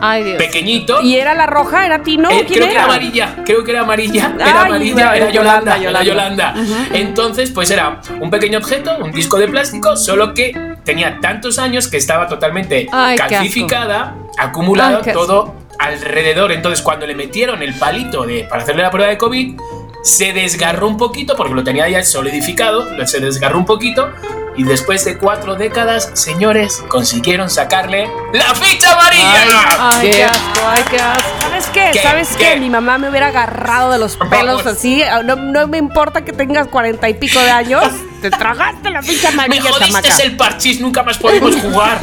Ay, 0.00 0.22
Dios. 0.22 0.36
pequeñito. 0.38 1.02
¿Y 1.02 1.16
era 1.16 1.34
la 1.34 1.46
roja? 1.46 1.84
¿Era 1.84 2.02
Tino? 2.02 2.30
Eh, 2.30 2.44
¿Quién 2.46 2.60
creo 2.60 2.66
que 2.66 2.72
era 2.72 2.72
era? 2.72 2.84
amarilla, 2.84 3.36
creo 3.44 3.64
que 3.64 3.70
era 3.72 3.80
amarilla, 3.80 4.34
Ay, 4.38 4.50
era 4.50 4.62
amarilla, 4.62 4.94
era 5.02 5.16
era 5.16 5.30
Yolanda, 5.30 5.76
Yolanda, 5.76 5.90
era 5.90 6.02
Yolanda. 6.04 6.54
Entonces, 6.92 7.50
pues 7.50 7.70
era 7.70 8.00
un 8.20 8.30
pequeño 8.30 8.58
objeto, 8.58 8.96
un 9.02 9.10
disco 9.10 9.38
de 9.38 9.48
plástico, 9.48 9.96
solo 9.96 10.32
que 10.32 10.76
tenía 10.84 11.18
tantos 11.20 11.58
años 11.58 11.88
que 11.88 11.96
estaba 11.96 12.28
totalmente 12.28 12.86
Ay, 12.92 13.16
qué 13.16 13.22
calcificada, 13.26 14.14
acumulado 14.38 15.02
qué 15.02 15.12
todo 15.12 15.54
alrededor. 15.80 16.52
Entonces, 16.52 16.82
cuando 16.82 17.06
le 17.06 17.14
metieron 17.14 17.62
el 17.62 17.74
palito 17.74 18.24
de, 18.24 18.44
para 18.44 18.62
hacerle 18.62 18.82
la 18.82 18.90
prueba 18.90 19.10
de 19.10 19.18
COVID, 19.18 19.58
se 20.02 20.32
desgarró 20.32 20.86
un 20.88 20.96
poquito, 20.96 21.36
porque 21.36 21.54
lo 21.54 21.64
tenía 21.64 21.88
ya 21.88 22.02
solidificado, 22.04 22.84
lo- 22.96 23.06
se 23.06 23.20
desgarró 23.20 23.58
un 23.58 23.66
poquito. 23.66 24.10
Y 24.56 24.64
después 24.64 25.04
de 25.04 25.16
cuatro 25.16 25.54
décadas, 25.54 26.10
señores, 26.14 26.82
consiguieron 26.88 27.48
sacarle 27.48 28.10
la 28.32 28.54
ficha 28.54 28.92
amarilla. 28.92 29.90
Ay, 29.92 30.00
Qué 30.02 30.10
qué 30.10 30.24
asco, 30.24 30.60
ay, 30.66 30.82
qué 30.90 30.96
asco. 30.98 31.28
¿Sabes 31.40 31.66
qué? 31.72 31.90
¿Qué? 31.92 31.98
¿Sabes 32.02 32.28
qué? 32.36 32.44
¿Qué? 32.54 32.56
Mi 32.60 32.68
mamá 32.68 32.98
me 32.98 33.08
hubiera 33.08 33.28
agarrado 33.28 33.92
de 33.92 33.98
los 33.98 34.16
pelos 34.16 34.64
Vamos. 34.64 34.66
así. 34.66 35.02
No, 35.24 35.36
no 35.36 35.66
me 35.68 35.78
importa 35.78 36.24
que 36.24 36.32
tengas 36.32 36.66
cuarenta 36.66 37.08
y 37.08 37.14
pico 37.14 37.38
de 37.40 37.50
años. 37.50 37.84
Te 38.20 38.30
tragaste 38.30 38.90
la 38.90 39.02
ficha 39.02 39.30
Me 39.30 39.44
amarilla, 39.44 39.62
jodiste 39.70 39.86
chamaca. 39.86 40.16
el 40.24 40.36
parchís, 40.36 40.80
nunca 40.80 41.02
más 41.02 41.16
podemos 41.18 41.54
jugar. 41.56 42.00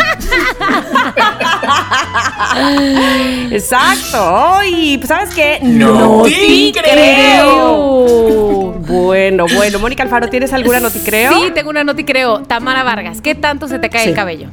Exacto. 3.51 4.55
Ay, 4.57 4.97
pues, 4.97 5.07
¿sabes 5.09 5.29
qué? 5.33 5.59
No 5.61 6.23
te 6.23 6.71
creo. 6.73 8.73
Bueno, 8.87 9.45
bueno. 9.53 9.79
Mónica 9.79 10.03
Alfaro, 10.03 10.29
¿tienes 10.29 10.53
alguna 10.53 10.79
no 10.79 10.89
te 10.89 10.99
creo? 10.99 11.33
Sí, 11.33 11.51
tengo 11.53 11.69
una 11.69 11.83
noti 11.83 12.03
creo. 12.03 12.41
Tamara 12.43 12.83
Vargas, 12.83 13.21
¿qué 13.21 13.35
tanto 13.35 13.67
se 13.67 13.79
te 13.79 13.89
cae 13.89 14.03
Sí. 14.03 14.09
el 14.09 14.15
cabello? 14.15 14.49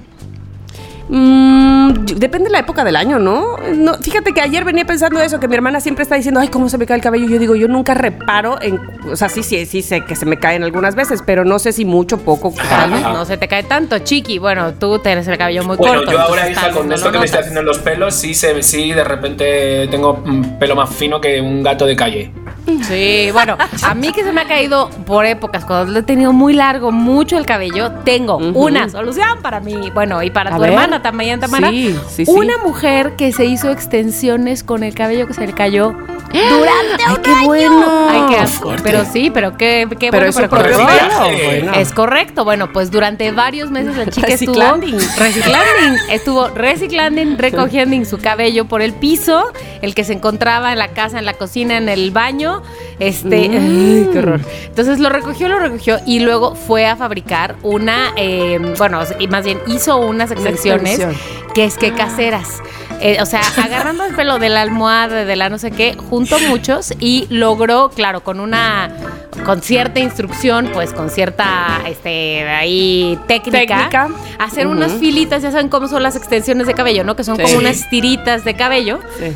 Mm, 1.16 2.06
depende 2.16 2.46
de 2.48 2.50
la 2.50 2.58
época 2.58 2.82
del 2.82 2.96
año, 2.96 3.20
¿no? 3.20 3.56
¿no? 3.72 3.94
Fíjate 3.94 4.32
que 4.32 4.40
ayer 4.40 4.64
venía 4.64 4.84
pensando 4.84 5.20
eso, 5.20 5.38
que 5.38 5.46
mi 5.46 5.54
hermana 5.54 5.78
siempre 5.80 6.02
está 6.02 6.16
diciendo, 6.16 6.40
ay, 6.40 6.48
cómo 6.48 6.68
se 6.68 6.76
me 6.76 6.86
cae 6.86 6.96
el 6.96 7.02
cabello. 7.02 7.28
Yo 7.28 7.38
digo, 7.38 7.54
yo 7.54 7.68
nunca 7.68 7.94
reparo 7.94 8.60
en. 8.60 8.80
O 9.08 9.14
sea, 9.14 9.28
sí, 9.28 9.44
sí, 9.44 9.64
sí 9.64 9.80
sé 9.82 10.00
que 10.04 10.16
se 10.16 10.26
me 10.26 10.38
caen 10.40 10.64
algunas 10.64 10.96
veces, 10.96 11.22
pero 11.24 11.44
no 11.44 11.60
sé 11.60 11.70
si 11.72 11.84
mucho, 11.84 12.18
poco. 12.18 12.52
Ajá. 12.58 12.80
Tal 12.80 12.90
vez 12.90 13.02
no 13.02 13.24
se 13.24 13.36
te 13.36 13.46
cae 13.46 13.62
tanto, 13.62 14.00
chiqui. 14.00 14.38
Bueno, 14.38 14.74
tú 14.74 14.98
tienes 14.98 15.28
el 15.28 15.38
cabello 15.38 15.62
muy 15.62 15.76
Bueno, 15.76 15.98
corto. 15.98 16.10
yo 16.10 16.18
ahora, 16.20 16.50
hija, 16.50 16.70
con 16.72 16.92
esto 16.92 17.12
que 17.12 17.18
me 17.20 17.26
estoy 17.26 17.38
notas. 17.38 17.40
haciendo 17.42 17.60
en 17.60 17.66
los 17.66 17.78
pelos, 17.78 18.14
sí, 18.16 18.34
se, 18.34 18.60
sí, 18.64 18.92
de 18.92 19.04
repente 19.04 19.86
tengo 19.92 20.20
un 20.26 20.58
pelo 20.58 20.74
más 20.74 20.92
fino 20.92 21.20
que 21.20 21.40
un 21.40 21.62
gato 21.62 21.86
de 21.86 21.94
calle. 21.94 22.32
Sí, 22.88 23.28
bueno, 23.32 23.56
a 23.82 23.94
mí 23.94 24.12
que 24.12 24.24
se 24.24 24.32
me 24.32 24.40
ha 24.40 24.46
caído 24.46 24.88
por 25.06 25.26
épocas, 25.26 25.64
cuando 25.64 25.92
lo 25.92 25.98
he 26.00 26.02
tenido 26.02 26.32
muy 26.32 26.54
largo, 26.54 26.92
mucho 26.92 27.36
el 27.36 27.46
cabello, 27.46 27.90
tengo 28.04 28.36
una 28.38 28.88
solución 28.88 29.40
para 29.42 29.60
mí, 29.60 29.90
bueno, 29.92 30.22
y 30.22 30.30
para 30.30 30.50
A 30.50 30.56
tu 30.56 30.62
ver. 30.62 30.70
hermana 30.70 31.02
también, 31.02 31.40
Tamara. 31.40 31.68
Sí, 31.70 31.94
sí, 32.08 32.26
sí. 32.26 32.32
Una 32.32 32.56
mujer 32.58 33.16
que 33.16 33.32
se 33.32 33.44
hizo 33.44 33.70
extensiones 33.70 34.62
con 34.64 34.82
el 34.82 34.94
cabello 34.94 35.26
que 35.26 35.34
se 35.34 35.46
le 35.46 35.52
cayó 35.52 35.92
durante 36.32 37.04
¡Ay, 37.06 37.14
un 37.16 37.22
qué 37.22 37.30
año. 37.30 37.46
bueno! 37.46 38.08
Ay, 38.10 38.22
qué 38.30 38.36
asco. 38.38 38.72
Pero 38.82 39.04
sí, 39.04 39.30
pero 39.32 39.56
qué, 39.56 39.86
qué 39.98 40.10
Pero 40.10 40.32
bueno. 40.32 41.26
Eh, 41.26 41.42
Bueno. 41.44 41.72
Es 41.74 41.92
correcto. 41.92 42.44
Bueno, 42.44 42.72
pues 42.72 42.90
durante 42.90 43.30
varios 43.30 43.70
meses 43.70 43.96
la 43.96 44.06
chica 44.06 44.26
estuvo 44.28 44.54
reciclanding, 44.54 44.98
estuvo 46.10 46.48
reciclanding, 46.48 47.38
recogiendo 47.38 48.04
su 48.04 48.18
cabello 48.18 48.64
por 48.64 48.82
el 48.82 48.92
piso, 48.94 49.44
el 49.82 49.94
que 49.94 50.02
se 50.04 50.12
encontraba 50.14 50.72
en 50.72 50.78
la 50.78 50.88
casa, 50.88 51.18
en 51.18 51.24
la 51.24 51.34
cocina, 51.34 51.76
en 51.76 51.88
el 51.88 52.10
baño. 52.10 52.53
Este, 52.98 53.36
ay, 53.36 54.09
qué 54.12 54.18
horror. 54.18 54.40
Entonces 54.66 54.98
lo 55.00 55.09
recogió, 55.09 55.48
lo 55.48 55.59
recogió 55.59 55.98
y 56.07 56.20
luego 56.20 56.55
fue 56.55 56.86
a 56.86 56.96
fabricar 56.96 57.57
una, 57.62 58.12
eh, 58.16 58.59
bueno, 58.78 59.00
más 59.28 59.44
bien 59.44 59.59
hizo 59.66 59.96
unas 59.98 60.30
extensiones 60.30 61.00
que 61.55 61.64
es 61.64 61.76
que 61.78 61.92
caseras. 61.92 62.61
Eh, 63.00 63.18
o 63.20 63.26
sea, 63.26 63.40
agarrando 63.62 64.05
el 64.05 64.14
pelo 64.14 64.38
de 64.38 64.48
la 64.48 64.62
almohada, 64.62 65.24
de 65.24 65.36
la 65.36 65.48
no 65.48 65.59
sé 65.59 65.70
qué, 65.70 65.96
juntó 66.11 66.38
muchos 66.48 66.92
y 67.00 67.26
logró, 67.28 67.90
claro, 67.90 68.22
con 68.22 68.40
una, 68.40 68.90
con 69.44 69.61
cierta 69.62 70.00
instrucción, 70.00 70.70
pues 70.72 70.92
con 70.92 71.11
cierta, 71.11 71.82
este, 71.86 72.48
ahí 72.48 73.18
técnica, 73.26 73.59
Técnica. 73.59 74.09
hacer 74.38 74.66
unas 74.68 74.92
filitas, 74.92 75.42
ya 75.42 75.50
saben 75.50 75.68
cómo 75.68 75.88
son 75.88 76.02
las 76.02 76.16
extensiones 76.16 76.66
de 76.66 76.74
cabello, 76.74 77.05
¿no? 77.05 77.16
Que 77.16 77.24
son 77.24 77.36
Sí. 77.36 77.42
como 77.42 77.59
unas 77.59 77.88
tiritas 77.90 78.44
de 78.44 78.55
cabello. 78.55 79.00
Sí. 79.18 79.34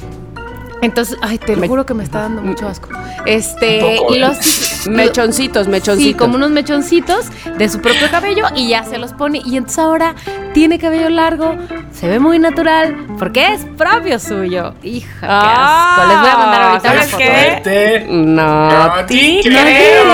Entonces, 0.82 1.18
ay, 1.22 1.38
te 1.38 1.56
lo 1.56 1.66
juro 1.66 1.84
que 1.86 1.94
me 1.94 2.04
está 2.04 2.20
dando 2.20 2.42
mucho 2.42 2.68
asco. 2.68 2.88
Este, 3.26 3.96
¿eh? 3.96 4.00
los 4.18 4.86
Mechoncitos, 4.88 5.68
mechoncitos. 5.68 6.12
Sí, 6.12 6.14
como 6.14 6.36
unos 6.36 6.50
mechoncitos 6.50 7.26
de 7.56 7.68
su 7.68 7.80
propio 7.80 8.10
cabello 8.10 8.46
y 8.54 8.68
ya 8.68 8.84
se 8.84 8.98
los 8.98 9.12
pone. 9.12 9.42
Y 9.44 9.56
entonces 9.56 9.78
ahora 9.78 10.14
tiene 10.52 10.78
cabello 10.78 11.08
largo, 11.10 11.54
se 11.92 12.08
ve 12.08 12.18
muy 12.18 12.38
natural, 12.38 12.96
porque 13.18 13.52
es 13.52 13.64
propio 13.76 14.18
suyo. 14.18 14.74
Hija, 14.82 15.20
qué 15.20 15.26
Ah, 15.28 15.94
asco. 15.96 16.08
Les 16.08 16.20
voy 16.20 16.28
a 16.30 16.36
mandar 16.38 16.62
ahorita 16.62 16.90
una 16.92 17.02
¿sabes 17.02 17.10
foto. 17.10 17.18
qué? 17.22 17.28
Fuerte. 17.28 18.06
No, 18.08 18.68
No 18.68 18.94
te 19.06 19.40
creo. 19.42 20.04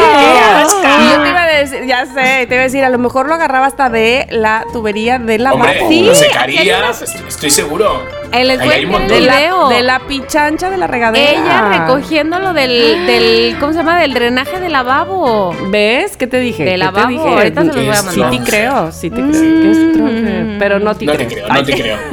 Y 1.00 1.12
yo 1.12 1.22
te 1.22 1.28
iba 1.28 1.42
a 1.42 1.46
decir, 1.46 1.86
ya 1.86 2.06
sé, 2.06 2.46
te 2.46 2.54
iba 2.54 2.60
a 2.60 2.64
decir, 2.64 2.84
a 2.84 2.88
lo 2.90 2.98
mejor 2.98 3.26
lo 3.28 3.34
agarraba 3.34 3.66
hasta 3.66 3.88
de 3.90 4.26
la 4.30 4.64
tubería 4.72 5.18
de 5.18 5.38
la 5.38 5.52
Hombre, 5.52 5.80
Sí, 5.88 6.08
estoy, 6.08 6.28
estoy 7.28 7.50
seguro. 7.50 8.02
Eh, 8.32 8.40
el 8.40 8.48
de 8.58 8.66
la, 9.20 9.36
video. 9.36 9.68
de 9.68 9.82
la 9.82 10.00
pichancha 10.00 10.68
de 10.70 10.76
la 10.76 10.86
regadera. 10.86 11.30
Ella 11.30 11.68
recogiéndolo 11.80 12.52
del, 12.52 13.06
del, 13.06 13.56
¿cómo 13.60 13.72
se 13.72 13.78
llama? 13.78 13.98
Del 14.00 14.12
drenaje 14.14 14.58
del 14.60 14.72
lavabo. 14.72 15.54
¿Ves? 15.70 16.16
¿Qué 16.16 16.26
te 16.26 16.38
dije? 16.40 16.64
De 16.64 16.72
¿Qué 16.72 16.76
lavabo, 16.78 17.06
te 17.06 17.12
dije? 17.12 17.28
ahorita 17.28 17.60
se 17.60 17.66
los 17.68 17.76
voy 17.76 17.88
a 17.88 17.94
Sí 17.96 18.20
mandar. 18.20 18.30
te 18.44 18.50
creo, 18.50 18.92
sí 18.92 19.10
te 19.10 19.16
creo. 19.22 19.32
Que 20.34 20.42
troje, 20.44 20.58
Pero 20.58 20.78
no 20.80 20.94
te 20.94 21.04
No 21.06 21.12
creo. 21.14 21.28
te 21.28 21.34
creo, 21.34 21.48
no 21.48 21.62
te 21.64 21.72
creo. 21.74 21.96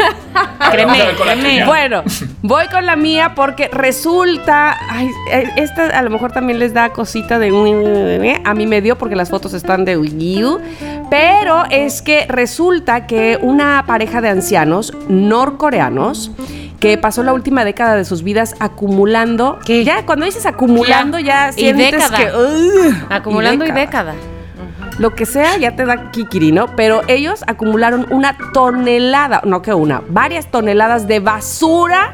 Ver, 0.61 0.72
Créeme, 0.72 0.99
créeme. 1.22 1.65
Bueno, 1.65 2.03
voy 2.41 2.65
con 2.67 2.86
la 2.86 2.95
mía 2.95 3.34
porque 3.36 3.67
resulta, 3.74 4.78
ay, 4.89 5.09
eh, 5.32 5.49
esta 5.57 5.88
a 5.88 6.01
lo 6.03 6.09
mejor 6.09 6.32
también 6.32 6.59
les 6.59 6.74
da 6.74 6.89
cosita 6.93 7.39
de 7.39 7.51
un, 7.51 8.41
a 8.45 8.53
mí 8.53 8.67
me 8.67 8.82
dio 8.82 8.97
porque 8.97 9.15
las 9.15 9.30
fotos 9.30 9.53
están 9.53 9.84
de 9.86 9.97
Wii 9.97 10.43
U, 10.45 10.61
pero 11.09 11.63
es 11.69 12.01
que 12.01 12.26
resulta 12.30 13.07
que 13.07 13.38
una 13.41 13.84
pareja 13.88 14.22
de 14.22 14.30
ancianos 14.30 14.93
norcoreanos 15.09 16.32
que 16.80 16.97
pasó 16.97 17.24
la 17.24 17.34
última 17.34 17.65
década 17.65 17.95
de 17.95 18.05
sus 18.05 18.24
vidas 18.24 18.55
acumulando, 18.59 19.59
¿Qué? 19.65 19.84
ya 19.84 20.05
cuando 20.05 20.26
dices 20.26 20.45
acumulando 20.45 21.19
ya, 21.19 21.49
Y 21.49 21.53
sientes 21.53 21.91
década. 21.91 22.17
que 22.17 22.93
Acumulando 23.09 23.65
y 23.65 23.72
década. 23.72 24.13
Lo 25.01 25.15
que 25.15 25.25
sea 25.25 25.57
ya 25.57 25.75
te 25.75 25.83
da 25.85 26.11
kikiri, 26.11 26.51
¿no? 26.51 26.67
Pero 26.75 27.01
ellos 27.07 27.43
acumularon 27.47 28.05
una 28.11 28.37
tonelada, 28.53 29.41
no 29.43 29.61
que 29.63 29.73
una, 29.73 30.01
varias 30.07 30.51
toneladas 30.51 31.07
de 31.07 31.19
basura 31.19 32.13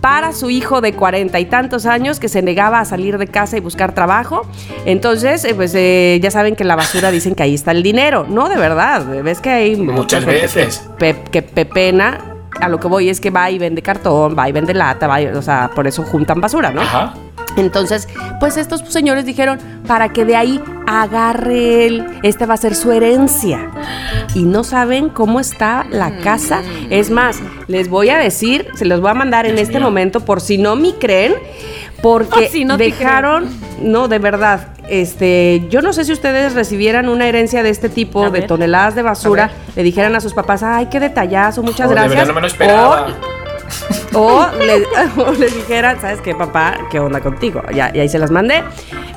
para 0.00 0.32
su 0.32 0.50
hijo 0.50 0.80
de 0.80 0.92
cuarenta 0.92 1.40
y 1.40 1.44
tantos 1.44 1.86
años 1.86 2.20
que 2.20 2.28
se 2.28 2.42
negaba 2.42 2.80
a 2.80 2.84
salir 2.84 3.18
de 3.18 3.26
casa 3.26 3.56
y 3.56 3.60
buscar 3.60 3.94
trabajo. 3.94 4.42
Entonces, 4.84 5.44
eh, 5.44 5.54
pues 5.54 5.72
eh, 5.76 6.18
ya 6.22 6.30
saben 6.30 6.54
que 6.56 6.62
en 6.64 6.68
la 6.68 6.76
basura 6.76 7.10
dicen 7.10 7.34
que 7.34 7.42
ahí 7.44 7.54
está 7.54 7.70
el 7.72 7.82
dinero. 7.82 8.24
No, 8.28 8.48
de 8.48 8.56
verdad. 8.56 9.04
Ves 9.24 9.40
que 9.40 9.50
hay 9.50 9.76
mucha 9.76 9.92
Muchas 9.96 10.24
veces. 10.24 10.88
Que 10.98 11.42
pepena. 11.42 12.18
A 12.60 12.68
lo 12.68 12.80
que 12.80 12.88
voy 12.88 13.08
es 13.08 13.20
que 13.20 13.30
va 13.30 13.50
y 13.50 13.58
vende 13.58 13.82
cartón, 13.82 14.36
va 14.36 14.48
y 14.48 14.52
vende 14.52 14.74
lata, 14.74 15.06
va 15.06 15.20
y- 15.22 15.26
o 15.26 15.42
sea, 15.42 15.70
por 15.74 15.86
eso 15.86 16.02
juntan 16.02 16.40
basura, 16.40 16.70
¿no? 16.72 16.80
Ajá. 16.80 17.14
Entonces, 17.58 18.08
pues 18.40 18.56
estos 18.56 18.82
señores 18.88 19.24
dijeron, 19.26 19.58
para 19.86 20.08
que 20.10 20.24
de 20.24 20.36
ahí 20.36 20.62
agarre 20.86 21.86
él, 21.86 22.06
esta 22.22 22.46
va 22.46 22.54
a 22.54 22.56
ser 22.58 22.74
su 22.74 22.92
herencia. 22.92 23.70
Y 24.34 24.44
no 24.44 24.64
saben 24.64 25.08
cómo 25.08 25.40
está 25.40 25.86
la 25.90 26.18
casa. 26.18 26.62
Es 26.90 27.10
más, 27.10 27.38
les 27.66 27.88
voy 27.88 28.08
a 28.10 28.18
decir, 28.18 28.68
se 28.74 28.84
los 28.84 29.00
voy 29.00 29.10
a 29.10 29.14
mandar 29.14 29.46
en 29.46 29.58
este 29.58 29.80
momento 29.80 30.20
por 30.20 30.40
si 30.40 30.58
no 30.58 30.76
me 30.76 30.94
creen, 30.94 31.34
porque 32.02 32.46
Oh, 32.46 32.48
si 32.52 32.64
no 32.64 32.76
dejaron, 32.76 33.48
no, 33.82 34.06
de 34.08 34.18
verdad, 34.18 34.68
este, 34.88 35.66
yo 35.68 35.82
no 35.82 35.92
sé 35.92 36.04
si 36.04 36.12
ustedes 36.12 36.54
recibieran 36.54 37.08
una 37.08 37.26
herencia 37.26 37.62
de 37.62 37.70
este 37.70 37.88
tipo, 37.88 38.22
A 38.22 38.30
de 38.30 38.40
ver. 38.40 38.46
toneladas 38.46 38.94
de 38.94 39.02
basura, 39.02 39.50
le 39.74 39.82
dijeran 39.82 40.14
a 40.14 40.20
sus 40.20 40.32
papás, 40.34 40.62
ay, 40.62 40.86
qué 40.90 41.00
detallazo, 41.00 41.62
muchas 41.62 41.86
Oh, 41.86 41.88
de 41.90 41.94
gracias. 41.94 42.14
verdad 42.14 42.28
no 42.28 42.34
me 42.34 42.40
lo 42.42 42.46
esperaba. 42.46 43.06
O 44.18 44.48
le, 44.58 44.84
o 45.22 45.32
le 45.32 45.46
dijeran, 45.46 46.00
¿sabes 46.00 46.20
qué, 46.20 46.34
papá? 46.34 46.76
¿Qué 46.90 46.98
onda 46.98 47.20
contigo? 47.20 47.62
Ya, 47.72 47.92
y 47.94 48.00
ahí 48.00 48.08
se 48.08 48.18
las 48.18 48.32
mandé. 48.32 48.64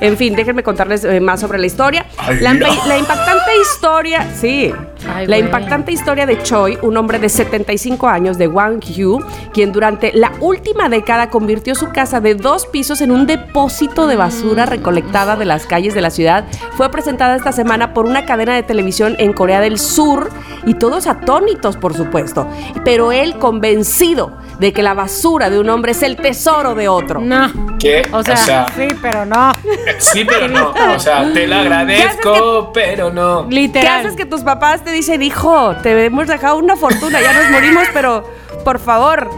En 0.00 0.16
fin, 0.16 0.34
déjenme 0.36 0.62
contarles 0.62 1.04
eh, 1.04 1.20
más 1.20 1.40
sobre 1.40 1.58
la 1.58 1.66
historia. 1.66 2.06
La, 2.40 2.54
la 2.54 2.98
impactante 2.98 3.58
historia, 3.60 4.28
sí, 4.32 4.72
Ay, 5.08 5.26
la 5.26 5.38
impactante 5.38 5.92
historia 5.92 6.26
de 6.26 6.42
Choi, 6.42 6.78
un 6.82 6.96
hombre 6.96 7.18
de 7.18 7.28
75 7.28 8.08
años 8.08 8.38
de 8.38 8.46
Gwangju, 8.46 9.20
quien 9.52 9.72
durante 9.72 10.12
la 10.12 10.32
última 10.40 10.88
década 10.88 11.30
convirtió 11.30 11.74
su 11.74 11.90
casa 11.90 12.20
de 12.20 12.34
dos 12.34 12.66
pisos 12.66 13.00
en 13.00 13.10
un 13.10 13.26
depósito 13.26 14.06
de 14.06 14.16
basura 14.16 14.66
recolectada 14.66 15.36
de 15.36 15.44
las 15.44 15.66
calles 15.66 15.94
de 15.94 16.00
la 16.00 16.10
ciudad, 16.10 16.44
fue 16.76 16.90
presentada 16.90 17.36
esta 17.36 17.52
semana 17.52 17.94
por 17.94 18.06
una 18.06 18.24
cadena 18.24 18.54
de 18.54 18.62
televisión 18.62 19.16
en 19.18 19.32
Corea 19.32 19.60
del 19.60 19.78
Sur 19.78 20.30
y 20.66 20.74
todos 20.74 21.06
atónitos, 21.06 21.76
por 21.76 21.94
supuesto. 21.94 22.46
Pero 22.84 23.12
él 23.12 23.38
convencido 23.38 24.36
de 24.58 24.72
que 24.72 24.82
la 24.82 24.94
basura 24.94 25.50
de 25.50 25.58
un 25.58 25.68
hombre 25.70 25.92
es 25.92 26.02
el 26.02 26.16
tesoro 26.16 26.74
de 26.74 26.88
otro. 26.88 27.20
No. 27.20 27.50
¿Qué? 27.78 28.06
O 28.12 28.22
sea, 28.22 28.66
sí, 28.76 28.86
pero 29.00 29.24
no. 29.26 29.52
sí, 29.98 30.24
pero 30.24 30.46
no. 30.46 30.72
O 30.94 30.98
sea, 31.00 31.32
te 31.32 31.46
lo 31.48 31.56
agradezco, 31.56 32.70
pero 32.72 33.12
no. 33.12 33.48
¿Qué 33.48 33.54
Literal. 33.54 34.00
haces 34.00 34.14
que 34.14 34.24
tus 34.24 34.42
papás 34.42 34.84
te 34.84 34.91
dicen, 34.92 35.22
hijo, 35.22 35.74
te 35.82 36.04
hemos 36.04 36.26
dejado 36.26 36.56
una 36.56 36.76
fortuna, 36.76 37.20
ya 37.20 37.32
nos 37.32 37.50
morimos, 37.50 37.88
pero 37.92 38.24
por 38.64 38.78
favor, 38.78 39.28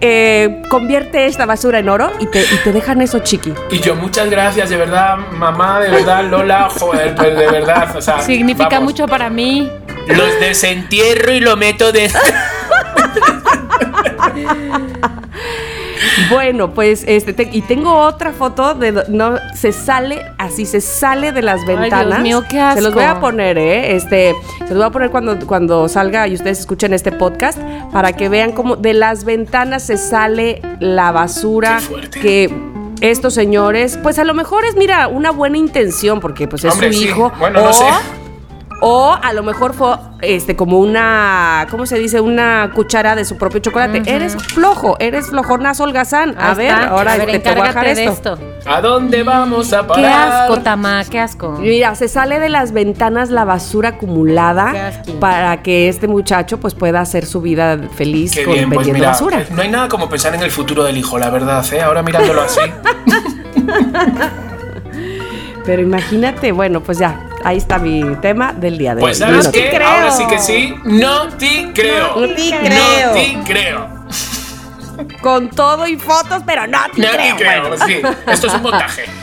eh, 0.00 0.62
convierte 0.68 1.26
esta 1.26 1.46
basura 1.46 1.78
en 1.78 1.88
oro 1.88 2.12
y 2.18 2.26
te, 2.26 2.42
y 2.42 2.56
te 2.64 2.72
dejan 2.72 3.00
eso, 3.02 3.20
chiqui? 3.20 3.54
Y 3.70 3.78
yo, 3.80 3.94
muchas 3.94 4.28
gracias, 4.28 4.68
de 4.70 4.76
verdad, 4.76 5.16
mamá, 5.16 5.80
de 5.80 5.90
verdad, 5.90 6.24
Lola, 6.24 6.68
joder, 6.70 7.14
pues 7.14 7.36
de 7.36 7.50
verdad, 7.50 7.96
o 7.96 8.02
sea. 8.02 8.20
Significa 8.20 8.68
vamos, 8.70 8.84
mucho 8.84 9.06
para 9.06 9.30
mí. 9.30 9.70
Los 10.08 10.40
desentierro 10.40 11.32
y 11.32 11.40
lo 11.40 11.56
meto 11.56 11.92
de. 11.92 12.10
Bueno, 16.30 16.72
pues 16.74 17.04
este 17.06 17.32
te- 17.32 17.48
y 17.52 17.62
tengo 17.62 17.94
otra 17.96 18.32
foto 18.32 18.74
de 18.74 19.04
no 19.08 19.36
se 19.54 19.72
sale 19.72 20.22
así 20.38 20.66
se 20.66 20.80
sale 20.80 21.32
de 21.32 21.42
las 21.42 21.64
Dios 21.66 21.78
ventanas. 21.80 22.20
mío, 22.20 22.42
qué 22.48 22.60
Se 22.74 22.80
los 22.80 22.92
voy 22.94 23.04
a 23.04 23.10
asco. 23.12 23.20
poner, 23.22 23.58
eh, 23.58 23.94
este 23.96 24.34
se 24.58 24.68
los 24.74 24.78
voy 24.78 24.86
a 24.86 24.90
poner 24.90 25.10
cuando 25.10 25.38
cuando 25.46 25.88
salga 25.88 26.26
y 26.28 26.34
ustedes 26.34 26.60
escuchen 26.60 26.92
este 26.94 27.12
podcast 27.12 27.58
para 27.92 28.12
que 28.12 28.28
vean 28.28 28.52
cómo 28.52 28.76
de 28.76 28.94
las 28.94 29.24
ventanas 29.24 29.82
se 29.84 29.96
sale 29.96 30.60
la 30.80 31.12
basura 31.12 31.80
que 32.12 32.52
estos 33.00 33.34
señores, 33.34 33.98
pues 34.02 34.18
a 34.18 34.24
lo 34.24 34.32
mejor 34.34 34.64
es 34.64 34.76
mira 34.76 35.08
una 35.08 35.30
buena 35.32 35.58
intención 35.58 36.20
porque 36.20 36.46
pues 36.46 36.64
es 36.64 36.72
Hombre, 36.72 36.92
su 36.92 37.00
sí. 37.00 37.04
hijo 37.06 37.32
Bueno, 37.38 37.60
no 37.62 37.70
o- 37.70 37.72
sé. 37.72 37.84
O 38.84 39.12
a 39.20 39.32
lo 39.32 39.44
mejor 39.44 39.74
fue 39.74 39.94
este 40.22 40.56
como 40.56 40.80
una, 40.80 41.68
¿cómo 41.70 41.86
se 41.86 42.00
dice? 42.00 42.20
Una 42.20 42.72
cuchara 42.74 43.14
de 43.14 43.24
su 43.24 43.38
propio 43.38 43.60
chocolate. 43.60 44.02
Eres 44.06 44.34
flojo, 44.34 44.96
eres 44.98 45.28
flojonazo 45.28 45.84
holgazán. 45.84 46.34
A 46.36 46.50
Ahí 46.50 46.56
ver, 46.56 46.66
está. 46.66 46.88
ahora 46.88 47.12
a 47.12 47.16
ver, 47.16 47.26
te 47.26 47.38
voy 47.38 47.48
a 47.60 47.70
encárgate 47.70 47.94
de 47.94 48.04
esto. 48.06 48.32
esto. 48.34 48.68
¿A 48.68 48.80
dónde 48.80 49.22
vamos 49.22 49.72
a 49.72 49.82
Qué 49.82 49.86
parar? 49.88 50.42
asco, 50.42 50.58
Tama, 50.62 51.04
qué 51.08 51.20
asco. 51.20 51.52
Mira, 51.60 51.94
se 51.94 52.08
sale 52.08 52.40
de 52.40 52.48
las 52.48 52.72
ventanas 52.72 53.30
la 53.30 53.44
basura 53.44 53.92
Qué 53.92 53.96
acumulada 53.98 54.92
para 55.20 55.62
que 55.62 55.88
este 55.88 56.08
muchacho 56.08 56.58
pues 56.58 56.74
pueda 56.74 57.00
hacer 57.00 57.24
su 57.24 57.40
vida 57.40 57.78
feliz 57.94 58.32
Qué 58.34 58.42
con 58.44 58.54
bien, 58.54 58.68
pues 58.68 58.78
vendiendo 58.88 58.98
mira, 58.98 59.10
basura. 59.10 59.44
no 59.54 59.62
hay 59.62 59.68
nada 59.68 59.88
como 59.88 60.08
pensar 60.08 60.34
en 60.34 60.42
el 60.42 60.50
futuro 60.50 60.82
del 60.82 60.96
hijo, 60.96 61.18
la 61.20 61.30
verdad, 61.30 61.64
¿eh? 61.72 61.82
Ahora 61.82 62.02
mirándolo 62.02 62.42
así. 62.42 62.60
Pero 65.64 65.82
imagínate, 65.82 66.50
bueno, 66.50 66.80
pues 66.80 66.98
ya, 66.98 67.28
ahí 67.44 67.56
está 67.58 67.78
mi 67.78 68.02
tema 68.16 68.52
del 68.52 68.78
día 68.78 68.94
de 68.94 69.00
Pues 69.00 69.20
hoy. 69.20 69.28
sabes 69.28 69.46
No 69.46 69.52
creo. 69.52 69.88
ahora 69.88 70.10
sí 70.10 70.26
que 70.26 70.38
sí, 70.38 70.74
no 70.84 71.28
te 71.30 71.70
creo. 71.74 72.16
No 72.16 72.28
te 72.28 72.58
creo. 72.62 73.06
No 73.06 73.12
te 73.12 73.38
creo. 73.52 74.02
Con 75.22 75.48
todo 75.50 75.86
y 75.86 75.96
fotos, 75.96 76.42
pero 76.46 76.66
no 76.66 76.78
te 76.94 77.00
No 77.00 77.08
creo. 77.10 77.36
te 77.36 77.42
creo, 77.42 77.68
bueno. 77.68 77.86
sí. 77.86 78.00
Esto 78.26 78.46
es 78.46 78.54
un 78.54 78.62
montaje. 78.62 79.04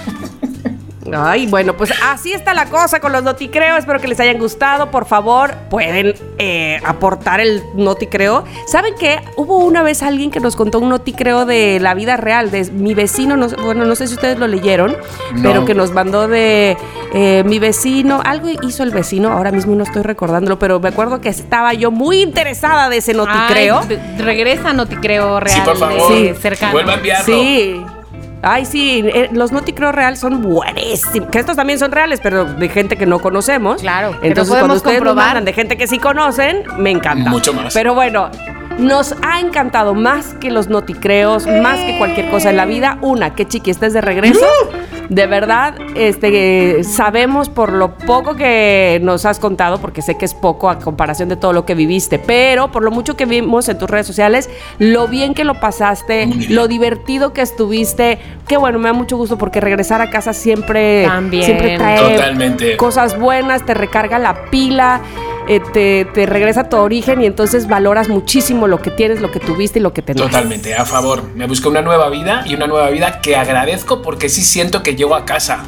Ay, 1.15 1.47
bueno, 1.47 1.75
pues 1.75 1.91
así 2.03 2.33
está 2.33 2.53
la 2.53 2.65
cosa 2.65 2.99
con 2.99 3.11
los 3.11 3.23
noticreo. 3.23 3.77
Espero 3.77 3.99
que 3.99 4.07
les 4.07 4.19
hayan 4.19 4.37
gustado. 4.37 4.91
Por 4.91 5.05
favor, 5.05 5.53
pueden 5.69 6.13
eh, 6.37 6.79
aportar 6.85 7.39
el 7.39 7.61
noticreo. 7.75 8.43
¿Saben 8.67 8.93
qué? 8.99 9.19
Hubo 9.35 9.57
una 9.57 9.81
vez 9.83 10.03
alguien 10.03 10.31
que 10.31 10.39
nos 10.39 10.55
contó 10.55 10.79
un 10.79 10.89
noticreo 10.89 11.45
de 11.45 11.79
la 11.79 11.93
vida 11.93 12.17
real, 12.17 12.51
de 12.51 12.69
mi 12.71 12.93
vecino. 12.93 13.37
No, 13.37 13.49
sé- 13.49 13.55
bueno, 13.57 13.85
no 13.85 13.95
sé 13.95 14.07
si 14.07 14.13
ustedes 14.15 14.37
lo 14.39 14.47
leyeron, 14.47 14.95
No. 15.33 15.41
pero 15.43 15.65
que 15.65 15.73
nos 15.73 15.91
mandó 15.91 16.27
de 16.27 16.77
eh, 17.13 17.43
mi 17.45 17.59
vecino. 17.59 18.21
Algo 18.23 18.49
hizo 18.61 18.83
el 18.83 18.91
vecino, 18.91 19.31
ahora 19.31 19.51
mismo 19.51 19.75
no 19.75 19.83
estoy 19.83 20.03
recordándolo, 20.03 20.59
pero 20.59 20.79
me 20.79 20.89
acuerdo 20.89 21.21
que 21.21 21.29
estaba 21.29 21.73
yo 21.73 21.91
muy 21.91 22.21
interesada 22.21 22.89
de 22.89 22.97
ese 22.97 23.13
noticreo. 23.13 23.81
Ay, 23.87 23.99
regresa, 24.19 24.73
no 24.73 24.85
te 24.85 24.95
creo 24.97 25.39
real. 25.39 25.55
Sí, 25.55 25.61
por 25.65 25.77
favor. 25.77 26.13
de 26.13 26.35
cercano. 26.35 26.71
Vuelva 26.73 26.93
a 26.93 26.95
enviarlo. 26.97 27.25
Sí. 27.25 27.81
Ay, 28.41 28.65
sí, 28.65 29.03
eh, 29.05 29.29
los 29.33 29.51
noticreo 29.51 29.91
real 29.91 30.15
son 30.15 30.41
buenísimos. 30.41 31.29
Que 31.29 31.39
estos 31.39 31.55
también 31.55 31.77
son 31.77 31.91
reales, 31.91 32.19
pero 32.23 32.45
de 32.45 32.69
gente 32.69 32.95
que 32.95 33.05
no 33.05 33.19
conocemos. 33.19 33.81
Claro, 33.81 34.11
que 34.11 34.17
no 34.17 34.25
Entonces, 34.27 34.49
podemos 34.49 34.59
cuando 34.67 34.75
ustedes 34.75 34.97
comprobar. 34.99 35.25
mandan 35.27 35.45
de 35.45 35.53
gente 35.53 35.77
que 35.77 35.87
sí 35.87 35.99
conocen, 35.99 36.63
me 36.77 36.91
encanta. 36.91 37.29
Mucho 37.29 37.53
más. 37.53 37.73
Pero 37.73 37.93
bueno, 37.93 38.29
nos 38.77 39.13
ha 39.23 39.41
encantado 39.41 39.93
más 39.93 40.35
que 40.35 40.51
los 40.51 40.69
noticreos, 40.69 41.45
más 41.61 41.79
que 41.79 41.97
cualquier 41.97 42.29
cosa 42.29 42.49
en 42.49 42.57
la 42.57 42.65
vida. 42.65 42.97
Una, 43.01 43.35
que 43.35 43.45
chiqui, 43.45 43.71
estés 43.71 43.91
de 43.93 44.01
regreso. 44.01 44.45
De 45.09 45.25
verdad, 45.25 45.73
este, 45.95 46.83
sabemos 46.83 47.49
por 47.49 47.73
lo 47.73 47.97
poco 47.97 48.35
que 48.35 48.99
nos 49.01 49.25
has 49.25 49.39
contado, 49.39 49.79
porque 49.79 50.03
sé 50.03 50.17
que 50.17 50.25
es 50.25 50.35
poco 50.35 50.69
a 50.69 50.77
comparación 50.77 51.29
de 51.29 51.35
todo 51.35 51.51
lo 51.51 51.65
que 51.65 51.73
viviste, 51.73 52.19
pero 52.19 52.71
por 52.71 52.83
lo 52.83 52.91
mucho 52.91 53.17
que 53.17 53.25
vimos 53.25 53.67
en 53.69 53.79
tus 53.79 53.89
redes 53.89 54.05
sociales, 54.05 54.49
lo 54.77 55.07
bien 55.07 55.33
que 55.33 55.43
lo 55.43 55.59
pasaste, 55.59 56.27
lo 56.49 56.67
divertido 56.67 57.33
que 57.33 57.41
estuviste, 57.41 58.19
qué 58.47 58.57
bueno, 58.57 58.77
me 58.77 58.89
da 58.89 58.93
mucho 58.93 59.17
gusto 59.17 59.37
porque 59.37 59.59
regresar 59.59 59.99
a 60.01 60.11
casa 60.11 60.31
siempre, 60.31 61.05
También. 61.05 61.43
siempre 61.43 61.77
trae 61.77 62.15
Totalmente. 62.15 62.77
cosas 62.77 63.19
buenas, 63.19 63.65
te 63.65 63.73
recarga 63.73 64.19
la 64.19 64.45
pila, 64.51 65.01
eh, 65.49 65.59
te, 65.73 66.05
te 66.05 66.27
regresa 66.27 66.61
a 66.61 66.69
tu 66.69 66.77
origen 66.77 67.23
y 67.23 67.25
entonces 67.25 67.67
valoras 67.67 68.07
muchísimo 68.07 68.67
lo 68.67 68.77
que 68.77 68.91
tienes, 68.91 69.19
lo 69.19 69.31
que 69.31 69.39
tuviste 69.39 69.79
y 69.79 69.81
lo 69.81 69.93
que 69.93 70.03
tenés. 70.03 70.21
Totalmente, 70.21 70.75
a 70.75 70.85
favor. 70.85 71.23
Me 71.35 71.47
busqué 71.47 71.67
una 71.67 71.81
nueva 71.81 72.07
vida 72.09 72.43
y 72.45 72.53
una 72.53 72.67
nueva 72.67 72.91
vida 72.91 73.19
que 73.19 73.35
agradezco 73.35 74.03
porque 74.03 74.29
sí 74.29 74.43
siento 74.43 74.83
que 74.83 74.95
llego 74.95 75.15
a 75.15 75.25
casa. 75.25 75.63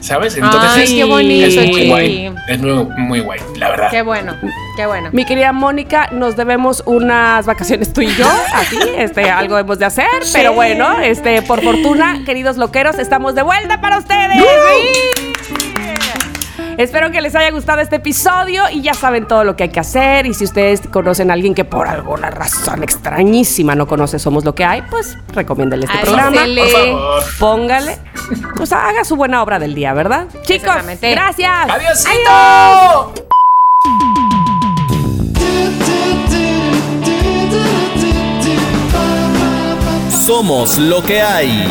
¿Sabes? 0.00 0.36
Entonces 0.36 0.70
Ay, 0.74 0.82
es, 0.82 0.90
qué 0.90 1.04
bonito, 1.04 1.46
es 1.46 1.70
muy 1.70 1.86
guay. 1.88 2.34
Es 2.48 2.58
muy, 2.60 2.84
muy 2.98 3.20
guay, 3.20 3.38
la 3.54 3.68
verdad. 3.68 3.88
Qué 3.92 4.02
bueno, 4.02 4.34
qué 4.76 4.86
bueno. 4.86 5.10
Mi 5.12 5.24
querida 5.24 5.52
Mónica, 5.52 6.08
nos 6.10 6.36
debemos 6.36 6.82
unas 6.86 7.46
vacaciones 7.46 7.92
tú 7.92 8.00
y 8.00 8.12
yo, 8.16 8.28
así, 8.52 8.76
este, 8.96 9.30
algo 9.30 9.56
hemos 9.56 9.78
de 9.78 9.84
hacer, 9.84 10.08
pero 10.32 10.54
bueno, 10.54 10.98
este, 10.98 11.42
por 11.42 11.62
fortuna, 11.62 12.24
queridos 12.26 12.56
loqueros, 12.56 12.98
estamos 12.98 13.36
de 13.36 13.42
vuelta 13.42 13.80
para 13.80 13.98
ustedes. 13.98 14.38
¡Sí! 14.38 15.71
Espero 16.78 17.10
que 17.10 17.20
les 17.20 17.34
haya 17.34 17.50
gustado 17.50 17.80
este 17.80 17.96
episodio 17.96 18.64
y 18.70 18.82
ya 18.82 18.94
saben 18.94 19.26
todo 19.26 19.44
lo 19.44 19.56
que 19.56 19.64
hay 19.64 19.68
que 19.68 19.80
hacer. 19.80 20.26
Y 20.26 20.34
si 20.34 20.44
ustedes 20.44 20.80
conocen 20.90 21.30
a 21.30 21.34
alguien 21.34 21.54
que 21.54 21.64
por 21.64 21.86
alguna 21.86 22.30
razón 22.30 22.82
extrañísima 22.82 23.74
no 23.74 23.86
conoce 23.86 24.18
Somos 24.18 24.44
lo 24.44 24.54
que 24.54 24.64
hay, 24.64 24.82
pues 24.82 25.16
recomiéndale 25.34 25.86
este 25.86 25.98
programa. 25.98 26.42
Avísele. 26.42 26.62
Por 26.62 26.70
favor. 26.70 27.22
Póngale, 27.38 27.98
pues 28.56 28.72
haga 28.72 29.04
su 29.04 29.16
buena 29.16 29.42
obra 29.42 29.58
del 29.58 29.74
día, 29.74 29.92
¿verdad? 29.92 30.26
Chicos, 30.42 30.74
gracias. 31.00 31.68
¡Adiósito! 31.68 33.12
Somos 40.24 40.78
lo 40.78 41.02
que 41.02 41.20
hay. 41.20 41.66